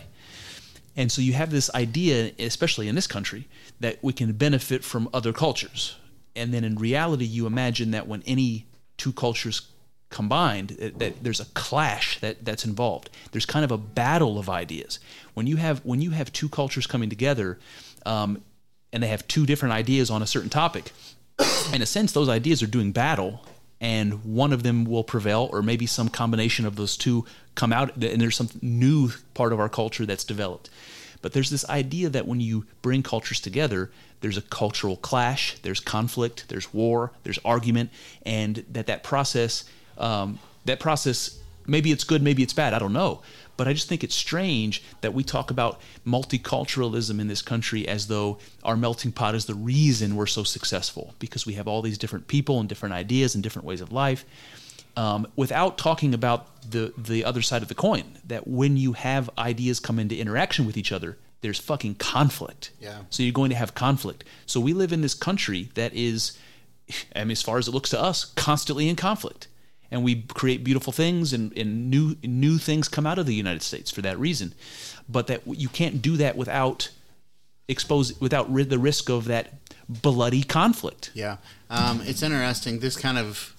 And 0.98 1.12
so 1.12 1.22
you 1.22 1.34
have 1.34 1.52
this 1.52 1.70
idea, 1.76 2.32
especially 2.40 2.88
in 2.88 2.96
this 2.96 3.06
country, 3.06 3.48
that 3.82 4.00
we 4.02 4.14
can 4.14 4.32
benefit 4.32 4.84
from 4.84 5.10
other 5.14 5.32
cultures. 5.32 5.98
And 6.36 6.54
then 6.54 6.64
in 6.64 6.76
reality, 6.76 7.26
you 7.26 7.46
imagine 7.46 7.92
that 7.92 8.08
when 8.08 8.24
any 8.26 8.66
two 8.98 9.12
cultures 9.12 9.68
combined, 10.16 10.70
that, 10.80 11.00
that 11.00 11.24
there's 11.24 11.42
a 11.42 11.46
clash 11.54 12.20
that, 12.22 12.46
that's 12.46 12.66
involved. 12.66 13.10
There's 13.32 13.46
kind 13.46 13.66
of 13.66 13.72
a 13.72 13.78
battle 13.78 14.40
of 14.40 14.50
ideas. 14.50 15.00
When 15.34 15.46
you 15.46 15.58
have 15.58 15.84
when 15.84 16.02
you 16.02 16.12
have 16.12 16.32
two 16.32 16.50
cultures 16.50 16.88
coming 16.88 17.10
together, 17.10 17.60
um, 18.06 18.42
and 18.92 19.04
they 19.04 19.08
have 19.08 19.28
two 19.28 19.46
different 19.46 19.74
ideas 19.74 20.10
on 20.10 20.22
a 20.22 20.28
certain 20.28 20.50
topic, 20.50 20.92
in 21.74 21.82
a 21.82 21.86
sense, 21.86 22.14
those 22.14 22.30
ideas 22.30 22.64
are 22.64 22.68
doing 22.68 22.94
battle, 22.94 23.46
and 23.82 24.24
one 24.24 24.54
of 24.54 24.64
them 24.64 24.86
will 24.86 25.04
prevail, 25.04 25.50
or 25.52 25.62
maybe 25.62 25.86
some 25.86 26.10
combination 26.10 26.66
of 26.66 26.76
those 26.76 26.96
two 26.98 27.26
come 27.56 27.74
out, 27.74 27.96
and 27.98 28.22
there's 28.22 28.38
some 28.38 28.50
new 28.62 29.12
part 29.34 29.52
of 29.54 29.60
our 29.60 29.70
culture 29.70 30.06
that's 30.06 30.24
developed. 30.24 30.70
But 31.22 31.34
there's 31.34 31.50
this 31.50 31.68
idea 31.70 32.10
that 32.10 32.28
when 32.28 32.40
you 32.40 32.66
bring 32.82 33.04
cultures 33.04 33.42
together, 33.42 33.92
there's 34.22 34.38
a 34.38 34.42
cultural 34.42 34.96
clash, 34.96 35.58
there's 35.62 35.80
conflict, 35.80 36.46
there's 36.48 36.74
war, 36.74 37.12
there's 37.24 37.40
argument, 37.44 37.90
and 38.26 38.64
that 38.72 38.88
that 38.88 39.04
process, 39.04 39.66
um, 39.98 40.40
that 40.66 40.80
process, 40.80 41.40
maybe 41.68 41.92
it's 41.92 42.04
good, 42.04 42.22
maybe 42.22 42.44
it's 42.44 42.54
bad, 42.54 42.74
I 42.74 42.80
don't 42.80 42.94
know. 42.94 43.22
But 43.58 43.68
I 43.70 43.74
just 43.74 43.88
think 43.88 44.04
it's 44.04 44.16
strange 44.16 44.84
that 45.00 45.14
we 45.14 45.24
talk 45.24 45.50
about 45.50 45.80
multiculturalism 46.06 47.20
in 47.22 47.28
this 47.28 47.42
country 47.42 47.88
as 47.88 48.08
though 48.08 48.38
our 48.64 48.76
melting 48.76 49.14
pot 49.14 49.34
is 49.34 49.46
the 49.46 49.56
reason 49.56 50.16
we're 50.18 50.26
so 50.26 50.44
successful 50.44 51.14
because 51.20 51.46
we 51.46 51.54
have 51.54 51.68
all 51.68 51.82
these 51.82 51.98
different 51.98 52.28
people 52.28 52.60
and 52.60 52.68
different 52.68 52.94
ideas 52.94 53.34
and 53.34 53.42
different 53.44 53.66
ways 53.66 53.82
of 53.82 53.92
life. 53.94 54.26
um, 54.98 55.28
without 55.36 55.78
talking 55.78 56.14
about 56.14 56.48
the 56.70 56.94
the 56.98 57.24
other 57.26 57.42
side 57.42 57.62
of 57.62 57.68
the 57.68 57.76
coin. 57.76 58.04
That 58.26 58.48
when 58.48 58.78
you 58.78 58.94
have 58.94 59.30
ideas 59.38 59.80
come 59.80 60.00
into 60.00 60.18
interaction 60.18 60.66
with 60.66 60.78
each 60.78 60.92
other, 60.92 61.18
there's 61.42 61.60
fucking 61.60 61.96
conflict. 61.96 62.72
Yeah. 62.80 63.00
So 63.10 63.24
you're 63.24 63.34
going 63.34 63.50
to 63.52 63.56
have 63.56 63.74
conflict. 63.74 64.24
So 64.46 64.60
we 64.60 64.74
live 64.74 64.92
in 64.94 65.02
this 65.02 65.14
country 65.14 65.70
that 65.76 65.94
is, 65.94 66.38
I 67.16 67.24
mean, 67.24 67.32
as 67.32 67.42
far 67.42 67.58
as 67.58 67.68
it 67.68 67.72
looks 67.72 67.90
to 67.92 68.02
us, 68.02 68.26
constantly 68.36 68.88
in 68.90 68.96
conflict. 68.96 69.48
And 69.92 70.04
we 70.04 70.24
create 70.24 70.64
beautiful 70.64 70.92
things, 70.92 71.32
and, 71.32 71.56
and 71.58 71.90
new 71.90 72.16
new 72.24 72.58
things 72.58 72.88
come 72.88 73.06
out 73.06 73.20
of 73.20 73.26
the 73.26 73.36
United 73.36 73.62
States 73.62 73.92
for 73.92 74.02
that 74.02 74.20
reason. 74.20 74.54
But 75.08 75.28
that 75.28 75.42
you 75.46 75.70
can't 75.70 76.02
do 76.02 76.18
that 76.18 76.36
without 76.36 76.90
expose 77.68 78.20
without 78.20 78.54
the 78.54 78.80
risk 78.80 79.10
of 79.10 79.26
that 79.26 79.54
bloody 79.88 80.44
conflict. 80.44 81.12
Yeah, 81.14 81.38
um, 81.70 82.02
it's 82.04 82.24
interesting. 82.24 82.80
This 82.80 82.98
kind 82.98 83.18
of 83.18 83.56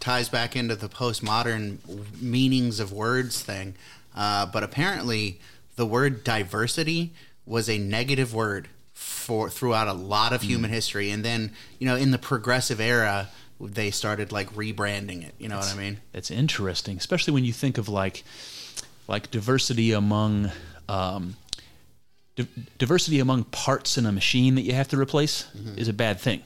ties 0.00 0.28
back 0.28 0.56
into 0.56 0.76
the 0.76 0.88
postmodern 0.88 1.78
meanings 2.20 2.80
of 2.80 2.92
words 2.92 3.40
thing, 3.42 3.74
uh, 4.16 4.46
but 4.46 4.62
apparently 4.62 5.40
the 5.76 5.86
word 5.86 6.24
diversity 6.24 7.12
was 7.46 7.68
a 7.68 7.78
negative 7.78 8.34
word 8.34 8.68
for 8.92 9.48
throughout 9.48 9.88
a 9.88 9.92
lot 9.92 10.32
of 10.32 10.42
human 10.42 10.70
history, 10.70 11.10
and 11.10 11.24
then 11.24 11.52
you 11.78 11.86
know 11.86 11.96
in 11.96 12.10
the 12.10 12.18
progressive 12.18 12.80
era 12.80 13.28
they 13.60 13.90
started 13.90 14.30
like 14.32 14.50
rebranding 14.54 15.26
it. 15.26 15.34
You 15.38 15.48
know 15.48 15.56
what 15.58 15.72
I 15.74 15.76
mean? 15.76 15.98
That's 16.12 16.30
interesting, 16.30 16.96
especially 16.96 17.34
when 17.34 17.44
you 17.44 17.52
think 17.52 17.78
of 17.78 17.88
like 17.88 18.24
like 19.08 19.30
diversity 19.30 19.92
among 19.92 20.50
um, 20.88 21.36
di- 22.36 22.46
diversity 22.78 23.18
among 23.20 23.44
parts 23.44 23.98
in 23.98 24.06
a 24.06 24.12
machine 24.12 24.54
that 24.56 24.62
you 24.62 24.72
have 24.74 24.88
to 24.88 24.98
replace 24.98 25.46
is 25.76 25.88
a 25.88 25.92
bad 25.92 26.20
thing. 26.20 26.42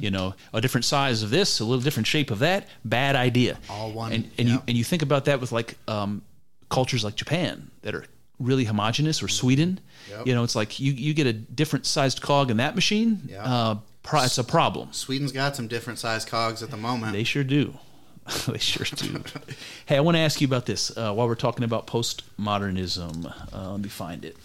You 0.00 0.10
know, 0.10 0.34
a 0.52 0.60
different 0.60 0.84
size 0.84 1.22
of 1.22 1.30
this, 1.30 1.60
a 1.60 1.64
little 1.64 1.82
different 1.82 2.06
shape 2.06 2.30
of 2.30 2.38
that, 2.40 2.68
bad 2.84 3.14
idea. 3.16 3.58
All 3.70 3.92
one, 3.92 4.12
And, 4.12 4.30
and 4.38 4.48
yeah. 4.48 4.54
you 4.54 4.62
and 4.68 4.76
you 4.76 4.84
think 4.84 5.02
about 5.02 5.26
that 5.26 5.40
with 5.40 5.52
like 5.52 5.76
um, 5.86 6.22
cultures 6.70 7.04
like 7.04 7.14
Japan 7.14 7.70
that 7.82 7.94
are 7.94 8.04
really 8.40 8.64
homogenous 8.64 9.22
or 9.22 9.28
Sweden. 9.28 9.80
Yep. 10.10 10.26
You 10.26 10.34
know, 10.34 10.44
it's 10.44 10.56
like 10.56 10.80
you 10.80 10.92
you 10.92 11.14
get 11.14 11.26
a 11.26 11.32
different 11.32 11.86
sized 11.86 12.20
cog 12.20 12.50
in 12.50 12.56
that 12.58 12.74
machine. 12.74 13.22
Yeah. 13.28 13.44
Uh, 13.44 13.76
pro- 14.08 14.22
it's 14.22 14.38
a 14.38 14.44
problem. 14.44 14.92
Sweden's 14.92 15.32
got 15.32 15.54
some 15.54 15.68
different 15.68 15.98
size 15.98 16.24
cogs 16.24 16.62
at 16.62 16.70
the 16.70 16.76
moment. 16.76 17.12
They 17.12 17.24
sure 17.24 17.44
do. 17.44 17.74
they 18.48 18.58
sure 18.58 18.86
do. 18.96 19.22
hey, 19.86 19.96
I 19.96 20.00
want 20.00 20.16
to 20.16 20.20
ask 20.20 20.40
you 20.40 20.46
about 20.46 20.66
this 20.66 20.96
uh, 20.96 21.12
while 21.12 21.28
we're 21.28 21.34
talking 21.34 21.64
about 21.64 21.86
postmodernism. 21.86 23.32
Uh, 23.52 23.70
let 23.72 23.80
me 23.80 23.88
find 23.88 24.24
it. 24.24 24.36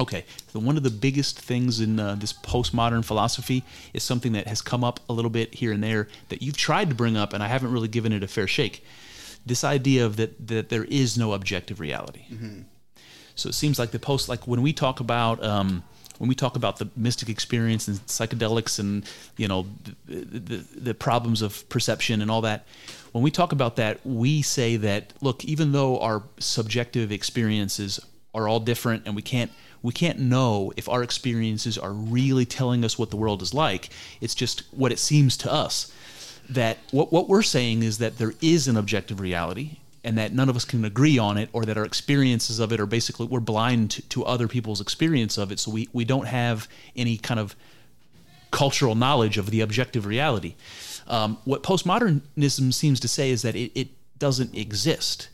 Okay, 0.00 0.24
so 0.48 0.58
one 0.58 0.76
of 0.78 0.82
the 0.82 0.90
biggest 0.90 1.38
things 1.38 1.80
in 1.80 2.00
uh, 2.00 2.14
this 2.14 2.32
postmodern 2.32 3.04
philosophy 3.04 3.64
is 3.92 4.02
something 4.02 4.32
that 4.32 4.46
has 4.46 4.62
come 4.62 4.82
up 4.82 5.00
a 5.10 5.12
little 5.12 5.30
bit 5.30 5.54
here 5.54 5.72
and 5.72 5.84
there 5.84 6.08
that 6.28 6.40
you've 6.40 6.56
tried 6.56 6.88
to 6.88 6.94
bring 6.94 7.16
up, 7.16 7.34
and 7.34 7.42
I 7.42 7.48
haven't 7.48 7.72
really 7.72 7.88
given 7.88 8.12
it 8.12 8.22
a 8.22 8.28
fair 8.28 8.46
shake. 8.46 8.84
This 9.44 9.62
idea 9.62 10.06
of 10.06 10.16
that 10.16 10.46
that 10.46 10.68
there 10.68 10.84
is 10.84 11.18
no 11.18 11.32
objective 11.34 11.80
reality. 11.80 12.24
So 13.34 13.48
it 13.48 13.54
seems 13.54 13.78
like 13.78 13.90
the 13.90 13.98
post, 13.98 14.28
like 14.28 14.46
when 14.46 14.62
we 14.62 14.72
talk 14.72 15.00
about 15.00 15.42
um, 15.42 15.82
when 16.20 16.28
we 16.28 16.34
talk 16.34 16.54
about 16.54 16.76
the 16.76 16.86
mystic 16.96 17.30
experience 17.30 17.88
and 17.88 17.96
psychedelics 18.00 18.78
and 18.78 19.06
you 19.38 19.48
know 19.48 19.66
the, 20.04 20.38
the, 20.38 20.56
the 20.78 20.94
problems 20.94 21.40
of 21.40 21.66
perception 21.70 22.20
and 22.20 22.30
all 22.30 22.42
that. 22.42 22.66
When 23.12 23.24
we 23.24 23.30
talk 23.30 23.52
about 23.52 23.76
that, 23.76 24.04
we 24.04 24.42
say 24.42 24.76
that 24.76 25.14
look, 25.22 25.46
even 25.46 25.72
though 25.72 25.98
our 25.98 26.22
subjective 26.38 27.10
experiences 27.10 28.00
are 28.34 28.46
all 28.46 28.60
different 28.60 29.06
and 29.06 29.16
we 29.16 29.22
can't 29.22 29.50
we 29.82 29.94
can't 29.94 30.18
know 30.18 30.74
if 30.76 30.90
our 30.90 31.02
experiences 31.02 31.78
are 31.78 31.92
really 31.92 32.44
telling 32.44 32.84
us 32.84 32.98
what 32.98 33.08
the 33.08 33.16
world 33.16 33.40
is 33.40 33.54
like. 33.54 33.88
It's 34.20 34.34
just 34.34 34.64
what 34.72 34.92
it 34.92 34.98
seems 34.98 35.38
to 35.38 35.50
us 35.50 35.90
that 36.50 36.76
what, 36.90 37.10
what 37.10 37.30
we're 37.30 37.40
saying 37.40 37.82
is 37.82 37.96
that 37.96 38.18
there 38.18 38.34
is 38.42 38.68
an 38.68 38.76
objective 38.76 39.20
reality 39.20 39.78
and 40.02 40.16
that 40.16 40.32
none 40.32 40.48
of 40.48 40.56
us 40.56 40.64
can 40.64 40.84
agree 40.84 41.18
on 41.18 41.36
it 41.36 41.48
or 41.52 41.64
that 41.64 41.76
our 41.76 41.84
experiences 41.84 42.58
of 42.58 42.72
it 42.72 42.80
are 42.80 42.86
basically 42.86 43.26
we're 43.26 43.40
blind 43.40 43.90
to, 43.90 44.02
to 44.08 44.24
other 44.24 44.48
people's 44.48 44.80
experience 44.80 45.36
of 45.36 45.52
it. 45.52 45.58
So 45.58 45.70
we, 45.70 45.88
we 45.92 46.04
don't 46.04 46.26
have 46.26 46.68
any 46.96 47.16
kind 47.16 47.38
of 47.38 47.54
cultural 48.50 48.94
knowledge 48.94 49.38
of 49.38 49.50
the 49.50 49.60
objective 49.60 50.06
reality. 50.06 50.54
Um, 51.06 51.38
what 51.44 51.62
postmodernism 51.62 52.72
seems 52.72 53.00
to 53.00 53.08
say 53.08 53.30
is 53.30 53.42
that 53.42 53.54
it, 53.54 53.72
it 53.74 53.88
doesn't 54.18 54.54
exist. 54.54 55.28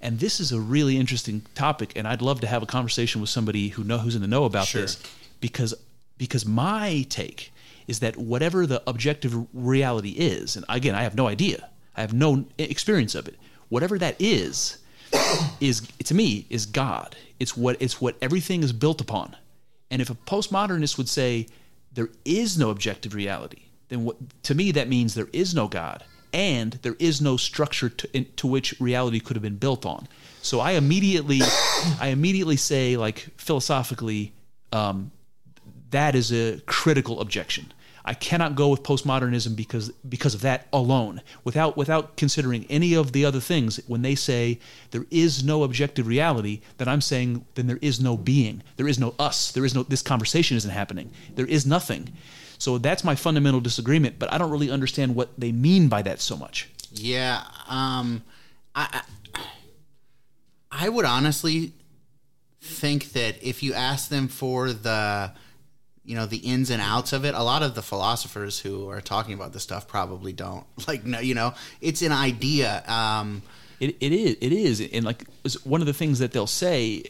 And 0.00 0.20
this 0.20 0.38
is 0.38 0.52
a 0.52 0.60
really 0.60 0.96
interesting 0.98 1.42
topic 1.54 1.92
and 1.96 2.06
i'd 2.06 2.20
love 2.20 2.40
to 2.40 2.46
have 2.46 2.62
a 2.62 2.66
conversation 2.66 3.20
with 3.22 3.30
somebody 3.30 3.68
who 3.68 3.82
know 3.84 3.98
who's 3.98 4.14
in 4.14 4.20
the 4.20 4.28
know 4.28 4.44
about 4.44 4.66
Sure. 4.66 4.82
this 4.82 5.02
because 5.40 5.74
because 6.18 6.44
my 6.46 7.06
take 7.08 7.52
is 7.86 8.00
that 8.00 8.16
whatever 8.16 8.66
the 8.66 8.82
objective 8.86 9.34
reality 9.52 10.10
is, 10.10 10.56
and 10.56 10.64
again, 10.68 10.94
I 10.94 11.02
have 11.02 11.14
no 11.14 11.26
idea, 11.26 11.68
I 11.96 12.00
have 12.00 12.12
no 12.12 12.46
experience 12.58 13.14
of 13.14 13.28
it. 13.28 13.36
Whatever 13.68 13.98
that 13.98 14.16
is, 14.18 14.78
is 15.60 15.86
to 16.04 16.14
me 16.14 16.46
is 16.50 16.66
God. 16.66 17.16
It's 17.38 17.56
what 17.56 17.76
it's 17.80 18.00
what 18.00 18.16
everything 18.20 18.62
is 18.62 18.72
built 18.72 19.00
upon. 19.00 19.36
And 19.90 20.02
if 20.02 20.10
a 20.10 20.14
postmodernist 20.14 20.98
would 20.98 21.08
say 21.08 21.46
there 21.92 22.08
is 22.24 22.58
no 22.58 22.70
objective 22.70 23.14
reality, 23.14 23.62
then 23.88 24.04
what, 24.04 24.16
to 24.44 24.54
me 24.54 24.72
that 24.72 24.88
means 24.88 25.14
there 25.14 25.28
is 25.32 25.54
no 25.54 25.68
God 25.68 26.04
and 26.32 26.72
there 26.82 26.96
is 26.98 27.20
no 27.20 27.36
structure 27.36 27.88
to, 27.88 28.16
in, 28.16 28.26
to 28.36 28.46
which 28.48 28.78
reality 28.80 29.20
could 29.20 29.36
have 29.36 29.42
been 29.42 29.56
built 29.56 29.86
on. 29.86 30.08
So 30.42 30.58
I 30.58 30.72
immediately, 30.72 31.40
I 32.00 32.08
immediately 32.08 32.56
say 32.56 32.96
like 32.96 33.28
philosophically, 33.36 34.32
um, 34.72 35.12
that 35.90 36.16
is 36.16 36.32
a 36.32 36.60
critical 36.66 37.20
objection. 37.20 37.72
I 38.04 38.12
cannot 38.12 38.54
go 38.54 38.68
with 38.68 38.82
postmodernism 38.82 39.56
because 39.56 39.90
because 40.06 40.34
of 40.34 40.42
that 40.42 40.66
alone, 40.72 41.22
without 41.42 41.76
without 41.76 42.16
considering 42.16 42.66
any 42.68 42.94
of 42.94 43.12
the 43.12 43.24
other 43.24 43.40
things. 43.40 43.80
When 43.86 44.02
they 44.02 44.14
say 44.14 44.58
there 44.90 45.06
is 45.10 45.42
no 45.42 45.62
objective 45.62 46.06
reality, 46.06 46.60
then 46.76 46.86
I'm 46.86 47.00
saying 47.00 47.46
then 47.54 47.66
there 47.66 47.78
is 47.80 48.00
no 48.00 48.16
being, 48.16 48.62
there 48.76 48.88
is 48.88 48.98
no 48.98 49.14
us, 49.18 49.50
there 49.50 49.64
is 49.64 49.74
no 49.74 49.84
this 49.84 50.02
conversation 50.02 50.56
isn't 50.56 50.70
happening, 50.70 51.12
there 51.34 51.46
is 51.46 51.64
nothing. 51.64 52.12
So 52.58 52.78
that's 52.78 53.04
my 53.04 53.14
fundamental 53.14 53.60
disagreement. 53.60 54.18
But 54.18 54.32
I 54.32 54.38
don't 54.38 54.50
really 54.50 54.70
understand 54.70 55.14
what 55.14 55.30
they 55.38 55.50
mean 55.50 55.88
by 55.88 56.02
that 56.02 56.20
so 56.20 56.36
much. 56.36 56.68
Yeah, 56.92 57.42
um, 57.68 58.22
I, 58.74 59.02
I 59.32 59.40
I 60.70 60.88
would 60.90 61.06
honestly 61.06 61.72
think 62.60 63.12
that 63.12 63.42
if 63.42 63.62
you 63.62 63.72
ask 63.72 64.08
them 64.08 64.28
for 64.28 64.72
the 64.72 65.32
you 66.04 66.14
know 66.14 66.26
the 66.26 66.38
ins 66.38 66.70
and 66.70 66.82
outs 66.82 67.12
of 67.12 67.24
it, 67.24 67.34
a 67.34 67.42
lot 67.42 67.62
of 67.62 67.74
the 67.74 67.82
philosophers 67.82 68.60
who 68.60 68.88
are 68.90 69.00
talking 69.00 69.34
about 69.34 69.52
this 69.52 69.62
stuff 69.62 69.88
probably 69.88 70.32
don't. 70.32 70.64
Like 70.86 71.04
no 71.04 71.20
you 71.20 71.34
know 71.34 71.54
it's 71.80 72.02
an 72.02 72.12
idea. 72.12 72.84
Um, 72.86 73.42
It, 73.80 73.96
it 74.00 74.12
is 74.12 74.36
it 74.40 74.52
is. 74.52 74.80
And 74.92 75.04
like 75.04 75.24
one 75.64 75.80
of 75.80 75.86
the 75.86 75.94
things 75.94 76.18
that 76.18 76.32
they'll 76.32 76.46
say 76.46 77.04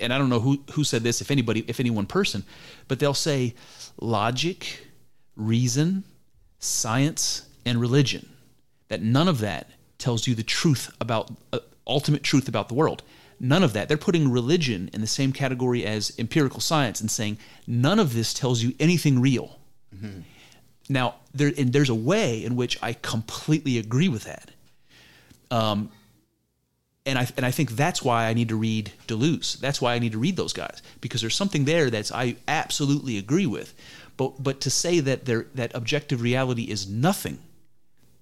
and 0.00 0.12
I 0.12 0.18
don't 0.18 0.28
know 0.28 0.40
who 0.40 0.60
who 0.72 0.84
said 0.84 1.02
this 1.02 1.20
if 1.20 1.30
anybody 1.30 1.64
if 1.66 1.80
any 1.80 1.90
one 1.90 2.06
person 2.06 2.44
but 2.88 2.98
they'll 2.98 3.14
say 3.14 3.54
logic 4.00 4.86
reason 5.36 6.04
science 6.58 7.46
and 7.64 7.80
religion 7.80 8.28
that 8.88 9.02
none 9.02 9.28
of 9.28 9.38
that 9.40 9.70
tells 9.98 10.26
you 10.26 10.34
the 10.34 10.42
truth 10.42 10.90
about 11.00 11.30
uh, 11.52 11.58
ultimate 11.86 12.22
truth 12.22 12.48
about 12.48 12.68
the 12.68 12.74
world 12.74 13.02
none 13.40 13.62
of 13.62 13.72
that 13.72 13.88
they're 13.88 13.96
putting 13.96 14.30
religion 14.30 14.90
in 14.92 15.00
the 15.00 15.06
same 15.06 15.32
category 15.32 15.84
as 15.86 16.12
empirical 16.18 16.60
science 16.60 17.00
and 17.00 17.10
saying 17.10 17.38
none 17.66 17.98
of 17.98 18.12
this 18.14 18.34
tells 18.34 18.62
you 18.62 18.72
anything 18.80 19.20
real 19.20 19.58
now 20.88 21.14
there 21.34 21.52
and 21.58 21.72
there's 21.72 21.88
a 21.90 21.94
way 21.94 22.44
in 22.44 22.56
which 22.56 22.76
I 22.82 22.92
completely 22.94 23.78
agree 23.78 24.08
with 24.08 24.24
that 24.24 24.50
Um, 25.50 25.90
and 27.06 27.18
I 27.18 27.26
and 27.36 27.46
I 27.46 27.50
think 27.50 27.70
that's 27.70 28.02
why 28.02 28.28
I 28.28 28.34
need 28.34 28.48
to 28.50 28.56
read 28.56 28.92
Deleuze. 29.06 29.58
That's 29.58 29.80
why 29.80 29.94
I 29.94 29.98
need 29.98 30.12
to 30.12 30.18
read 30.18 30.36
those 30.36 30.52
guys 30.52 30.82
because 31.00 31.20
there's 31.22 31.36
something 31.36 31.64
there 31.64 31.88
that's 31.90 32.12
I 32.12 32.36
absolutely 32.46 33.16
agree 33.18 33.46
with. 33.46 33.72
But 34.16 34.42
but 34.42 34.60
to 34.60 34.70
say 34.70 35.00
that 35.00 35.24
there 35.24 35.46
that 35.54 35.70
objective 35.74 36.20
reality 36.20 36.64
is 36.64 36.86
nothing, 36.86 37.38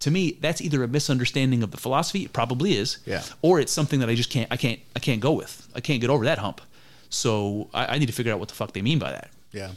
to 0.00 0.10
me 0.10 0.32
that's 0.40 0.60
either 0.60 0.82
a 0.84 0.88
misunderstanding 0.88 1.62
of 1.62 1.70
the 1.70 1.76
philosophy, 1.78 2.24
it 2.24 2.32
probably 2.32 2.76
is, 2.76 2.98
Yeah. 3.06 3.22
or 3.42 3.60
it's 3.60 3.72
something 3.72 4.00
that 4.00 4.08
I 4.10 4.14
just 4.14 4.30
can't 4.30 4.50
I 4.52 4.56
can't 4.56 4.80
I 4.94 4.98
can't 4.98 5.20
go 5.20 5.32
with. 5.32 5.66
I 5.74 5.80
can't 5.80 6.00
get 6.00 6.10
over 6.10 6.24
that 6.26 6.38
hump. 6.38 6.60
So 7.08 7.70
I, 7.72 7.94
I 7.94 7.98
need 7.98 8.06
to 8.06 8.12
figure 8.12 8.32
out 8.32 8.38
what 8.38 8.48
the 8.48 8.54
fuck 8.54 8.72
they 8.72 8.82
mean 8.82 8.98
by 8.98 9.12
that. 9.12 9.30
Yeah. 9.52 9.70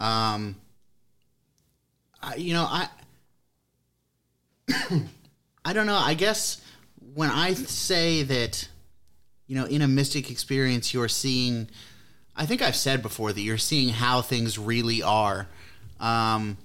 Um. 0.00 0.56
I, 2.22 2.34
you 2.36 2.52
know, 2.52 2.64
I. 2.68 2.88
I 5.64 5.72
don't 5.72 5.86
know. 5.86 5.96
I 5.96 6.14
guess 6.14 6.60
when 7.14 7.30
I 7.30 7.54
say 7.54 8.22
that, 8.24 8.68
you 9.46 9.54
know, 9.56 9.64
in 9.66 9.82
a 9.82 9.88
mystic 9.88 10.30
experience, 10.30 10.92
you're 10.94 11.08
seeing. 11.08 11.68
I 12.36 12.46
think 12.46 12.62
I've 12.62 12.76
said 12.76 13.02
before 13.02 13.32
that 13.32 13.40
you're 13.40 13.58
seeing 13.58 13.88
how 13.88 14.22
things 14.22 14.58
really 14.58 15.02
are. 15.02 15.48
Um, 15.98 16.56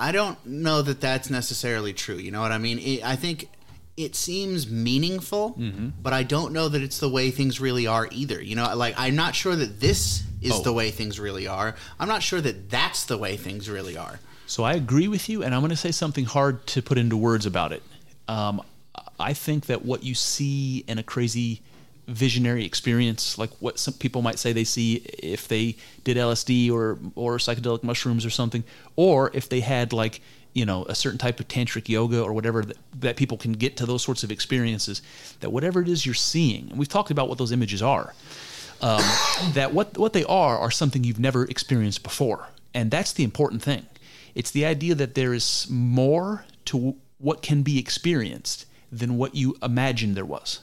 I 0.00 0.12
don't 0.12 0.38
know 0.46 0.80
that 0.82 1.00
that's 1.00 1.28
necessarily 1.30 1.92
true. 1.92 2.16
You 2.16 2.30
know 2.30 2.40
what 2.40 2.52
I 2.52 2.58
mean? 2.58 2.78
It, 2.78 3.04
I 3.04 3.16
think 3.16 3.48
it 3.96 4.16
seems 4.16 4.68
meaningful, 4.70 5.60
but 6.02 6.12
I 6.14 6.22
don't 6.22 6.52
know 6.52 6.68
that 6.70 6.80
it's 6.82 6.98
the 7.00 7.08
way 7.08 7.30
things 7.30 7.60
really 7.60 7.86
are 7.86 8.08
either. 8.10 8.40
You 8.42 8.56
know, 8.56 8.74
like 8.74 8.94
I'm 8.96 9.14
not 9.14 9.34
sure 9.34 9.54
that 9.54 9.78
this 9.80 10.22
is 10.40 10.52
Oh. 10.52 10.62
the 10.62 10.72
way 10.72 10.90
things 10.90 11.20
really 11.20 11.46
are. 11.46 11.74
I'm 11.98 12.08
not 12.08 12.22
sure 12.22 12.40
that 12.40 12.70
that's 12.70 13.04
the 13.04 13.18
way 13.18 13.36
things 13.36 13.68
really 13.68 13.96
are. 13.98 14.18
So 14.46 14.64
I 14.64 14.72
agree 14.72 15.06
with 15.06 15.28
you, 15.28 15.42
and 15.44 15.54
I'm 15.54 15.60
going 15.60 15.70
to 15.70 15.76
say 15.76 15.92
something 15.92 16.24
hard 16.24 16.66
to 16.68 16.82
put 16.82 16.96
into 16.98 17.16
words 17.16 17.44
about 17.46 17.72
it. 17.72 17.82
Um, 18.26 18.62
I 19.18 19.34
think 19.34 19.66
that 19.66 19.84
what 19.84 20.02
you 20.02 20.14
see 20.14 20.82
in 20.88 20.98
a 20.98 21.02
crazy 21.02 21.60
visionary 22.10 22.64
experience, 22.64 23.38
like 23.38 23.50
what 23.60 23.78
some 23.78 23.94
people 23.94 24.22
might 24.22 24.38
say 24.38 24.52
they 24.52 24.64
see 24.64 24.96
if 25.18 25.48
they 25.48 25.76
did 26.04 26.16
LSD 26.16 26.70
or 26.70 26.98
or 27.14 27.38
psychedelic 27.38 27.82
mushrooms 27.82 28.26
or 28.26 28.30
something, 28.30 28.64
or 28.96 29.30
if 29.34 29.48
they 29.48 29.60
had 29.60 29.92
like 29.92 30.20
you 30.52 30.66
know 30.66 30.84
a 30.86 30.94
certain 30.94 31.18
type 31.18 31.40
of 31.40 31.48
tantric 31.48 31.88
yoga 31.88 32.20
or 32.20 32.32
whatever 32.32 32.64
that, 32.64 32.76
that 32.98 33.16
people 33.16 33.38
can 33.38 33.52
get 33.52 33.76
to 33.76 33.86
those 33.86 34.02
sorts 34.02 34.22
of 34.22 34.30
experiences. 34.30 35.02
That 35.40 35.50
whatever 35.50 35.80
it 35.80 35.88
is 35.88 36.04
you're 36.04 36.14
seeing, 36.14 36.70
and 36.70 36.78
we've 36.78 36.88
talked 36.88 37.10
about 37.10 37.28
what 37.28 37.38
those 37.38 37.52
images 37.52 37.82
are. 37.82 38.14
Um, 38.82 39.02
that 39.52 39.72
what 39.72 39.96
what 39.96 40.12
they 40.12 40.24
are 40.24 40.58
are 40.58 40.70
something 40.70 41.04
you've 41.04 41.20
never 41.20 41.44
experienced 41.44 42.02
before, 42.02 42.48
and 42.74 42.90
that's 42.90 43.12
the 43.12 43.24
important 43.24 43.62
thing. 43.62 43.86
It's 44.34 44.50
the 44.50 44.64
idea 44.64 44.94
that 44.94 45.14
there 45.14 45.34
is 45.34 45.66
more 45.70 46.44
to 46.66 46.96
what 47.18 47.42
can 47.42 47.62
be 47.62 47.78
experienced 47.78 48.66
than 48.90 49.16
what 49.16 49.34
you 49.34 49.56
imagined 49.62 50.16
there 50.16 50.24
was. 50.24 50.60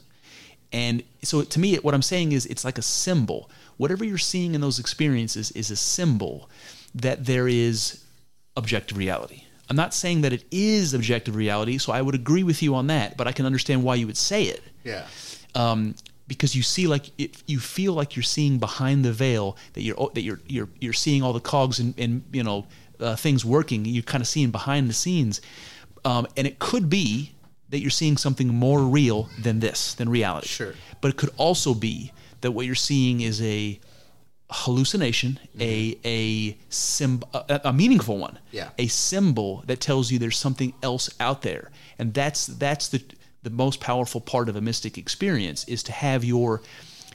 And 0.72 1.04
so 1.24 1.44
to 1.44 1.60
me, 1.60 1.76
what 1.78 1.94
I'm 1.94 2.02
saying 2.02 2.32
is 2.32 2.46
it's 2.46 2.66
like 2.66 2.78
a 2.78 2.82
symbol. 2.82 3.50
Whatever 3.78 4.04
you're 4.04 4.18
seeing 4.18 4.56
in 4.56 4.62
those 4.62 4.80
experiences 4.80 5.52
is 5.52 5.72
a 5.72 5.76
symbol 5.76 6.50
that 6.96 7.26
there 7.26 7.48
is 7.48 8.04
objective 8.56 8.98
reality. 8.98 9.44
I'm 9.70 9.76
not 9.76 9.94
saying 9.94 10.22
that 10.22 10.34
it 10.34 10.46
is 10.50 10.94
objective 10.94 11.36
reality, 11.36 11.78
so 11.78 11.92
I 11.92 12.02
would 12.02 12.16
agree 12.16 12.44
with 12.44 12.64
you 12.64 12.76
on 12.76 12.88
that, 12.88 13.18
but 13.18 13.28
I 13.28 13.32
can 13.32 13.46
understand 13.46 13.84
why 13.84 13.96
you 13.96 14.08
would 14.08 14.18
say 14.18 14.44
it. 14.44 14.64
Yeah. 14.84 15.06
Um, 15.56 15.96
because 16.28 16.56
you 16.56 16.64
see 16.64 16.88
like 16.88 17.12
it, 17.18 17.42
you 17.48 17.60
feel 17.60 17.94
like 17.94 18.16
you're 18.16 18.24
seeing 18.24 18.60
behind 18.60 19.04
the 19.06 19.12
veil 19.12 19.58
that 19.74 19.82
you're 19.82 20.10
that 20.14 20.22
you're 20.22 20.42
you're 20.48 20.70
you're 20.80 20.94
seeing 20.94 21.24
all 21.24 21.34
the 21.34 21.40
cogs 21.40 21.80
and, 21.80 21.98
and 21.98 22.24
you 22.32 22.44
know 22.44 22.66
uh, 23.00 23.16
things 23.16 23.46
working. 23.46 23.86
You're 23.86 24.04
kind 24.04 24.22
of 24.22 24.28
seeing 24.28 24.52
behind 24.52 24.90
the 24.90 24.94
scenes, 24.94 25.42
um, 26.06 26.28
and 26.36 26.46
it 26.46 26.60
could 26.60 26.90
be 26.90 27.34
that 27.70 27.80
you're 27.80 27.90
seeing 27.90 28.18
something 28.18 28.48
more 28.48 28.82
real 28.82 29.30
than 29.40 29.60
this, 29.60 29.94
than 29.96 30.10
reality. 30.10 30.48
Sure. 30.48 30.74
But 31.02 31.10
it 31.10 31.18
could 31.18 31.32
also 31.38 31.74
be 31.74 32.12
that 32.42 32.52
what 32.52 32.66
you're 32.66 32.76
seeing 32.76 33.22
is 33.22 33.42
a 33.42 33.80
hallucination, 34.50 35.40
mm-hmm. 35.58 35.62
a 35.62 35.98
a, 36.06 36.58
sim, 36.70 37.24
a, 37.34 37.62
a 37.66 37.74
meaningful 37.74 38.18
one. 38.18 38.40
Yeah. 38.52 38.70
A 38.78 38.88
symbol 38.88 39.64
that 39.68 39.80
tells 39.80 40.12
you 40.12 40.20
there's 40.20 40.38
something 40.38 40.74
else 40.82 41.10
out 41.20 41.42
there, 41.42 41.72
and 42.00 42.14
that's 42.14 42.48
that's 42.48 42.88
the 42.90 43.04
the 43.44 43.50
most 43.50 43.80
powerful 43.80 44.22
part 44.22 44.50
of 44.50 44.56
a 44.56 44.62
mystic 44.62 44.98
experience 44.98 45.64
is 45.66 45.84
to 45.84 45.92
have 45.92 46.24
your 46.24 46.62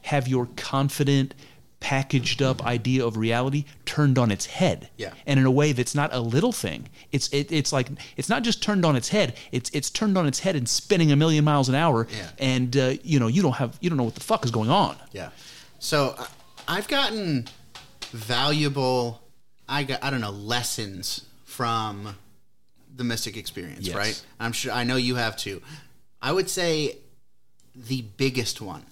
have 0.03 0.27
your 0.29 0.49
confident 0.57 1.35
packaged 1.83 2.41
up 2.41 2.65
idea 2.65 3.05
of 3.05 3.17
reality 3.17 3.65
turned 3.85 4.17
on 4.19 4.31
its 4.31 4.47
head. 4.47 4.89
Yeah. 4.97 5.13
And 5.27 5.41
in 5.41 5.45
a 5.47 5.51
way 5.51 5.73
that's 5.73 5.95
not 5.95 6.15
a 6.15 6.21
little 6.21 6.53
thing. 6.53 6.89
It's 7.11 7.29
it, 7.29 7.51
it's 7.53 7.73
like 7.73 7.89
it's 8.17 8.29
not 8.29 8.43
just 8.45 8.63
turned 8.63 8.85
on 8.87 8.95
its 8.97 9.09
head. 9.09 9.35
It's 9.51 9.69
it's 9.75 9.91
turned 9.91 10.17
on 10.17 10.27
its 10.27 10.39
head 10.39 10.55
and 10.57 10.69
spinning 10.69 11.11
a 11.13 11.17
million 11.17 11.45
miles 11.45 11.69
an 11.69 11.75
hour. 11.75 12.07
Yeah. 12.17 12.29
And 12.39 12.77
uh, 12.77 12.95
you 13.03 13.19
know 13.21 13.27
you 13.27 13.43
don't 13.43 13.55
have 13.57 13.77
you 13.81 13.91
don't 13.91 13.97
know 13.99 14.05
what 14.05 14.15
the 14.15 14.21
fuck 14.23 14.45
is 14.45 14.51
going 14.51 14.71
on. 14.71 14.97
Yeah. 15.13 15.31
So 15.81 16.15
uh, 16.17 16.27
I've 16.69 16.87
gotten 16.89 17.49
valuable, 18.13 19.21
I 19.69 19.83
got 19.85 20.03
I 20.05 20.11
don't 20.11 20.21
know 20.21 20.31
lessons 20.31 21.27
from 21.45 22.17
the 22.95 23.05
mystic 23.05 23.37
experience, 23.37 23.87
Yes. 23.87 23.97
right? 23.97 24.23
I'm 24.39 24.53
sure 24.53 24.73
I 24.73 24.85
know 24.85 24.97
you 24.97 25.17
have 25.17 25.37
too. 25.37 25.63
I 26.21 26.31
would 26.33 26.49
say 26.49 26.99
the 27.75 28.03
biggest 28.17 28.61
one, 28.61 28.85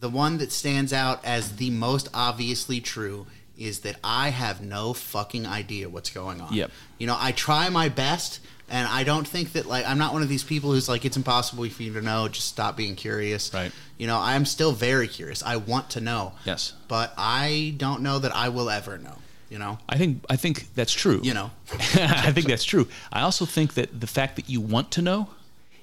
the 0.00 0.08
one 0.08 0.38
that 0.38 0.50
stands 0.50 0.92
out 0.92 1.24
as 1.24 1.56
the 1.56 1.70
most 1.70 2.08
obviously 2.12 2.80
true, 2.80 3.26
is 3.60 3.80
that 3.80 3.96
I 4.02 4.30
have 4.30 4.62
no 4.62 4.94
fucking 4.94 5.46
idea 5.46 5.88
what's 5.88 6.10
going 6.10 6.40
on. 6.40 6.52
Yep. 6.52 6.70
You 6.98 7.06
know, 7.06 7.16
I 7.18 7.32
try 7.32 7.68
my 7.68 7.90
best, 7.90 8.40
and 8.70 8.88
I 8.88 9.04
don't 9.04 9.28
think 9.28 9.52
that 9.52 9.66
like 9.66 9.86
I'm 9.86 9.98
not 9.98 10.14
one 10.14 10.22
of 10.22 10.28
these 10.28 10.42
people 10.42 10.72
who's 10.72 10.88
like 10.88 11.04
it's 11.04 11.16
impossible 11.18 11.68
for 11.68 11.82
you 11.82 11.92
to 11.92 12.00
know. 12.00 12.26
Just 12.28 12.48
stop 12.48 12.76
being 12.76 12.96
curious. 12.96 13.52
Right. 13.52 13.70
You 13.98 14.06
know, 14.06 14.18
I'm 14.18 14.46
still 14.46 14.72
very 14.72 15.06
curious. 15.06 15.42
I 15.42 15.56
want 15.56 15.90
to 15.90 16.00
know. 16.00 16.32
Yes. 16.46 16.72
But 16.88 17.12
I 17.18 17.74
don't 17.76 18.02
know 18.02 18.18
that 18.18 18.34
I 18.34 18.48
will 18.48 18.70
ever 18.70 18.96
know. 18.96 19.16
You 19.50 19.58
know. 19.58 19.78
I 19.88 19.98
think 19.98 20.24
I 20.30 20.36
think 20.36 20.72
that's 20.74 20.92
true. 20.92 21.20
You 21.22 21.34
know. 21.34 21.50
I 21.94 22.32
think 22.32 22.46
that's 22.46 22.64
true. 22.64 22.88
I 23.12 23.20
also 23.20 23.44
think 23.44 23.74
that 23.74 24.00
the 24.00 24.06
fact 24.06 24.36
that 24.36 24.48
you 24.48 24.62
want 24.62 24.90
to 24.92 25.02
know 25.02 25.28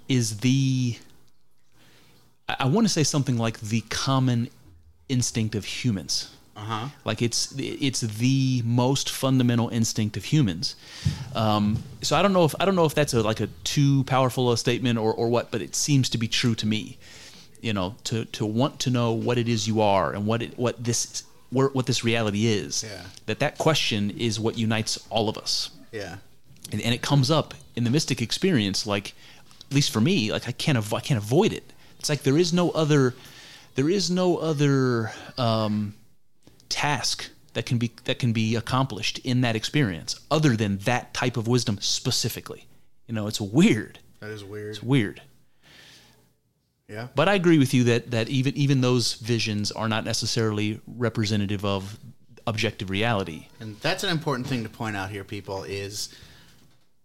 is 0.10 0.39
the 0.39 0.98
I, 2.49 2.56
I 2.61 2.65
want 2.65 2.86
to 2.88 2.94
say 2.94 3.03
something 3.03 3.38
like 3.38 3.60
the 3.60 3.82
common 3.90 4.49
instinct 5.10 5.56
of 5.56 5.65
humans. 5.65 6.34
Uh-huh. 6.56 6.88
Like 7.06 7.22
it's 7.22 7.53
it's 7.57 8.02
the 8.02 8.64
most 8.65 9.11
fundamental 9.11 9.69
instinct 9.69 10.18
of 10.18 10.26
humans. 10.26 10.76
Um, 11.36 11.84
so 12.02 12.15
I 12.15 12.24
don't 12.24 12.34
know 12.34 12.45
if 12.45 12.56
I 12.60 12.65
don't 12.65 12.76
know 12.76 12.86
if 12.86 12.95
that's 12.95 13.14
a 13.14 13.22
like 13.22 13.40
a 13.40 13.48
too 13.64 14.03
powerful 14.06 14.52
a 14.52 14.57
statement 14.57 14.98
or, 14.98 15.14
or 15.14 15.30
what, 15.30 15.52
but 15.52 15.61
it 15.61 15.76
seems 15.76 16.10
to 16.10 16.18
be 16.18 16.28
true 16.28 16.56
to 16.56 16.65
me. 16.65 16.98
You 17.61 17.74
know, 17.74 17.95
to 18.06 18.26
to 18.26 18.45
want 18.45 18.80
to 18.82 18.90
know 18.90 19.11
what 19.14 19.38
it 19.38 19.48
is 19.48 19.68
you 19.68 19.82
are 19.82 20.14
and 20.14 20.26
what 20.26 20.41
it 20.41 20.57
what 20.57 20.84
this 20.84 21.24
where, 21.52 21.68
what 21.69 21.86
this 21.86 22.03
reality 22.03 22.48
is. 22.48 22.84
Yeah. 22.84 23.03
That 23.28 23.40
that 23.40 23.57
question 23.60 24.10
is 24.11 24.40
what 24.40 24.57
unites 24.57 24.98
all 25.11 25.30
of 25.30 25.38
us 25.38 25.69
Yeah. 25.91 26.18
and, 26.72 26.82
and 26.82 26.94
it 26.94 27.02
comes 27.03 27.30
up 27.30 27.53
in 27.76 27.84
the 27.84 27.90
mystic 27.91 28.19
experience 28.22 28.88
like 28.88 29.14
at 29.69 29.76
least 29.76 29.91
for 29.91 30.02
me 30.02 30.32
like 30.32 30.48
i 30.48 30.52
can't 30.52 30.78
avo- 30.78 30.98
i 30.98 31.02
can't 31.02 31.18
avoid 31.24 31.53
it 31.53 31.72
it's 31.99 32.10
like 32.10 32.24
there 32.24 32.38
is 32.38 32.53
no 32.53 32.72
other 32.72 33.14
there 33.76 33.90
is 33.90 34.10
no 34.10 34.38
other 34.38 35.11
um, 35.38 35.94
task 36.69 37.30
that 37.53 37.65
can 37.65 37.78
be 37.78 37.91
that 38.06 38.19
can 38.19 38.34
be 38.34 38.56
accomplished 38.56 39.19
in 39.19 39.41
that 39.41 39.56
experience 39.56 40.19
other 40.32 40.56
than 40.56 40.78
that 40.80 41.14
type 41.14 41.38
of 41.38 41.48
wisdom 41.48 41.78
specifically 41.82 42.65
you 43.07 43.14
know 43.14 43.28
it's 43.28 43.41
weird 43.41 43.99
That 44.19 44.30
is 44.32 44.44
weird. 44.44 44.69
it's 44.72 44.84
weird 44.84 45.22
Yeah. 46.88 47.07
but 47.15 47.28
i 47.28 47.34
agree 47.36 47.57
with 47.57 47.74
you 47.74 47.84
that 47.86 48.11
that 48.11 48.30
even 48.30 48.56
even 48.56 48.82
those 48.82 49.14
visions 49.14 49.72
are 49.72 49.88
not 49.90 50.06
necessarily 50.06 50.80
representative 50.88 51.65
of 51.65 51.98
objective 52.45 52.90
reality 52.90 53.48
And 53.60 53.76
that's 53.82 54.03
an 54.03 54.10
important 54.10 54.48
thing 54.48 54.64
to 54.64 54.69
point 54.69 54.95
out 54.95 55.10
here, 55.10 55.26
people, 55.26 55.64
is 55.64 56.07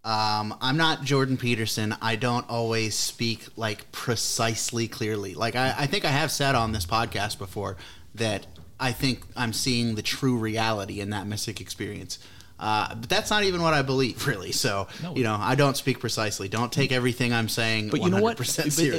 um, 0.05 0.55
I'm 0.61 0.77
not 0.77 1.05
Jordan 1.05 1.37
Peterson. 1.37 1.95
I 2.03 2.17
don't 2.17 2.49
always 2.49 2.95
speak 2.97 3.45
like 3.57 3.91
precisely 3.93 4.89
clearly. 4.89 5.35
Like 5.35 5.55
I, 5.57 5.75
I 5.79 5.87
think 5.87 6.05
I 6.05 6.09
have 6.11 6.31
said 6.33 6.55
on 6.55 6.73
this 6.73 6.85
podcast 6.87 7.39
before 7.39 7.77
that 8.17 8.47
I 8.81 8.93
think 8.93 9.23
I'm 9.37 9.53
seeing 9.53 9.95
the 9.95 10.03
true 10.03 10.37
reality 10.37 11.01
in 11.01 11.11
that 11.11 11.27
mystic 11.27 11.61
experience. 11.61 12.19
Uh, 12.59 12.95
but 12.95 13.09
that's 13.09 13.31
not 13.31 13.43
even 13.43 13.61
what 13.63 13.75
I 13.75 13.83
believe, 13.83 14.27
really. 14.29 14.53
So, 14.53 14.87
No. 15.03 15.15
you 15.17 15.25
know, 15.25 15.37
I 15.41 15.55
don't 15.57 15.77
speak 15.77 15.99
precisely. 16.01 16.49
Don't 16.49 16.73
take 16.73 16.93
everything 16.93 17.33
I'm 17.33 17.49
saying 17.49 17.89
but 17.91 18.03
you 18.03 18.11
know 18.11 18.21
what? 18.23 18.37
But, 18.37 18.47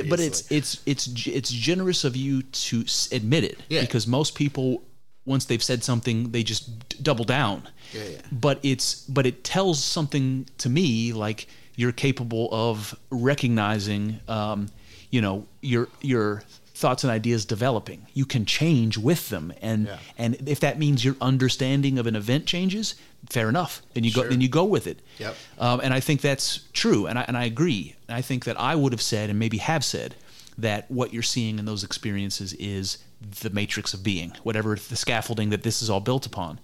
but 0.10 0.20
it's 0.20 0.52
it's 0.52 0.82
it's 0.86 1.08
it's 1.28 1.50
generous 1.50 2.04
of 2.04 2.16
you 2.16 2.44
to 2.44 2.86
admit 3.12 3.44
it 3.44 3.60
Yeah. 3.70 3.82
because 3.82 4.06
most 4.08 4.36
people 4.36 4.84
once 5.26 5.46
they've 5.46 5.64
said 5.64 5.84
something 5.84 6.32
they 6.32 6.44
just 6.44 6.88
d- 6.90 6.98
double 7.02 7.24
down. 7.26 7.70
Yeah, 7.94 8.04
yeah. 8.04 8.18
But 8.32 8.60
it's 8.64 9.02
but 9.08 9.26
it 9.26 9.44
tells 9.44 9.84
something 9.84 10.48
to 10.60 10.70
me 10.70 11.14
like 11.14 11.48
you're 11.76 11.92
capable 11.94 12.50
of 12.52 12.96
recognizing, 13.10 14.20
um, 14.28 14.68
you 15.10 15.22
know, 15.22 15.46
your 15.62 15.88
your 16.02 16.44
thoughts 16.76 17.04
and 17.04 17.12
ideas 17.12 17.46
developing. 17.46 18.06
You 18.14 18.26
can 18.26 18.46
change 18.46 18.98
with 18.98 19.30
them, 19.30 19.54
and 19.62 19.86
Yeah. 19.88 20.00
and 20.18 20.36
if 20.50 20.60
that 20.62 20.78
means 20.80 21.06
your 21.06 21.16
understanding 21.22 21.98
of 22.00 22.08
an 22.08 22.16
event 22.16 22.46
changes, 22.46 22.96
fair 23.30 23.48
enough. 23.50 23.82
Then 23.94 24.04
you 24.04 24.12
go 24.12 24.28
then 24.28 24.42
you 24.42 24.50
go 24.50 24.66
with 24.66 24.88
it. 24.88 25.00
Yep. 25.20 25.36
Um, 25.60 25.80
and 25.84 25.94
I 25.94 26.00
think 26.00 26.22
that's 26.22 26.62
true, 26.74 27.06
and 27.08 27.18
I, 27.20 27.26
and 27.28 27.38
I 27.38 27.46
agree. 27.46 27.96
I 28.10 28.22
think 28.22 28.46
that 28.46 28.60
I 28.60 28.76
would 28.76 28.92
have 28.92 29.02
said, 29.02 29.30
and 29.30 29.38
maybe 29.40 29.58
have 29.58 29.84
said, 29.86 30.16
that 30.58 30.90
what 30.92 31.14
you're 31.14 31.24
seeing 31.24 31.58
in 31.60 31.66
those 31.66 31.84
experiences 31.84 32.54
is 32.54 32.98
the 33.42 33.50
matrix 33.50 33.94
of 33.94 34.04
being, 34.04 34.34
whatever 34.44 34.76
the 34.76 34.96
scaffolding 34.96 35.50
that 35.50 35.64
this 35.64 35.82
is 35.82 35.90
all 35.90 36.00
built 36.00 36.26
upon. 36.26 36.60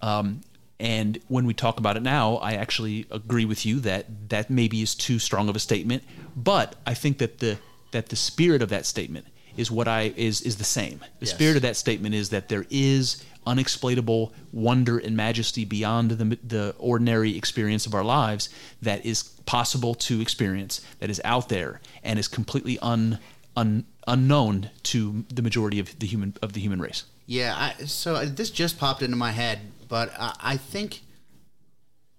Um, 0.00 0.40
and 0.80 1.18
when 1.28 1.46
we 1.46 1.54
talk 1.54 1.78
about 1.78 1.96
it 1.96 2.02
now, 2.02 2.36
I 2.36 2.54
actually 2.54 3.06
agree 3.10 3.44
with 3.44 3.64
you 3.64 3.80
that 3.80 4.28
that 4.30 4.50
maybe 4.50 4.82
is 4.82 4.94
too 4.94 5.18
strong 5.18 5.48
of 5.48 5.56
a 5.56 5.60
statement, 5.60 6.02
but 6.36 6.76
I 6.86 6.94
think 6.94 7.18
that 7.18 7.38
the 7.38 7.58
that 7.92 8.08
the 8.08 8.16
spirit 8.16 8.60
of 8.60 8.68
that 8.70 8.84
statement 8.86 9.26
is 9.56 9.70
what 9.70 9.86
I 9.86 10.12
is 10.16 10.40
is 10.42 10.56
the 10.56 10.64
same. 10.64 10.98
The 11.20 11.26
Yes. 11.26 11.34
spirit 11.34 11.56
of 11.56 11.62
that 11.62 11.76
statement 11.76 12.14
is 12.14 12.30
that 12.30 12.48
there 12.48 12.66
is 12.70 13.22
unexplainable 13.46 14.32
wonder 14.52 14.98
and 14.98 15.16
majesty 15.16 15.64
beyond 15.64 16.12
the, 16.12 16.38
the 16.42 16.74
ordinary 16.78 17.36
experience 17.36 17.86
of 17.86 17.94
our 17.94 18.02
lives 18.04 18.48
that 18.82 19.04
is 19.04 19.22
possible 19.46 19.94
to 19.94 20.20
experience, 20.20 20.80
that 20.98 21.10
is 21.10 21.20
out 21.24 21.50
there, 21.50 21.80
and 22.02 22.18
is 22.18 22.26
completely 22.26 22.78
un, 22.80 23.18
un, 23.56 23.84
unknown 24.06 24.70
to 24.84 25.24
the 25.32 25.42
majority 25.42 25.78
of 25.78 25.98
the 25.98 26.06
human 26.06 26.34
of 26.42 26.52
the 26.52 26.60
human 26.60 26.80
race. 26.80 27.04
Yeah, 27.26 27.54
I, 27.56 27.84
so 27.84 28.24
this 28.26 28.50
just 28.50 28.78
popped 28.78 29.02
into 29.02 29.16
my 29.16 29.30
head, 29.30 29.60
but 29.88 30.12
I, 30.18 30.34
I 30.42 30.56
think 30.56 31.02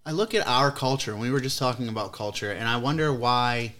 I 0.05 0.11
look 0.11 0.33
at 0.33 0.45
our 0.47 0.71
culture, 0.71 1.11
and 1.11 1.19
we 1.19 1.31
were 1.31 1.39
just 1.39 1.57
talking 1.57 1.89
about 1.89 2.13
culture, 2.13 2.51
and 2.51 2.67
I 2.67 2.77
wonder 2.77 3.11
why 3.13 3.73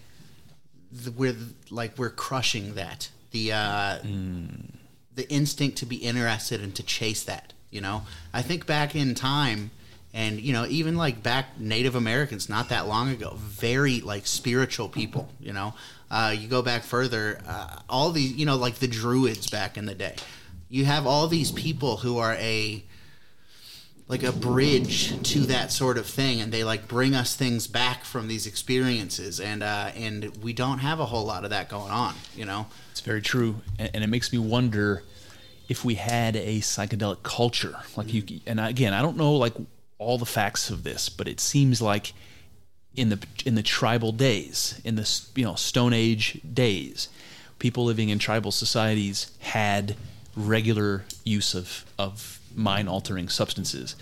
th- 0.92 1.16
we're 1.16 1.36
like 1.70 1.98
we're 1.98 2.10
crushing 2.10 2.76
that 2.76 3.10
the 3.32 3.54
uh, 3.54 3.98
the 5.14 5.30
instinct 5.30 5.78
to 5.80 5.86
be 5.86 5.98
interested 5.98 6.62
and 6.62 6.74
to 6.76 6.84
chase 6.84 7.24
that. 7.24 7.54
You 7.70 7.82
know, 7.82 8.04
I 8.34 8.42
think 8.42 8.66
back 8.66 8.96
in 8.96 9.16
time, 9.16 9.72
and 10.14 10.40
you 10.40 10.54
know 10.54 10.66
even 10.68 10.96
like 10.96 11.22
back 11.22 11.60
Native 11.60 11.96
Americans 11.96 12.50
not 12.50 12.70
that 12.70 12.88
long 12.88 13.10
ago, 13.10 13.34
very 13.38 14.02
like 14.02 14.26
spiritual 14.26 14.90
people. 14.90 15.30
You 15.40 15.54
know, 15.54 15.74
uh, 16.12 16.36
you 16.38 16.48
go 16.48 16.62
back 16.62 16.84
further, 16.84 17.40
uh, 17.48 17.80
all 17.90 18.12
these 18.12 18.34
you 18.34 18.46
know 18.46 18.56
like 18.56 18.76
the 18.76 18.88
Druids 18.88 19.50
back 19.50 19.78
in 19.78 19.86
the 19.86 19.96
day. 19.96 20.16
You 20.70 20.86
have 20.86 21.06
all 21.06 21.28
these 21.28 21.52
people 21.52 21.98
who 21.98 22.18
are 22.18 22.34
a 22.34 22.84
like 24.08 24.24
a 24.24 24.32
bridge 24.32 25.20
to 25.24 25.40
that 25.42 25.72
sort 25.72 25.98
of 25.98 26.06
thing 26.06 26.40
and 26.40 26.52
they 26.52 26.64
like 26.64 26.88
bring 26.88 27.16
us 27.16 27.36
things 27.36 27.66
back 27.66 28.04
from 28.04 28.28
these 28.28 28.46
experiences 28.46 29.40
and 29.40 29.64
uh 29.64 29.90
and 29.96 30.32
we 30.44 30.54
don't 30.54 30.78
have 30.78 31.00
a 31.00 31.06
whole 31.06 31.26
lot 31.26 31.44
of 31.44 31.50
that 31.50 31.70
going 31.70 31.92
on 31.92 32.14
you 32.36 32.46
know 32.46 32.68
It's 32.92 33.02
very 33.02 33.22
true, 33.22 33.62
and, 33.80 33.90
and 33.96 34.04
it 34.04 34.08
makes 34.08 34.32
me 34.32 34.38
wonder 34.38 35.02
if 35.68 35.84
we 35.84 35.96
had 35.96 36.36
a 36.36 36.60
psychedelic 36.60 37.24
culture, 37.24 37.76
like 37.98 38.14
you. 38.14 38.24
And 38.46 38.60
again, 38.60 38.94
I 38.94 39.02
don't 39.02 39.18
know 39.18 39.34
like 39.34 39.54
all 39.98 40.20
the 40.20 40.26
facts 40.26 40.70
of 40.70 40.84
this, 40.84 41.10
but 41.10 41.28
it 41.28 41.40
seems 41.40 41.82
like 41.82 42.14
in 42.96 43.10
the 43.10 43.20
in 43.46 43.56
the 43.56 43.64
tribal 43.64 44.12
days, 44.12 44.82
in 44.84 44.96
the 44.96 45.22
you 45.36 45.46
know 45.46 45.56
Stone 45.56 45.94
Age 45.94 46.40
days, 46.54 47.10
people 47.60 47.86
living 47.86 48.10
in 48.10 48.20
tribal 48.20 48.52
societies 48.52 49.32
had 49.40 49.96
regular 50.36 51.06
use 51.24 51.54
of 51.54 51.86
of 51.98 52.40
mind 52.54 52.90
altering 52.90 53.30
substances, 53.30 53.96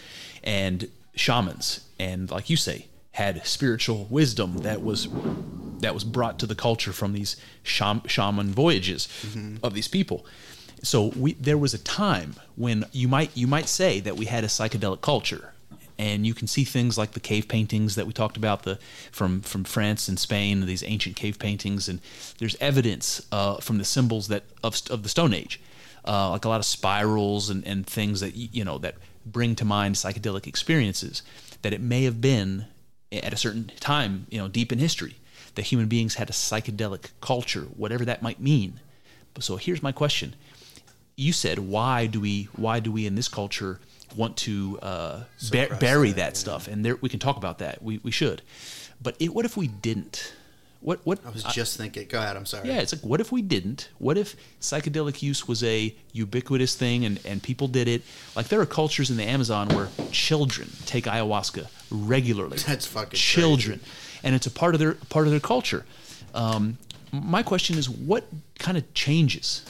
and 0.44 0.90
shamans, 1.16 1.82
and 2.00 2.30
like 2.32 2.50
you 2.50 2.58
say, 2.58 2.88
had 3.14 3.46
spiritual 3.46 4.06
wisdom 4.10 4.60
that 4.60 4.82
was 4.82 5.08
that 5.80 5.94
was 5.94 6.04
brought 6.04 6.40
to 6.40 6.46
the 6.46 6.56
culture 6.56 6.94
from 6.94 7.14
these 7.14 7.36
sham- 7.62 8.08
shaman 8.08 8.54
voyages 8.54 9.08
mm-hmm. 9.22 9.58
of 9.64 9.74
these 9.74 9.88
people. 9.88 10.26
So 10.82 11.08
we 11.18 11.34
there 11.34 11.58
was 11.58 11.74
a 11.74 11.78
time 11.78 12.36
when 12.56 12.86
you 12.92 13.08
might 13.08 13.36
you 13.36 13.48
might 13.48 13.68
say 13.68 14.00
that 14.02 14.18
we 14.18 14.26
had 14.26 14.44
a 14.44 14.48
psychedelic 14.48 15.02
culture, 15.02 15.53
and 15.98 16.26
you 16.26 16.34
can 16.34 16.48
see 16.48 16.64
things 16.64 16.98
like 16.98 17.12
the 17.12 17.20
cave 17.20 17.48
paintings 17.48 17.96
that 17.96 18.08
we 18.08 18.14
talked 18.14 18.38
about 18.38 18.64
the 18.64 18.80
from 19.12 19.42
from 19.42 19.64
France 19.64 20.08
and 20.08 20.20
Spain 20.20 20.66
these 20.66 20.84
ancient 20.84 21.16
cave 21.16 21.40
paintings, 21.40 21.88
and 21.88 22.00
there's 22.40 22.56
evidence 22.60 23.26
uh, 23.32 23.58
from 23.58 23.78
the 23.78 23.86
symbols 23.86 24.28
that 24.28 24.44
of 24.64 24.82
of 24.90 25.04
the 25.04 25.10
Stone 25.10 25.34
Age, 25.34 25.62
uh, 26.06 26.30
like 26.32 26.46
a 26.46 26.50
lot 26.50 26.60
of 26.60 26.66
spirals 26.66 27.50
and 27.50 27.66
and 27.68 27.86
things 27.86 28.20
that 28.20 28.36
you 28.36 28.64
know 28.64 28.78
that 28.80 28.96
bring 29.26 29.56
to 29.56 29.66
mind 29.66 29.96
psychedelic 29.96 30.48
experiences 30.48 31.24
that 31.62 31.74
it 31.74 31.82
may 31.82 32.04
have 32.04 32.20
been 32.22 32.66
at 33.12 33.34
a 33.34 33.38
certain 33.38 33.72
time, 33.80 34.28
you 34.30 34.38
know, 34.38 34.48
deep 34.48 34.72
in 34.72 34.80
history, 34.80 35.16
that 35.56 35.64
human 35.64 35.88
beings 35.88 36.16
had 36.16 36.30
a 36.30 36.34
psychedelic 36.34 37.10
culture, 37.22 37.62
whatever 37.76 38.06
that 38.06 38.22
might 38.22 38.40
mean. 38.40 38.80
So 39.40 39.58
here's 39.58 39.84
my 39.84 39.92
question: 39.92 40.36
You 41.16 41.34
said, 41.34 41.60
why 41.60 42.06
do 42.06 42.20
we, 42.20 42.50
why 42.56 42.80
do 42.80 42.92
we 42.92 43.06
in 43.06 43.16
this 43.16 43.28
culture 43.28 43.80
want 44.16 44.38
to 44.38 44.80
uh, 44.82 45.24
ba- 45.52 45.78
bury 45.80 46.10
that, 46.10 46.16
that, 46.16 46.34
yeah. 46.34 46.34
stuff? 46.34 46.68
And 46.68 46.84
there, 46.84 46.96
we 46.98 47.10
can 47.10 47.20
talk 47.20 47.38
about 47.38 47.60
that. 47.60 47.82
We, 47.82 48.00
we 48.04 48.12
should. 48.12 48.42
But 49.02 49.16
it, 49.20 49.34
what 49.34 49.46
if 49.46 49.58
we 49.58 49.68
didn't? 49.68 50.34
What 50.84 51.00
what 51.06 51.26
i 51.26 51.30
was 51.30 51.44
just 51.46 51.78
thinking 51.78 52.10
go 52.10 52.18
ahead 52.20 52.36
i'm 52.36 52.46
sorry 52.46 52.68
yeah, 52.68 52.82
it's 52.82 52.92
like 52.94 53.06
what 53.06 53.22
if 53.22 53.32
we 53.32 53.42
didn't? 53.42 53.88
What 54.00 54.18
if 54.18 54.36
psychedelic 54.60 55.22
use 55.22 55.48
was 55.48 55.64
a 55.64 55.96
ubiquitous 56.12 56.76
thing 56.76 57.06
and, 57.06 57.22
and 57.26 57.42
people 57.42 57.70
did 57.70 57.88
it? 57.88 58.02
Like 58.36 58.50
there 58.50 58.60
are 58.60 58.66
cultures 58.66 59.10
in 59.10 59.16
the 59.16 59.24
Amazon 59.24 59.70
where 59.70 59.88
children 60.12 60.70
take 60.86 61.06
ayahuasca 61.06 61.68
regularly. 61.90 62.58
That's 62.58 62.86
fucking 62.86 63.18
children, 63.18 63.80
and 64.24 64.36
it's 64.36 64.46
a 64.46 64.52
part 64.52 64.76
of 64.76 64.80
their 64.80 64.96
part 65.08 65.26
of 65.26 65.32
their 65.32 65.40
culture. 65.40 65.86
Um, 66.36 66.78
my 67.14 67.44
question 67.44 67.78
is, 67.78 67.90
what 67.90 68.26
kind 68.60 68.78
of 68.78 68.94
changes 68.94 69.64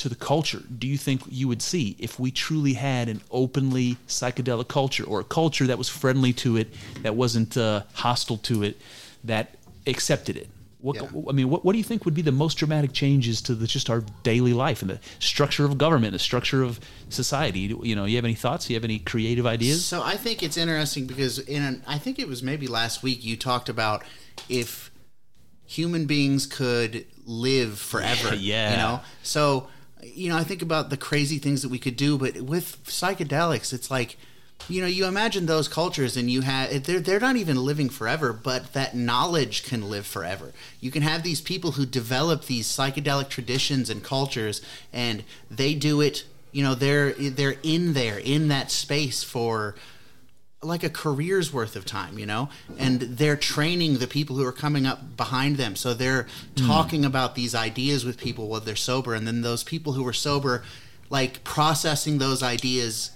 to 0.00 0.08
the 0.08 0.14
culture 0.14 0.62
do 0.78 0.86
you 0.86 0.96
think 0.96 1.20
you 1.28 1.46
would 1.46 1.60
see 1.60 1.94
if 1.98 2.18
we 2.18 2.30
truly 2.30 2.72
had 2.72 3.10
an 3.10 3.20
openly 3.30 3.98
psychedelic 4.08 4.66
culture 4.66 5.04
or 5.04 5.20
a 5.20 5.24
culture 5.24 5.66
that 5.66 5.76
was 5.76 5.90
friendly 5.90 6.32
to 6.32 6.56
it, 6.56 6.72
that 7.02 7.14
wasn't 7.14 7.54
uh, 7.58 7.82
hostile 7.92 8.38
to 8.38 8.62
it, 8.62 8.80
that 9.24 9.56
accepted 9.86 10.38
it? 10.38 10.48
What, 10.78 10.96
Yeah. 10.96 11.08
I 11.28 11.32
mean, 11.32 11.50
what, 11.50 11.66
what 11.66 11.72
do 11.72 11.78
you 11.78 11.84
think 11.84 12.06
would 12.06 12.14
be 12.14 12.22
the 12.22 12.32
most 12.32 12.54
dramatic 12.54 12.94
changes 12.94 13.42
to 13.42 13.54
the, 13.54 13.66
just 13.66 13.90
our 13.90 14.02
daily 14.22 14.54
life 14.54 14.80
and 14.80 14.90
the 14.90 15.00
structure 15.18 15.66
of 15.66 15.76
government, 15.76 16.14
the 16.14 16.18
structure 16.18 16.62
of 16.62 16.80
society? 17.10 17.60
You 17.60 17.94
know, 17.94 18.06
you 18.06 18.16
have 18.16 18.24
any 18.24 18.34
thoughts? 18.34 18.66
Do 18.66 18.72
You 18.72 18.78
have 18.78 18.84
any 18.84 19.00
creative 19.00 19.44
ideas? 19.44 19.84
So 19.84 20.02
I 20.02 20.16
think 20.16 20.42
it's 20.42 20.56
interesting 20.56 21.06
because 21.06 21.38
in 21.38 21.62
an, 21.62 21.82
I 21.86 21.98
think 21.98 22.18
it 22.18 22.26
was 22.26 22.42
maybe 22.42 22.66
last 22.66 23.02
week 23.02 23.22
you 23.22 23.36
talked 23.36 23.68
about 23.68 24.02
if 24.48 24.90
human 25.66 26.06
beings 26.06 26.46
could 26.46 27.04
live 27.26 27.78
forever. 27.78 28.34
Yeah. 28.34 28.70
You 28.70 28.76
know. 28.78 29.00
So 29.22 29.68
you 30.04 30.28
know, 30.28 30.36
I 30.36 30.44
think 30.44 30.62
about 30.62 30.90
the 30.90 30.96
crazy 30.96 31.38
things 31.38 31.62
that 31.62 31.68
we 31.68 31.78
could 31.78 31.96
do, 31.96 32.18
but 32.18 32.40
with 32.40 32.82
psychedelics, 32.84 33.72
it's 33.72 33.90
like 33.90 34.16
you 34.68 34.80
know, 34.80 34.86
you 34.86 35.06
imagine 35.06 35.46
those 35.46 35.68
cultures 35.68 36.16
and 36.16 36.30
you 36.30 36.42
have 36.42 36.84
they're 36.84 37.00
they're 37.00 37.20
not 37.20 37.36
even 37.36 37.56
living 37.56 37.88
forever, 37.88 38.32
but 38.32 38.72
that 38.72 38.94
knowledge 38.94 39.64
can 39.64 39.88
live 39.88 40.06
forever. 40.06 40.52
You 40.80 40.90
can 40.90 41.02
have 41.02 41.22
these 41.22 41.40
people 41.40 41.72
who 41.72 41.86
develop 41.86 42.44
these 42.44 42.68
psychedelic 42.68 43.28
traditions 43.28 43.90
and 43.90 44.02
cultures 44.02 44.60
and 44.92 45.24
they 45.50 45.74
do 45.74 46.00
it, 46.00 46.24
you 46.52 46.62
know, 46.62 46.74
they're 46.74 47.12
they're 47.12 47.56
in 47.62 47.94
there 47.94 48.18
in 48.18 48.48
that 48.48 48.70
space 48.70 49.22
for 49.22 49.74
like 50.62 50.84
a 50.84 50.90
career's 50.90 51.52
worth 51.52 51.74
of 51.74 51.86
time, 51.86 52.18
you 52.18 52.26
know, 52.26 52.50
and 52.78 53.00
they're 53.00 53.36
training 53.36 53.98
the 53.98 54.06
people 54.06 54.36
who 54.36 54.44
are 54.44 54.52
coming 54.52 54.86
up 54.86 55.16
behind 55.16 55.56
them. 55.56 55.74
So 55.74 55.94
they're 55.94 56.26
hmm. 56.56 56.66
talking 56.66 57.04
about 57.04 57.34
these 57.34 57.54
ideas 57.54 58.04
with 58.04 58.18
people 58.18 58.48
while 58.48 58.60
they're 58.60 58.76
sober, 58.76 59.14
and 59.14 59.26
then 59.26 59.40
those 59.40 59.64
people 59.64 59.94
who 59.94 60.06
are 60.06 60.12
sober, 60.12 60.62
like 61.08 61.44
processing 61.44 62.18
those 62.18 62.42
ideas 62.42 63.12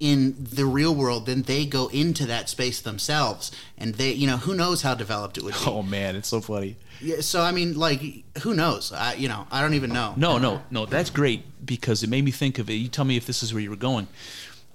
in 0.00 0.34
the 0.38 0.66
real 0.66 0.92
world, 0.94 1.26
then 1.26 1.42
they 1.42 1.64
go 1.64 1.86
into 1.88 2.26
that 2.26 2.48
space 2.48 2.80
themselves, 2.80 3.52
and 3.78 3.94
they, 3.94 4.12
you 4.12 4.26
know, 4.26 4.36
who 4.38 4.54
knows 4.54 4.82
how 4.82 4.94
developed 4.94 5.38
it 5.38 5.44
would 5.44 5.54
be. 5.54 5.60
Oh 5.66 5.82
man, 5.82 6.16
it's 6.16 6.28
so 6.28 6.40
funny. 6.40 6.76
Yeah, 7.00 7.20
so 7.20 7.40
I 7.40 7.52
mean, 7.52 7.78
like, 7.78 8.02
who 8.38 8.52
knows? 8.52 8.92
I, 8.92 9.14
you 9.14 9.28
know, 9.28 9.46
I 9.52 9.60
don't 9.60 9.74
even 9.74 9.92
know. 9.92 10.14
No, 10.16 10.38
no, 10.38 10.62
no. 10.70 10.86
That's 10.86 11.10
great 11.10 11.44
because 11.64 12.02
it 12.02 12.10
made 12.10 12.24
me 12.24 12.32
think 12.32 12.58
of 12.58 12.68
it. 12.68 12.74
You 12.74 12.88
tell 12.88 13.04
me 13.04 13.16
if 13.16 13.26
this 13.26 13.42
is 13.42 13.54
where 13.54 13.62
you 13.62 13.70
were 13.70 13.76
going. 13.76 14.08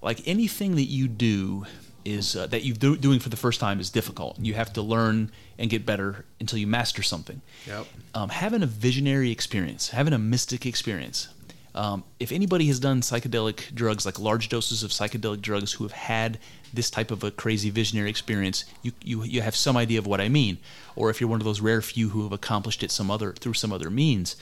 Like 0.01 0.25
anything 0.25 0.75
that 0.75 0.83
you 0.83 1.09
do 1.09 1.65
is 2.09 2.35
uh, 2.35 2.47
that 2.47 2.63
you're 2.63 2.75
do, 2.75 2.97
doing 2.97 3.19
for 3.19 3.29
the 3.29 3.37
first 3.37 3.59
time 3.59 3.79
is 3.79 3.89
difficult. 3.89 4.39
You 4.39 4.53
have 4.55 4.73
to 4.73 4.81
learn 4.81 5.31
and 5.57 5.69
get 5.69 5.85
better 5.85 6.25
until 6.39 6.59
you 6.59 6.67
master 6.67 7.03
something. 7.03 7.41
Yep. 7.67 7.85
Um, 8.13 8.29
having 8.29 8.63
a 8.63 8.67
visionary 8.67 9.31
experience, 9.31 9.89
having 9.89 10.13
a 10.13 10.17
mystic 10.17 10.65
experience. 10.65 11.27
Um, 11.75 12.03
if 12.19 12.31
anybody 12.31 12.65
has 12.67 12.79
done 12.79 13.01
psychedelic 13.01 13.73
drugs, 13.75 14.05
like 14.05 14.19
large 14.19 14.49
doses 14.49 14.83
of 14.83 14.89
psychedelic 14.91 15.41
drugs, 15.41 15.73
who 15.73 15.83
have 15.83 15.91
had 15.91 16.39
this 16.73 16.89
type 16.89 17.11
of 17.11 17.23
a 17.23 17.31
crazy 17.31 17.69
visionary 17.69 18.09
experience, 18.09 18.65
you, 18.81 18.91
you 19.03 19.23
you 19.23 19.41
have 19.41 19.55
some 19.55 19.77
idea 19.77 19.99
of 19.99 20.07
what 20.07 20.19
I 20.19 20.29
mean. 20.29 20.57
Or 20.95 21.09
if 21.09 21.21
you're 21.21 21.29
one 21.29 21.39
of 21.39 21.45
those 21.45 21.61
rare 21.61 21.81
few 21.81 22.09
who 22.09 22.23
have 22.23 22.31
accomplished 22.31 22.83
it 22.83 22.91
some 22.91 23.11
other 23.11 23.33
through 23.33 23.53
some 23.53 23.71
other 23.71 23.89
means, 23.91 24.35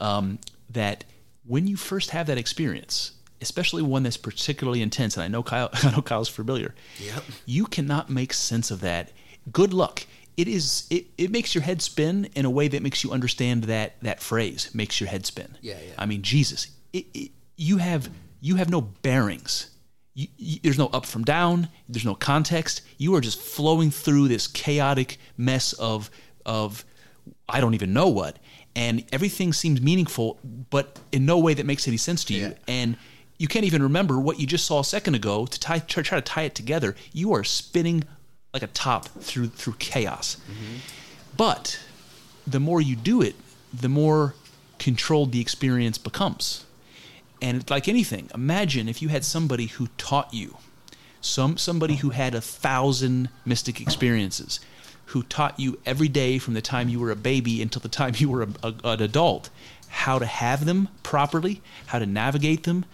um, 0.00 0.38
that 0.70 1.04
when 1.46 1.66
you 1.66 1.76
first 1.76 2.10
have 2.10 2.26
that 2.26 2.38
experience, 2.38 3.12
especially 3.40 3.82
one 3.82 4.02
that's 4.02 4.16
particularly 4.16 4.82
intense, 4.82 5.16
and 5.16 5.24
I 5.24 5.28
know 5.28 5.42
Kyle, 5.42 5.70
I 5.72 5.90
know 5.90 6.02
Kyle's 6.02 6.28
familiar. 6.28 6.74
Yep. 6.98 7.24
You 7.46 7.66
cannot 7.66 8.10
make 8.10 8.32
sense 8.32 8.70
of 8.70 8.80
that. 8.80 9.12
Good 9.52 9.72
luck. 9.72 10.06
It 10.36 10.48
is. 10.48 10.86
It, 10.90 11.06
it 11.18 11.30
makes 11.30 11.54
your 11.54 11.62
head 11.62 11.82
spin 11.82 12.30
in 12.34 12.44
a 12.44 12.50
way 12.50 12.68
that 12.68 12.82
makes 12.82 13.04
you 13.04 13.10
understand 13.10 13.64
that 13.64 14.00
that 14.02 14.20
phrase 14.22 14.70
makes 14.74 15.00
your 15.00 15.08
head 15.08 15.26
spin. 15.26 15.58
Yeah, 15.60 15.76
yeah. 15.84 15.92
I 15.98 16.06
mean, 16.06 16.22
Jesus, 16.22 16.68
it, 16.92 17.06
it, 17.12 17.30
you 17.56 17.78
have 17.78 18.08
you 18.40 18.56
have 18.56 18.70
no 18.70 18.80
bearings. 18.80 19.70
You, 20.14 20.28
you, 20.36 20.60
there's 20.62 20.78
no 20.78 20.86
up 20.88 21.06
from 21.06 21.24
down. 21.24 21.68
There's 21.88 22.04
no 22.04 22.14
context. 22.14 22.82
You 22.98 23.14
are 23.14 23.20
just 23.20 23.38
flowing 23.40 23.90
through 23.90 24.28
this 24.28 24.46
chaotic 24.46 25.18
mess 25.36 25.72
of 25.74 26.10
of 26.46 26.84
I 27.48 27.60
don't 27.60 27.74
even 27.74 27.92
know 27.92 28.08
what, 28.08 28.38
and 28.74 29.04
everything 29.12 29.52
seems 29.52 29.80
meaningful, 29.80 30.38
but 30.44 30.98
in 31.12 31.26
no 31.26 31.38
way 31.38 31.54
that 31.54 31.66
makes 31.66 31.86
any 31.88 31.96
sense 31.96 32.24
to 32.24 32.34
you. 32.34 32.48
Yeah. 32.48 32.54
And 32.68 32.96
you 33.40 33.48
can't 33.48 33.64
even 33.64 33.82
remember 33.82 34.20
what 34.20 34.38
you 34.38 34.46
just 34.46 34.66
saw 34.66 34.80
a 34.80 34.84
second 34.84 35.14
ago 35.14 35.46
to 35.46 35.58
tie, 35.58 35.78
try, 35.78 36.02
try 36.02 36.18
to 36.20 36.22
tie 36.22 36.42
it 36.42 36.54
together. 36.54 36.94
You 37.10 37.32
are 37.32 37.42
spinning 37.42 38.04
like 38.52 38.62
a 38.62 38.66
top 38.66 39.06
through 39.06 39.48
through 39.48 39.76
chaos. 39.78 40.36
Mm-hmm. 40.36 40.76
But 41.38 41.80
the 42.46 42.60
more 42.60 42.82
you 42.82 42.96
do 42.96 43.22
it, 43.22 43.34
the 43.72 43.88
more 43.88 44.34
controlled 44.78 45.32
the 45.32 45.40
experience 45.40 45.96
becomes. 45.96 46.66
And 47.40 47.68
like 47.70 47.88
anything, 47.88 48.28
imagine 48.34 48.90
if 48.90 49.00
you 49.00 49.08
had 49.08 49.24
somebody 49.24 49.66
who 49.68 49.88
taught 49.96 50.34
you, 50.34 50.58
some 51.22 51.56
somebody 51.56 51.96
who 51.96 52.10
had 52.10 52.34
a 52.34 52.42
thousand 52.42 53.30
mystic 53.46 53.80
experiences, 53.80 54.60
who 55.06 55.22
taught 55.22 55.58
you 55.58 55.78
every 55.86 56.08
day 56.08 56.38
from 56.38 56.52
the 56.52 56.60
time 56.60 56.90
you 56.90 57.00
were 57.00 57.10
a 57.10 57.16
baby 57.16 57.62
until 57.62 57.80
the 57.80 57.88
time 57.88 58.12
you 58.18 58.28
were 58.28 58.42
a, 58.42 58.48
a- 58.62 58.74
an 58.84 59.00
adult, 59.00 59.48
how 59.88 60.18
to 60.18 60.26
have 60.26 60.66
them 60.66 60.88
properly, 61.02 61.62
how 61.86 61.98
to 61.98 62.04
navigate 62.04 62.64
them. 62.64 62.84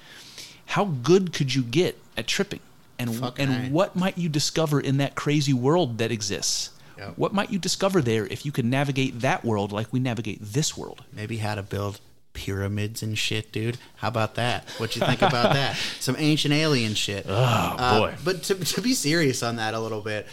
How 0.66 0.84
good 0.84 1.32
could 1.32 1.54
you 1.54 1.62
get 1.62 1.98
at 2.16 2.26
tripping? 2.26 2.60
And 2.98 3.14
Fucking 3.14 3.48
and 3.48 3.72
what 3.72 3.94
might 3.94 4.16
you 4.16 4.28
discover 4.28 4.80
in 4.80 4.98
that 4.98 5.14
crazy 5.14 5.52
world 5.52 5.98
that 5.98 6.10
exists? 6.10 6.70
Yep. 6.98 7.12
What 7.16 7.34
might 7.34 7.50
you 7.50 7.58
discover 7.58 8.00
there 8.00 8.26
if 8.26 8.46
you 8.46 8.52
could 8.52 8.64
navigate 8.64 9.20
that 9.20 9.44
world 9.44 9.70
like 9.70 9.92
we 9.92 10.00
navigate 10.00 10.38
this 10.40 10.76
world? 10.76 11.04
Maybe 11.12 11.38
how 11.38 11.54
to 11.54 11.62
build 11.62 12.00
pyramids 12.32 13.02
and 13.02 13.16
shit, 13.18 13.50
dude. 13.50 13.78
How 13.96 14.08
about 14.08 14.34
that? 14.36 14.68
What 14.78 14.94
you 14.94 15.04
think 15.04 15.22
about 15.22 15.54
that? 15.54 15.76
Some 16.00 16.16
ancient 16.18 16.54
alien 16.54 16.94
shit. 16.94 17.26
Oh 17.28 17.32
uh, 17.34 17.98
boy. 17.98 18.14
but 18.24 18.42
to, 18.44 18.54
to 18.54 18.80
be 18.80 18.94
serious 18.94 19.42
on 19.42 19.56
that 19.56 19.74
a 19.74 19.80
little 19.80 20.00
bit, 20.02 20.26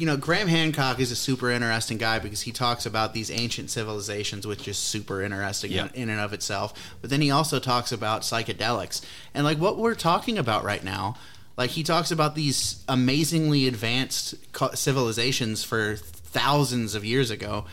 you 0.00 0.06
know, 0.06 0.16
Graham 0.16 0.48
Hancock 0.48 0.98
is 0.98 1.10
a 1.12 1.16
super 1.16 1.50
interesting 1.50 1.98
guy 1.98 2.18
because 2.18 2.40
he 2.40 2.52
talks 2.52 2.86
about 2.86 3.12
these 3.12 3.30
ancient 3.30 3.68
civilizations, 3.70 4.46
which 4.46 4.66
is 4.66 4.78
super 4.78 5.22
interesting 5.22 5.70
Yeah. 5.70 5.88
in, 5.94 6.04
in 6.04 6.08
and 6.08 6.20
of 6.20 6.32
itself. 6.32 6.72
But 7.00 7.10
then 7.10 7.20
he 7.20 7.30
also 7.30 7.58
talks 7.58 7.92
about 7.92 8.22
psychedelics 8.22 9.02
and 9.34 9.44
like 9.44 9.58
what 9.58 9.76
we're 9.76 9.94
talking 9.94 10.38
about 10.38 10.64
right 10.64 10.82
now. 10.82 11.16
Like 11.58 11.70
he 11.70 11.82
talks 11.82 12.10
about 12.10 12.34
these 12.34 12.82
amazingly 12.88 13.66
advanced 13.68 14.34
co- 14.52 14.72
civilizations 14.72 15.62
for 15.64 15.96
thousands 15.96 16.94
of 16.94 17.04
years 17.04 17.30
ago. 17.30 17.66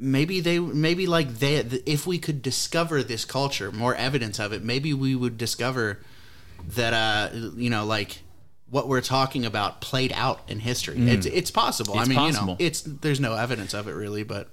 Maybe 0.00 0.40
they, 0.40 0.58
maybe 0.58 1.06
like 1.06 1.28
they, 1.38 1.56
if 1.86 2.06
we 2.06 2.18
could 2.18 2.42
discover 2.42 3.02
this 3.04 3.24
culture, 3.24 3.70
more 3.70 3.94
evidence 3.94 4.40
of 4.40 4.52
it, 4.52 4.64
maybe 4.64 4.92
we 4.92 5.14
would 5.14 5.38
discover 5.38 5.98
that 6.74 6.92
uh 6.92 7.36
you 7.56 7.70
know 7.70 7.84
like 7.84 8.18
what 8.70 8.88
we're 8.88 9.00
talking 9.00 9.44
about 9.46 9.80
played 9.80 10.12
out 10.14 10.40
in 10.48 10.60
history. 10.60 10.96
It's 10.98 11.26
it's 11.26 11.50
possible. 11.50 11.94
I 11.94 11.98
Mm. 11.98 12.00
It's 12.02 12.08
mean, 12.08 12.26
you 12.26 12.32
know, 12.46 12.56
it's 12.58 12.82
there's 12.82 13.20
no 13.20 13.34
evidence 13.34 13.74
of 13.74 13.88
it 13.88 13.92
really, 13.92 14.22
but 14.22 14.48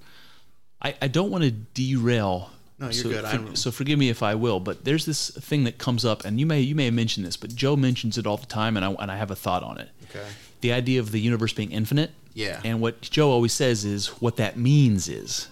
I, 0.82 0.94
I 1.02 1.08
don't 1.08 1.30
want 1.30 1.44
to 1.44 1.50
derail. 1.50 2.50
No, 2.78 2.86
you're 2.86 2.92
so, 2.92 3.08
good. 3.08 3.24
for- 3.50 3.56
so 3.56 3.70
forgive 3.70 3.98
me 3.98 4.10
if 4.10 4.22
I 4.22 4.34
will, 4.34 4.60
but 4.60 4.84
there's 4.84 5.06
this 5.06 5.30
thing 5.30 5.64
that 5.64 5.78
comes 5.78 6.04
up, 6.04 6.24
and 6.24 6.38
you 6.38 6.44
may 6.46 6.60
you 6.60 6.74
may 6.74 6.86
have 6.86 6.94
mentioned 6.94 7.24
this, 7.26 7.36
but 7.36 7.54
Joe 7.54 7.76
mentions 7.76 8.18
it 8.18 8.26
all 8.26 8.36
the 8.36 8.46
time, 8.46 8.76
and 8.76 8.84
I 8.84 8.90
and 8.90 9.10
I 9.10 9.16
have 9.16 9.30
a 9.30 9.36
thought 9.36 9.62
on 9.62 9.78
it. 9.78 9.88
Okay. 10.10 10.26
The 10.60 10.72
idea 10.72 11.00
of 11.00 11.10
the 11.12 11.20
universe 11.20 11.52
being 11.52 11.70
infinite. 11.72 12.10
Yeah. 12.34 12.60
And 12.64 12.82
what 12.82 13.00
Joe 13.00 13.30
always 13.30 13.54
says 13.54 13.84
is 13.86 14.08
what 14.20 14.36
that 14.36 14.58
means 14.58 15.08
is 15.08 15.48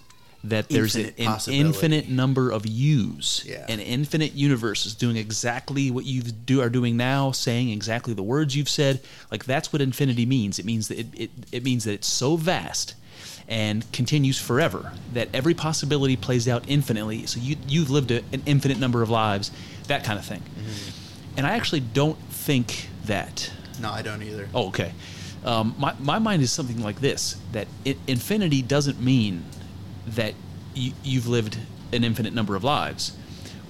that 0.49 0.69
there's 0.69 0.95
Infinite 0.95 1.19
an 1.19 1.25
possibility. 1.25 1.67
infinite 1.67 2.09
number 2.09 2.51
of 2.51 2.65
yous. 2.65 3.43
Yeah. 3.45 3.65
An 3.69 3.79
infinite 3.79 4.33
universe 4.33 4.85
is 4.85 4.93
doing 4.95 5.17
exactly 5.17 5.91
what 5.91 6.05
you 6.05 6.21
do 6.21 6.61
are 6.61 6.69
doing 6.69 6.97
now, 6.97 7.31
saying 7.31 7.69
exactly 7.69 8.13
the 8.13 8.23
words 8.23 8.55
you've 8.55 8.69
said. 8.69 9.01
Like 9.31 9.45
that's 9.45 9.73
what 9.73 9.81
infinity 9.81 10.25
means. 10.25 10.59
It 10.59 10.65
means 10.65 10.87
that 10.89 10.99
it, 10.99 11.07
it, 11.15 11.29
it 11.51 11.63
means 11.63 11.83
that 11.85 11.93
it's 11.93 12.07
so 12.07 12.35
vast 12.37 12.95
and 13.47 13.89
continues 13.91 14.39
forever 14.39 14.91
that 15.13 15.29
every 15.33 15.53
possibility 15.53 16.15
plays 16.15 16.47
out 16.47 16.63
infinitely. 16.67 17.25
So 17.27 17.39
you 17.39 17.55
you've 17.67 17.89
lived 17.91 18.11
a, 18.11 18.23
an 18.33 18.41
infinite 18.45 18.79
number 18.79 19.01
of 19.01 19.09
lives, 19.09 19.51
that 19.87 20.03
kind 20.03 20.17
of 20.19 20.25
thing. 20.25 20.41
And 21.37 21.45
I 21.45 21.51
actually 21.55 21.81
don't 21.81 22.17
think 22.29 22.89
that. 23.05 23.51
no, 23.81 23.89
I 23.91 24.01
don't 24.01 24.21
either. 24.23 24.47
Oh, 24.53 24.67
okay. 24.69 24.93
Um, 25.43 25.75
my, 25.77 25.93
my 25.99 26.17
mind 26.17 26.41
is 26.41 26.51
something 26.51 26.81
like 26.81 27.01
this 27.01 27.37
that 27.51 27.67
it, 27.83 27.97
infinity 28.07 28.63
doesn't 28.63 28.99
mean 28.99 29.43
that 30.07 30.33
you, 30.73 30.93
you've 31.03 31.27
lived 31.27 31.57
an 31.91 32.03
infinite 32.03 32.33
number 32.33 32.55
of 32.55 32.63
lives. 32.63 33.15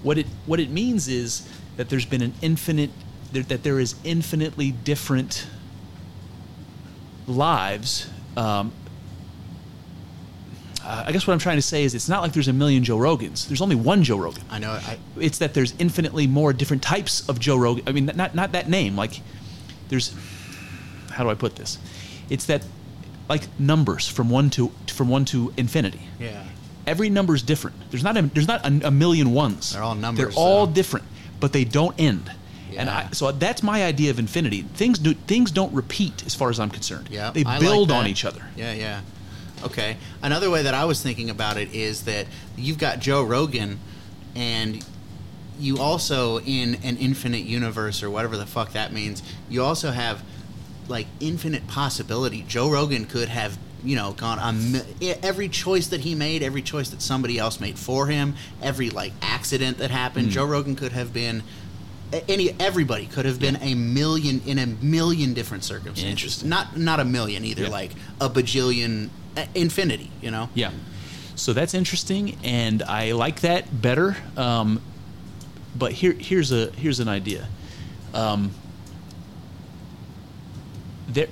What 0.03 0.17
it, 0.17 0.27
what 0.45 0.59
it 0.59 0.69
means 0.69 1.07
is 1.07 1.47
that 1.77 1.89
there's 1.89 2.05
been 2.05 2.21
an 2.21 2.33
infinite, 2.41 2.91
that 3.33 3.49
that 3.49 3.63
there 3.63 3.79
is 3.79 3.95
infinitely 4.03 4.71
different 4.71 5.47
lives. 7.27 8.09
Um, 8.37 8.71
uh, 10.83 11.05
I 11.07 11.11
guess 11.11 11.25
what 11.25 11.33
I'm 11.33 11.39
trying 11.39 11.57
to 11.57 11.63
say 11.63 11.83
is 11.83 11.95
it's 11.95 12.07
not 12.07 12.21
like 12.21 12.33
there's 12.33 12.47
a 12.47 12.53
million 12.53 12.83
Joe 12.83 12.97
Rogans. 12.97 13.47
There's 13.47 13.61
only 13.61 13.75
one 13.75 14.03
Joe 14.03 14.17
Rogan 14.17 14.43
I 14.51 14.59
know. 14.59 14.71
I 14.71 14.99
it's 15.19 15.39
that 15.39 15.53
there's 15.53 15.73
infinitely 15.79 16.27
more 16.27 16.53
different 16.53 16.83
types 16.83 17.27
of 17.27 17.39
Joe 17.39 17.57
Rogan. 17.57 17.83
I 17.87 17.91
mean, 17.91 18.05
not 18.05 18.35
not 18.35 18.51
that 18.51 18.69
name. 18.69 18.95
Like, 18.95 19.21
there's 19.89 20.15
how 21.11 21.23
do 21.23 21.29
I 21.29 21.33
put 21.35 21.55
this? 21.55 21.79
It's 22.29 22.45
that 22.45 22.63
like 23.29 23.47
numbers 23.59 24.07
from 24.07 24.29
one 24.29 24.49
to 24.51 24.71
from 24.87 25.09
one 25.09 25.25
to 25.25 25.53
infinity. 25.57 26.01
yeah. 26.19 26.43
Every 26.87 27.09
number 27.09 27.33
is 27.33 27.41
different. 27.41 27.77
There's 27.89 28.03
not 28.03 28.15
a, 28.15 28.21
there's 28.21 28.47
not 28.47 28.63
a, 28.63 28.89
a 28.89 28.91
million 28.91 29.33
ones. 29.33 29.73
They're 29.73 29.81
all 29.81 29.95
numbers, 29.95 30.35
They're 30.35 30.37
all 30.43 30.67
different, 30.67 31.07
but 31.39 31.51
they 31.51 31.63
don't 31.63 31.99
end. 31.99 32.31
And 32.77 32.89
I, 32.89 33.09
so 33.11 33.31
that's 33.31 33.63
my 33.63 33.83
idea 33.85 34.11
of 34.11 34.19
infinity. 34.19 34.61
Things 34.61 34.99
do 34.99 35.13
things 35.13 35.49
don't 35.49 35.73
repeat 35.73 36.25
as 36.25 36.35
far 36.35 36.49
as 36.49 36.59
I'm 36.59 36.69
concerned. 36.69 37.07
Yeah, 37.09 37.31
they 37.31 37.43
I 37.43 37.53
like 37.53 37.61
build 37.61 37.89
on 37.89 38.05
each 38.05 38.23
other. 38.25 38.43
Yeah, 38.55 38.73
yeah. 38.73 39.01
Okay. 39.63 39.97
Another 40.21 40.49
way 40.51 40.61
that 40.63 40.73
I 40.73 40.85
was 40.85 41.01
thinking 41.01 41.29
about 41.29 41.57
it 41.57 41.73
is 41.73 42.03
that 42.03 42.27
you've 42.55 42.77
got 42.77 42.99
Joe 42.99 43.23
Rogan, 43.23 43.79
and 44.35 44.85
you 45.57 45.79
also 45.79 46.39
in 46.41 46.75
an 46.83 46.97
infinite 46.97 47.43
universe 47.45 48.03
or 48.03 48.09
whatever 48.09 48.37
the 48.37 48.45
fuck 48.45 48.73
that 48.73 48.91
means. 48.91 49.23
You 49.49 49.63
also 49.63 49.91
have 49.91 50.21
like 50.87 51.07
infinite 51.19 51.67
possibility. 51.67 52.43
Joe 52.47 52.69
Rogan 52.69 53.05
could 53.05 53.29
have 53.29 53.57
you 53.83 53.95
know 53.95 54.13
gone 54.13 54.39
on 54.39 54.81
every 55.23 55.47
choice 55.49 55.87
that 55.87 56.01
he 56.01 56.15
made, 56.15 56.41
every 56.43 56.61
choice 56.61 56.89
that 56.89 57.01
somebody 57.01 57.37
else 57.37 57.59
made 57.59 57.77
for 57.77 58.07
him, 58.07 58.35
every 58.61 58.89
like 58.89 59.13
accident 59.21 59.77
that 59.79 59.91
happened. 59.91 60.29
Joe 60.29 60.45
Rogan 60.45 60.75
could 60.75 60.91
have 60.91 61.13
been. 61.13 61.43
Any 62.29 62.55
everybody 62.59 63.07
could 63.07 63.25
have 63.25 63.39
been 63.39 63.57
a 63.57 63.73
million 63.73 64.41
in 64.45 64.59
a 64.59 64.67
million 64.67 65.33
different 65.33 65.63
circumstances. 65.63 66.03
Interesting. 66.09 66.49
Not 66.49 66.77
not 66.77 66.99
a 66.99 67.05
million 67.05 67.43
either, 67.43 67.63
Yeah. 67.63 67.69
like 67.69 67.91
a 68.21 68.29
bajillion, 68.29 69.09
uh, 69.35 69.45
infinity. 69.55 70.11
You 70.21 70.31
know. 70.31 70.49
Yeah. 70.53 70.71
So 71.35 71.51
that's 71.51 71.73
interesting, 71.73 72.37
and 72.43 72.81
I 72.83 73.11
like 73.11 73.41
that 73.41 73.81
better. 73.81 74.15
Um, 74.37 74.81
but 75.77 75.91
here, 75.91 76.13
here's 76.13 76.51
a 76.53 76.67
here's 76.71 76.99
an 77.01 77.09
idea. 77.09 77.47
Um, 78.13 78.51
there, 81.15 81.27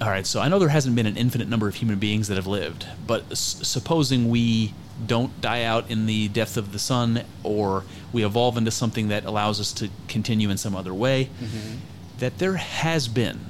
all 0.00 0.08
right. 0.08 0.26
So 0.26 0.40
I 0.40 0.48
know 0.48 0.58
there 0.58 0.68
hasn't 0.68 0.96
been 0.96 1.06
an 1.06 1.16
infinite 1.16 1.48
number 1.48 1.68
of 1.68 1.74
human 1.76 1.98
beings 1.98 2.28
that 2.28 2.36
have 2.36 2.46
lived, 2.46 2.86
but 3.06 3.24
s- 3.30 3.58
supposing 3.62 4.28
we 4.30 4.74
don't 5.06 5.40
die 5.40 5.64
out 5.64 5.90
in 5.90 6.06
the 6.06 6.28
death 6.28 6.56
of 6.56 6.72
the 6.72 6.78
sun, 6.78 7.24
or 7.42 7.84
we 8.12 8.24
evolve 8.24 8.56
into 8.56 8.70
something 8.70 9.08
that 9.08 9.24
allows 9.24 9.58
us 9.60 9.72
to 9.72 9.90
continue 10.08 10.50
in 10.50 10.56
some 10.58 10.76
other 10.76 10.94
way, 10.94 11.28
mm-hmm. 11.40 11.76
that 12.18 12.38
there 12.38 12.56
has 12.56 13.08
been 13.08 13.40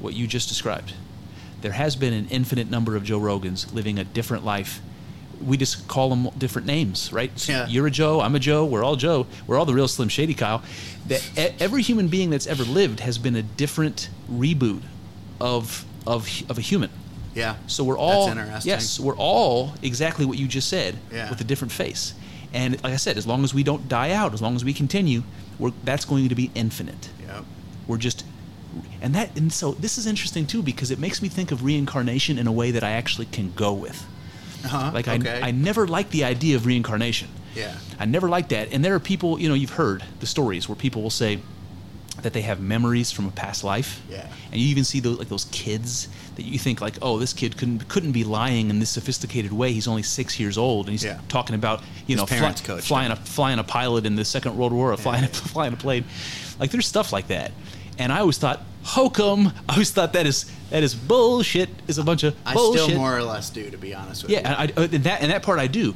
what 0.00 0.14
you 0.14 0.26
just 0.26 0.48
described. 0.48 0.94
There 1.60 1.72
has 1.72 1.96
been 1.96 2.12
an 2.12 2.28
infinite 2.28 2.68
number 2.68 2.96
of 2.96 3.04
Joe 3.04 3.20
Rogans 3.20 3.72
living 3.72 3.98
a 3.98 4.04
different 4.04 4.44
life. 4.44 4.80
We 5.40 5.56
just 5.56 5.88
call 5.88 6.10
them 6.10 6.28
different 6.36 6.66
names, 6.66 7.12
right? 7.12 7.36
So 7.38 7.52
Yeah. 7.52 7.66
You're 7.68 7.86
a 7.86 7.90
Joe, 7.90 8.20
I'm 8.20 8.34
a 8.34 8.40
Joe, 8.40 8.64
we're 8.64 8.84
all 8.84 8.96
Joe, 8.96 9.26
we're 9.46 9.58
all 9.58 9.64
the 9.64 9.74
real 9.74 9.88
Slim 9.88 10.08
Shady 10.08 10.34
Kyle. 10.34 10.62
That 11.06 11.28
every 11.60 11.82
human 11.82 12.08
being 12.08 12.30
that's 12.30 12.46
ever 12.46 12.64
lived 12.64 13.00
has 13.00 13.18
been 13.18 13.36
a 13.36 13.42
different 13.42 14.08
reboot 14.30 14.82
of 15.42 15.84
of 16.06 16.28
of 16.50 16.56
a 16.58 16.60
human. 16.60 16.90
Yeah. 17.34 17.56
So 17.66 17.82
we're 17.84 17.98
all 17.98 18.26
That's 18.26 18.38
interesting. 18.38 18.70
yes, 18.70 19.00
we're 19.00 19.16
all 19.16 19.74
exactly 19.82 20.24
what 20.26 20.38
you 20.38 20.46
just 20.46 20.68
said 20.68 20.96
Yeah. 21.10 21.30
with 21.30 21.40
a 21.40 21.44
different 21.44 21.72
face. 21.72 22.14
And 22.52 22.74
like 22.84 22.92
I 22.92 22.96
said, 22.96 23.16
as 23.16 23.26
long 23.26 23.44
as 23.44 23.54
we 23.54 23.62
don't 23.62 23.88
die 23.88 24.12
out, 24.12 24.34
as 24.34 24.42
long 24.42 24.54
as 24.56 24.62
we 24.64 24.74
continue, 24.74 25.22
we're, 25.58 25.72
that's 25.84 26.04
going 26.04 26.28
to 26.28 26.34
be 26.34 26.50
infinite. 26.54 27.08
Yep. 27.26 27.44
We're 27.86 27.96
just 27.96 28.24
and 29.00 29.14
that 29.14 29.36
and 29.36 29.52
so 29.52 29.72
this 29.72 29.98
is 29.98 30.06
interesting 30.06 30.46
too 30.46 30.62
because 30.62 30.90
it 30.90 30.98
makes 30.98 31.20
me 31.22 31.28
think 31.28 31.50
of 31.52 31.64
reincarnation 31.64 32.38
in 32.38 32.46
a 32.46 32.52
way 32.52 32.70
that 32.70 32.84
I 32.84 32.90
actually 32.90 33.26
can 33.26 33.52
go 33.56 33.72
with. 33.72 34.06
Uh-huh. 34.64 34.90
Like 34.94 35.08
okay. 35.08 35.40
I 35.42 35.48
I 35.48 35.50
never 35.50 35.86
liked 35.88 36.10
the 36.10 36.24
idea 36.24 36.56
of 36.56 36.66
reincarnation. 36.66 37.28
Yeah. 37.54 37.74
I 37.98 38.04
never 38.06 38.28
liked 38.28 38.50
that. 38.50 38.72
And 38.72 38.84
there 38.84 38.94
are 38.94 39.00
people, 39.00 39.38
you 39.40 39.48
know, 39.48 39.54
you've 39.54 39.76
heard 39.76 40.02
the 40.20 40.26
stories 40.26 40.68
where 40.68 40.76
people 40.76 41.02
will 41.02 41.10
say 41.24 41.38
that 42.20 42.34
they 42.34 42.42
have 42.42 42.60
memories 42.60 43.10
from 43.10 43.26
a 43.26 43.30
past 43.30 43.64
life. 43.64 44.00
Yeah. 44.10 44.26
And 44.50 44.60
you 44.60 44.68
even 44.68 44.84
see 44.84 45.00
those 45.00 45.18
like 45.18 45.28
those 45.28 45.46
kids 45.46 46.08
that 46.36 46.42
you 46.44 46.58
think 46.58 46.80
like, 46.80 46.94
oh, 47.00 47.18
this 47.18 47.32
kid 47.32 47.56
couldn't 47.56 47.88
couldn't 47.88 48.12
be 48.12 48.22
lying 48.22 48.68
in 48.70 48.78
this 48.78 48.90
sophisticated 48.90 49.52
way. 49.52 49.72
He's 49.72 49.88
only 49.88 50.02
six 50.02 50.38
years 50.38 50.58
old, 50.58 50.86
and 50.86 50.92
he's 50.92 51.04
Yeah. 51.04 51.18
talking 51.28 51.54
about 51.54 51.80
you 52.06 52.14
His 52.14 52.16
know 52.18 52.26
parents 52.26 52.60
coached 52.60 52.86
flying 52.86 53.10
a 53.12 53.16
flying 53.16 53.58
a 53.58 53.64
pilot 53.64 54.04
in 54.04 54.14
the 54.14 54.24
Second 54.24 54.56
World 54.56 54.72
War, 54.72 54.92
or 54.92 54.96
flying 54.98 55.24
a, 55.24 55.28
flying 55.54 55.72
a 55.72 55.76
plane. 55.76 56.04
Like 56.60 56.70
there's 56.70 56.86
stuff 56.86 57.12
like 57.12 57.28
that. 57.28 57.50
And 57.98 58.12
I 58.12 58.20
always 58.20 58.38
thought 58.38 58.60
hokum. 58.84 59.48
I 59.68 59.72
always 59.72 59.90
thought 59.90 60.12
that 60.12 60.26
is 60.26 60.50
that 60.70 60.82
is 60.82 60.94
bullshit. 60.94 61.70
Is 61.88 61.98
a 61.98 62.04
bunch 62.04 62.24
of 62.24 62.36
I 62.44 62.52
bullshit. 62.54 62.84
still 62.84 62.98
more 62.98 63.16
or 63.16 63.22
less 63.22 63.48
do, 63.50 63.70
to 63.70 63.78
be 63.78 63.94
honest 63.94 64.22
with 64.22 64.32
you. 64.32 64.36
Yeah, 64.38 64.60
and 64.60 64.72
I, 64.76 64.82
and 64.82 65.04
that 65.04 65.22
and 65.22 65.30
that 65.32 65.42
part 65.42 65.58
I 65.58 65.66
do. 65.66 65.94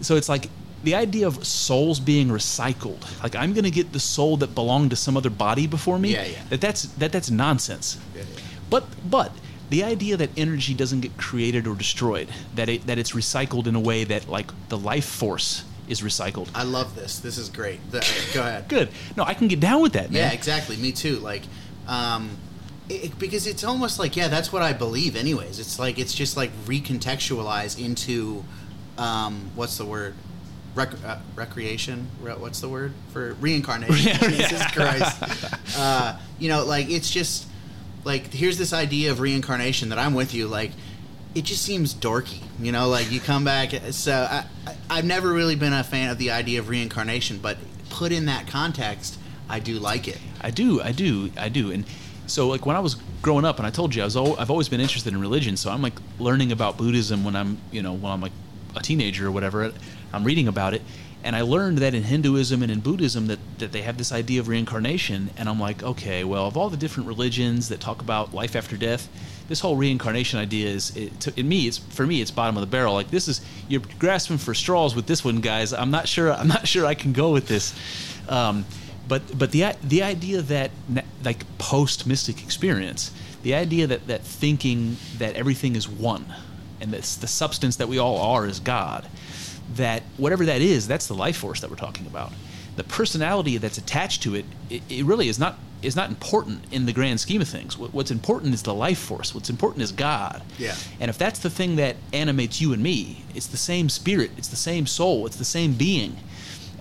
So 0.00 0.16
it's 0.16 0.28
like 0.28 0.48
the 0.84 0.94
idea 0.94 1.26
of 1.26 1.46
souls 1.46 2.00
being 2.00 2.28
recycled. 2.28 3.22
Like 3.22 3.34
I'm 3.34 3.52
going 3.52 3.64
to 3.64 3.70
get 3.70 3.92
the 3.92 4.00
soul 4.00 4.36
that 4.38 4.54
belonged 4.54 4.90
to 4.90 4.96
some 4.96 5.16
other 5.16 5.30
body 5.30 5.66
before 5.66 5.98
me. 5.98 6.12
Yeah, 6.12 6.24
yeah. 6.24 6.44
That 6.50 6.60
that's 6.60 6.82
that 6.84 7.12
that's 7.12 7.30
nonsense. 7.30 7.98
Yeah, 8.14 8.22
yeah. 8.22 8.40
But 8.70 8.84
but 9.10 9.32
the 9.70 9.84
idea 9.84 10.16
that 10.16 10.30
energy 10.36 10.74
doesn't 10.74 11.00
get 11.00 11.16
created 11.16 11.66
or 11.66 11.74
destroyed, 11.74 12.28
that 12.54 12.68
it 12.68 12.86
that 12.86 12.98
it's 12.98 13.12
recycled 13.12 13.66
in 13.66 13.74
a 13.74 13.80
way 13.80 14.04
that 14.04 14.28
like 14.28 14.50
the 14.68 14.78
life 14.78 15.04
force 15.06 15.64
is 15.88 16.00
recycled. 16.02 16.48
I 16.54 16.62
love 16.62 16.94
this. 16.94 17.18
This 17.18 17.38
is 17.38 17.48
great. 17.48 17.80
The- 17.90 18.06
go 18.34 18.40
ahead. 18.42 18.68
Good. 18.68 18.90
No, 19.16 19.24
I 19.24 19.34
can 19.34 19.48
get 19.48 19.60
down 19.60 19.82
with 19.82 19.94
that, 19.94 20.10
man. 20.10 20.22
Yeah, 20.22 20.32
exactly. 20.32 20.76
Me 20.76 20.92
too. 20.92 21.16
Like, 21.16 21.42
um, 21.86 22.36
it, 22.88 23.18
because 23.18 23.46
it's 23.46 23.64
almost 23.64 23.98
like 23.98 24.16
yeah, 24.16 24.28
that's 24.28 24.52
what 24.52 24.62
I 24.62 24.72
believe. 24.72 25.16
Anyways, 25.16 25.58
it's 25.58 25.78
like 25.78 25.98
it's 25.98 26.14
just 26.14 26.36
like 26.36 26.50
recontextualized 26.66 27.82
into 27.82 28.44
um, 28.96 29.50
what's 29.54 29.76
the 29.78 29.84
word? 29.84 30.14
Rec- 30.78 31.04
uh, 31.04 31.18
recreation. 31.34 32.06
Re- 32.22 32.32
what's 32.34 32.60
the 32.60 32.68
word 32.68 32.92
for 33.12 33.34
reincarnation? 33.40 34.16
Jesus 34.30 34.64
Christ. 34.72 35.76
Uh, 35.76 36.18
you 36.38 36.48
know, 36.48 36.64
like 36.64 36.88
it's 36.88 37.10
just 37.10 37.46
like 38.04 38.32
here's 38.32 38.58
this 38.58 38.72
idea 38.72 39.10
of 39.10 39.20
reincarnation 39.20 39.88
that 39.88 39.98
I'm 39.98 40.14
with 40.14 40.34
you. 40.34 40.46
Like, 40.46 40.70
it 41.34 41.44
just 41.44 41.62
seems 41.62 41.94
dorky, 41.94 42.40
you 42.60 42.72
know. 42.72 42.88
Like 42.88 43.10
you 43.10 43.20
come 43.20 43.44
back, 43.44 43.72
so 43.90 44.12
I, 44.12 44.44
I, 44.66 44.76
I've 44.88 45.04
never 45.04 45.32
really 45.32 45.56
been 45.56 45.72
a 45.72 45.82
fan 45.84 46.10
of 46.10 46.18
the 46.18 46.30
idea 46.30 46.60
of 46.60 46.68
reincarnation, 46.68 47.38
but 47.38 47.58
put 47.90 48.12
in 48.12 48.26
that 48.26 48.46
context, 48.46 49.18
I 49.48 49.58
do 49.58 49.78
like 49.78 50.06
it. 50.08 50.18
I 50.40 50.50
do, 50.50 50.80
I 50.80 50.92
do, 50.92 51.30
I 51.36 51.48
do. 51.48 51.72
And 51.72 51.84
so, 52.26 52.48
like 52.48 52.66
when 52.66 52.76
I 52.76 52.80
was 52.80 52.94
growing 53.22 53.44
up, 53.44 53.58
and 53.58 53.66
I 53.66 53.70
told 53.70 53.94
you 53.94 54.02
I 54.02 54.04
was, 54.04 54.16
al- 54.16 54.38
I've 54.38 54.50
always 54.50 54.68
been 54.68 54.80
interested 54.80 55.12
in 55.12 55.20
religion. 55.20 55.56
So 55.56 55.70
I'm 55.70 55.82
like 55.82 55.94
learning 56.20 56.52
about 56.52 56.76
Buddhism 56.76 57.24
when 57.24 57.34
I'm, 57.34 57.58
you 57.72 57.82
know, 57.82 57.94
when 57.94 58.12
I'm 58.12 58.20
like 58.20 58.32
a 58.76 58.80
teenager 58.80 59.26
or 59.26 59.30
whatever. 59.32 59.72
I'm 60.12 60.24
reading 60.24 60.48
about 60.48 60.74
it, 60.74 60.82
and 61.24 61.34
I 61.36 61.42
learned 61.42 61.78
that 61.78 61.94
in 61.94 62.04
Hinduism 62.04 62.62
and 62.62 62.70
in 62.70 62.80
Buddhism 62.80 63.26
that 63.26 63.38
that 63.58 63.72
they 63.72 63.82
have 63.82 63.98
this 63.98 64.12
idea 64.12 64.40
of 64.40 64.48
reincarnation. 64.48 65.30
And 65.36 65.48
I'm 65.48 65.60
like, 65.60 65.82
okay, 65.82 66.24
well, 66.24 66.46
of 66.46 66.56
all 66.56 66.70
the 66.70 66.76
different 66.76 67.08
religions 67.08 67.68
that 67.68 67.80
talk 67.80 68.00
about 68.00 68.32
life 68.32 68.56
after 68.56 68.76
death, 68.76 69.08
this 69.48 69.60
whole 69.60 69.76
reincarnation 69.76 70.38
idea 70.38 70.68
is, 70.68 70.96
it, 70.96 71.20
to, 71.20 71.32
in 71.38 71.48
me, 71.48 71.66
it's 71.66 71.78
for 71.78 72.06
me, 72.06 72.20
it's 72.20 72.30
bottom 72.30 72.56
of 72.56 72.60
the 72.60 72.66
barrel. 72.66 72.94
Like 72.94 73.10
this 73.10 73.28
is 73.28 73.40
you're 73.68 73.82
grasping 73.98 74.38
for 74.38 74.54
straws 74.54 74.94
with 74.94 75.06
this 75.06 75.24
one, 75.24 75.40
guys. 75.40 75.72
I'm 75.72 75.90
not 75.90 76.06
sure. 76.06 76.32
I'm 76.32 76.48
not 76.48 76.68
sure 76.68 76.86
I 76.86 76.94
can 76.94 77.12
go 77.12 77.32
with 77.32 77.48
this. 77.48 77.74
Um, 78.28 78.64
but 79.08 79.38
but 79.38 79.50
the 79.50 79.74
the 79.82 80.02
idea 80.02 80.42
that 80.42 80.70
like 81.24 81.44
post 81.58 82.06
mystic 82.06 82.42
experience, 82.42 83.10
the 83.42 83.54
idea 83.54 83.86
that 83.86 84.06
that 84.06 84.22
thinking 84.22 84.98
that 85.16 85.34
everything 85.34 85.76
is 85.76 85.88
one, 85.88 86.26
and 86.80 86.92
that's 86.92 87.16
the 87.16 87.26
substance 87.26 87.76
that 87.76 87.88
we 87.88 87.98
all 87.98 88.18
are 88.18 88.46
is 88.46 88.60
God, 88.60 89.06
that 89.74 90.02
whatever 90.16 90.44
that 90.46 90.60
is, 90.60 90.88
that's 90.88 91.06
the 91.06 91.14
life 91.14 91.36
force 91.36 91.60
that 91.60 91.70
we're 91.70 91.76
talking 91.76 92.06
about. 92.06 92.32
The 92.76 92.84
personality 92.84 93.58
that's 93.58 93.78
attached 93.78 94.22
to 94.22 94.34
it, 94.34 94.44
it, 94.70 94.82
it 94.88 95.04
really 95.04 95.28
is 95.28 95.38
not 95.38 95.58
is 95.80 95.94
not 95.94 96.08
important 96.10 96.64
in 96.72 96.86
the 96.86 96.92
grand 96.92 97.20
scheme 97.20 97.40
of 97.40 97.48
things. 97.48 97.78
What, 97.78 97.94
what's 97.94 98.10
important 98.10 98.52
is 98.52 98.62
the 98.62 98.74
life 98.74 98.98
force. 98.98 99.32
What's 99.32 99.48
important 99.48 99.82
is 99.82 99.92
God. 99.92 100.42
Yeah. 100.58 100.74
And 100.98 101.08
if 101.08 101.18
that's 101.18 101.38
the 101.38 101.50
thing 101.50 101.76
that 101.76 101.94
animates 102.12 102.60
you 102.60 102.72
and 102.72 102.82
me, 102.82 103.24
it's 103.32 103.46
the 103.46 103.56
same 103.56 103.88
spirit, 103.88 104.32
it's 104.36 104.48
the 104.48 104.56
same 104.56 104.86
soul, 104.86 105.24
it's 105.26 105.36
the 105.36 105.44
same 105.44 105.74
being. 105.74 106.16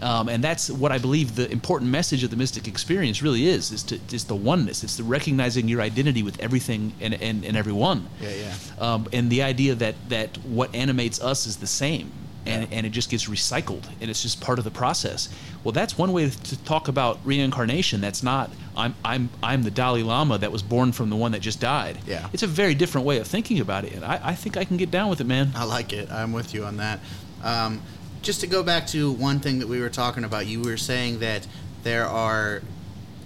Um, 0.02 0.30
and 0.30 0.44
that's 0.44 0.70
what 0.70 0.92
I 0.92 1.00
believe 1.00 1.36
the 1.36 1.52
important 1.52 1.90
message 1.90 2.24
of 2.24 2.30
the 2.30 2.36
mystic 2.36 2.68
experience 2.68 3.24
really 3.24 3.48
is: 3.48 3.72
is 3.72 3.84
to 3.84 4.00
is 4.12 4.26
the 4.26 4.36
oneness. 4.36 4.84
It's 4.84 4.96
the 4.96 5.04
recognizing 5.04 5.68
your 5.68 5.82
identity 5.82 6.22
with 6.22 6.40
everything 6.40 6.94
and, 7.02 7.16
and, 7.16 7.44
and 7.44 7.58
everyone. 7.58 8.08
Yeah, 8.22 8.30
yeah. 8.30 8.54
Um, 8.80 9.08
and 9.12 9.30
the 9.32 9.42
idea 9.42 9.74
that 9.76 9.96
that 10.10 10.38
what 10.46 10.74
animates 10.76 11.20
us 11.20 11.48
is 11.48 11.58
the 11.58 11.68
same, 11.68 12.12
and, 12.48 12.74
and 12.74 12.86
it 12.86 12.90
just 12.92 13.10
gets 13.10 13.28
recycled, 13.28 13.84
and 14.02 14.10
it's 14.10 14.22
just 14.22 14.42
part 14.42 14.58
of 14.60 14.66
the 14.66 14.72
process. 14.72 15.30
Well, 15.64 15.72
that's 15.72 15.98
one 15.98 16.14
way 16.14 16.30
to 16.30 16.64
talk 16.64 16.88
about 16.88 17.20
reincarnation. 17.26 18.02
That's 18.02 18.24
not 18.24 18.50
I'm 18.76 18.96
I'm 19.04 19.30
I'm 19.44 19.64
the 19.64 19.72
Dalai 19.72 20.04
Lama 20.04 20.38
that 20.38 20.52
was 20.52 20.62
born 20.62 20.92
from 20.92 21.10
the 21.10 21.16
one 21.16 21.32
that 21.34 21.42
just 21.42 21.60
died. 21.60 21.98
Yeah. 22.06 22.30
it's 22.34 22.44
a 22.44 22.48
very 22.48 22.76
different 22.76 23.06
way 23.08 23.18
of 23.18 23.28
thinking 23.28 23.60
about 23.60 23.84
it, 23.86 23.94
and 23.94 24.06
I, 24.06 24.20
I 24.24 24.36
think 24.36 24.56
I 24.58 24.64
can 24.66 24.78
get 24.78 24.92
down 24.92 25.10
with 25.10 25.20
it, 25.22 25.26
man. 25.26 25.52
I 25.56 25.64
like 25.66 25.94
it. 25.94 26.12
I'm 26.12 26.32
with 26.34 26.54
you 26.54 26.64
on 26.64 26.78
that. 26.78 27.00
Um, 27.44 27.82
just 28.22 28.42
to 28.42 28.48
go 28.48 28.64
back 28.64 28.88
to 28.88 29.12
one 29.12 29.40
thing 29.40 29.60
that 29.60 29.68
we 29.68 29.80
were 29.80 29.90
talking 29.90 30.24
about, 30.24 30.48
you 30.48 30.62
were 30.62 30.78
saying 30.78 31.20
that 31.20 31.48
there 31.84 32.06
are, 32.08 32.62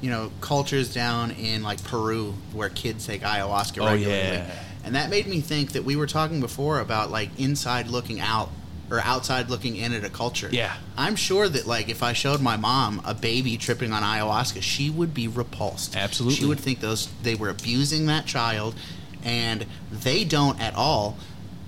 you 0.02 0.10
know, 0.10 0.32
cultures 0.42 0.94
down 0.94 1.32
in 1.32 1.64
like 1.64 1.84
Peru 1.84 2.34
where 2.54 2.70
kids 2.70 3.06
take 3.08 3.22
ayahuasca 3.22 3.82
Oh, 3.82 3.86
regularly, 3.86 4.20
yeah. 4.38 4.52
and 4.84 4.96
that 4.96 5.10
made 5.10 5.28
me 5.28 5.42
think 5.42 5.72
that 5.74 5.84
we 5.84 5.96
were 5.96 6.08
talking 6.08 6.40
before 6.40 6.80
about 6.80 7.12
like 7.12 7.30
inside 7.40 7.88
looking 7.88 8.20
out 8.20 8.50
or 8.92 9.00
outside 9.00 9.50
looking 9.50 9.78
in 9.78 9.94
at 9.94 10.04
a 10.04 10.10
culture. 10.10 10.50
Yeah. 10.52 10.76
I'm 10.98 11.16
sure 11.16 11.48
that 11.48 11.66
like 11.66 11.90
if 11.90 12.04
I 12.04 12.14
showed 12.14 12.42
my 12.42 12.58
mom 12.58 13.02
a 13.06 13.14
baby 13.14 13.58
tripping 13.58 13.94
on 13.94 14.04
ayahuasca, 14.04 14.62
she 14.62 14.90
would 14.90 15.14
be 15.14 15.28
repulsed. 15.28 15.96
Absolutely. 15.96 16.38
she 16.38 16.46
would 16.46 16.60
think 16.60 16.82
those 16.82 17.08
they 17.24 17.36
were 17.36 17.50
abusing 17.50 18.08
that 18.08 18.26
child, 18.26 18.76
and 19.24 19.66
they 19.92 20.26
don't 20.26 20.60
at 20.60 20.76
all. 20.76 21.18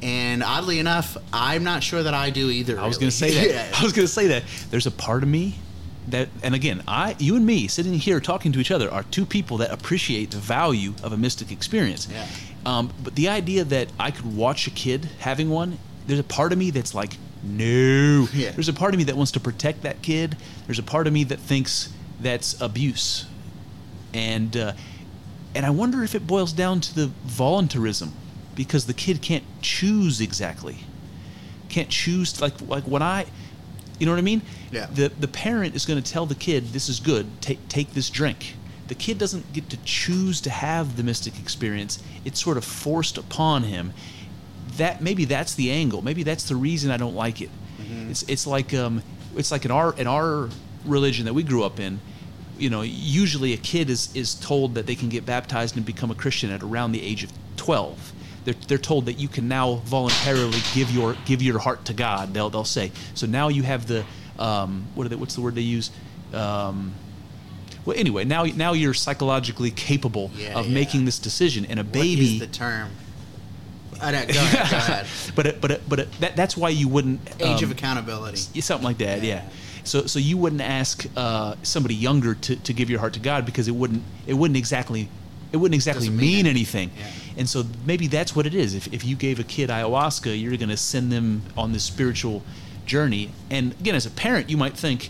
And 0.02 0.44
oddly 0.44 0.80
enough, 0.80 1.16
I'm 1.32 1.64
not 1.64 1.82
sure 1.82 2.04
that 2.04 2.14
I 2.14 2.30
do 2.30 2.50
either. 2.50 2.78
I 2.78 2.86
was 2.86 2.98
really. 2.98 3.06
going 3.06 3.12
to 3.12 3.18
say 3.18 3.34
that. 3.34 3.72
Yeah. 3.72 3.72
I 3.80 3.84
was 3.84 3.94
going 3.94 4.06
to 4.06 4.14
say 4.14 4.28
that. 4.28 4.44
There's 4.70 4.86
a 4.86 4.91
part 4.91 5.24
of 5.24 5.30
me 5.30 5.56
that, 6.10 6.28
and 6.44 6.54
again, 6.54 6.84
I, 6.90 7.16
you 7.20 7.38
and 7.38 7.45
me, 7.45 7.68
sitting 7.68 7.94
here 7.94 8.20
talking 8.20 8.52
to 8.52 8.60
each 8.60 8.72
other, 8.72 8.91
are 8.91 9.04
two 9.04 9.26
people 9.26 9.58
that 9.58 9.72
appreciate 9.72 10.32
the 10.32 10.38
value 10.38 10.94
of 11.04 11.14
a 11.14 11.18
mystic 11.18 11.54
experience. 11.54 12.10
Yeah. 12.12 12.28
Um, 12.66 12.91
but 13.02 13.16
the 13.16 13.30
idea 13.30 13.64
that 13.64 13.90
I 13.98 14.12
could 14.12 14.36
watch 14.36 14.68
a 14.68 14.72
kid 14.72 15.06
having 15.20 15.50
one, 15.50 15.78
there's 16.07 16.19
a 16.19 16.23
part 16.23 16.51
of 16.51 16.57
me 16.57 16.71
that's 16.71 16.93
like, 16.93 17.17
no. 17.43 18.27
Yeah. 18.34 18.51
There's 18.51 18.69
a 18.69 18.73
part 18.73 18.93
of 18.93 18.97
me 18.97 19.03
that 19.05 19.15
wants 19.15 19.31
to 19.34 19.39
protect 19.39 19.84
that 19.84 20.01
kid. 20.01 20.38
There's 20.65 20.80
a 20.80 20.84
part 20.84 21.07
of 21.07 21.13
me 21.13 21.23
that 21.25 21.39
thinks 21.39 21.91
that's 22.19 22.59
abuse, 22.61 23.25
and 24.13 24.55
uh, 24.55 24.73
and 25.53 25.65
I 25.65 25.69
wonder 25.69 26.03
if 26.03 26.15
it 26.15 26.25
boils 26.25 26.53
down 26.53 26.80
to 26.81 26.95
the 26.95 27.07
voluntarism, 27.25 28.13
because 28.55 28.85
the 28.85 28.93
kid 28.93 29.21
can't 29.21 29.43
choose 29.61 30.21
exactly 30.21 30.80
can't 31.73 31.89
choose 31.89 32.39
like 32.39 32.53
like 32.67 32.84
when 32.84 33.01
I 33.01 33.25
you 33.99 34.05
know 34.05 34.11
what 34.11 34.19
I 34.19 34.23
mean? 34.23 34.41
Yeah. 34.71 34.88
The 34.88 35.09
the 35.09 35.27
parent 35.27 35.75
is 35.75 35.85
going 35.85 36.01
to 36.01 36.11
tell 36.11 36.25
the 36.25 36.35
kid 36.35 36.67
this 36.67 36.88
is 36.88 36.99
good. 36.99 37.41
Take 37.41 37.67
take 37.67 37.93
this 37.93 38.09
drink. 38.09 38.55
The 38.88 38.95
kid 38.95 39.17
doesn't 39.17 39.53
get 39.53 39.69
to 39.69 39.77
choose 39.84 40.41
to 40.41 40.49
have 40.49 40.97
the 40.97 41.03
mystic 41.03 41.39
experience. 41.39 42.03
It's 42.25 42.41
sort 42.41 42.57
of 42.57 42.65
forced 42.65 43.17
upon 43.17 43.63
him. 43.63 43.93
That 44.78 45.02
maybe 45.02 45.26
that's 45.26 45.56
the 45.56 45.72
angle. 45.72 46.02
Maybe 46.02 46.24
that's 46.24 46.48
the 46.50 46.56
reason 46.56 46.91
I 46.91 46.98
don't 46.98 47.16
like 47.16 47.41
it. 47.41 47.50
It's 48.10 48.24
it's 48.24 48.45
like 48.48 48.74
um 48.74 49.02
it's 49.36 49.52
like 49.52 49.66
in 49.66 49.72
our 49.72 49.95
in 49.98 50.08
our 50.08 50.50
religion 50.86 51.26
that 51.26 51.34
we 51.34 51.44
grew 51.44 51.64
up 51.64 51.80
in. 51.80 52.00
You 52.58 52.70
know, 52.70 52.82
usually 52.82 53.54
a 53.54 53.58
kid 53.58 53.90
is 53.90 54.10
is 54.16 54.36
told 54.36 54.76
that 54.76 54.86
they 54.86 54.95
can 54.95 55.10
get 55.10 55.26
baptized 55.26 55.76
and 55.78 55.86
become 55.86 56.12
a 56.12 56.16
Christian 56.16 56.52
at 56.52 56.62
around 56.64 56.91
the 56.91 57.02
age 57.04 57.24
of 57.24 57.32
twelve 57.58 58.14
they're, 58.45 58.54
they're 58.68 58.78
told 58.78 59.06
that 59.06 59.14
you 59.14 59.28
can 59.30 59.48
now 59.48 59.76
voluntarily 59.86 60.60
give 60.74 60.91
your 60.91 61.16
give 61.26 61.41
your 61.41 61.60
heart 61.60 61.86
to 61.86 61.94
God. 61.94 62.34
They'll 62.34 62.50
they'll 62.50 62.66
say 62.66 62.91
so. 63.14 63.26
Now 63.26 63.48
you 63.48 63.64
have 63.64 63.88
the 63.88 64.04
um, 64.38 64.86
what 64.95 65.06
are 65.06 65.10
they, 65.10 65.16
what's 65.16 65.36
the 65.36 65.41
word 65.41 65.56
they 65.56 65.62
use? 65.62 65.91
Um, 66.34 66.94
well, 67.86 67.98
anyway, 67.98 68.26
now 68.26 68.44
now 68.44 68.74
you're 68.74 68.94
psychologically 68.94 69.72
capable 69.72 70.32
Yeah, 70.36 70.58
of 70.60 70.68
yeah. 70.68 70.74
making 70.74 71.06
this 71.06 71.20
decision, 71.20 71.66
and 71.66 71.80
a 71.80 71.84
baby. 71.84 72.34
is 72.36 72.40
the 72.40 72.48
term? 72.48 72.90
I 74.03 74.11
don't, 74.11 74.27
go 74.27 74.39
ahead. 74.39 74.71
Go 74.71 74.77
ahead. 74.77 75.07
but 75.35 75.47
it, 75.47 75.61
but 75.61 75.71
it, 75.71 75.81
but 75.88 75.99
it, 75.99 76.11
that, 76.19 76.35
that's 76.35 76.57
why 76.57 76.69
you 76.69 76.88
wouldn't 76.88 77.21
Age 77.41 77.63
um, 77.63 77.63
of 77.63 77.71
accountability. 77.71 78.61
something 78.61 78.85
like 78.85 78.97
that. 78.99 79.23
Yeah. 79.23 79.35
Yeah. 79.35 79.49
So 79.84 80.05
so 80.05 80.19
you 80.19 80.38
wouldn't 80.38 80.61
ask 80.61 81.05
uh, 81.17 81.55
somebody 81.63 81.95
younger 81.95 82.35
to, 82.35 82.55
to 82.55 82.73
give 82.73 82.89
your 82.89 82.99
heart 82.99 83.13
to 83.13 83.19
God 83.19 83.45
because 83.45 83.67
it 83.67 83.75
wouldn't 83.75 84.03
it 84.27 84.34
wouldn't 84.34 84.57
exactly 84.57 85.09
it 85.51 85.57
wouldn't 85.57 85.75
exactly 85.75 86.07
Doesn't 86.07 86.17
mean, 86.17 86.38
mean 86.38 86.47
anything. 86.47 86.91
Yeah. 86.97 87.11
And 87.38 87.49
so 87.49 87.63
maybe 87.85 88.07
that's 88.07 88.35
what 88.35 88.45
it 88.45 88.55
is. 88.55 88.75
If 88.75 88.93
if 88.93 89.03
you 89.05 89.15
gave 89.15 89.39
a 89.39 89.43
kid 89.43 89.69
ayahuasca, 89.69 90.39
you're 90.39 90.55
going 90.57 90.69
to 90.69 90.77
send 90.77 91.11
them 91.11 91.43
on 91.57 91.73
this 91.73 91.84
spiritual 91.84 92.43
journey. 92.85 93.31
And 93.49 93.73
again, 93.80 93.95
as 93.95 94.05
a 94.05 94.11
parent, 94.11 94.49
you 94.49 94.57
might 94.57 94.77
think. 94.77 95.09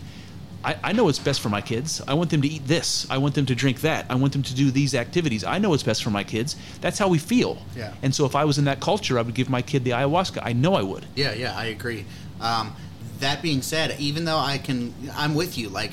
I, 0.64 0.76
I 0.82 0.92
know 0.92 1.04
what's 1.04 1.18
best 1.18 1.40
for 1.40 1.50
my 1.50 1.60
kids. 1.60 2.00
I 2.08 2.14
want 2.14 2.30
them 2.30 2.40
to 2.42 2.48
eat 2.48 2.66
this. 2.66 3.06
I 3.10 3.18
want 3.18 3.34
them 3.34 3.46
to 3.46 3.54
drink 3.54 3.82
that. 3.82 4.06
I 4.08 4.14
want 4.14 4.32
them 4.32 4.42
to 4.42 4.54
do 4.54 4.70
these 4.70 4.94
activities. 4.94 5.44
I 5.44 5.58
know 5.58 5.70
what's 5.70 5.82
best 5.82 6.02
for 6.02 6.10
my 6.10 6.24
kids. 6.24 6.56
That's 6.80 6.98
how 6.98 7.08
we 7.08 7.18
feel. 7.18 7.58
Yeah. 7.76 7.92
And 8.02 8.14
so 8.14 8.24
if 8.24 8.34
I 8.34 8.44
was 8.44 8.56
in 8.56 8.64
that 8.64 8.80
culture, 8.80 9.18
I 9.18 9.22
would 9.22 9.34
give 9.34 9.50
my 9.50 9.62
kid 9.62 9.84
the 9.84 9.90
ayahuasca. 9.90 10.40
I 10.42 10.54
know 10.54 10.74
I 10.74 10.82
would. 10.82 11.04
Yeah, 11.14 11.34
yeah, 11.34 11.54
I 11.56 11.66
agree. 11.66 12.06
Um, 12.40 12.74
that 13.20 13.42
being 13.42 13.62
said, 13.62 13.94
even 14.00 14.24
though 14.24 14.38
I 14.38 14.58
can, 14.58 14.94
I'm 15.14 15.34
with 15.34 15.58
you. 15.58 15.68
Like, 15.68 15.92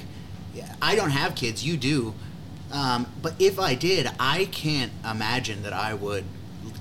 I 0.81 0.95
don't 0.95 1.11
have 1.11 1.35
kids. 1.35 1.65
You 1.65 1.77
do. 1.77 2.13
Um, 2.71 3.07
but 3.21 3.33
if 3.39 3.59
I 3.59 3.75
did, 3.75 4.09
I 4.19 4.45
can't 4.45 4.91
imagine 5.09 5.63
that 5.63 5.73
I 5.73 5.93
would 5.93 6.23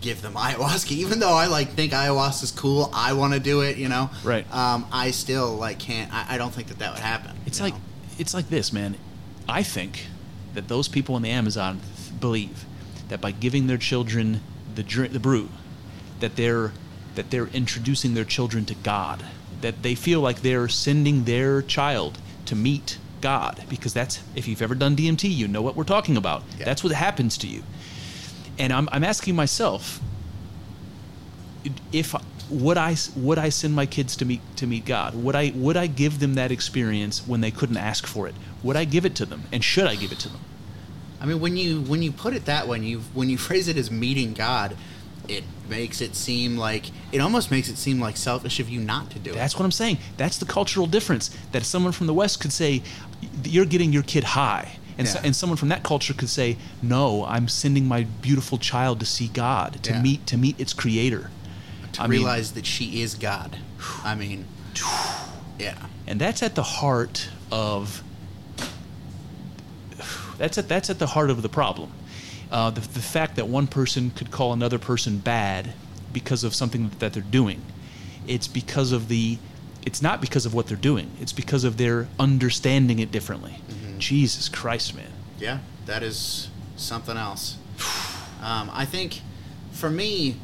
give 0.01 0.23
them 0.23 0.35
ayahuasca. 0.35 0.91
Even 1.05 1.21
though 1.21 1.35
I 1.35 1.47
like 1.47 1.71
think 1.71 1.93
ayahuasca 1.93 2.45
is 2.45 2.51
cool, 2.51 2.91
I 2.93 3.13
want 3.13 3.35
to 3.35 3.41
do 3.41 3.63
it. 3.63 3.77
You 3.77 3.89
know, 3.89 4.11
Right. 4.25 4.51
Um, 4.55 4.87
I 4.93 5.11
still 5.11 5.55
like 5.55 5.79
can't. 5.79 6.13
I, 6.13 6.35
I 6.35 6.39
don't 6.39 6.53
think 6.53 6.69
that 6.69 6.79
that 6.79 6.93
would 6.93 7.03
happen. 7.03 7.37
It's 7.47 7.61
like 7.61 7.75
know? 7.75 7.81
it's 8.19 8.35
like 8.35 8.49
this, 8.49 8.73
man. 8.73 8.97
I 9.49 9.63
think 9.63 10.07
that 10.55 10.69
those 10.69 10.89
people 10.89 11.17
in 11.17 11.23
the 11.23 11.31
Amazon 11.31 11.81
believe 12.21 12.65
that 13.09 13.21
by 13.21 13.31
giving 13.33 13.67
their 13.67 13.79
children 13.79 14.41
the 14.75 14.83
drink, 14.83 15.13
the 15.13 15.21
brew, 15.21 15.49
that 16.21 16.37
they're 16.37 16.73
that 17.15 17.31
they're 17.31 17.49
introducing 17.49 18.15
their 18.15 18.25
children 18.25 18.65
to 18.67 18.75
God. 18.75 19.25
That 19.61 19.83
they 19.83 19.95
feel 19.95 20.21
like 20.21 20.41
they're 20.41 20.69
sending 20.69 21.25
their 21.25 21.61
child 21.61 22.19
to 22.47 22.57
meet 22.57 22.99
God 23.21 23.63
because 23.69 23.93
that's 23.93 24.23
if 24.35 24.49
you've 24.49 24.63
ever 24.63 24.75
done 24.75 24.97
DMT, 24.97 25.31
you 25.31 25.49
know 25.49 25.63
what 25.63 25.77
we're 25.77 25.85
talking 25.85 26.17
about. 26.17 26.43
Yeah. 26.59 26.65
That's 26.65 26.83
what 26.83 26.93
happens 26.93 27.37
to 27.39 27.47
you. 27.47 27.63
And 28.61 28.75
I'm 28.75 28.89
I'm 28.93 29.03
asking 29.03 29.35
myself 29.35 30.01
if 31.93 32.15
would 32.51 32.77
I 32.77 32.95
would 33.17 33.39
I 33.39 33.49
send 33.49 33.75
my 33.75 33.87
kids 33.87 34.15
to 34.17 34.27
meet 34.27 34.43
to 34.57 34.67
meet 34.67 34.85
God? 34.85 35.15
Would 35.15 35.35
I 35.35 35.53
would 35.55 35.79
I 35.79 35.87
give 35.87 36.21
them 36.21 36.35
that 36.35 36.53
experience 36.53 37.27
when 37.27 37.41
they 37.41 37.51
couldn't 37.51 37.79
ask 37.79 38.07
for 38.07 38.29
it? 38.29 38.35
Would 38.63 38.77
I 38.77 38.85
give 38.85 39.07
it 39.07 39.15
to 39.17 39.25
them? 39.25 39.45
And 39.51 39.65
should 39.65 39.87
I 39.87 39.95
give 39.97 40.13
it 40.13 40.19
to 40.21 40.29
them? 40.29 40.43
I 41.23 41.25
mean, 41.27 41.41
when 41.41 41.57
you 41.57 41.81
when 41.81 42.03
you 42.03 42.13
put 42.13 42.35
it 42.35 42.45
that 42.45 42.65
way, 42.69 42.79
when 42.79 42.83
you 42.85 43.01
when 43.15 43.31
you 43.31 43.39
phrase 43.49 43.67
it 43.67 43.79
as 43.79 43.91
meeting 43.91 44.35
God, 44.35 44.77
it 45.27 45.45
makes 45.67 46.03
it 46.03 46.15
seem 46.15 46.59
like 46.59 46.91
it 47.13 47.21
almost 47.21 47.51
makes 47.51 47.71
it 47.71 47.79
seem 47.79 47.99
like 47.99 48.19
selfish 48.19 48.61
of 48.61 48.69
you 48.69 48.79
not 48.79 49.11
to 49.13 49.19
do 49.19 49.31
it. 49.31 49.37
That's 49.37 49.59
what 49.59 49.65
I'm 49.65 49.73
saying. 49.73 49.97
That's 50.19 50.37
the 50.37 50.47
cultural 50.47 50.87
difference. 50.87 51.31
That 51.53 51.65
someone 51.65 51.93
from 51.93 52.09
the 52.09 52.15
West 52.15 52.41
could 52.41 52.53
say, 52.53 52.83
"You're 53.43 53.65
getting 53.65 53.91
your 53.91 54.03
kid 54.03 54.25
high," 54.25 54.77
and 55.01 55.09
so, 55.09 55.21
and 55.25 55.35
someone 55.35 55.57
from 55.57 55.69
that 55.69 55.83
culture 55.83 56.15
could 56.15 56.29
say, 56.29 56.57
"No, 56.83 57.25
I'm 57.27 57.49
sending 57.49 57.87
my 57.87 58.05
beautiful 58.23 58.59
child 58.59 59.01
to 59.01 59.07
see 59.07 59.29
God, 59.29 59.83
to 59.83 59.91
Yeah. 59.93 60.03
meet 60.03 60.27
to 60.29 60.37
meet 60.37 60.59
its 60.61 60.73
Creator." 60.73 61.31
to 61.93 62.03
I 62.03 62.07
mean- 62.07 62.21
realize 62.21 62.53
that 62.53 62.67
she 62.67 63.03
is 63.03 63.15
God. 63.17 63.57
I 64.05 64.15
mean, 64.15 64.45
yeah, 65.59 65.75
and 66.07 66.21
that's 66.21 66.43
at 66.43 66.55
the 66.55 66.63
heart 66.63 67.29
of 67.51 68.03
that's 70.39 70.57
at 70.59 70.69
that's 70.69 70.91
at 70.91 70.99
the 70.99 71.09
heart 71.09 71.31
of 71.31 71.43
the 71.43 71.49
problem. 71.49 71.91
Uh, 72.51 72.71
the, 72.71 72.81
the 72.81 73.01
fact 73.03 73.37
that 73.37 73.47
one 73.47 73.67
person 73.67 74.11
could 74.11 74.31
call 74.31 74.53
another 74.53 74.79
person 74.79 75.19
bad 75.19 75.73
because 76.13 76.43
of 76.43 76.55
something 76.55 76.91
that 76.99 77.13
they're 77.13 77.23
doing, 77.23 77.63
it's 78.27 78.49
because 78.49 78.91
of 78.91 79.07
the, 79.07 79.39
it's 79.87 80.03
not 80.03 80.21
because 80.21 80.45
of 80.47 80.53
what 80.53 80.67
they're 80.67 80.77
doing. 80.77 81.09
It's 81.21 81.33
because 81.33 81.63
of 81.63 81.77
their 81.77 82.09
understanding 82.19 82.99
it 82.99 83.13
differently. 83.13 83.59
Jesus 84.01 84.49
Christ, 84.49 84.95
man. 84.95 85.13
yeah, 85.39 85.59
that 85.87 86.03
is 86.03 86.49
something 86.77 87.17
else. 87.17 87.57
Um, 88.43 88.71
I 88.73 88.85
think, 88.87 89.21
for 89.73 89.91
me, 89.91 90.37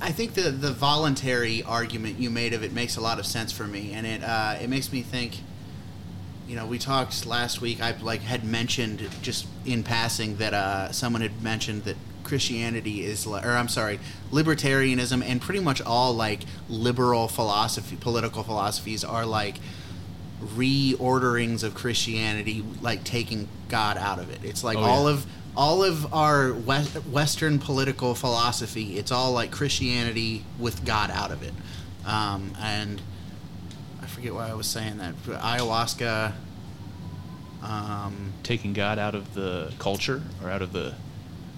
I- 0.00 0.10
think 0.12 0.34
the 0.34 0.50
the 0.50 0.72
voluntary 0.72 1.62
argument 1.62 2.18
you 2.18 2.28
made 2.30 2.52
of 2.52 2.62
it 2.64 2.72
makes 2.72 2.96
a 2.96 3.00
lot 3.00 3.18
of 3.18 3.26
sense 3.26 3.52
for 3.52 3.64
me, 3.64 3.92
and 3.92 4.06
it 4.06 4.22
uh, 4.24 4.56
it 4.60 4.68
makes 4.68 4.92
me 4.92 5.02
think. 5.02 5.38
You 6.48 6.56
know, 6.56 6.66
we 6.66 6.78
talked 6.78 7.26
last 7.26 7.60
week. 7.60 7.80
I 7.80 7.92
like 8.00 8.22
had 8.22 8.42
mentioned 8.42 9.08
just 9.22 9.46
in 9.64 9.84
passing 9.84 10.36
that 10.38 10.52
uh, 10.52 10.90
someone 10.90 11.22
had 11.22 11.40
mentioned 11.42 11.84
that 11.84 11.96
Christianity 12.24 13.04
is, 13.04 13.24
or 13.24 13.38
I'm 13.38 13.68
sorry, 13.68 14.00
libertarianism 14.32 15.22
and 15.24 15.40
pretty 15.40 15.60
much 15.60 15.80
all 15.80 16.12
like 16.12 16.40
liberal 16.68 17.28
philosophy, 17.28 17.94
political 17.94 18.42
philosophies 18.42 19.04
are 19.04 19.24
like 19.24 19.60
reorderings 20.40 21.62
of 21.62 21.74
Christianity, 21.74 22.64
like 22.80 23.04
taking 23.04 23.48
God 23.68 23.96
out 23.96 24.18
of 24.18 24.30
it. 24.30 24.40
It's 24.42 24.64
like 24.64 24.76
Oh, 24.78 24.82
all 24.82 25.04
yeah. 25.04 25.14
of 25.14 25.26
all 25.56 25.82
of 25.82 26.12
our 26.14 26.52
West, 26.52 26.94
Western 27.06 27.58
political 27.58 28.14
philosophy. 28.14 28.96
It's 28.98 29.10
all 29.10 29.32
like 29.32 29.50
Christianity 29.50 30.44
with 30.58 30.84
God 30.84 31.10
out 31.10 31.30
of 31.32 31.42
it. 31.42 31.52
Um, 32.06 32.52
and 32.60 33.02
I 34.00 34.06
forget 34.06 34.32
why 34.32 34.48
I 34.48 34.54
was 34.54 34.66
saying 34.66 34.98
that. 34.98 35.14
Ayahuasca. 35.26 36.32
Um, 37.62 38.32
Taking 38.42 38.72
God 38.72 38.98
out 38.98 39.14
of 39.14 39.34
the 39.34 39.72
culture 39.78 40.22
or 40.42 40.48
out 40.50 40.62
of 40.62 40.72
the. 40.72 40.94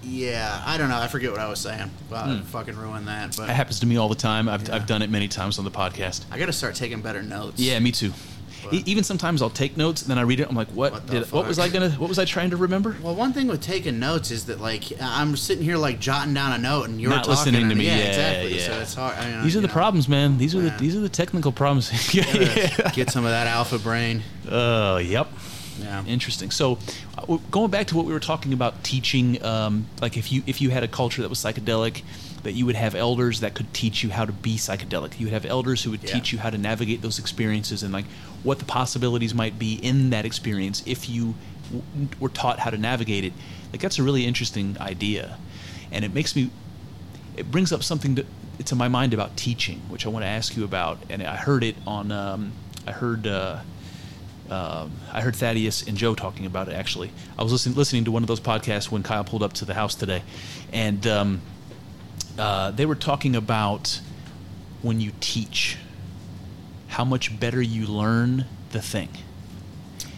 yeah, 0.03 0.61
I 0.65 0.77
don't 0.77 0.89
know. 0.89 0.97
I 0.99 1.07
forget 1.07 1.31
what 1.31 1.39
I 1.39 1.47
was 1.47 1.59
saying. 1.59 1.89
Well, 2.09 2.23
I 2.29 2.35
Hmm. 2.37 2.41
fucking 2.41 2.75
ruined 2.75 3.07
that. 3.07 3.37
But 3.37 3.47
That 3.47 3.53
happens 3.55 3.79
to 3.81 3.85
me 3.85 3.95
all 3.95 4.09
the 4.09 4.15
time. 4.15 4.49
I've, 4.49 4.67
Yeah. 4.67 4.75
I've 4.75 4.85
done 4.87 5.01
it 5.01 5.09
many 5.09 5.27
times 5.29 5.59
on 5.59 5.65
the 5.65 5.71
podcast. 5.71 6.23
I 6.29 6.37
got 6.37 6.47
to 6.47 6.53
start 6.53 6.75
taking 6.75 7.01
better 7.01 7.21
notes. 7.23 7.59
Yeah, 7.61 7.79
me 7.79 7.91
too. 7.93 8.11
But- 8.63 8.73
E- 8.73 8.83
Even 8.85 9.03
sometimes 9.03 9.41
I'll 9.41 9.49
take 9.49 9.77
notes 9.77 10.01
and 10.01 10.11
then 10.11 10.17
I 10.17 10.21
read 10.21 10.39
it. 10.39 10.47
I'm 10.49 10.55
like, 10.55 10.69
what? 10.69 10.91
What 10.93 11.07
the 11.07 11.19
did, 11.21 11.31
what 11.31 11.47
was 11.47 11.59
I 11.59 11.65
fuck? 11.69 11.73
gonna? 11.73 11.89
What 11.91 12.09
was 12.09 12.19
I 12.19 12.25
trying 12.25 12.49
to 12.51 12.57
remember? 12.57 12.95
Well, 13.01 13.15
one 13.15 13.33
thing 13.33 13.47
with 13.47 13.61
taking 13.61 13.99
notes 13.99 14.31
is 14.31 14.45
that 14.45 14.59
like 14.61 14.85
I'm 15.01 15.35
sitting 15.35 15.63
here 15.63 15.77
like 15.77 15.99
jotting 15.99 16.33
down 16.33 16.53
a 16.53 16.57
note 16.57 16.89
and 16.89 16.99
you're 17.01 17.09
Not 17.09 17.25
talking 17.25 17.53
listening 17.53 17.61
to 17.65 17.69
and- 17.71 17.77
me. 17.79 17.85
Yeah, 17.85 17.97
Yeah, 17.97 18.03
exactly. 18.05 18.55
yeah. 18.57 18.65
So 18.67 18.79
it's 18.79 18.93
hard. 18.93 19.17
I 19.17 19.29
mean, 19.31 19.43
These 19.43 19.55
are 19.55 19.57
you 19.57 19.61
the 19.61 19.67
know, 19.67 19.73
problems, 19.73 20.07
man. 20.09 20.37
These 20.37 20.55
are 20.55 20.61
Yeah. 20.61 20.75
the 20.75 20.79
these 20.83 20.95
are 20.95 20.99
the 21.01 21.09
technical 21.09 21.51
problems. 21.51 21.89
gotta 22.15 22.91
Get 22.93 23.09
some 23.11 23.25
of 23.25 23.31
that 23.31 23.47
alpha 23.47 23.79
brain. 23.79 24.23
Uh, 24.49 25.01
yep. 25.03 25.27
Yeah. 25.81 26.05
Interesting. 26.05 26.51
So, 26.51 26.73
uh, 27.17 27.21
w- 27.21 27.41
going 27.49 27.71
back 27.71 27.87
to 27.87 27.95
what 27.97 28.05
we 28.05 28.13
were 28.13 28.19
talking 28.19 28.53
about 28.53 28.83
teaching, 28.83 29.43
um, 29.43 29.87
like 30.01 30.17
if 30.17 30.31
you 30.31 30.43
if 30.45 30.61
you 30.61 30.69
had 30.69 30.83
a 30.83 30.87
culture 30.87 31.21
that 31.23 31.29
was 31.29 31.39
psychedelic, 31.39 32.03
that 32.43 32.53
you 32.53 32.65
would 32.65 32.75
have 32.75 32.93
elders 32.95 33.39
that 33.39 33.53
could 33.53 33.73
teach 33.73 34.03
you 34.03 34.09
how 34.11 34.25
to 34.25 34.31
be 34.31 34.55
psychedelic. 34.57 35.19
You 35.19 35.27
would 35.27 35.33
have 35.33 35.45
elders 35.45 35.83
who 35.83 35.91
would 35.91 36.03
Yeah. 36.03 36.13
teach 36.13 36.31
you 36.33 36.39
how 36.39 36.49
to 36.49 36.57
navigate 36.57 37.01
those 37.01 37.17
experiences 37.19 37.83
and 37.83 37.93
like 37.93 38.05
what 38.43 38.59
the 38.59 38.65
possibilities 38.65 39.33
might 39.33 39.57
be 39.57 39.75
in 39.75 40.09
that 40.11 40.25
experience 40.25 40.83
if 40.85 41.09
you 41.09 41.35
w- 41.71 42.07
were 42.19 42.29
taught 42.29 42.59
how 42.59 42.69
to 42.69 42.77
navigate 42.77 43.23
it. 43.23 43.33
Like 43.71 43.81
that's 43.81 43.97
a 43.97 44.03
really 44.03 44.25
interesting 44.25 44.77
idea, 44.79 45.37
and 45.91 46.03
it 46.05 46.13
makes 46.13 46.35
me 46.35 46.49
it 47.35 47.49
brings 47.49 47.71
up 47.71 47.81
something 47.83 48.15
to, 48.15 48.25
to 48.65 48.75
my 48.75 48.87
mind 48.87 49.11
about 49.13 49.35
teaching, 49.35 49.81
which 49.89 50.05
I 50.05 50.09
want 50.09 50.23
to 50.23 50.27
ask 50.27 50.55
you 50.55 50.63
about. 50.63 50.99
And 51.09 51.23
I 51.23 51.35
heard 51.35 51.63
it 51.63 51.75
on, 51.87 52.11
um, 52.11 52.51
I 52.85 52.91
heard, 52.91 53.25
uh, 53.25 53.61
um, 54.51 54.91
I 55.11 55.21
heard 55.21 55.35
Thaddeus 55.35 55.81
and 55.87 55.97
Joe 55.97 56.13
talking 56.13 56.45
about 56.45 56.67
it. 56.67 56.73
Actually, 56.75 57.09
I 57.39 57.41
was 57.41 57.51
listening 57.51 57.75
listening 57.75 58.03
to 58.05 58.11
one 58.11 58.21
of 58.21 58.27
those 58.27 58.39
podcasts 58.39 58.91
when 58.91 59.01
Kyle 59.01 59.23
pulled 59.23 59.41
up 59.41 59.53
to 59.53 59.65
the 59.65 59.73
house 59.73 59.95
today, 59.95 60.21
and 60.71 61.07
um, 61.07 61.41
uh, 62.37 62.71
they 62.71 62.85
were 62.85 62.95
talking 62.95 63.35
about 63.35 63.99
when 64.81 64.99
you 64.99 65.11
teach, 65.19 65.77
how 66.87 67.05
much 67.05 67.39
better 67.39 67.61
you 67.61 67.87
learn 67.87 68.45
the 68.71 68.81
thing. 68.81 69.09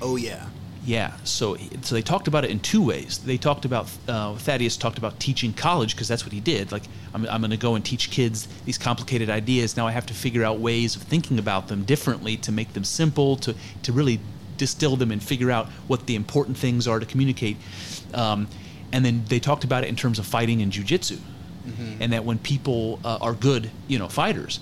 Oh 0.02 0.16
yeah. 0.16 0.48
Yeah, 0.86 1.14
so 1.24 1.58
so 1.82 1.96
they 1.96 2.04
talked 2.04 2.28
about 2.28 2.46
it 2.46 2.52
in 2.52 2.60
two 2.60 2.84
ways. 2.84 3.18
They 3.18 3.38
talked 3.38 3.66
about 3.66 3.90
uh, 4.08 4.36
Thaddeus 4.36 4.78
talked 4.78 5.00
about 5.00 5.20
teaching 5.20 5.52
college 5.52 5.96
because 5.96 6.08
that's 6.08 6.24
what 6.24 6.32
he 6.32 6.40
did. 6.40 6.72
Like 6.72 6.84
I'm, 7.12 7.28
I'm 7.28 7.42
going 7.42 7.50
to 7.50 7.58
go 7.58 7.74
and 7.74 7.84
teach 7.84 8.12
kids 8.12 8.48
these 8.66 8.78
complicated 8.78 9.28
ideas. 9.28 9.76
Now 9.76 9.88
I 9.88 9.92
have 9.92 10.06
to 10.06 10.14
figure 10.14 10.44
out 10.44 10.60
ways 10.60 10.96
of 10.96 11.02
thinking 11.02 11.40
about 11.40 11.70
them 11.70 11.86
differently 11.86 12.38
to 12.38 12.52
make 12.52 12.74
them 12.74 12.84
simple, 12.84 13.36
to 13.38 13.56
to 13.82 13.92
really 13.92 14.20
distill 14.58 14.96
them 14.96 15.12
and 15.12 15.24
figure 15.24 15.50
out 15.50 15.68
what 15.88 16.06
the 16.06 16.16
important 16.16 16.56
things 16.56 16.88
are 16.88 17.00
to 17.00 17.06
communicate. 17.06 17.58
Um, 18.14 18.48
and 18.92 19.04
then 19.04 19.24
they 19.28 19.40
talked 19.40 19.64
about 19.64 19.84
it 19.84 19.88
in 19.88 19.96
terms 19.96 20.20
of 20.20 20.28
fighting 20.28 20.62
and 20.62 20.72
jujitsu, 20.72 21.20
and 22.00 22.14
that 22.14 22.24
when 22.26 22.38
people 22.40 23.00
uh, 23.04 23.18
are 23.22 23.34
good, 23.34 23.70
you 23.88 23.98
know, 24.00 24.08
fighters, 24.08 24.60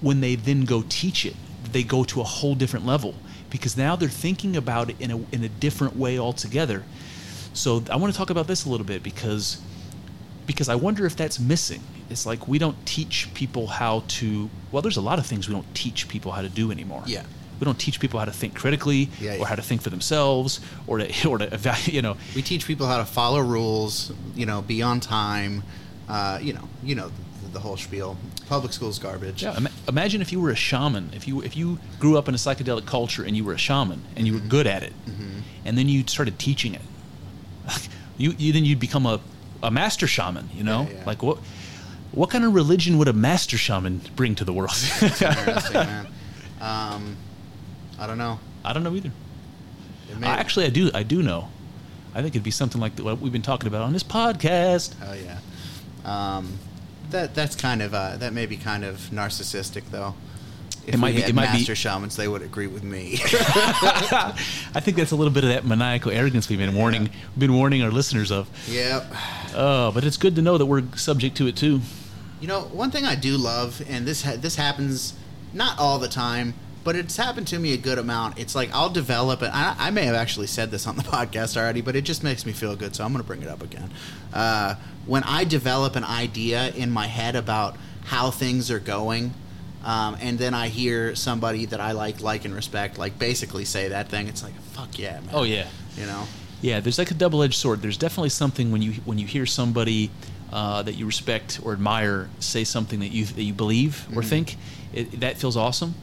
when 0.00 0.20
they 0.20 0.34
then 0.36 0.64
go 0.64 0.84
teach 0.88 1.24
it, 1.24 1.34
they 1.72 1.82
go 1.82 2.04
to 2.04 2.20
a 2.20 2.24
whole 2.24 2.54
different 2.54 2.86
level 2.86 3.14
because 3.50 3.76
now 3.76 3.96
they're 3.96 4.08
thinking 4.08 4.56
about 4.56 4.90
it 4.90 4.96
in 5.00 5.10
a, 5.10 5.16
in 5.32 5.44
a 5.44 5.48
different 5.48 5.96
way 5.96 6.18
altogether. 6.18 6.82
So 7.52 7.82
I 7.90 7.96
want 7.96 8.12
to 8.12 8.18
talk 8.18 8.30
about 8.30 8.46
this 8.46 8.64
a 8.66 8.68
little 8.68 8.86
bit 8.86 9.02
because 9.02 9.60
because 10.46 10.68
I 10.68 10.74
wonder 10.74 11.06
if 11.06 11.16
that's 11.16 11.38
missing. 11.40 11.80
It's 12.10 12.26
like 12.26 12.46
we 12.46 12.58
don't 12.58 12.76
teach 12.84 13.32
people 13.34 13.66
how 13.66 14.02
to. 14.08 14.50
Well, 14.72 14.82
there's 14.82 14.96
a 14.98 15.00
lot 15.00 15.18
of 15.18 15.26
things 15.26 15.48
we 15.48 15.54
don't 15.54 15.74
teach 15.74 16.08
people 16.08 16.32
how 16.32 16.42
to 16.42 16.48
do 16.48 16.70
anymore. 16.70 17.02
Yeah. 17.06 17.24
We 17.60 17.64
don't 17.64 17.78
teach 17.78 18.00
people 18.00 18.18
how 18.18 18.26
to 18.26 18.32
think 18.32 18.54
critically, 18.54 19.08
Yeah, 19.20 19.38
or 19.38 19.46
how 19.46 19.54
to 19.54 19.62
think 19.62 19.80
for 19.80 19.90
themselves, 19.90 20.60
or 20.86 20.98
to 20.98 21.28
or 21.28 21.38
to 21.38 21.52
evaluate. 21.54 21.94
You 21.94 22.02
know, 22.02 22.16
We 22.34 22.42
teach 22.42 22.66
people 22.66 22.86
how 22.86 22.98
to 22.98 23.04
follow 23.06 23.40
rules. 23.40 24.12
You 24.34 24.46
know, 24.46 24.60
be 24.60 24.82
on 24.82 25.00
time. 25.00 25.62
Uh, 26.08 26.38
you 26.42 26.52
know, 26.52 26.68
you 26.82 26.94
know 26.94 27.08
the, 27.42 27.48
the 27.54 27.60
whole 27.60 27.76
spiel. 27.76 28.16
Public 28.48 28.72
school's 28.72 28.98
garbage. 28.98 29.42
Yeah, 29.42 29.56
ima- 29.56 29.70
imagine 29.88 30.20
if 30.20 30.30
you 30.32 30.40
were 30.40 30.50
a 30.50 30.56
shaman. 30.56 31.10
If 31.14 31.26
you 31.26 31.42
if 31.42 31.56
you 31.56 31.78
grew 31.98 32.18
up 32.18 32.28
in 32.28 32.34
a 32.34 32.38
psychedelic 32.38 32.84
culture 32.86 33.24
and 33.24 33.34
you 33.36 33.42
were 33.44 33.54
a 33.54 33.58
shaman 33.58 34.02
and 34.16 34.26
you 34.26 34.34
were 34.34 34.40
good 34.40 34.66
at 34.66 34.82
it, 34.82 34.92
and 35.64 35.78
then 35.78 35.88
you 35.88 36.06
started 36.06 36.38
teaching 36.38 36.74
it, 36.74 36.82
you, 38.18 38.34
you 38.36 38.52
then 38.52 38.64
you'd 38.66 38.78
become 38.80 39.06
a, 39.06 39.18
a 39.62 39.70
master 39.70 40.06
shaman. 40.06 40.50
You 40.54 40.62
know, 40.64 40.82
Yeah, 40.90 40.96
yeah. 40.98 41.04
like 41.06 41.22
what 41.22 41.38
what 42.12 42.28
kind 42.30 42.44
of 42.44 42.54
religion 42.54 42.98
would 42.98 43.08
a 43.08 43.12
master 43.14 43.56
shaman 43.56 44.02
bring 44.14 44.34
to 44.36 44.44
the 44.44 44.52
world? 44.52 44.70
Um, 46.60 47.16
I 47.98 48.06
don't 48.06 48.16
know. 48.18 48.38
I 48.64 48.72
don't 48.72 48.82
know 48.84 48.94
either. 48.94 49.10
May- 50.18 50.26
I, 50.26 50.36
actually, 50.36 50.64
I 50.66 50.70
do. 50.70 50.90
I 50.94 51.02
do 51.02 51.22
know. 51.22 51.48
I 52.14 52.22
think 52.22 52.34
it'd 52.34 52.42
be 52.44 52.50
something 52.50 52.80
like 52.80 52.98
what 53.00 53.18
we've 53.20 53.32
been 53.32 53.42
talking 53.42 53.66
about 53.66 53.82
on 53.82 53.92
this 53.92 54.02
podcast. 54.04 54.94
Oh 55.04 55.12
yeah. 55.12 55.38
Um, 56.04 56.58
that 57.10 57.34
that's 57.34 57.54
kind 57.56 57.82
of 57.82 57.94
uh, 57.94 58.16
that 58.16 58.32
may 58.32 58.46
be 58.46 58.56
kind 58.56 58.84
of 58.84 58.96
narcissistic 59.12 59.84
though. 59.90 60.14
If 60.86 60.94
It 60.94 60.98
might 60.98 61.08
we 61.10 61.16
be- 61.16 61.20
had 61.22 61.30
it 61.30 61.34
might 61.34 61.46
be- 61.52 61.58
master 61.58 61.74
shamans, 61.74 62.16
they 62.16 62.28
would 62.28 62.42
agree 62.42 62.66
with 62.66 62.82
me. 62.82 63.18
I 63.22 64.80
think 64.80 64.96
that's 64.96 65.12
a 65.12 65.16
little 65.16 65.32
bit 65.32 65.44
of 65.44 65.50
that 65.50 65.64
maniacal 65.64 66.12
arrogance 66.12 66.48
we've 66.48 66.58
been 66.58 66.74
warning, 66.74 67.02
we've 67.04 67.38
been 67.38 67.54
warning 67.54 67.82
our 67.82 67.90
listeners 67.90 68.30
of. 68.30 68.48
yep. 68.68 69.04
Oh, 69.54 69.92
but 69.92 70.04
it's 70.04 70.16
good 70.16 70.36
to 70.36 70.42
know 70.42 70.58
that 70.58 70.66
we're 70.66 70.82
subject 70.96 71.36
to 71.38 71.46
it 71.46 71.56
too. 71.56 71.80
You 72.40 72.48
know, 72.48 72.62
one 72.62 72.90
thing 72.90 73.04
I 73.06 73.14
do 73.14 73.36
love, 73.38 73.82
and 73.88 74.06
this 74.06 74.22
ha- 74.24 74.36
this 74.38 74.56
happens 74.56 75.14
not 75.54 75.78
all 75.78 75.98
the 75.98 76.08
time, 76.08 76.52
but 76.84 76.94
it's 76.94 77.16
happened 77.16 77.46
to 77.48 77.58
me 77.58 77.72
a 77.72 77.76
good 77.78 77.98
amount. 77.98 78.38
It's 78.38 78.54
like 78.54 78.70
I'll 78.72 78.90
develop 78.90 79.42
it. 79.42 79.50
I, 79.52 79.74
I 79.78 79.90
may 79.90 80.04
have 80.04 80.14
actually 80.14 80.46
said 80.46 80.70
this 80.70 80.86
on 80.86 80.96
the 80.96 81.02
podcast 81.16 81.56
already, 81.56 81.80
but 81.80 81.96
it 81.96 82.02
just 82.02 82.22
makes 82.22 82.44
me 82.46 82.52
feel 82.52 82.76
good, 82.76 82.94
so 82.94 83.04
I'm 83.04 83.12
going 83.12 83.22
to 83.22 83.26
bring 83.26 83.42
it 83.42 83.48
up 83.48 83.62
again. 83.62 83.90
Uh, 84.32 84.76
when 85.06 85.22
I 85.24 85.44
develop 85.44 85.96
an 85.96 86.04
idea 86.04 86.68
in 86.70 86.90
my 86.90 87.06
head 87.06 87.36
about 87.36 87.76
how 88.04 88.30
things 88.30 88.70
are 88.70 88.78
going, 88.78 89.32
um, 89.84 90.16
and 90.20 90.38
then 90.38 90.54
I 90.54 90.68
hear 90.68 91.14
somebody 91.14 91.66
that 91.66 91.80
I 91.80 91.92
like, 91.92 92.20
like 92.20 92.44
and 92.44 92.54
respect, 92.54 92.98
like 92.98 93.18
basically 93.18 93.64
say 93.64 93.88
that 93.88 94.08
thing, 94.08 94.28
it's 94.28 94.42
like, 94.42 94.54
fuck 94.72 94.98
yeah, 94.98 95.20
man. 95.20 95.30
Oh 95.32 95.42
yeah, 95.42 95.66
You 95.96 96.06
know? 96.06 96.24
yeah. 96.62 96.80
There's 96.80 96.98
like 96.98 97.10
a 97.10 97.14
double-edged 97.14 97.54
sword. 97.54 97.82
There's 97.82 97.98
definitely 97.98 98.30
something 98.30 98.70
when 98.72 98.80
you 98.82 98.92
when 99.04 99.18
you 99.18 99.26
hear 99.26 99.44
somebody 99.46 100.10
uh, 100.52 100.82
that 100.82 100.94
you 100.94 101.04
respect 101.04 101.60
or 101.62 101.72
admire 101.72 102.30
say 102.38 102.64
something 102.64 103.00
that 103.00 103.08
you 103.10 103.26
that 103.26 103.42
you 103.42 103.52
believe 103.52 104.06
or 104.16 104.22
think, 104.22 104.56
it, 104.94 105.20
that 105.20 105.36
feels 105.36 105.56
awesome. 105.56 105.94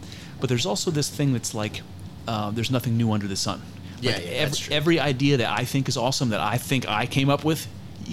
But 0.42 0.50
there's 0.50 0.66
also 0.66 0.92
this 0.92 1.10
thing 1.10 1.32
that's 1.34 1.54
like, 1.54 1.82
uh, 2.28 2.52
there's 2.52 2.72
nothing 2.72 2.98
new 2.98 3.12
under 3.12 3.28
the 3.28 3.36
sun. 3.36 3.62
Yeah, 4.02 4.12
Like 4.12 4.24
yeah, 4.24 4.30
every, 4.32 4.46
that's 4.46 4.60
true. 4.60 4.76
every 4.76 5.00
idea 5.00 5.38
that 5.38 5.58
I 5.58 5.64
think 5.64 5.88
is 5.88 5.96
awesome 5.96 6.30
that 6.30 6.40
I 6.42 6.58
think 6.58 6.90
I 6.90 7.06
came 7.06 7.30
up 7.30 7.46
with, 7.46 7.68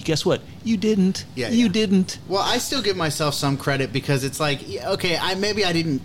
guess 0.04 0.24
what? 0.24 0.42
You 0.62 0.76
didn't. 0.76 1.24
Yeah, 1.34 1.48
you 1.48 1.66
yeah. 1.66 1.72
didn't. 1.72 2.18
Well, 2.28 2.42
I 2.42 2.58
still 2.58 2.82
give 2.82 2.96
myself 2.96 3.34
some 3.34 3.56
credit 3.56 3.92
because 3.92 4.22
it's 4.22 4.38
like, 4.38 4.60
okay, 4.84 5.16
I 5.16 5.34
maybe 5.34 5.64
I 5.64 5.72
didn't 5.72 6.02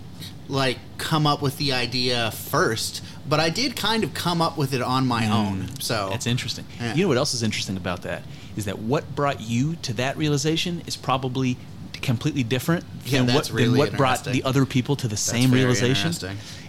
like 0.48 0.78
come 0.98 1.26
up 1.26 1.40
with 1.42 1.56
the 1.58 1.72
idea 1.72 2.30
first, 2.30 3.02
but 3.28 3.40
I 3.40 3.50
did 3.50 3.76
kind 3.76 4.04
of 4.04 4.14
come 4.14 4.42
up 4.42 4.58
with 4.58 4.74
it 4.74 4.82
on 4.82 5.06
my 5.06 5.30
own. 5.30 5.68
So 5.80 6.08
That's 6.10 6.26
interesting. 6.26 6.64
Yeah. 6.78 6.94
You 6.94 7.02
know 7.02 7.08
what 7.08 7.16
else 7.16 7.34
is 7.34 7.42
interesting 7.42 7.76
about 7.76 8.02
that 8.02 8.22
is 8.56 8.66
that 8.66 8.78
what 8.78 9.14
brought 9.14 9.40
you 9.40 9.76
to 9.76 9.92
that 9.94 10.16
realization 10.16 10.82
is 10.86 10.96
probably 10.96 11.56
completely 12.04 12.44
different 12.44 12.84
Yeah, 13.04 13.22
than 13.22 13.34
what 13.34 13.50
really 13.50 13.70
than 13.70 13.78
what 13.78 13.96
brought 13.96 14.24
the 14.24 14.44
other 14.44 14.64
people 14.66 14.94
to 14.96 15.08
the 15.08 15.16
same 15.16 15.50
very 15.50 15.62
realization. 15.62 16.12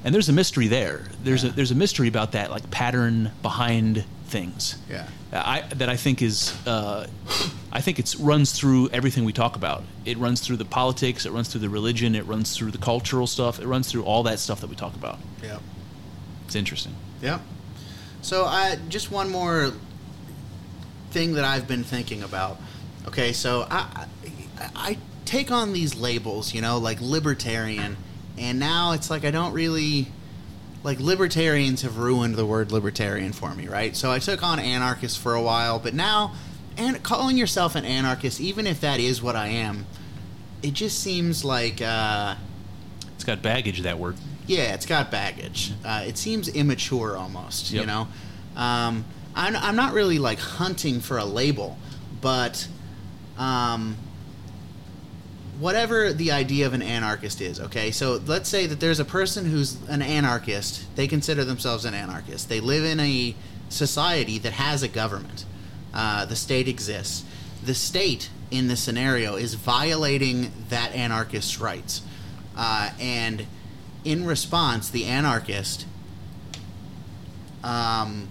And 0.03 0.13
there's 0.15 0.29
a 0.29 0.33
mystery 0.33 0.67
there. 0.67 1.05
There's 1.23 1.43
Yeah. 1.43 1.49
a 1.51 1.53
there's 1.53 1.71
a 1.71 1.75
mystery 1.75 2.07
about 2.07 2.31
that 2.31 2.49
like 2.49 2.69
pattern 2.71 3.31
behind 3.41 4.03
things. 4.27 4.75
Yeah. 4.89 5.07
I 5.31 5.61
that 5.75 5.89
I 5.89 5.97
think 5.97 6.21
is 6.21 6.53
uh, 6.65 7.05
I 7.71 7.81
think 7.81 7.99
it 7.99 8.15
runs 8.19 8.51
through 8.53 8.89
everything 8.89 9.25
we 9.25 9.33
talk 9.33 9.55
about. 9.55 9.83
It 10.05 10.17
runs 10.17 10.39
through 10.41 10.57
the 10.57 10.65
politics. 10.65 11.25
It 11.25 11.31
runs 11.31 11.49
through 11.49 11.61
the 11.61 11.69
religion. 11.69 12.15
It 12.15 12.25
runs 12.25 12.55
through 12.55 12.71
the 12.71 12.77
cultural 12.77 13.27
stuff. 13.27 13.59
It 13.59 13.67
runs 13.67 13.91
through 13.91 14.03
all 14.05 14.23
that 14.23 14.39
stuff 14.39 14.61
that 14.61 14.69
we 14.69 14.75
talk 14.75 14.95
about. 14.95 15.19
Yep. 15.43 15.61
It's 16.45 16.55
interesting. 16.55 16.95
Yeah. 17.21 17.39
So 18.21 18.45
I 18.45 18.77
just 18.89 19.11
one 19.11 19.29
more 19.29 19.71
thing 21.11 21.33
that 21.33 21.43
I've 21.45 21.67
been 21.67 21.83
thinking 21.83 22.23
about. 22.23 22.57
Okay, 23.07 23.33
so 23.33 23.67
I 23.69 24.05
I, 24.57 24.69
I 24.75 24.97
take 25.25 25.51
on 25.51 25.73
these 25.73 25.95
labels, 25.95 26.53
you 26.53 26.61
know, 26.61 26.77
like 26.77 26.99
libertarian, 27.01 27.97
and 28.37 28.59
now 28.59 28.91
it's 28.93 29.09
like 29.09 29.25
I 29.25 29.31
don't 29.31 29.53
really 29.53 30.07
like 30.83 30.99
libertarians 30.99 31.81
have 31.81 31.97
ruined 31.97 32.35
the 32.35 32.45
word 32.45 32.71
libertarian 32.71 33.33
for 33.33 33.53
me, 33.55 33.67
right? 33.67 33.95
So 33.95 34.11
I 34.11 34.19
took 34.19 34.43
on 34.43 34.59
anarchist 34.59 35.19
for 35.19 35.33
a 35.33 35.41
while, 35.41 35.79
but 35.79 35.93
now 35.93 36.33
and 36.77 37.01
calling 37.03 37.37
yourself 37.37 37.75
an 37.75 37.85
anarchist, 37.85 38.39
even 38.41 38.67
if 38.67 38.81
that 38.81 38.99
is 38.99 39.21
what 39.21 39.35
I 39.35 39.47
am, 39.47 39.85
it 40.61 40.73
just 40.73 40.99
seems 40.99 41.43
like 41.43 41.81
uh 41.81 42.35
It's 43.15 43.23
got 43.23 43.41
baggage 43.41 43.81
that 43.81 43.97
word. 43.97 44.17
yeah, 44.45 44.73
it's 44.73 44.85
got 44.85 45.09
baggage. 45.09 45.71
Uh, 45.83 46.03
it 46.05 46.17
seems 46.17 46.47
immature 46.49 47.17
almost, 47.17 47.71
you 47.71 47.85
know? 47.85 48.07
Um, 48.55 49.05
I'm, 49.35 49.55
I'm 49.55 49.75
not 49.75 49.93
really 49.93 50.19
like 50.19 50.37
hunting 50.39 50.99
for 50.99 51.17
a 51.17 51.25
label, 51.25 51.77
but 52.21 52.67
um, 53.37 53.97
whatever 55.59 56.13
the 56.13 56.31
idea 56.31 56.65
of 56.65 56.73
an 56.73 56.81
anarchist 56.81 57.41
is, 57.41 57.59
okay? 57.59 57.91
So 57.91 58.21
let's 58.25 58.49
say 58.49 58.67
that 58.67 58.79
there's 58.79 58.99
a 58.99 59.05
person 59.05 59.45
who's 59.45 59.77
an 59.87 60.01
anarchist. 60.01 60.85
They 60.95 61.07
consider 61.07 61.43
themselves 61.43 61.85
an 61.85 61.93
anarchist. 61.93 62.49
They 62.49 62.59
live 62.59 62.83
in 62.83 62.99
a 62.99 63.35
society 63.69 64.37
that 64.39 64.53
has 64.53 64.83
a 64.83 64.87
government. 64.87 65.45
Uh, 65.93 66.25
the 66.25 66.35
state 66.35 66.67
exists. 66.67 67.23
The 67.63 67.73
state, 67.73 68.29
in 68.51 68.67
this 68.67 68.81
scenario, 68.81 69.35
is 69.35 69.53
violating 69.55 70.51
that 70.69 70.93
anarchist's 70.93 71.59
rights. 71.59 72.01
Uh, 72.55 72.91
and 72.99 73.45
in 74.03 74.25
response, 74.25 74.89
the 74.89 75.05
anarchist 75.05 75.85
um, 77.63 78.27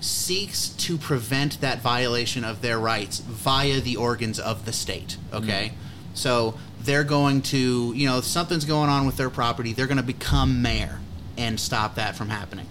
seeks 0.00 0.70
to 0.70 0.98
prevent 0.98 1.60
that 1.60 1.80
violation 1.80 2.44
of 2.44 2.62
their 2.62 2.78
rights 2.78 3.20
via 3.20 3.80
the 3.80 3.96
organs 3.96 4.40
of 4.40 4.64
the 4.64 4.72
state. 4.72 5.16
Okay, 5.32 5.72
so 6.20 6.54
they're 6.80 7.04
going 7.04 7.42
to, 7.42 7.92
you 7.94 8.06
know, 8.06 8.18
if 8.18 8.24
something's 8.24 8.64
going 8.64 8.90
on 8.90 9.06
with 9.06 9.16
their 9.16 9.30
property, 9.30 9.72
they're 9.72 9.86
going 9.86 9.96
to 9.96 10.02
become 10.02 10.60
mayor 10.62 11.00
and 11.38 11.58
stop 11.58 11.94
that 11.94 12.14
from 12.14 12.28
happening. 12.28 12.66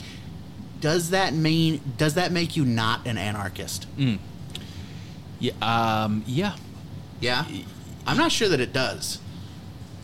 Does 0.80 1.10
that 1.10 1.34
mean? 1.34 1.82
Does 1.98 2.14
that 2.14 2.32
make 2.32 2.56
you 2.56 2.64
not 2.64 3.06
an 3.06 3.18
anarchist? 3.18 3.88
Yeah. 5.40 5.54
Um, 5.62 6.24
yeah. 6.26 6.56
Yeah, 7.22 7.46
I'm 8.08 8.16
not 8.18 8.32
sure 8.32 8.48
that 8.48 8.62
it 8.62 8.72
does. 8.72 9.20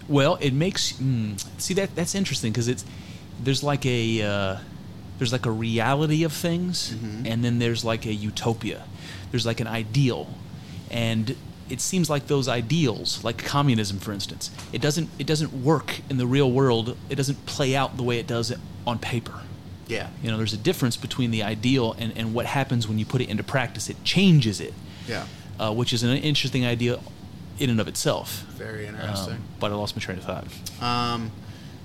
Well, 0.09 0.37
it 0.41 0.53
makes 0.53 0.93
mm, 0.93 1.41
see 1.57 1.73
that 1.75 1.95
that's 1.95 2.13
interesting 2.13 2.51
because 2.51 2.67
it's 2.67 2.83
there's 3.41 3.63
like 3.63 3.85
a 3.85 4.21
uh, 4.21 4.57
there's 5.17 5.31
like 5.31 5.45
a 5.45 5.51
reality 5.51 6.23
of 6.23 6.33
things, 6.33 6.91
and 7.25 7.43
then 7.43 7.59
there's 7.59 7.85
like 7.85 8.05
a 8.05 8.13
utopia. 8.13 8.83
There's 9.31 9.45
like 9.45 9.61
an 9.61 9.67
ideal, 9.67 10.27
and 10.91 11.35
it 11.69 11.81
seems 11.81 12.09
like 12.09 12.27
those 12.27 12.47
ideals, 12.47 13.23
like 13.23 13.37
communism, 13.43 13.99
for 13.99 14.11
instance, 14.13 14.51
it 14.71 14.81
doesn't 14.81 15.09
it 15.19 15.25
doesn't 15.27 15.51
work 15.63 15.99
in 16.09 16.17
the 16.17 16.27
real 16.27 16.51
world. 16.51 16.95
It 17.09 17.15
doesn't 17.15 17.45
play 17.45 17.75
out 17.75 17.97
the 17.97 18.03
way 18.03 18.19
it 18.19 18.27
does 18.27 18.53
on 18.85 18.99
paper. 18.99 19.41
Yeah, 19.87 20.07
You 20.23 20.31
know, 20.31 20.37
there's 20.37 20.53
a 20.53 20.57
difference 20.57 20.97
between 20.97 21.29
the 21.29 21.43
ideal 21.43 21.93
and, 21.99 22.11
and 22.17 22.33
what 22.33 22.47
happens 22.47 22.87
when 22.87 22.97
you 22.97 23.05
put 23.05 23.21
it 23.21 23.29
into 23.29 23.43
practice. 23.43 23.87
It 23.87 24.03
changes 24.03 24.59
it, 24.59 24.73
yeah, 25.07 25.25
uh, 25.59 25.71
which 25.73 25.93
is 25.93 26.01
an 26.01 26.17
interesting 26.17 26.65
idea 26.65 26.99
in 27.59 27.69
and 27.69 27.79
of 27.79 27.87
itself. 27.87 28.41
very 28.57 28.87
Um, 28.87 28.95
interesting. 28.95 29.37
but 29.59 29.71
I 29.71 29.75
lost 29.75 29.95
my 29.95 30.01
train 30.01 30.17
of 30.17 30.23
thought. 30.23 30.47
Um, 30.81 31.31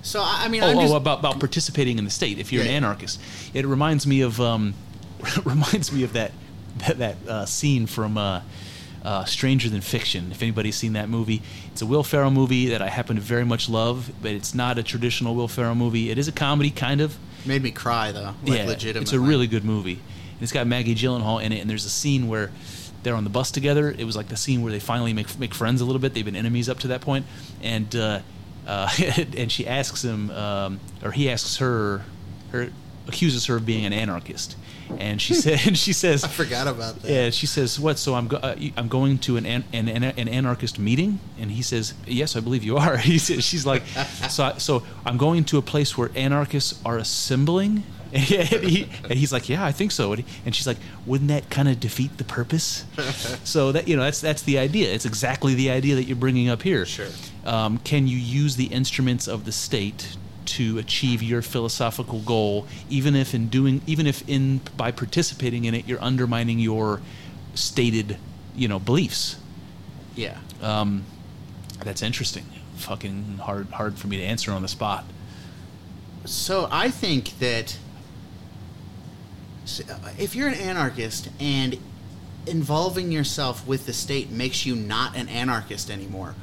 so 0.01 0.19
I, 0.25 0.47
mean, 0.47 0.63
Oh, 0.63 0.69
I'm 0.71 0.79
just, 0.79 0.91
oh 0.91 0.97
about, 0.97 1.19
about 1.19 1.39
participating 1.39 1.99
in 1.99 2.03
the 2.05 2.09
state. 2.09 2.39
If 2.39 2.51
you're 2.51 2.63
Yeah, 2.63 2.71
an 2.71 2.83
anarchist, 2.83 3.21
it 3.53 3.67
reminds 3.67 4.07
me 4.07 4.21
of 4.21 4.41
um, 4.41 4.73
reminds 5.45 5.91
me 5.91 6.03
of 6.03 6.13
that 6.13 6.31
that, 6.87 6.97
that 6.97 7.15
uh, 7.27 7.45
scene 7.45 7.85
from 7.85 8.17
uh, 8.17 8.41
uh, 9.03 9.25
Stranger 9.25 9.69
Than 9.69 9.81
Fiction. 9.81 10.31
If 10.31 10.41
anybody's 10.41 10.75
seen 10.75 10.93
that 10.93 11.09
movie, 11.09 11.41
it's 11.71 11.81
a 11.81 11.85
Will 11.85 12.03
Ferrell 12.03 12.31
movie 12.31 12.69
that 12.69 12.81
I 12.81 12.89
happen 12.89 13.15
to 13.15 13.21
very 13.21 13.45
much 13.45 13.69
love, 13.69 14.11
but 14.21 14.31
it's 14.31 14.53
not 14.53 14.77
a 14.77 14.83
traditional 14.83 15.35
Will 15.35 15.47
Ferrell 15.47 15.75
movie. 15.75 16.09
It 16.09 16.17
is 16.17 16.27
a 16.27 16.31
comedy, 16.31 16.69
kind 16.69 17.01
of. 17.01 17.17
made 17.45 17.63
me 17.63 17.71
cry 17.71 18.11
though. 18.11 18.35
Like 18.43 18.59
yeah, 18.59 18.65
legitimately. 18.65 19.01
it's 19.01 19.13
a 19.13 19.19
really 19.19 19.47
good 19.47 19.65
movie. 19.65 19.93
And 19.93 20.41
it's 20.41 20.51
got 20.51 20.67
Maggie 20.67 20.95
Gyllenhaal 20.95 21.43
in 21.43 21.51
it, 21.51 21.59
and 21.59 21.69
there's 21.69 21.85
a 21.85 21.89
scene 21.89 22.27
where 22.27 22.51
they're 23.03 23.15
on 23.15 23.23
the 23.23 23.29
bus 23.29 23.51
together. 23.51 23.91
It 23.91 24.05
was 24.05 24.15
like 24.15 24.27
the 24.27 24.37
scene 24.37 24.61
where 24.61 24.71
they 24.71 24.79
finally 24.79 25.13
make 25.13 25.37
make 25.39 25.53
friends 25.53 25.81
a 25.81 25.85
little 25.85 25.99
bit. 25.99 26.13
They've 26.13 26.25
been 26.25 26.35
enemies 26.35 26.69
up 26.69 26.79
to 26.79 26.89
that 26.89 27.01
point, 27.01 27.25
and 27.61 27.95
uh, 27.95 28.19
uh, 28.67 28.89
and 29.37 29.51
she 29.51 29.67
asks 29.67 30.03
him, 30.03 30.29
um, 30.31 30.79
or 31.03 31.11
he 31.11 31.29
asks 31.29 31.57
her, 31.57 32.03
her 32.51 32.69
accuses 33.11 33.45
her 33.47 33.55
of 33.57 33.65
being 33.65 33.85
an 33.85 33.93
anarchist, 33.93 34.55
and 34.97 35.21
she 35.21 35.33
said, 35.43 35.59
and 35.67 35.77
she 35.77 35.93
says, 35.93 36.23
I 36.23 36.27
forgot 36.27 36.67
about 36.67 37.01
that. 37.01 37.11
yeah, 37.11 37.29
she 37.29 37.45
says, 37.47 37.79
"What? 37.79 37.97
So 37.99 38.13
I'm 38.15 38.27
go- 38.27 38.37
uh, 38.37 38.55
I'm 38.77 38.87
going 38.87 39.17
to 39.19 39.37
an, 39.37 39.45
an 39.45 39.63
an 39.73 40.03
an 40.03 40.27
anarchist 40.27 40.79
meeting?" 40.79 41.19
And 41.39 41.51
he 41.51 41.61
says, 41.61 41.93
"Yes, 42.07 42.35
I 42.35 42.39
believe 42.39 42.63
you 42.63 42.77
are." 42.77 42.97
He 43.11 43.17
says, 43.19 43.43
"She's 43.43 43.65
like, 43.65 43.83
so 44.29 44.43
I, 44.43 44.57
so 44.57 44.83
I'm 45.05 45.17
going 45.17 45.43
to 45.45 45.57
a 45.57 45.61
place 45.61 45.97
where 45.97 46.09
anarchists 46.15 46.79
are 46.85 46.97
assembling." 46.97 47.83
And, 48.13 48.23
he, 48.65 48.89
and 49.09 49.13
he's 49.13 49.31
like, 49.31 49.47
"Yeah, 49.47 49.63
I 49.63 49.71
think 49.71 49.91
so." 49.93 50.11
And, 50.11 50.19
he- 50.23 50.27
and 50.45 50.53
she's 50.53 50.67
like, 50.67 50.75
"Wouldn't 51.05 51.29
that 51.29 51.49
kind 51.49 51.69
of 51.69 51.79
defeat 51.79 52.17
the 52.17 52.25
purpose?" 52.25 52.83
so 53.45 53.71
that 53.71 53.87
you 53.87 53.95
know, 53.95 54.03
that's 54.03 54.19
that's 54.19 54.41
the 54.41 54.57
idea. 54.57 54.93
It's 54.93 55.05
exactly 55.05 55.53
the 55.55 55.69
idea 55.71 55.95
that 55.95 56.03
you're 56.03 56.17
bringing 56.17 56.49
up 56.49 56.61
here. 56.61 56.85
Sure. 56.85 57.07
Um, 57.45 57.77
can 57.77 58.07
you 58.09 58.17
use 58.17 58.57
the 58.57 58.65
instruments 58.65 59.29
of 59.29 59.45
the 59.45 59.53
state 59.53 60.17
to 60.51 60.77
achieve 60.77 61.23
your 61.23 61.41
philosophical 61.41 62.19
goal, 62.19 62.67
even 62.89 63.15
if 63.15 63.33
in 63.33 63.47
doing, 63.47 63.81
even 63.87 64.07
if 64.07 64.27
in 64.27 64.59
by 64.75 64.91
participating 64.91 65.65
in 65.65 65.73
it, 65.73 65.87
you're 65.87 66.01
undermining 66.01 66.59
your 66.59 67.01
stated, 67.53 68.17
you 68.55 68.67
know, 68.67 68.79
beliefs? 68.79 69.37
Yeah. 70.15 70.37
Um, 70.61 71.03
that's 71.83 72.01
interesting. 72.01 72.45
Fucking 72.77 73.37
hard, 73.37 73.67
hard 73.69 73.97
for 73.97 74.07
me 74.07 74.17
to 74.17 74.23
answer 74.23 74.51
on 74.51 74.61
the 74.61 74.67
spot. 74.67 75.05
So 76.25 76.67
I 76.71 76.89
think 76.89 77.39
that 77.39 77.77
if 80.17 80.35
you're 80.35 80.47
an 80.47 80.55
anarchist 80.55 81.29
and 81.39 81.77
involving 82.45 83.11
yourself 83.11 83.65
with 83.67 83.85
the 83.85 83.93
state 83.93 84.29
makes 84.29 84.65
you 84.65 84.75
not 84.75 85.15
an 85.15 85.29
anarchist 85.29 85.89
anymore, 85.89 86.35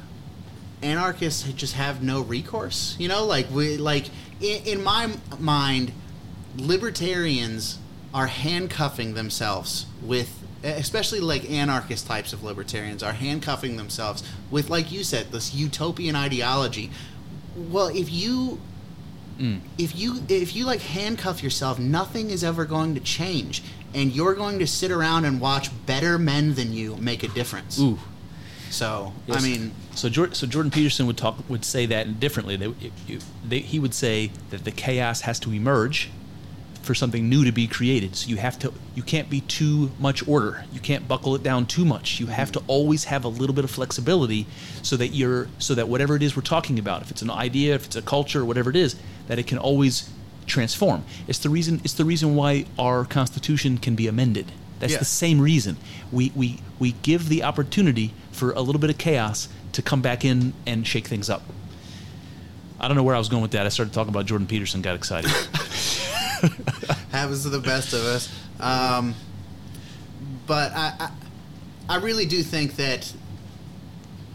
anarchists 0.81 1.43
just 1.53 1.73
have 1.73 2.01
no 2.01 2.21
recourse. 2.21 2.95
You 2.99 3.07
know, 3.07 3.25
like 3.25 3.49
we 3.51 3.77
like 3.77 4.05
in, 4.39 4.63
in 4.63 4.83
my 4.83 5.15
mind, 5.37 5.91
libertarians 6.57 7.79
are 8.13 8.27
handcuffing 8.27 9.13
themselves 9.13 9.85
with 10.01 10.43
especially 10.63 11.19
like 11.19 11.49
anarchist 11.49 12.05
types 12.05 12.33
of 12.33 12.43
libertarians 12.43 13.01
are 13.01 13.13
handcuffing 13.13 13.77
themselves 13.77 14.23
with 14.51 14.69
like 14.69 14.91
you 14.91 15.03
said 15.03 15.31
this 15.31 15.53
utopian 15.53 16.15
ideology 16.15 16.89
well 17.55 17.87
if 17.87 18.11
you 18.11 18.59
mm. 19.37 19.59
if 19.77 19.95
you 19.95 20.21
if 20.27 20.55
you 20.55 20.65
like 20.65 20.81
handcuff 20.81 21.41
yourself 21.41 21.79
nothing 21.79 22.29
is 22.29 22.43
ever 22.43 22.65
going 22.65 22.93
to 22.93 22.99
change 22.99 23.63
and 23.93 24.11
you're 24.11 24.33
going 24.33 24.59
to 24.59 24.67
sit 24.67 24.91
around 24.91 25.23
and 25.23 25.39
watch 25.39 25.69
better 25.85 26.17
men 26.17 26.53
than 26.55 26.73
you 26.73 26.95
make 26.97 27.23
a 27.23 27.29
difference 27.29 27.79
Ooh. 27.79 27.97
So 28.69 29.11
i 29.31 29.41
mean 29.41 29.71
so 29.95 30.07
Jordan, 30.07 30.33
so 30.35 30.47
Jordan 30.47 30.71
Peterson 30.71 31.07
would 31.07 31.17
talk 31.17 31.37
would 31.49 31.65
say 31.65 31.85
that 31.87 32.19
differently. 32.21 32.55
They, 32.55 32.73
you- 33.07 33.19
they, 33.45 33.59
he 33.59 33.79
would 33.79 33.93
say 33.93 34.31
that 34.49 34.63
the 34.63 34.71
chaos 34.71 35.21
has 35.21 35.37
to 35.41 35.51
emerge 35.51 36.09
for 36.83 36.95
something 36.95 37.27
new 37.27 37.43
to 37.43 37.51
be 37.51 37.67
created. 37.67 38.15
So 38.15 38.29
you 38.29 38.37
have 38.37 38.57
to 38.59 38.71
you 38.95 39.03
can't 39.03 39.29
be 39.29 39.41
too 39.41 39.91
much 39.99 40.25
order. 40.25 40.63
You 40.71 40.79
can't 40.79 41.05
buckle 41.05 41.35
it 41.35 41.43
down 41.43 41.65
too 41.65 41.83
much. 41.83 42.19
You 42.21 42.27
have 42.27 42.49
to 42.53 42.61
always 42.67 43.05
have 43.05 43.25
a 43.25 43.27
little 43.27 43.53
bit 43.53 43.65
of 43.65 43.71
flexibility 43.71 44.45
so 44.81 44.95
that 44.95 45.09
you're 45.09 45.49
so 45.57 45.75
that 45.75 45.89
whatever 45.89 46.15
it 46.15 46.23
is 46.23 46.35
we're 46.37 46.43
talking 46.43 46.79
about, 46.79 47.01
if 47.01 47.11
it's 47.11 47.21
an 47.21 47.29
idea, 47.31 47.75
if 47.75 47.85
it's 47.87 47.97
a 47.97 48.01
culture, 48.01 48.45
whatever 48.45 48.69
it 48.69 48.77
is, 48.77 48.95
that 49.27 49.37
it 49.37 49.47
can 49.47 49.57
always 49.57 50.09
transform. 50.45 51.03
It's 51.27 51.39
the 51.39 51.49
reason 51.49 51.81
it's 51.83 51.93
the 51.95 52.05
reason 52.05 52.35
why 52.35 52.65
our 52.77 53.03
constitution 53.03 53.77
can 53.79 53.95
be 53.95 54.07
amended. 54.07 54.53
That's 54.79 54.93
Yeah. 54.93 54.99
the 54.99 55.05
same 55.05 55.41
reason. 55.41 55.75
We, 56.09 56.31
we 56.33 56.59
we 56.79 56.93
give 57.03 57.27
the 57.27 57.43
opportunity 57.43 58.13
for 58.39 58.51
a 58.51 58.61
little 58.61 58.79
bit 58.79 58.89
of 58.89 58.97
chaos 58.97 59.49
to 59.73 59.81
come 59.81 60.01
back 60.01 60.25
in 60.25 60.53
and 60.65 60.87
shake 60.87 61.07
things 61.07 61.29
up. 61.29 61.43
I 62.79 62.87
don't 62.87 62.95
know 62.95 63.03
where 63.03 63.15
I 63.15 63.19
was 63.19 63.29
going 63.29 63.41
with 63.41 63.51
that. 63.51 63.65
I 63.65 63.69
started 63.69 63.93
talking 63.93 64.09
about 64.09 64.25
Jordan 64.25 64.47
Peterson, 64.47 64.81
got 64.81 64.95
excited. 64.95 65.29
happens 67.11 67.43
to 67.43 67.49
the 67.49 67.59
best 67.59 67.93
of 67.93 67.99
us. 68.01 68.33
Um, 68.59 69.13
but 70.47 70.71
I, 70.73 70.93
I, 70.99 71.11
I 71.89 71.97
really 71.97 72.25
do 72.25 72.41
think 72.41 72.77
that 72.77 73.13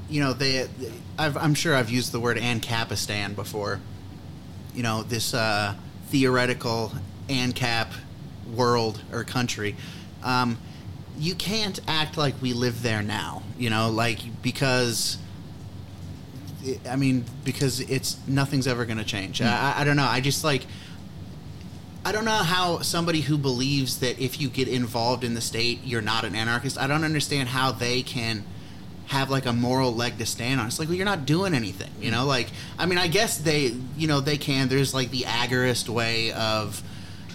you 0.08 0.20
know, 0.20 0.32
they, 0.32 0.68
I've, 1.18 1.36
I'm 1.36 1.54
sure 1.54 1.74
I've 1.74 1.90
used 1.90 2.12
the 2.12 2.20
word 2.20 2.36
Ancapistan 2.36 3.34
before. 3.34 3.80
You 4.74 4.82
know, 4.82 5.02
this 5.02 5.34
uh, 5.34 5.74
theoretical 6.08 6.92
ANCAP 7.28 7.88
world 8.54 9.00
or 9.12 9.24
country. 9.24 9.76
Um, 10.22 10.58
you 11.18 11.34
can't 11.34 11.80
act 11.86 12.16
like 12.16 12.34
we 12.40 12.52
live 12.52 12.82
there 12.82 13.02
now, 13.02 13.42
you 13.58 13.70
know, 13.70 13.90
like 13.90 14.20
because. 14.42 15.18
I 16.88 16.96
mean, 16.96 17.26
because 17.44 17.80
it's 17.80 18.16
nothing's 18.26 18.66
ever 18.66 18.86
going 18.86 18.96
to 18.96 19.04
change. 19.04 19.38
Hmm. 19.38 19.44
I, 19.44 19.80
I 19.80 19.84
don't 19.84 19.96
know. 19.96 20.06
I 20.06 20.20
just 20.20 20.44
like. 20.44 20.64
I 22.06 22.12
don't 22.12 22.26
know 22.26 22.32
how 22.32 22.80
somebody 22.80 23.22
who 23.22 23.38
believes 23.38 24.00
that 24.00 24.18
if 24.18 24.38
you 24.38 24.48
get 24.48 24.68
involved 24.68 25.24
in 25.24 25.32
the 25.34 25.40
state, 25.40 25.80
you're 25.84 26.02
not 26.02 26.24
an 26.24 26.34
anarchist. 26.34 26.78
I 26.78 26.86
don't 26.86 27.02
understand 27.02 27.48
how 27.48 27.72
they 27.72 28.02
can 28.02 28.44
have 29.06 29.30
like 29.30 29.46
a 29.46 29.52
moral 29.52 29.94
leg 29.94 30.18
to 30.18 30.26
stand 30.26 30.60
on. 30.60 30.66
It's 30.66 30.78
like, 30.78 30.88
well, 30.88 30.96
you're 30.96 31.06
not 31.06 31.26
doing 31.26 31.54
anything, 31.54 31.90
you 32.00 32.08
hmm. 32.08 32.16
know. 32.16 32.24
Like, 32.26 32.48
I 32.78 32.86
mean, 32.86 32.98
I 32.98 33.08
guess 33.08 33.38
they, 33.38 33.74
you 33.96 34.06
know, 34.06 34.20
they 34.20 34.36
can. 34.36 34.68
There's 34.68 34.94
like 34.94 35.10
the 35.10 35.22
agorist 35.22 35.88
way 35.88 36.32
of, 36.32 36.82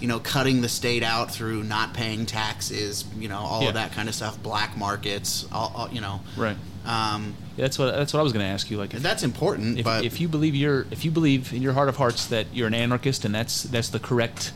you 0.01 0.07
know, 0.07 0.19
cutting 0.19 0.61
the 0.61 0.69
state 0.69 1.03
out 1.03 1.31
through 1.31 1.63
not 1.63 1.93
paying 1.93 2.25
taxes, 2.25 3.05
you 3.17 3.27
know, 3.27 3.39
all 3.39 3.61
Yeah. 3.63 3.69
of 3.69 3.73
that 3.75 3.91
kind 3.91 4.07
of 4.09 4.15
stuff, 4.15 4.41
black 4.41 4.77
markets, 4.77 5.45
all, 5.51 5.71
all 5.75 5.89
you 5.89 6.01
know. 6.01 6.21
Right. 6.37 6.55
Um, 6.85 7.35
Yeah, 7.57 7.63
that's 7.65 7.77
what 7.77 7.93
that's 7.93 8.13
what 8.13 8.19
I 8.21 8.23
was 8.23 8.31
going 8.33 8.45
to 8.45 8.49
ask 8.51 8.71
you. 8.71 8.77
Like, 8.77 8.93
if, 8.93 9.01
that's 9.03 9.23
important, 9.23 9.79
if, 9.79 9.83
but 9.85 10.05
if 10.05 10.21
you 10.21 10.27
believe 10.29 10.55
you're 10.55 10.85
if 10.91 11.03
you 11.03 11.11
believe 11.11 11.51
in 11.53 11.61
your 11.61 11.73
heart 11.73 11.89
of 11.89 11.97
hearts 11.97 12.25
that 12.27 12.47
you're 12.53 12.67
an 12.67 12.73
anarchist 12.73 13.25
and 13.25 13.35
that's 13.35 13.63
that's 13.63 13.89
the 13.89 13.99
correct 13.99 14.53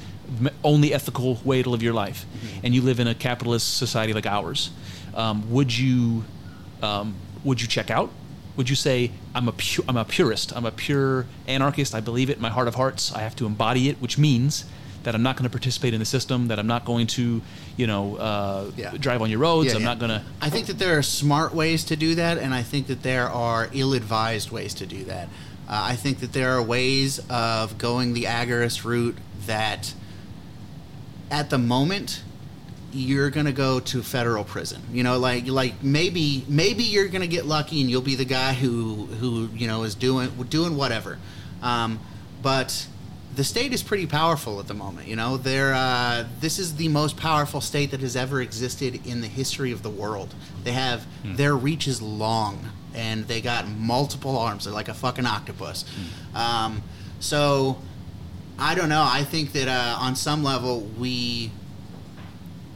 only 0.64 0.94
ethical 0.94 1.40
way 1.44 1.62
to 1.62 1.70
live 1.70 1.84
your 1.84 1.94
life 1.94 2.26
Mm-hmm. 2.26 2.66
and 2.66 2.74
you 2.76 2.82
live 2.82 3.00
in 3.00 3.08
a 3.08 3.14
capitalist 3.14 3.78
society 3.78 4.14
like 4.14 4.26
ours 4.26 4.72
um, 5.16 5.52
would 5.52 5.78
you 5.78 6.24
um, 6.82 7.16
would 7.44 7.62
you 7.62 7.68
check 7.68 7.92
out 7.92 8.10
would 8.56 8.70
you 8.70 8.76
say 8.76 9.12
I'm 9.36 9.48
a 9.50 9.52
pu- 9.52 9.84
I'm 9.88 9.98
a 9.98 10.06
purist 10.06 10.56
I'm 10.56 10.66
a 10.66 10.72
pure 10.72 11.26
anarchist 11.48 11.94
I 11.94 12.00
believe 12.00 12.30
it 12.30 12.38
in 12.38 12.42
my 12.42 12.50
heart 12.50 12.68
of 12.70 12.76
hearts 12.76 13.12
I 13.14 13.20
have 13.20 13.36
to 13.36 13.46
embody 13.46 13.90
it 13.90 13.98
which 14.02 14.18
means 14.18 14.64
that 15.04 15.14
I'm 15.16 15.24
not 15.24 15.36
going 15.36 15.44
to 15.44 15.50
participate 15.50 15.94
in 15.94 16.00
the 16.00 16.06
system 16.06 16.48
that 16.48 16.60
I'm 16.60 16.68
not 16.68 16.86
going 16.86 17.08
to 17.08 17.42
you 17.78 17.88
know 17.88 18.16
uh, 18.18 18.72
Yeah. 18.76 18.92
drive 18.98 19.22
on 19.22 19.30
your 19.30 19.40
roads 19.40 19.68
Yeah, 19.70 19.76
I'm 19.76 19.82
yeah. 19.82 19.88
not 19.88 20.00
going 20.00 20.10
to 20.12 20.22
I 20.42 20.50
think 20.50 20.68
that 20.68 20.80
there 20.80 20.98
are 20.98 21.04
smart 21.04 21.54
ways 21.54 21.84
to 21.86 21.96
do 21.96 22.16
that, 22.16 22.38
and 22.38 22.54
I 22.54 22.64
think 22.64 22.88
that 22.88 23.04
there 23.04 23.30
are 23.30 23.70
ill-advised 23.74 24.52
ways 24.52 24.74
to 24.76 24.86
do 24.86 25.04
that. 25.06 25.28
Uh, 25.68 25.80
I 25.92 25.96
think 25.96 26.20
that 26.20 26.34
there 26.34 26.52
are 26.58 26.62
ways 26.62 27.20
of 27.30 27.78
going 27.78 28.14
the 28.14 28.24
agorist 28.24 28.84
route 28.84 29.18
that, 29.46 29.94
at 31.32 31.50
the 31.50 31.58
moment, 31.58 32.22
you're 32.92 33.30
gonna 33.30 33.52
go 33.52 33.80
to 33.80 34.04
federal 34.04 34.44
prison. 34.44 34.82
You 34.92 35.04
know, 35.04 35.18
like 35.18 35.48
like 35.48 35.82
maybe 35.82 36.46
maybe 36.48 36.84
you're 36.84 37.08
gonna 37.08 37.28
get 37.28 37.46
lucky 37.46 37.82
and 37.82 37.90
you'll 37.90 38.02
be 38.02 38.16
the 38.16 38.26
guy 38.26 38.54
who 38.54 39.06
who 39.20 39.50
you 39.56 39.68
know 39.68 39.84
is 39.84 39.96
doing 39.96 40.30
doing 40.50 40.76
whatever. 40.78 41.18
Um, 41.62 42.00
but 42.42 42.86
the 43.36 43.44
state 43.44 43.74
is 43.74 43.82
pretty 43.82 44.06
powerful 44.06 44.60
at 44.60 44.68
the 44.68 44.74
moment. 44.74 45.08
You 45.08 45.16
know, 45.16 45.38
they're 45.38 45.74
uh, 45.74 46.26
this 46.40 46.60
is 46.60 46.76
the 46.76 46.88
most 46.88 47.18
powerful 47.18 47.62
state 47.62 47.92
that 47.92 48.02
has 48.02 48.16
ever 48.16 48.42
existed 48.42 49.06
in 49.06 49.22
the 49.22 49.28
history 49.28 49.72
of 49.72 49.82
the 49.84 49.90
world. 49.90 50.34
They 50.64 50.74
have 50.74 51.06
their 51.24 51.56
reach 51.56 51.88
is 51.88 52.02
long, 52.02 52.70
and 52.94 53.28
they 53.28 53.42
got 53.42 53.68
multiple 53.68 54.38
arms. 54.38 54.66
They're 54.66 54.74
like 54.74 54.90
a 54.90 54.94
fucking 54.94 55.26
octopus. 55.26 55.86
Um, 56.36 56.84
so 57.20 57.78
I 58.60 58.76
don't 58.76 58.90
know. 58.90 59.06
I 59.06 59.24
think 59.24 59.54
that 59.54 59.68
uh, 59.68 59.98
on 60.00 60.16
some 60.16 60.44
level 60.44 60.82
we 60.82 61.52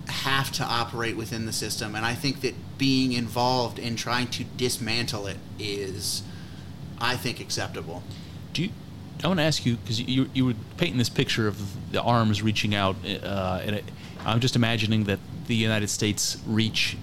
have 0.08 0.52
to 0.54 0.64
operate 0.64 1.16
within 1.18 1.46
the 1.46 1.54
system, 1.54 1.96
and 1.96 2.06
I 2.06 2.14
think 2.16 2.42
that 2.42 2.56
being 2.78 3.12
involved 3.12 3.78
in 3.80 3.96
trying 3.96 4.28
to 4.28 4.44
dismantle 4.44 5.28
it 5.28 5.38
is, 5.60 6.24
I 7.00 7.16
think, 7.16 7.40
acceptable. 7.40 8.04
Do 8.54 8.64
you, 8.64 8.70
I 9.24 9.28
want 9.28 9.40
to 9.40 9.44
ask 9.44 9.66
you 9.66 9.78
because 9.78 10.00
you 10.00 10.30
you 10.34 10.46
were 10.46 10.54
painting 10.78 10.98
this 10.98 11.10
picture 11.10 11.48
of 11.48 11.92
the 11.92 12.02
arms 12.02 12.42
reaching 12.42 12.76
out, 12.76 12.96
uh, 13.06 13.62
and 13.64 13.76
it, 13.78 13.86
I'm 14.26 14.40
just 14.40 14.56
imagining 14.56 15.06
that 15.06 15.20
the 15.48 15.56
United 15.56 15.90
States 15.90 16.38
reach, 16.46 16.98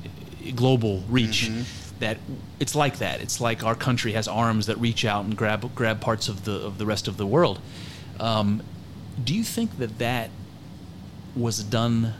global 0.54 1.02
reach, 1.08 1.50
that 1.98 2.18
it's 2.60 2.74
like 2.74 2.98
that. 2.98 3.20
It's 3.20 3.40
like 3.40 3.64
our 3.64 3.74
country 3.74 4.12
has 4.12 4.28
arms 4.28 4.66
that 4.66 4.78
reach 4.78 5.04
out 5.04 5.24
and 5.24 5.36
grab 5.36 5.74
grab 5.74 6.00
parts 6.00 6.28
of 6.28 6.44
the 6.44 6.52
of 6.52 6.78
the 6.78 6.86
rest 6.86 7.08
of 7.08 7.16
the 7.16 7.26
world. 7.26 7.60
Um, 8.20 8.62
do 9.22 9.34
you 9.34 9.42
think 9.42 9.78
that 9.78 9.98
that 9.98 10.30
was 11.36 11.62
done 11.62 12.14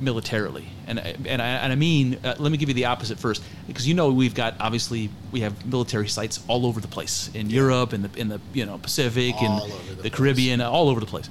militarily. 0.00 0.68
And 0.86 0.98
I- 0.98 1.14
and 1.26 1.40
I, 1.40 1.46
and 1.48 1.72
I 1.72 1.76
mean, 1.76 2.18
uh, 2.24 2.34
let 2.38 2.50
me 2.50 2.58
give 2.58 2.68
you 2.68 2.74
the 2.74 2.86
opposite 2.86 3.18
first, 3.18 3.42
because 3.68 3.86
you 3.86 3.94
know 3.94 4.10
we've 4.12 4.34
got 4.34 4.54
obviously 4.60 5.10
we 5.30 5.40
have 5.40 5.64
military 5.64 6.08
sites 6.08 6.40
all 6.48 6.66
over 6.66 6.80
the 6.80 6.88
place 6.88 7.30
in 7.34 7.50
Europe, 7.50 7.92
in 7.92 8.02
the 8.02 8.10
in 8.16 8.28
the 8.28 8.40
you 8.52 8.66
know 8.66 8.78
Pacific, 8.78 9.34
All 9.40 9.46
and 9.62 9.72
the 9.98 10.02
the. 10.02 10.10
Caribbean, 10.10 10.60
all 10.60 10.88
over 10.88 10.98
the 11.00 11.06
place. 11.06 11.28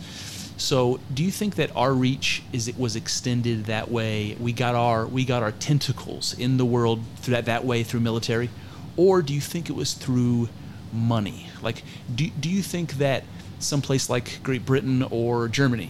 So, 0.57 0.99
do 1.13 1.23
you 1.23 1.31
think 1.31 1.55
that 1.55 1.75
our 1.75 1.91
reach 1.91 2.43
is 2.53 2.67
it 2.67 2.77
was 2.77 2.95
extended 2.95 3.65
that 3.65 3.89
way? 3.91 4.37
We 4.39 4.53
got 4.53 4.75
our 4.75 5.05
we 5.07 5.25
got 5.25 5.41
our 5.43 5.51
tentacles 5.51 6.33
in 6.37 6.57
the 6.57 6.65
world 6.65 6.99
through 7.17 7.33
that 7.33 7.45
that 7.45 7.65
way 7.65 7.83
through 7.83 8.01
military, 8.01 8.49
or 8.95 9.21
do 9.21 9.33
you 9.33 9.41
think 9.41 9.69
it 9.69 9.75
was 9.75 9.93
through 9.93 10.49
money? 10.93 11.47
Like, 11.61 11.83
do 12.13 12.29
do 12.39 12.49
you 12.49 12.61
think 12.61 12.93
that 12.99 13.23
someplace 13.59 14.09
like 14.09 14.39
Great 14.43 14.65
Britain 14.65 15.03
or 15.09 15.47
Germany 15.47 15.89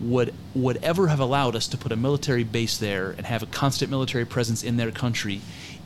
would 0.00 0.32
would 0.54 0.78
ever 0.82 1.08
have 1.08 1.20
allowed 1.20 1.54
us 1.54 1.68
to 1.68 1.76
put 1.76 1.92
a 1.92 1.96
military 1.96 2.44
base 2.44 2.78
there 2.78 3.10
and 3.10 3.26
have 3.26 3.42
a 3.42 3.46
constant 3.46 3.90
military 3.90 4.24
presence 4.24 4.62
in 4.62 4.76
their 4.76 4.90
country 4.90 5.40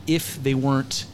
if 0.07 0.41
they 0.41 0.53
weren't 0.53 1.05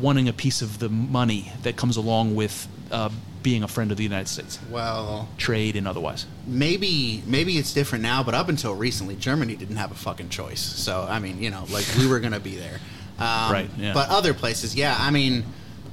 wanting 0.00 0.28
a 0.28 0.32
piece 0.32 0.62
of 0.62 0.78
the 0.78 0.88
money 0.88 1.52
that 1.62 1.76
comes 1.76 1.96
along 1.96 2.34
with 2.34 2.68
uh, 2.90 3.08
being 3.42 3.62
a 3.62 3.68
friend 3.68 3.90
of 3.90 3.96
the 3.96 4.02
United 4.02 4.28
States, 4.28 4.58
Well, 4.70 5.28
trade 5.38 5.76
and 5.76 5.86
otherwise. 5.88 6.26
maybe 6.46 7.22
maybe 7.26 7.56
it's 7.58 7.72
different 7.72 8.02
now, 8.02 8.22
but 8.22 8.34
up 8.34 8.48
until 8.48 8.74
recently, 8.74 9.16
Germany 9.16 9.56
didn't 9.56 9.76
have 9.76 9.90
a 9.90 9.94
fucking 9.94 10.28
choice. 10.28 10.60
So 10.60 11.06
I 11.08 11.18
mean, 11.18 11.42
you 11.42 11.50
know, 11.50 11.64
like 11.70 11.86
we 11.98 12.06
were 12.06 12.20
gonna 12.20 12.40
be 12.40 12.56
there. 12.56 12.78
Um, 13.20 13.50
Right, 13.50 13.68
yeah. 13.76 13.94
But 13.94 14.10
other 14.10 14.32
places, 14.32 14.76
yeah. 14.76 14.96
I 14.96 15.10
mean, 15.10 15.44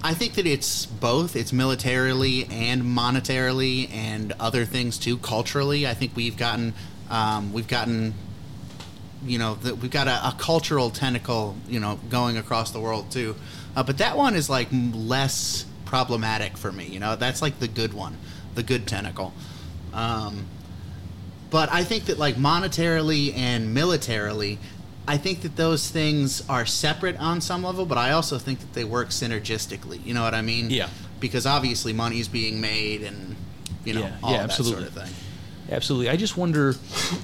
I 0.04 0.14
think 0.14 0.36
that 0.36 0.46
it's 0.46 0.86
both. 0.86 1.36
It's 1.36 1.52
militarily 1.52 2.46
and 2.46 2.84
monetarily, 2.84 3.92
and 3.92 4.34
other 4.40 4.66
things 4.66 4.98
too. 4.98 5.18
Culturally, 5.18 5.88
I 5.88 5.94
think 5.94 6.16
we've 6.16 6.38
gotten 6.38 6.74
um, 7.10 7.54
we've 7.54 7.68
gotten 7.68 8.14
you 9.26 9.40
know 9.40 9.56
that 9.56 9.78
we've 9.78 9.92
got 9.92 10.08
a, 10.08 10.28
a 10.28 10.36
cultural 10.38 10.90
tentacle 10.90 11.56
you 11.68 11.80
know 11.80 12.00
going 12.10 12.38
across 12.38 12.72
the 12.72 12.80
world 12.80 13.12
too 13.12 13.36
uh, 13.76 13.84
but 13.84 13.98
that 13.98 14.18
one 14.18 14.36
is 14.36 14.50
like 14.50 14.68
less 14.72 15.66
problematic 15.86 16.58
for 16.58 16.72
me 16.72 16.86
you 16.86 17.00
know 17.00 17.16
that's 17.16 17.42
like 17.42 17.60
the 17.60 17.68
good 17.68 17.94
one 17.94 18.18
the 18.56 18.64
good 18.64 18.88
tentacle 18.88 19.34
um, 19.94 20.46
but 21.50 21.72
i 21.72 21.84
think 21.84 22.06
that 22.06 22.20
like 22.20 22.36
monetarily 22.36 23.36
and 23.36 23.74
militarily 23.74 24.60
i 25.08 25.18
think 25.18 25.42
that 25.42 25.56
those 25.56 25.90
things 25.90 26.48
are 26.50 26.66
separate 26.66 27.18
on 27.18 27.40
some 27.42 27.64
level 27.64 27.86
but 27.86 27.98
i 27.98 28.12
also 28.12 28.38
think 28.38 28.60
that 28.60 28.74
they 28.74 28.84
work 28.84 29.10
synergistically 29.10 30.04
you 30.06 30.14
know 30.14 30.24
what 30.24 30.34
i 30.34 30.42
mean 30.42 30.70
Yeah. 30.70 30.90
because 31.20 31.46
obviously 31.46 31.94
money 31.94 32.20
is 32.20 32.28
being 32.28 32.60
made 32.62 33.04
and 33.04 33.36
you 33.84 33.94
know 33.94 34.02
Yeah, 34.02 34.18
all 34.24 34.32
yeah, 34.32 34.38
of 34.44 34.50
that 34.50 34.50
absolutely. 34.60 34.86
sort 34.88 34.98
of 34.98 35.04
thing 35.04 35.14
Absolutely. 35.72 36.10
I 36.10 36.16
just 36.16 36.38
wonder. 36.38 36.76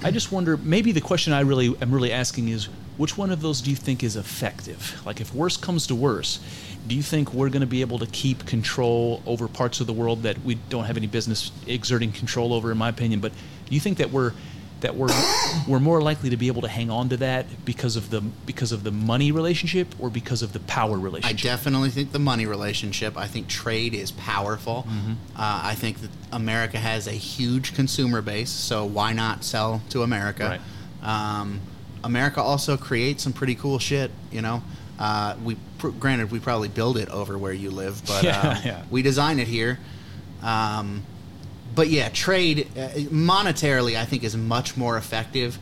I 0.03 0.09
just 0.09 0.31
wonder. 0.31 0.57
Maybe 0.57 0.91
the 0.91 0.99
question 0.99 1.31
I 1.31 1.41
really 1.41 1.75
am 1.79 1.91
really 1.93 2.11
asking 2.11 2.47
is, 2.49 2.65
which 2.97 3.15
one 3.15 3.29
of 3.29 3.39
those 3.41 3.61
do 3.61 3.69
you 3.69 3.75
think 3.75 4.03
is 4.03 4.15
effective? 4.15 4.99
Like, 5.05 5.21
if 5.21 5.31
worse 5.31 5.57
comes 5.57 5.85
to 5.85 5.93
worse, 5.93 6.39
do 6.87 6.95
you 6.95 7.03
think 7.03 7.35
we're 7.35 7.49
going 7.49 7.61
to 7.61 7.67
be 7.67 7.81
able 7.81 7.99
to 7.99 8.07
keep 8.07 8.47
control 8.47 9.21
over 9.27 9.47
parts 9.47 9.79
of 9.79 9.85
the 9.85 9.93
world 9.93 10.23
that 10.23 10.39
we 10.43 10.55
don't 10.69 10.85
have 10.85 10.97
any 10.97 11.05
business 11.05 11.51
exerting 11.67 12.11
control 12.11 12.51
over? 12.51 12.71
In 12.71 12.79
my 12.79 12.89
opinion, 12.89 13.19
but 13.19 13.31
do 13.67 13.75
you 13.75 13.79
think 13.79 13.99
that 13.99 14.09
we're 14.09 14.33
that 14.81 14.95
we're 14.95 15.07
we're 15.67 15.79
more 15.79 16.01
likely 16.01 16.29
to 16.29 16.37
be 16.37 16.47
able 16.47 16.61
to 16.61 16.67
hang 16.67 16.89
on 16.89 17.09
to 17.09 17.17
that 17.17 17.45
because 17.65 17.95
of 17.95 18.09
the 18.09 18.21
because 18.21 18.71
of 18.71 18.83
the 18.83 18.91
money 18.91 19.31
relationship 19.31 19.87
or 19.99 20.09
because 20.09 20.41
of 20.41 20.53
the 20.53 20.59
power 20.61 20.97
relationship. 20.97 21.39
I 21.39 21.41
definitely 21.41 21.89
think 21.89 22.11
the 22.11 22.19
money 22.19 22.45
relationship. 22.45 23.17
I 23.17 23.27
think 23.27 23.47
trade 23.47 23.93
is 23.93 24.11
powerful. 24.11 24.85
Mm-hmm. 24.87 25.11
Uh, 25.35 25.61
I 25.63 25.75
think 25.75 26.01
that 26.01 26.09
America 26.31 26.77
has 26.77 27.07
a 27.07 27.11
huge 27.11 27.73
consumer 27.73 28.21
base, 28.21 28.49
so 28.49 28.85
why 28.85 29.13
not 29.13 29.43
sell 29.43 29.81
to 29.89 30.03
America? 30.03 30.59
Um, 31.01 31.61
America 32.03 32.41
also 32.41 32.77
creates 32.77 33.23
some 33.23 33.33
pretty 33.33 33.55
cool 33.55 33.79
shit. 33.79 34.11
You 34.31 34.41
know, 34.41 34.63
uh, 34.99 35.35
we 35.43 35.55
pr- 35.77 35.89
granted 35.89 36.31
we 36.31 36.39
probably 36.39 36.67
build 36.67 36.97
it 36.97 37.09
over 37.09 37.37
where 37.37 37.53
you 37.53 37.71
live, 37.71 38.01
but 38.07 38.23
Yeah, 38.31 38.39
um, 38.39 38.57
yeah. 38.63 38.83
we 38.89 39.01
design 39.01 39.39
it 39.39 39.47
here. 39.47 39.79
Um, 40.43 41.03
but 41.73 41.87
yeah, 41.89 42.09
trade 42.09 42.67
uh, 42.77 42.89
monetarily, 43.09 43.95
I 43.97 44.05
think, 44.05 44.23
is 44.23 44.35
much 44.35 44.75
more 44.77 44.97
effective. 44.97 45.57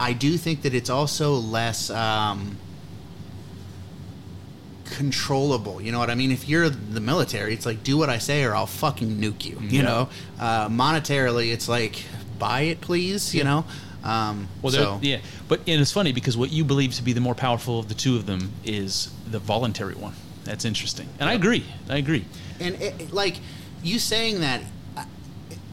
I 0.00 0.12
do 0.12 0.36
think 0.36 0.62
that 0.62 0.74
it's 0.74 0.90
also 0.90 1.34
less. 1.34 1.90
Um, 1.90 2.56
controllable. 4.84 5.80
You 5.82 5.92
know 5.92 5.98
what 5.98 6.08
I 6.10 6.14
mean? 6.14 6.32
If 6.32 6.48
you're 6.48 6.68
the 6.70 7.00
military, 7.00 7.52
it's 7.52 7.66
like 7.66 7.82
do 7.82 7.98
what 7.98 8.08
I 8.08 8.18
say 8.18 8.42
or 8.44 8.54
I'll 8.54 8.66
fucking 8.66 9.18
nuke 9.20 9.44
you. 9.44 9.58
You 9.60 9.80
Yeah. 9.80 9.82
know, 9.82 10.08
uh, 10.40 10.68
monetarily, 10.68 11.52
it's 11.52 11.68
like 11.68 12.04
buy 12.38 12.62
it, 12.62 12.80
please. 12.80 13.34
You 13.34 13.44
know, 13.44 13.64
Um, 14.02 14.48
Well, 14.62 14.72
so 14.72 14.98
yeah, 15.02 15.18
but 15.48 15.60
and 15.66 15.80
it's 15.80 15.92
funny 15.92 16.12
because 16.12 16.36
what 16.36 16.50
you 16.52 16.64
believe 16.64 16.94
to 16.94 17.02
be 17.02 17.12
the 17.12 17.20
more 17.20 17.34
powerful 17.34 17.78
of 17.80 17.88
the 17.88 17.94
two 17.94 18.16
of 18.16 18.26
them 18.26 18.52
is 18.64 19.10
the 19.30 19.38
voluntary 19.40 19.94
one. 19.94 20.14
That's 20.44 20.64
interesting, 20.64 21.08
and 21.20 21.28
I 21.28 21.34
agree. 21.34 21.64
I 21.90 21.96
agree. 21.98 22.24
and 22.60 22.76
it, 22.76 22.94
it- 22.98 23.12
like 23.12 23.40
you 23.82 23.98
saying 23.98 24.40
that, 24.40 24.62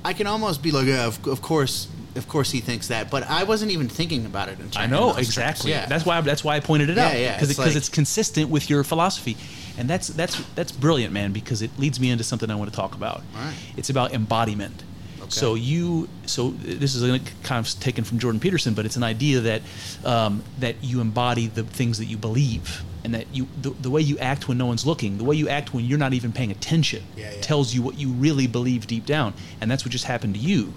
I, 0.05 0.09
I 0.09 0.13
can 0.13 0.27
almost 0.27 0.61
be 0.61 0.71
like, 0.71 0.85
yeah, 0.87 1.07
of, 1.07 1.25
of 1.27 1.41
course, 1.41 1.87
of 2.15 2.27
course 2.27 2.51
he 2.51 2.59
thinks 2.61 2.87
that, 2.87 3.09
but 3.11 3.23
I 3.29 3.43
wasn't 3.43 3.71
even 3.71 3.89
thinking 3.89 4.25
about 4.25 4.49
it. 4.49 4.59
In 4.59 4.69
I 4.75 4.87
know 4.87 5.15
exactly. 5.15 5.71
Yeah, 5.71 5.85
That's 5.87 6.05
why. 6.05 6.21
That's 6.21 6.43
why 6.43 6.55
I 6.55 6.59
pointed 6.59 6.89
it 6.89 6.97
Yeah, 6.97 7.07
out. 7.07 7.19
yeah, 7.19 7.33
Because 7.33 7.49
it's 7.49 7.59
because 7.59 7.73
like- 7.73 7.77
it's 7.77 7.89
consistent 7.89 8.49
with 8.49 8.69
your 8.69 8.83
philosophy, 8.83 9.35
and 9.77 9.89
that's 9.89 10.07
that's 10.07 10.39
that's 10.55 10.71
brilliant, 10.71 11.11
man. 11.13 11.31
Because 11.33 11.61
it 11.61 11.71
leads 11.77 11.99
me 11.99 12.09
into 12.09 12.23
something 12.23 12.49
I 12.49 12.55
want 12.55 12.69
to 12.69 12.75
talk 12.75 12.95
about. 12.95 13.23
Right. 13.35 13.53
It's 13.77 13.89
about 13.89 14.13
embodiment. 14.13 14.83
Okay. 15.19 15.31
So 15.31 15.55
you, 15.55 16.07
so 16.27 16.51
this 16.51 16.93
is 16.93 17.01
kind 17.41 17.65
of 17.65 17.79
taken 17.79 18.03
from 18.03 18.19
Jordan 18.19 18.39
Peterson, 18.39 18.75
but 18.75 18.85
it's 18.85 18.95
an 18.95 19.03
idea 19.03 19.39
that 19.41 19.61
um, 20.05 20.43
that 20.59 20.75
you 20.83 21.01
embody 21.01 21.47
the 21.47 21.63
things 21.63 21.97
that 21.97 22.05
you 22.05 22.15
believe, 22.17 22.83
and 23.05 23.13
that 23.13 23.25
you 23.33 23.47
the, 23.61 23.69
the 23.69 23.89
way 23.89 24.01
you 24.01 24.17
act 24.17 24.47
when 24.49 24.57
no 24.57 24.65
one's 24.65 24.85
looking, 24.85 25.17
the 25.17 25.23
way 25.23 25.35
you 25.35 25.47
act 25.47 25.73
when 25.73 25.85
you're 25.85 25.97
not 25.99 26.13
even 26.13 26.31
paying 26.33 26.51
attention, 26.51 27.03
Yeah, 27.15 27.31
yeah. 27.33 27.41
tells 27.41 27.73
you 27.73 27.81
what 27.81 27.97
you 27.97 28.09
really 28.09 28.47
believe 28.47 28.87
deep 28.87 29.05
down, 29.05 29.33
and 29.61 29.69
that's 29.71 29.85
what 29.85 29.91
just 29.91 30.05
happened 30.05 30.33
to 30.33 30.39
you. 30.41 30.73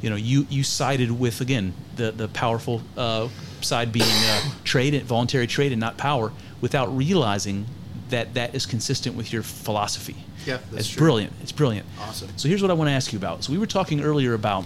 You 0.00 0.10
know, 0.10 0.16
you 0.16 0.46
you 0.48 0.62
sided 0.62 1.10
with 1.10 1.40
again 1.40 1.74
the 1.96 2.12
the 2.12 2.28
powerful 2.28 2.80
uh, 2.96 3.28
side 3.60 3.90
being 3.92 4.06
uh, 4.08 4.40
trade, 4.64 4.94
and 4.94 5.04
voluntary 5.04 5.46
trade, 5.46 5.72
and 5.72 5.80
not 5.80 5.96
power, 5.98 6.32
without 6.60 6.96
realizing 6.96 7.66
that 8.10 8.34
that 8.34 8.54
is 8.54 8.64
consistent 8.66 9.16
with 9.16 9.32
your 9.32 9.42
philosophy. 9.42 10.16
Yeah, 10.46 10.58
that's 10.70 10.86
it's 10.86 10.88
true. 10.90 11.00
brilliant. 11.00 11.32
It's 11.42 11.50
brilliant. 11.52 11.86
Awesome. 12.00 12.28
So 12.36 12.48
here's 12.48 12.62
what 12.62 12.70
I 12.70 12.74
want 12.74 12.88
to 12.88 12.92
ask 12.92 13.12
you 13.12 13.18
about. 13.18 13.42
So 13.42 13.50
we 13.52 13.58
were 13.58 13.66
talking 13.66 14.00
earlier 14.00 14.32
about 14.34 14.64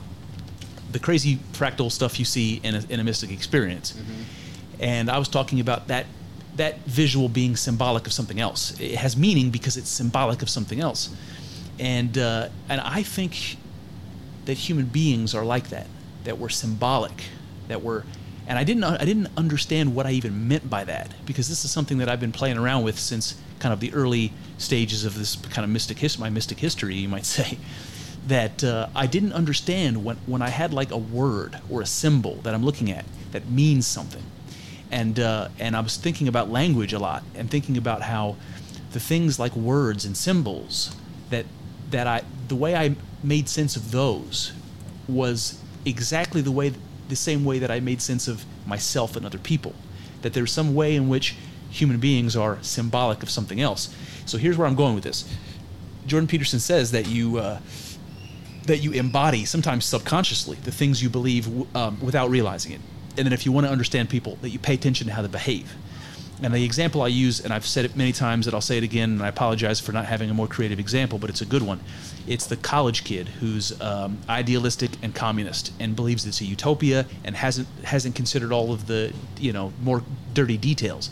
the 0.93 0.99
crazy 0.99 1.39
fractal 1.55 1.91
stuff 1.91 2.19
you 2.19 2.25
see 2.27 2.61
in 2.63 2.75
a, 2.75 2.83
in 2.91 3.01
a 3.01 3.05
mystic 3.05 3.31
experience, 3.33 3.93
Mm-hmm. 3.93 4.83
and 4.83 5.09
I 5.11 5.19
was 5.19 5.29
talking 5.29 5.61
about 5.61 5.89
that 5.89 6.05
that 6.61 6.81
visual 6.81 7.31
being 7.31 7.57
symbolic 7.57 8.07
of 8.07 8.13
something 8.13 8.39
else. 8.39 8.79
It 8.79 8.97
has 8.97 9.17
meaning 9.17 9.51
because 9.51 9.79
it's 9.79 9.89
symbolic 9.89 10.43
of 10.43 10.51
something 10.51 10.79
else, 10.79 11.09
and 11.79 12.17
uh, 12.19 12.49
and 12.69 12.81
I 12.83 13.03
think 13.03 13.57
that 14.45 14.55
human 14.55 14.87
beings 14.87 15.35
are 15.35 15.45
like 15.45 15.71
that. 15.71 15.87
That 16.25 16.39
we're 16.39 16.51
symbolic. 16.51 17.25
That 17.69 17.83
we're 17.83 18.05
and 18.47 18.59
I 18.59 18.65
didn't 18.65 18.85
I 18.85 19.05
didn't 19.05 19.29
understand 19.39 19.95
what 19.95 20.07
I 20.07 20.11
even 20.11 20.49
meant 20.49 20.69
by 20.69 20.85
that 20.85 21.09
because 21.25 21.49
this 21.49 21.65
is 21.65 21.71
something 21.71 21.99
that 21.99 22.09
I've 22.11 22.21
been 22.21 22.33
playing 22.33 22.59
around 22.59 22.83
with 22.83 22.99
since 22.99 23.41
kind 23.59 23.73
of 23.73 23.81
the 23.81 23.95
early 23.95 24.33
stages 24.59 25.05
of 25.05 25.17
this 25.17 25.37
kind 25.37 25.65
of 25.65 25.71
mystic 25.71 25.99
his, 25.99 26.19
my 26.19 26.29
mystic 26.29 26.59
history, 26.59 26.95
you 26.95 27.09
might 27.09 27.25
say. 27.39 27.59
That 28.27 28.63
uh, 28.63 28.89
I 28.95 29.07
didn't 29.07 29.33
understand 29.33 30.05
when 30.05 30.19
when 30.27 30.43
I 30.43 30.51
had 30.51 30.75
like 30.75 30.91
a 30.91 30.99
word 30.99 31.59
or 31.71 31.81
a 31.81 31.87
symbol 31.87 32.35
that 32.43 32.53
I'm 32.53 32.65
looking 32.65 32.91
at 32.91 33.07
that 33.33 33.49
means 33.49 33.87
something, 33.87 34.23
and 34.91 35.19
uh, 35.19 35.49
and 35.59 35.77
I 35.77 35.81
was 35.81 35.97
thinking 35.97 36.29
about 36.29 36.51
language 36.51 36.93
a 36.93 36.99
lot 36.99 37.23
and 37.35 37.51
thinking 37.51 37.77
about 37.77 38.03
how 38.03 38.37
the 38.93 39.01
things 39.01 39.39
like 39.39 39.55
words 39.55 40.05
and 40.05 40.17
symbols 40.17 40.95
that 41.31 41.47
that 41.91 42.07
I 42.07 42.23
the 42.49 42.57
way 42.57 42.75
I 42.75 42.97
made 43.23 43.49
sense 43.49 43.77
of 43.77 43.91
those 43.91 44.53
was 45.09 45.61
exactly 45.85 46.41
the 46.41 46.51
way 46.51 46.73
the 47.09 47.17
same 47.17 47.45
way 47.45 47.59
that 47.59 47.71
I 47.71 47.81
made 47.81 48.01
sense 48.01 48.29
of 48.29 48.45
myself 48.67 49.17
and 49.17 49.25
other 49.27 49.39
people. 49.39 49.75
That 50.23 50.33
there's 50.33 50.53
some 50.53 50.75
way 50.75 50.97
in 50.97 51.09
which 51.09 51.37
human 51.71 51.99
beings 51.99 52.37
are 52.37 52.59
symbolic 52.63 53.23
of 53.23 53.31
something 53.31 53.61
else. 53.61 53.95
So 54.27 54.39
here's 54.39 54.59
where 54.59 54.67
I'm 54.67 54.75
going 54.75 54.95
with 54.95 55.05
this. 55.05 55.25
Jordan 56.07 56.27
Peterson 56.27 56.59
says 56.59 56.91
that 56.93 57.07
you 57.07 57.39
uh, 57.39 57.61
that 58.67 58.79
you 58.79 58.93
embody 58.93 59.45
sometimes 59.45 59.85
subconsciously 59.85 60.57
the 60.65 60.73
things 60.73 61.03
you 61.03 61.09
believe 61.09 61.49
um, 61.77 61.99
without 62.01 62.31
realizing 62.31 62.73
it 62.73 62.81
and 63.17 63.27
then 63.27 63.33
if 63.33 63.45
you 63.45 63.53
want 63.53 63.67
to 63.67 63.73
understand 63.73 64.09
people 64.09 64.37
that 64.43 64.51
you 64.51 64.59
pay 64.59 64.75
attention 64.75 65.07
to 65.07 65.13
how 65.13 65.23
they 65.23 65.29
behave 65.29 65.75
and 66.43 66.55
the 66.55 66.65
example 66.65 67.03
I 67.03 67.09
use, 67.09 67.41
and 67.41 67.53
I've 67.53 67.67
said 67.67 67.85
it 67.85 67.97
many 67.97 68.13
times, 68.13 68.47
that 68.47 68.55
I'll 68.55 68.61
say 68.61 68.79
it 68.79 68.85
again, 68.85 69.11
and 69.11 69.23
I 69.23 69.29
apologize 69.29 69.79
for 69.79 69.93
not 69.93 70.07
having 70.07 70.31
a 70.31 70.35
more 70.35 70.47
creative 70.47 70.79
example, 70.79 71.19
but 71.19 71.29
it's 71.29 71.43
a 71.43 71.47
good 71.47 71.63
one. 71.63 71.81
It's 72.27 72.47
the 72.47 72.57
college 72.57 73.05
kid 73.05 73.29
who's 73.29 73.79
um, 73.81 74.19
idealistic 74.29 74.91
and 75.03 75.15
communist 75.15 75.73
and 75.79 75.95
believes 75.95 76.27
it's 76.27 76.41
a 76.41 76.45
utopia 76.45 77.07
and 77.25 77.37
hasn't 77.37 77.69
hasn't 77.85 78.15
considered 78.15 78.53
all 78.53 78.73
of 78.73 78.87
the 78.87 79.13
you 79.39 79.53
know 79.53 79.73
more 79.83 80.03
dirty 80.33 80.57
details. 80.57 81.11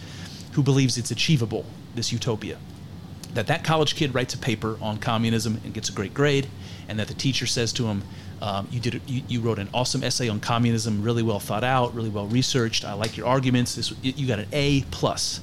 Who 0.53 0.63
believes 0.63 0.97
it's 0.97 1.11
achievable, 1.11 1.67
this 1.95 2.13
utopia? 2.13 2.59
that 3.35 3.47
that 3.47 3.63
college 3.63 3.95
kid 3.95 4.15
writes 4.15 4.35
a 4.35 4.39
paper 4.39 4.79
on 4.81 4.99
communism 4.99 5.61
and 5.65 5.75
gets 5.75 5.89
a 5.89 5.93
great 5.93 6.15
grade, 6.15 6.49
and 6.89 6.99
that 6.99 7.09
the 7.09 7.15
teacher 7.15 7.47
says 7.47 7.73
to 7.75 7.87
him, 7.87 8.03
um, 8.41 8.69
"You 8.71 8.81
did. 8.81 9.01
You, 9.07 9.23
you 9.29 9.41
wrote 9.41 9.59
an 9.59 9.69
awesome 9.75 10.03
essay 10.03 10.29
on 10.29 10.41
communism, 10.41 11.03
really 11.03 11.23
well 11.23 11.41
thought 11.41 11.65
out, 11.65 11.95
really 11.95 12.11
well 12.11 12.27
researched. 12.27 12.85
I 12.85 12.95
like 12.95 13.17
your 13.17 13.27
arguments. 13.27 13.75
This, 13.75 13.93
you 14.03 14.27
got 14.27 14.39
an 14.39 14.49
A 14.53 14.83
plus. 14.91 15.41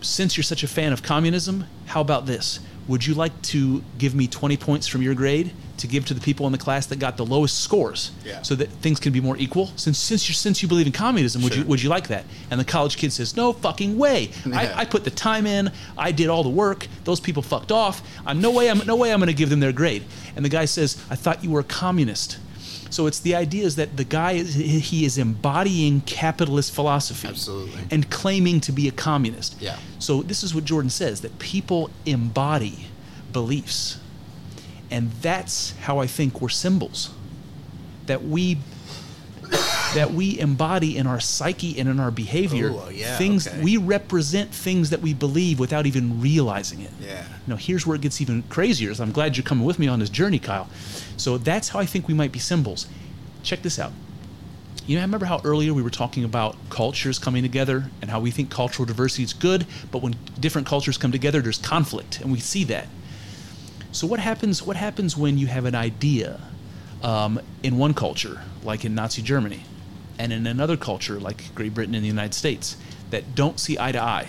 Since 0.00 0.36
you're 0.36 0.44
such 0.44 0.62
a 0.64 0.68
fan 0.68 0.92
of 0.92 1.02
communism, 1.02 1.66
how 1.86 2.00
about 2.00 2.26
this? 2.26 2.58
Would 2.88 3.06
you 3.06 3.14
like 3.14 3.40
to 3.42 3.84
give 3.98 4.14
me 4.14 4.26
20 4.26 4.56
points 4.56 4.88
from 4.88 5.02
your 5.02 5.14
grade 5.14 5.52
to 5.78 5.86
give 5.86 6.04
to 6.06 6.14
the 6.14 6.20
people 6.20 6.46
in 6.46 6.52
the 6.52 6.58
class 6.58 6.86
that 6.86 6.98
got 6.98 7.16
the 7.16 7.24
lowest 7.24 7.60
scores, 7.60 8.10
Yeah. 8.24 8.42
so 8.42 8.54
that 8.54 8.68
things 8.82 9.00
can 9.00 9.12
be 9.12 9.20
more 9.20 9.36
equal? 9.36 9.70
Since 9.76 9.98
since 9.98 10.28
you 10.28 10.34
since 10.34 10.62
you 10.62 10.68
believe 10.68 10.86
in 10.86 10.92
communism, 10.92 11.42
would 11.42 11.54
you 11.54 11.64
would 11.64 11.82
you 11.82 11.88
like 11.88 12.08
that?" 12.08 12.24
And 12.50 12.60
the 12.60 12.64
college 12.64 12.96
kid 12.96 13.12
says, 13.12 13.36
"No 13.36 13.52
fucking 13.52 13.96
way. 13.98 14.30
Yeah. 14.46 14.58
I, 14.58 14.80
I 14.80 14.84
put 14.84 15.04
the 15.04 15.10
time 15.10 15.46
in. 15.46 15.70
I 15.96 16.12
did 16.12 16.28
all 16.28 16.42
the 16.42 16.50
work. 16.50 16.86
Those 17.04 17.20
people 17.20 17.42
fucked 17.42 17.72
off. 17.72 18.02
I'm 18.26 18.40
no 18.40 18.50
way. 18.50 18.70
I'm 18.70 18.78
no 18.86 18.96
way. 18.96 19.12
I'm 19.12 19.18
going 19.18 19.28
to 19.28 19.34
give 19.34 19.50
them 19.50 19.60
their 19.60 19.72
grade." 19.72 20.02
And 20.36 20.44
the 20.44 20.48
guy 20.50 20.66
says, 20.66 20.96
"I 21.10 21.16
thought 21.16 21.42
you 21.42 21.50
were 21.50 21.60
a 21.60 21.64
communist." 21.64 22.38
So 22.90 23.06
it's 23.06 23.20
the 23.20 23.34
idea 23.34 23.64
is 23.64 23.76
that 23.76 23.96
the 23.96 24.04
guy 24.04 24.32
is 24.32 24.54
he 24.54 25.06
is 25.06 25.16
embodying 25.16 26.02
capitalist 26.02 26.74
philosophy, 26.74 27.26
Absolutely. 27.28 27.80
and 27.90 28.10
claiming 28.10 28.60
to 28.60 28.72
be 28.72 28.86
a 28.86 28.92
communist. 28.92 29.56
Yeah. 29.60 29.76
So 29.98 30.22
this 30.22 30.42
is 30.44 30.54
what 30.54 30.66
Jordan 30.66 30.90
says 30.90 31.22
that 31.22 31.38
people 31.38 31.88
embody 32.04 32.88
beliefs, 33.32 33.96
and 34.92 35.10
that's 35.22 35.74
how 35.78 35.98
I 35.98 36.06
think 36.06 36.42
we're 36.42 36.50
symbols. 36.50 37.10
That 38.06 38.22
we 38.22 38.58
that 39.94 40.12
we 40.12 40.38
embody 40.38 40.96
in 40.96 41.06
our 41.06 41.20
psyche 41.20 41.78
and 41.78 41.86
in 41.88 42.00
our 42.00 42.10
behavior 42.10 42.70
Ooh, 42.70 42.90
yeah, 42.90 43.18
things 43.18 43.46
okay. 43.46 43.62
we 43.62 43.76
represent 43.76 44.50
things 44.50 44.88
that 44.90 45.00
we 45.00 45.12
believe 45.12 45.58
without 45.58 45.86
even 45.86 46.20
realizing 46.20 46.80
it. 46.80 46.90
Yeah. 47.00 47.24
Now 47.46 47.56
here's 47.56 47.86
where 47.86 47.96
it 47.96 48.02
gets 48.02 48.20
even 48.20 48.42
crazier. 48.44 48.94
So 48.94 49.02
I'm 49.02 49.12
glad 49.12 49.36
you're 49.36 49.44
coming 49.44 49.64
with 49.64 49.78
me 49.78 49.88
on 49.88 49.98
this 49.98 50.08
journey, 50.10 50.38
Kyle. 50.38 50.68
So 51.16 51.38
that's 51.38 51.70
how 51.70 51.80
I 51.80 51.86
think 51.86 52.06
we 52.06 52.14
might 52.14 52.32
be 52.32 52.38
symbols. 52.38 52.86
Check 53.42 53.62
this 53.62 53.78
out. 53.78 53.92
You 54.86 54.96
know, 54.96 55.02
I 55.02 55.04
remember 55.04 55.26
how 55.26 55.40
earlier 55.44 55.72
we 55.72 55.82
were 55.82 55.90
talking 55.90 56.24
about 56.24 56.56
cultures 56.68 57.18
coming 57.18 57.42
together 57.42 57.90
and 58.00 58.10
how 58.10 58.20
we 58.20 58.30
think 58.30 58.50
cultural 58.50 58.84
diversity 58.84 59.22
is 59.22 59.32
good, 59.32 59.66
but 59.90 60.02
when 60.02 60.16
different 60.40 60.66
cultures 60.66 60.98
come 60.98 61.12
together, 61.12 61.40
there's 61.40 61.58
conflict, 61.58 62.20
and 62.20 62.32
we 62.32 62.40
see 62.40 62.64
that. 62.64 62.88
So 63.92 64.06
what 64.06 64.20
happens? 64.20 64.62
What 64.62 64.76
happens 64.76 65.16
when 65.16 65.38
you 65.38 65.46
have 65.48 65.64
an 65.66 65.74
idea 65.74 66.40
um, 67.02 67.40
in 67.62 67.76
one 67.78 67.94
culture, 67.94 68.40
like 68.62 68.84
in 68.84 68.94
Nazi 68.94 69.22
Germany, 69.22 69.64
and 70.18 70.32
in 70.32 70.46
another 70.46 70.76
culture, 70.76 71.18
like 71.20 71.54
Great 71.54 71.74
Britain 71.74 71.94
and 71.94 72.02
the 72.02 72.08
United 72.08 72.34
States, 72.34 72.76
that 73.10 73.34
don't 73.34 73.60
see 73.60 73.78
eye 73.78 73.92
to 73.92 74.00
eye, 74.00 74.28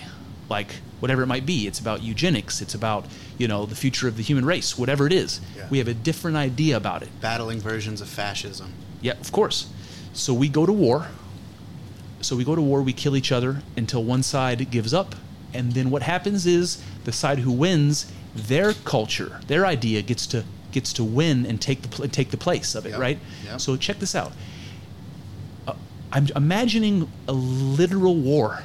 like 0.50 0.76
whatever 1.00 1.24
it 1.24 1.28
might 1.28 1.46
be? 1.46 1.66
It's 1.68 1.80
about 1.80 2.02
eugenics. 2.04 2.62
It's 2.62 2.76
about 2.76 3.06
you 3.38 3.48
know 3.48 3.66
the 3.66 3.76
future 3.76 4.08
of 4.08 4.18
the 4.18 4.24
human 4.24 4.46
race. 4.46 4.78
Whatever 4.78 5.08
it 5.08 5.14
is, 5.14 5.40
Yeah. 5.56 5.68
we 5.70 5.78
have 5.78 5.88
a 5.88 5.94
different 5.94 6.36
idea 6.38 6.76
about 6.76 7.02
it. 7.02 7.10
Battling 7.22 7.60
versions 7.62 8.02
of 8.02 8.10
fascism. 8.10 8.74
Yeah, 9.02 9.14
of 9.20 9.32
course. 9.32 9.68
So 10.14 10.34
we 10.34 10.50
go 10.50 10.66
to 10.66 10.74
war. 10.74 11.08
So 12.22 12.36
we 12.38 12.44
go 12.46 12.56
to 12.56 12.62
war, 12.62 12.82
we 12.82 12.94
kill 12.94 13.16
each 13.18 13.32
other 13.34 13.62
until 13.76 14.04
one 14.04 14.24
side 14.24 14.70
gives 14.72 14.94
up. 14.94 15.16
And 15.54 15.74
then 15.74 15.90
what 15.90 16.04
happens 16.04 16.46
is 16.46 16.82
the 17.04 17.12
side 17.12 17.40
who 17.40 17.52
wins, 17.52 18.10
their 18.36 18.74
culture, 18.74 19.40
their 19.48 19.66
idea 19.66 20.02
gets 20.02 20.26
to 20.28 20.44
gets 20.72 20.92
to 20.94 21.04
win 21.04 21.46
and 21.46 21.62
take 21.62 21.82
the 21.84 21.88
pl- 21.88 22.08
take 22.08 22.32
the 22.32 22.38
place 22.38 22.74
of 22.76 22.86
it, 22.86 22.90
Yep, 22.92 23.00
right? 23.00 23.20
yep. 23.46 23.62
So 23.62 23.78
check 23.78 24.00
this 24.00 24.16
out. 24.16 24.32
Uh, 25.68 25.74
I'm 26.12 26.28
imagining 26.36 27.12
a 27.28 27.34
literal 27.34 28.16
war, 28.16 28.64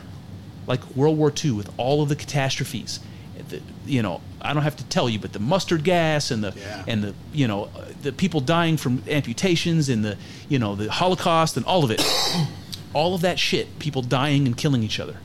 like 0.67 0.83
World 0.97 1.19
War 1.19 1.31
II, 1.45 1.51
with 1.53 1.71
all 1.77 2.03
of 2.03 2.09
the 2.09 2.17
catastrophes. 2.17 3.01
The, 3.49 3.61
you 3.87 4.03
know, 4.03 4.21
I 4.41 4.53
don't 4.55 4.63
have 4.63 4.77
to 4.77 4.85
tell 4.85 5.09
you, 5.09 5.19
but 5.19 5.33
the 5.33 5.39
mustard 5.39 5.85
gas 5.85 6.31
and 6.31 6.43
the 6.43 6.55
Yeah. 6.57 6.85
and 6.87 7.05
the 7.05 7.15
you 7.33 7.47
know 7.47 7.65
uh, 7.77 7.85
the 8.03 8.13
people 8.13 8.41
dying 8.41 8.77
from 8.79 9.03
amputations 9.09 9.89
and 9.91 10.03
the 10.05 10.17
you 10.49 10.59
know 10.59 10.75
the 10.77 10.91
Holocaust 10.91 11.57
and 11.59 11.67
all 11.67 11.85
of 11.85 11.91
it, 11.91 12.03
all 12.95 13.15
of 13.15 13.21
that 13.21 13.39
shit, 13.39 13.79
people 13.79 14.01
dying 14.03 14.47
and 14.47 14.57
killing 14.57 14.83
each 14.83 14.99
other. 14.99 15.17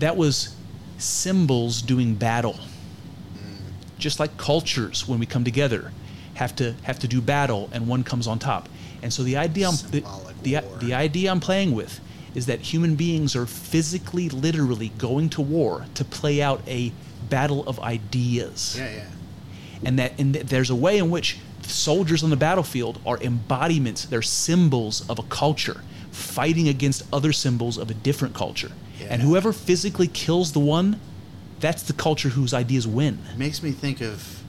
That 0.00 0.16
was 0.16 0.54
symbols 0.98 1.82
doing 1.82 2.14
battle 2.16 2.58
just 4.02 4.20
like 4.20 4.36
cultures 4.36 5.06
when 5.08 5.18
we 5.18 5.26
come 5.26 5.44
together 5.44 5.92
have 6.34 6.54
to 6.56 6.72
have 6.82 6.98
to 6.98 7.08
do 7.08 7.20
battle 7.20 7.68
and 7.72 7.86
one 7.86 8.02
comes 8.04 8.26
on 8.26 8.38
top 8.38 8.68
and 9.02 9.12
so 9.12 9.22
the 9.22 9.36
idea 9.36 9.68
I'm, 9.68 9.76
the, 9.90 10.00
the, 10.42 10.64
the 10.80 10.94
idea 10.94 11.30
i'm 11.30 11.40
playing 11.40 11.72
with 11.74 12.00
is 12.34 12.46
that 12.46 12.60
human 12.60 12.94
beings 12.96 13.36
are 13.36 13.46
physically 13.46 14.28
literally 14.28 14.88
going 14.98 15.28
to 15.30 15.42
war 15.42 15.86
to 15.94 16.04
play 16.04 16.42
out 16.42 16.60
a 16.66 16.92
battle 17.30 17.66
of 17.68 17.78
ideas 17.80 18.76
Yeah, 18.78 18.90
yeah. 18.94 19.04
and 19.84 19.98
that 19.98 20.12
and 20.18 20.34
that 20.34 20.48
there's 20.48 20.70
a 20.70 20.74
way 20.74 20.98
in 20.98 21.10
which 21.10 21.38
soldiers 21.62 22.22
on 22.24 22.30
the 22.30 22.36
battlefield 22.36 22.98
are 23.06 23.18
embodiments, 23.22 24.04
they're 24.06 24.20
symbols 24.22 25.08
of 25.08 25.18
a 25.18 25.22
culture 25.24 25.80
fighting 26.10 26.66
against 26.68 27.02
other 27.12 27.32
symbols 27.32 27.78
of 27.78 27.88
a 27.90 27.94
different 27.94 28.34
culture. 28.34 28.72
And 29.08 29.22
whoever 29.22 29.52
physically 29.52 30.08
kills 30.08 30.52
the 30.52 30.60
one, 30.60 30.98
that's 31.62 31.82
the 31.84 31.94
culture 31.94 32.28
whose 32.28 32.52
ideas 32.52 32.86
win. 32.86 33.18
Makes 33.38 33.62
me 33.62 33.70
think 33.72 34.02
of 34.02 34.42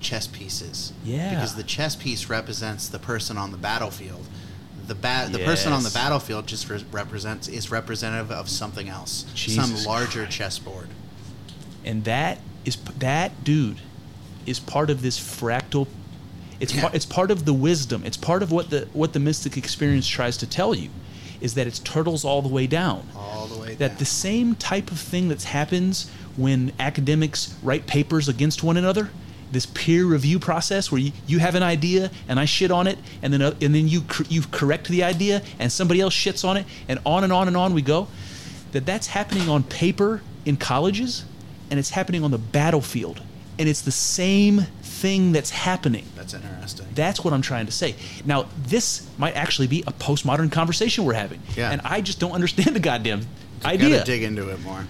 chess 0.00 0.26
pieces. 0.26 0.92
Yeah. 1.04 1.30
Because 1.30 1.54
the 1.54 1.62
chess 1.62 1.96
piece 1.96 2.28
represents 2.28 2.88
the 2.88 2.98
person 2.98 3.38
on 3.38 3.50
the 3.52 3.56
battlefield. 3.56 4.26
The 4.88 4.94
the 4.94 5.38
person 5.44 5.72
on 5.72 5.84
the 5.84 5.90
battlefield 5.90 6.46
just 6.46 6.68
re- 6.68 6.84
represents 6.90 7.48
is 7.48 7.70
representative 7.70 8.30
of 8.30 8.48
something 8.50 8.88
else, 8.90 9.24
Jesus 9.34 9.64
some 9.64 9.84
larger 9.90 10.26
chessboard. 10.26 10.88
and 11.84 12.04
that 12.04 12.38
is 12.66 12.76
that 12.98 13.42
dude 13.44 13.78
is 14.44 14.58
part 14.60 14.90
of 14.90 15.00
this 15.02 15.18
fractal 15.18 15.86
it's 16.60 16.74
Yeah. 16.74 16.82
part 16.82 16.94
it's 16.94 17.06
part 17.06 17.30
of 17.30 17.44
the 17.44 17.52
wisdom 17.54 18.02
it's 18.04 18.16
part 18.16 18.42
of 18.42 18.50
what 18.52 18.70
the 18.70 18.86
what 18.92 19.12
the 19.14 19.20
mystic 19.20 19.56
experience 19.56 20.06
tries 20.06 20.36
to 20.38 20.46
tell 20.46 20.74
you 20.74 20.90
is 21.40 21.54
that 21.54 21.66
it's 21.66 21.78
turtles 21.80 22.24
all 22.24 22.42
the 22.42 22.48
way 22.48 22.66
down 22.66 23.06
All 23.16 23.46
the 23.46 23.58
way 23.58 23.74
that 23.76 23.88
down. 23.88 23.98
the 23.98 24.04
same 24.04 24.54
type 24.56 24.90
of 24.92 24.98
thing 25.00 25.28
that 25.28 25.42
happens 25.44 26.10
when 26.36 26.72
academics 26.78 27.54
write 27.62 27.86
papers 27.86 28.28
against 28.28 28.62
one 28.62 28.76
another 28.76 29.10
this 29.50 29.66
peer 29.66 30.06
review 30.06 30.38
process 30.38 30.90
where 30.90 30.98
you, 30.98 31.12
you 31.26 31.38
have 31.38 31.54
an 31.54 31.62
idea 31.62 32.10
and 32.26 32.40
I 32.40 32.46
shit 32.46 32.70
on 32.70 32.86
it 32.86 32.98
and 33.20 33.30
then 33.32 33.42
uh, 33.42 33.54
and 33.60 33.74
then 33.74 33.86
you 33.86 34.02
you 34.30 34.40
correct 34.50 34.88
the 34.88 35.02
idea 35.04 35.42
and 35.58 35.70
somebody 35.70 36.00
else 36.00 36.14
shits 36.14 36.42
on 36.42 36.56
it 36.56 36.64
and 36.88 36.98
on 37.04 37.22
and 37.22 37.32
on 37.32 37.48
and 37.48 37.56
on 37.56 37.74
we 37.74 37.82
go 37.82 38.08
that 38.72 38.86
that's 38.86 39.08
happening 39.08 39.50
on 39.50 39.62
paper 39.62 40.22
in 40.46 40.56
colleges 40.56 41.24
and 41.70 41.78
it's 41.78 41.90
happening 41.90 42.24
on 42.24 42.30
the 42.30 42.38
battlefield 42.38 43.20
and 43.58 43.68
it's 43.68 43.82
the 43.82 43.92
same 43.92 44.62
thing 44.82 45.32
that's 45.32 45.50
happening 45.50 46.06
That's 46.16 46.32
interesting. 46.32 46.86
that's 46.94 47.22
what 47.22 47.34
I'm 47.34 47.42
trying 47.42 47.66
to 47.66 47.72
say. 47.72 47.94
Now, 48.24 48.46
this 48.66 49.06
might 49.18 49.36
actually 49.36 49.66
be 49.66 49.82
a 49.86 49.92
postmodern 49.92 50.50
conversation 50.50 51.04
we're 51.04 51.12
having. 51.14 51.42
Yeah. 51.56 51.70
And 51.70 51.80
I 51.84 52.00
just 52.00 52.18
don't 52.20 52.32
understand 52.32 52.74
the 52.74 52.80
goddamn 52.80 53.26
Gotta 53.60 53.74
idea. 53.74 54.04
dig 54.04 54.22
into 54.22 54.48
it 54.48 54.60
more. 54.62 54.86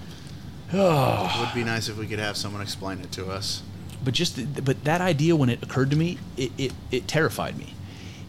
It 0.73 1.41
would 1.41 1.55
be 1.55 1.65
nice 1.65 1.89
if 1.89 1.99
we 1.99 2.07
could 2.07 2.19
have 2.19 2.37
someone 2.37 2.63
explain 2.63 3.01
it 3.01 3.13
to 3.13 3.31
us. 3.31 3.63
But 4.05 4.15
just 4.15 4.65
but 4.65 4.85
that 4.85 5.01
idea 5.01 5.37
when 5.37 5.49
it 5.49 5.63
occurred 5.63 5.91
to 5.91 5.97
me, 5.97 6.19
it, 6.37 6.51
it, 6.59 6.73
it 6.91 7.09
terrified 7.09 7.57
me. 7.57 7.75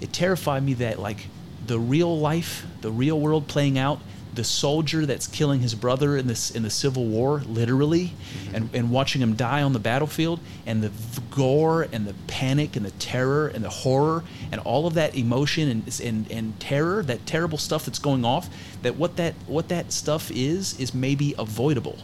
It 0.01 0.13
terrified 0.13 0.63
me 0.63 0.73
that 0.75 0.99
like 0.99 1.27
the 1.65 1.79
real 1.79 2.19
life, 2.19 2.65
the 2.81 2.91
real 2.91 3.19
world 3.19 3.47
playing 3.47 3.77
out, 3.77 3.99
the 4.35 4.43
soldier 4.43 5.05
that's 5.05 5.27
killing 5.27 5.61
his 5.61 5.75
brother 5.75 6.17
in 6.17 6.27
this 6.27 6.51
in 6.51 6.63
the 6.63 6.69
Civil 6.69 7.05
War, 7.05 7.41
literally, 7.47 8.07
mm-hmm. 8.07 8.55
and, 8.55 8.69
and 8.73 8.91
watching 8.91 9.21
him 9.21 9.35
die 9.35 9.61
on 9.61 9.73
the 9.73 9.79
battlefield, 9.79 10.39
and 10.65 10.83
the 10.83 10.91
gore 11.31 11.83
and 11.91 12.05
the 12.05 12.15
panic 12.27 12.75
and 12.75 12.85
the 12.85 12.91
terror 12.91 13.47
and 13.47 13.63
the 13.63 13.69
horror 13.69 14.23
and 14.51 14.59
all 14.61 14.85
of 14.85 14.95
that 14.95 15.15
emotion 15.15 15.69
and, 15.69 16.01
and 16.03 16.31
and 16.31 16.59
terror, 16.59 17.03
that 17.03 17.25
terrible 17.25 17.57
stuff 17.57 17.85
that's 17.85 17.99
going 17.99 18.25
off, 18.25 18.49
that 18.81 18.95
what 18.95 19.15
that 19.17 19.33
what 19.47 19.69
that 19.69 19.91
stuff 19.91 20.29
is 20.31 20.79
is 20.79 20.93
maybe 20.93 21.33
avoidable. 21.37 21.97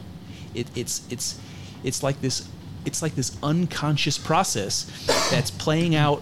It, 0.54 0.68
it's 0.76 1.02
it's 1.10 1.40
it's 1.84 2.04
like 2.04 2.22
this 2.22 2.48
it's 2.86 3.02
like 3.02 3.16
this 3.16 3.38
unconscious 3.44 4.18
process 4.18 4.86
that's 5.30 5.52
playing 5.52 5.96
out 5.96 6.22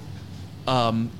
um, 0.67 1.11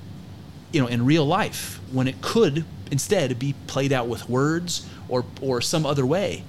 you 0.72 0.82
know 0.82 0.88
in 0.88 1.06
real 1.06 1.26
life 1.26 1.80
when 1.92 2.08
it 2.08 2.22
could 2.22 2.66
instead 2.92 3.38
be 3.40 3.54
played 3.68 3.92
out 3.92 4.08
with 4.08 4.30
words 4.30 4.88
or 5.10 5.26
or 5.42 5.62
some 5.62 5.86
other 5.86 6.06
way. 6.06 6.44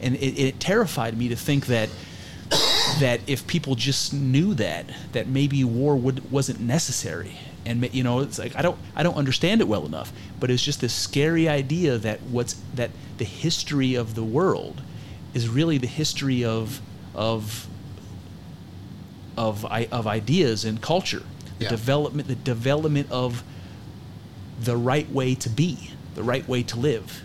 And 0.00 0.16
it, 0.16 0.38
it 0.38 0.60
terrified 0.60 1.16
me 1.16 1.28
to 1.28 1.36
think 1.36 1.66
that 1.66 1.88
that 3.00 3.20
if 3.26 3.46
people 3.46 3.74
just 3.74 4.12
knew 4.12 4.54
that 4.54 4.86
that 5.12 5.26
maybe 5.26 5.64
war 5.64 5.96
would 5.96 6.30
wasn't 6.30 6.60
necessary. 6.60 7.38
And 7.64 7.94
you 7.94 8.02
know 8.02 8.20
it's 8.20 8.38
like 8.38 8.56
I 8.56 8.62
don't 8.62 8.78
I 8.96 9.02
don't 9.02 9.16
understand 9.16 9.60
it 9.60 9.68
well 9.68 9.86
enough 9.86 10.12
but 10.40 10.50
it's 10.50 10.64
just 10.64 10.80
this 10.80 10.92
scary 10.92 11.48
idea 11.48 11.96
that 11.98 12.20
what's 12.22 12.54
that 12.74 12.90
the 13.18 13.24
history 13.24 13.94
of 13.94 14.16
the 14.16 14.24
world 14.24 14.82
is 15.34 15.48
really 15.48 15.78
the 15.78 15.86
history 15.86 16.44
of 16.44 16.80
of 17.14 17.66
of 19.36 19.64
of 19.64 20.06
ideas 20.06 20.64
and 20.64 20.80
culture. 20.80 21.22
The 21.58 21.64
Yeah. 21.64 21.70
development 21.70 22.28
the 22.28 22.34
development 22.34 23.10
of 23.10 23.42
the 24.60 24.76
right 24.76 25.10
way 25.10 25.34
to 25.34 25.48
be 25.48 25.90
the 26.14 26.22
right 26.22 26.46
way 26.48 26.62
to 26.62 26.78
live. 26.78 27.22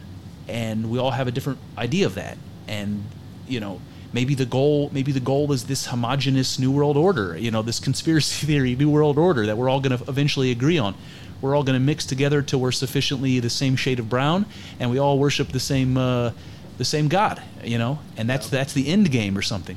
And 0.47 0.89
we 0.89 0.97
all 0.97 1.11
have 1.11 1.27
a 1.27 1.31
different 1.31 1.59
idea 1.77 2.05
of 2.05 2.15
that. 2.15 2.37
And 2.67 3.03
you 3.47 3.59
know 3.59 3.81
maybe 4.13 4.33
the 4.35 4.45
goal 4.45 4.89
maybe 4.93 5.11
the 5.11 5.19
goal 5.19 5.51
is 5.51 5.65
this 5.65 5.87
homogenous 5.87 6.57
new 6.57 6.71
world 6.71 6.95
order 6.97 7.37
you 7.37 7.51
know 7.51 7.61
this 7.61 7.79
conspiracy 7.79 8.45
theory 8.47 8.73
new 8.75 8.89
world 8.89 9.17
order 9.17 9.45
that 9.45 9.57
we're 9.57 9.69
all 9.69 9.79
going 9.81 9.97
to 9.97 10.03
eventually 10.09 10.51
agree 10.51 10.77
on. 10.77 10.95
We're 11.41 11.55
all 11.55 11.63
going 11.63 11.79
to 11.79 11.85
mix 11.85 12.05
together 12.05 12.41
till 12.41 12.59
we're 12.59 12.71
sufficiently 12.71 13.39
the 13.39 13.49
same 13.49 13.75
shade 13.75 13.99
of 13.99 14.09
brown 14.09 14.45
and 14.79 14.89
we 14.89 14.97
all 14.97 15.19
worship 15.19 15.49
the 15.49 15.59
same 15.59 15.97
uh, 15.97 16.31
the 16.77 16.85
same 16.85 17.07
god 17.07 17.41
you 17.63 17.77
know 17.77 17.99
and 18.17 18.29
that's 18.29 18.49
that's 18.49 18.73
the 18.73 18.87
end 18.87 19.09
game 19.11 19.37
or 19.37 19.41
something 19.41 19.75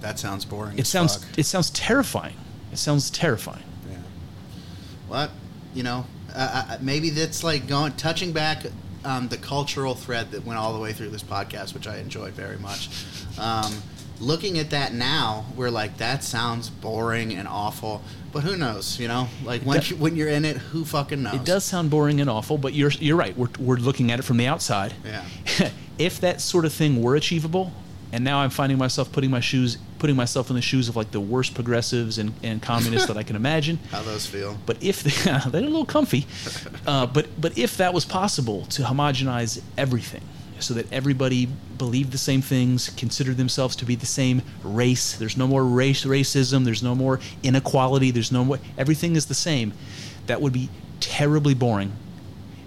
That 0.00 0.18
sounds 0.18 0.44
boring. 0.44 0.78
it 0.78 0.86
sounds 0.86 1.16
fuck. 1.24 1.38
it 1.38 1.44
sounds 1.46 1.70
terrifying 1.70 2.34
it 2.72 2.78
sounds 2.78 3.10
terrifying 3.10 3.62
Yeah. 3.90 3.96
What 5.08 5.30
you 5.74 5.82
know, 5.82 6.06
uh, 6.34 6.64
uh, 6.70 6.78
maybe 6.80 7.10
that's 7.10 7.44
like 7.44 7.66
going 7.68 7.92
touching 7.92 8.32
back 8.32 8.64
um, 9.04 9.28
the 9.28 9.36
cultural 9.36 9.94
thread 9.94 10.30
that 10.30 10.44
went 10.46 10.58
all 10.58 10.72
the 10.72 10.78
way 10.80 10.92
through 10.94 11.10
this 11.10 11.22
podcast, 11.22 11.74
which 11.74 11.86
I 11.86 11.98
enjoyed 11.98 12.32
very 12.32 12.56
much. 12.58 12.88
Um, 13.38 13.82
looking 14.20 14.58
at 14.58 14.70
that 14.70 14.92
now, 14.92 15.46
we're 15.56 15.70
like, 15.70 15.98
that 15.98 16.24
sounds 16.24 16.70
boring 16.70 17.32
and 17.32 17.46
awful. 17.46 18.02
But 18.32 18.42
who 18.42 18.56
knows? 18.56 18.98
You 19.00 19.08
know, 19.08 19.28
like 19.44 19.62
when 19.62 19.82
you, 19.82 19.96
when 19.96 20.16
you're 20.16 20.28
in 20.28 20.44
it, 20.44 20.56
who 20.56 20.84
fucking 20.84 21.22
knows? 21.22 21.34
It 21.34 21.44
does 21.44 21.64
sound 21.64 21.90
boring 21.90 22.20
and 22.20 22.28
awful, 22.28 22.58
but 22.58 22.74
you're 22.74 22.90
you're 22.90 23.16
right. 23.16 23.36
We're 23.36 23.48
we're 23.58 23.76
looking 23.76 24.10
at 24.10 24.18
it 24.18 24.22
from 24.22 24.36
the 24.36 24.46
outside. 24.46 24.92
Yeah. 25.04 25.70
if 25.98 26.20
that 26.20 26.40
sort 26.40 26.66
of 26.66 26.72
thing 26.72 27.00
were 27.00 27.16
achievable, 27.16 27.72
and 28.12 28.24
now 28.24 28.40
I'm 28.40 28.50
finding 28.50 28.78
myself 28.78 29.10
putting 29.10 29.30
my 29.30 29.40
shoes 29.40 29.78
putting 29.98 30.16
myself 30.16 30.50
in 30.50 30.56
the 30.56 30.62
shoes 30.62 30.88
of 30.88 30.96
like 30.96 31.10
the 31.10 31.20
worst 31.20 31.54
progressives 31.54 32.18
and, 32.18 32.32
and 32.42 32.60
communists 32.60 33.08
that 33.08 33.16
I 33.16 33.22
can 33.22 33.36
imagine. 33.36 33.78
How 33.90 34.02
those 34.02 34.26
feel? 34.26 34.58
But 34.66 34.82
if 34.82 35.02
they're 35.24 35.40
a 35.44 35.48
little 35.50 35.86
comfy, 35.86 36.26
uh, 36.86 37.06
but 37.06 37.40
but 37.40 37.56
if 37.56 37.78
that 37.78 37.94
was 37.94 38.04
possible 38.04 38.66
to 38.66 38.82
homogenize 38.82 39.62
everything, 39.78 40.22
so 40.58 40.74
that 40.74 40.90
everybody 40.92 41.46
believed 41.46 42.12
the 42.12 42.18
same 42.18 42.42
things, 42.42 42.90
considered 42.90 43.36
themselves 43.36 43.76
to 43.76 43.84
be 43.84 43.94
the 43.94 44.06
same 44.06 44.42
race, 44.62 45.16
there's 45.16 45.36
no 45.36 45.46
more 45.46 45.64
race 45.64 46.04
racism, 46.04 46.64
there's 46.64 46.82
no 46.82 46.94
more 46.94 47.20
inequality, 47.42 48.10
there's 48.10 48.32
no 48.32 48.44
more 48.44 48.58
everything 48.78 49.16
is 49.16 49.26
the 49.26 49.34
same. 49.34 49.72
That 50.26 50.40
would 50.40 50.52
be 50.52 50.68
terribly 51.00 51.54
boring, 51.54 51.92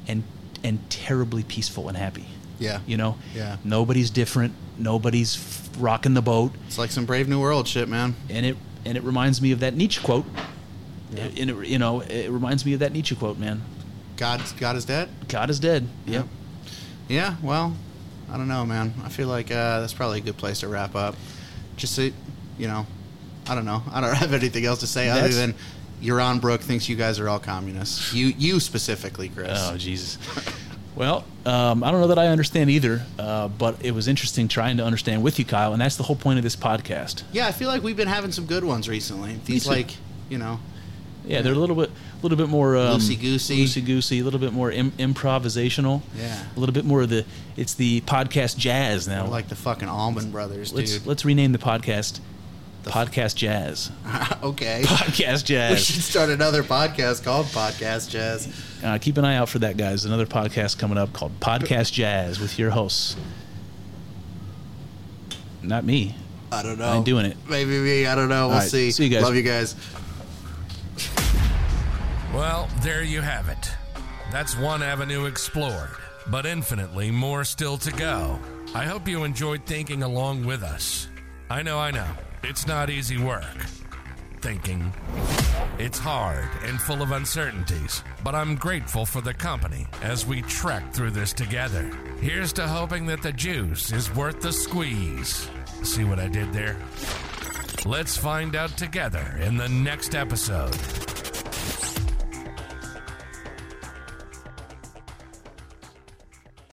and 0.08 0.24
and 0.64 0.88
terribly 0.90 1.44
peaceful 1.44 1.88
and 1.88 1.98
happy. 1.98 2.26
Yeah. 2.60 2.80
You 2.86 2.98
know. 2.98 3.18
Yeah. 3.34 3.58
Nobody's 3.64 4.10
different. 4.10 4.54
Nobody's 4.78 5.36
f- 5.38 5.70
rocking 5.78 6.14
the 6.14 6.22
boat 6.22 6.52
It's 6.68 6.78
like 6.78 6.92
some 6.92 7.06
Brave 7.06 7.28
New 7.28 7.40
World 7.42 7.68
shit, 7.68 7.88
man. 7.90 8.16
and 8.30 8.46
it 8.46 8.58
and 8.86 8.98
it 8.98 9.04
reminds 9.04 9.42
me 9.42 9.52
of 9.52 9.60
that 9.62 9.74
Nietzsche 9.76 10.02
quote. 10.02 10.26
Yeah. 11.14 11.24
And 11.24 11.50
it, 11.50 11.68
you 11.68 11.80
know, 11.80 12.02
it 12.02 12.30
reminds 12.30 12.66
me 12.66 12.74
of 12.74 12.80
that 12.80 12.92
Nietzsche 12.94 13.16
quote, 13.16 13.38
man. 13.38 13.62
God, 14.16 14.42
God 14.60 14.76
is 14.76 14.86
dead. 14.86 15.10
God 15.28 15.50
is 15.50 15.60
dead. 15.60 15.88
Yep. 16.06 16.26
Yeah, 16.26 16.39
well, 17.42 17.76
I 18.32 18.38
don't 18.38 18.48
know, 18.48 18.66
man. 18.66 18.94
I 19.04 19.10
feel 19.10 19.28
like 19.28 19.52
uh, 19.52 19.80
that's 19.82 19.94
probably 19.94 20.20
a 20.20 20.22
good 20.22 20.38
place 20.38 20.60
to 20.62 20.68
wrap 20.68 20.96
up. 20.96 21.16
Just 21.76 21.96
to, 21.96 22.12
you 22.58 22.68
know, 22.68 22.86
I 23.48 23.56
don't 23.56 23.66
know. 23.66 23.82
I 23.92 24.02
don't 24.02 24.14
have 24.16 24.34
anything 24.34 24.66
else 24.66 24.80
to 24.82 24.88
say 24.88 25.10
other 25.10 25.30
than 25.30 25.56
Yaron 26.02 26.40
Brook 26.40 26.62
thinks 26.62 26.88
you 26.88 26.96
guys 26.96 27.20
are 27.20 27.28
all 27.28 27.40
communists. 27.40 28.14
You, 28.14 28.28
you 28.38 28.60
specifically, 28.60 29.30
Chris. 29.30 29.52
Oh 29.54 29.78
Jesus. 29.78 30.18
Well, 30.96 31.24
um, 31.46 31.84
I 31.84 31.92
don't 31.92 32.02
know 32.02 32.08
that 32.08 32.20
I 32.20 32.28
understand 32.28 32.70
either, 32.70 33.02
uh, 33.18 33.48
but 33.48 33.86
it 33.86 33.92
was 33.92 34.08
interesting 34.08 34.48
trying 34.50 34.78
to 34.78 34.84
understand 34.84 35.24
with 35.24 35.40
you, 35.40 35.46
Kyle, 35.46 35.72
and 35.72 35.82
that's 35.82 35.96
the 35.96 36.04
whole 36.04 36.16
point 36.16 36.40
of 36.40 36.44
this 36.44 36.58
podcast. 36.58 37.24
Yeah, 37.32 37.48
I 37.48 37.54
feel 37.54 37.70
like 37.70 37.84
we've 37.84 37.96
been 37.96 38.10
having 38.10 38.34
some 38.34 38.46
good 38.46 38.66
ones 38.66 38.90
recently. 38.90 39.40
These 39.46 39.66
like, 39.66 39.96
you 40.30 40.38
know, 40.38 40.60
Yeah, 41.30 41.42
they're 41.44 41.54
a 41.54 41.56
little 41.56 41.76
bit, 41.76 41.90
a 41.90 42.22
little 42.24 42.38
bit 42.38 42.50
more 42.50 42.76
um, 42.76 43.00
Loosey-goosey. 43.00 43.64
loosey 43.64 43.86
goosey, 43.86 44.20
a 44.20 44.24
little 44.24 44.40
bit 44.40 44.52
more 44.52 44.72
Im- 44.72 44.92
improvisational. 44.94 46.02
Yeah. 46.18 46.44
a 46.56 46.60
little 46.60 46.74
bit 46.74 46.86
more 46.86 47.02
of 47.02 47.10
the. 47.10 47.24
It's 47.56 47.76
the 47.76 48.02
podcast 48.02 48.58
jazz 48.58 49.08
now. 49.08 49.28
like 49.28 49.48
the 49.48 49.56
fucking 49.56 49.88
Allman 49.88 50.32
Brothers, 50.32 50.74
let's 50.74 50.98
dude. 50.98 51.06
let's 51.06 51.24
rename 51.26 51.52
the 51.52 51.58
podcast 51.60 52.20
The- 52.84 52.90
podcast 52.90 53.36
jazz. 53.36 53.92
okay. 54.44 54.82
Podcast 54.86 55.46
jazz. 55.46 55.72
We 55.72 55.78
should 55.78 56.04
start 56.04 56.30
another 56.30 56.64
podcast 56.64 57.24
called 57.24 57.46
Podcast 57.48 58.10
Jazz. 58.10 58.48
Uh, 58.84 58.98
keep 58.98 59.18
an 59.18 59.26
eye 59.26 59.36
out 59.36 59.50
for 59.50 59.60
that, 59.60 59.78
guys. 59.78 60.06
Another 60.06 60.26
podcast 60.26 60.80
coming 60.80 60.98
up 60.98 61.14
called 61.14 61.40
Podcast 61.40 61.92
Jazz 61.92 62.40
with 62.40 62.58
your 62.58 62.72
hosts. 62.72 63.16
Not 65.62 65.84
me. 65.84 66.16
I 66.52 66.64
don't 66.64 66.80
know. 66.80 66.88
I'm 66.90 67.04
doing 67.04 67.26
it. 67.26 67.38
Maybe 67.48 67.78
me. 67.80 68.06
I 68.08 68.16
don't 68.16 68.30
know. 68.30 68.48
We'll 68.48 68.58
right, 68.58 68.68
see. 68.68 68.90
see 68.92 69.04
you 69.06 69.10
guys. 69.10 69.24
Love 69.24 69.36
you 69.36 69.44
guys. 69.44 69.76
Well, 72.34 72.70
there 72.82 73.04
you 73.04 73.22
have 73.22 73.50
it. 73.50 73.72
That's 74.32 74.56
one 74.58 74.84
avenue 74.84 75.26
explored, 75.26 75.90
but 76.28 76.46
infinitely 76.46 77.10
more 77.12 77.44
still 77.44 77.78
to 77.80 77.92
go. 77.92 78.40
I 78.76 78.86
hope 78.86 79.08
you 79.08 79.24
enjoyed 79.24 79.66
thinking 79.66 80.04
along 80.04 80.46
with 80.46 80.62
us. 80.64 81.08
I 81.50 81.64
know, 81.64 81.80
I 81.80 81.90
know, 81.92 82.08
it's 82.44 82.68
not 82.68 82.90
easy 82.90 83.18
work. 83.18 83.44
thinking. 84.42 84.94
It's 85.80 86.00
hard 86.00 86.48
and 86.64 86.80
full 86.80 87.02
of 87.02 87.12
uncertainties, 87.12 88.04
but 88.24 88.36
I'm 88.36 88.56
grateful 88.56 89.06
for 89.06 89.20
the 89.22 89.34
company 89.34 89.86
as 90.02 90.26
we 90.26 90.42
trek 90.44 90.94
through 90.94 91.12
this 91.12 91.34
together. 91.34 91.92
Here's 92.22 92.54
to 92.54 92.68
hoping 92.68 93.06
that 93.08 93.22
the 93.22 93.34
juice 93.34 93.92
is 93.92 94.14
worth 94.16 94.40
the 94.40 94.54
squeeze. 94.54 95.50
See 95.84 96.04
what 96.06 96.20
I 96.20 96.28
did 96.28 96.54
there? 96.54 96.78
Let's 97.86 98.18
find 98.18 98.56
out 98.56 98.72
together 98.72 99.40
in 99.42 99.56
the 99.56 99.70
next 99.70 100.14
episode. 100.14 100.76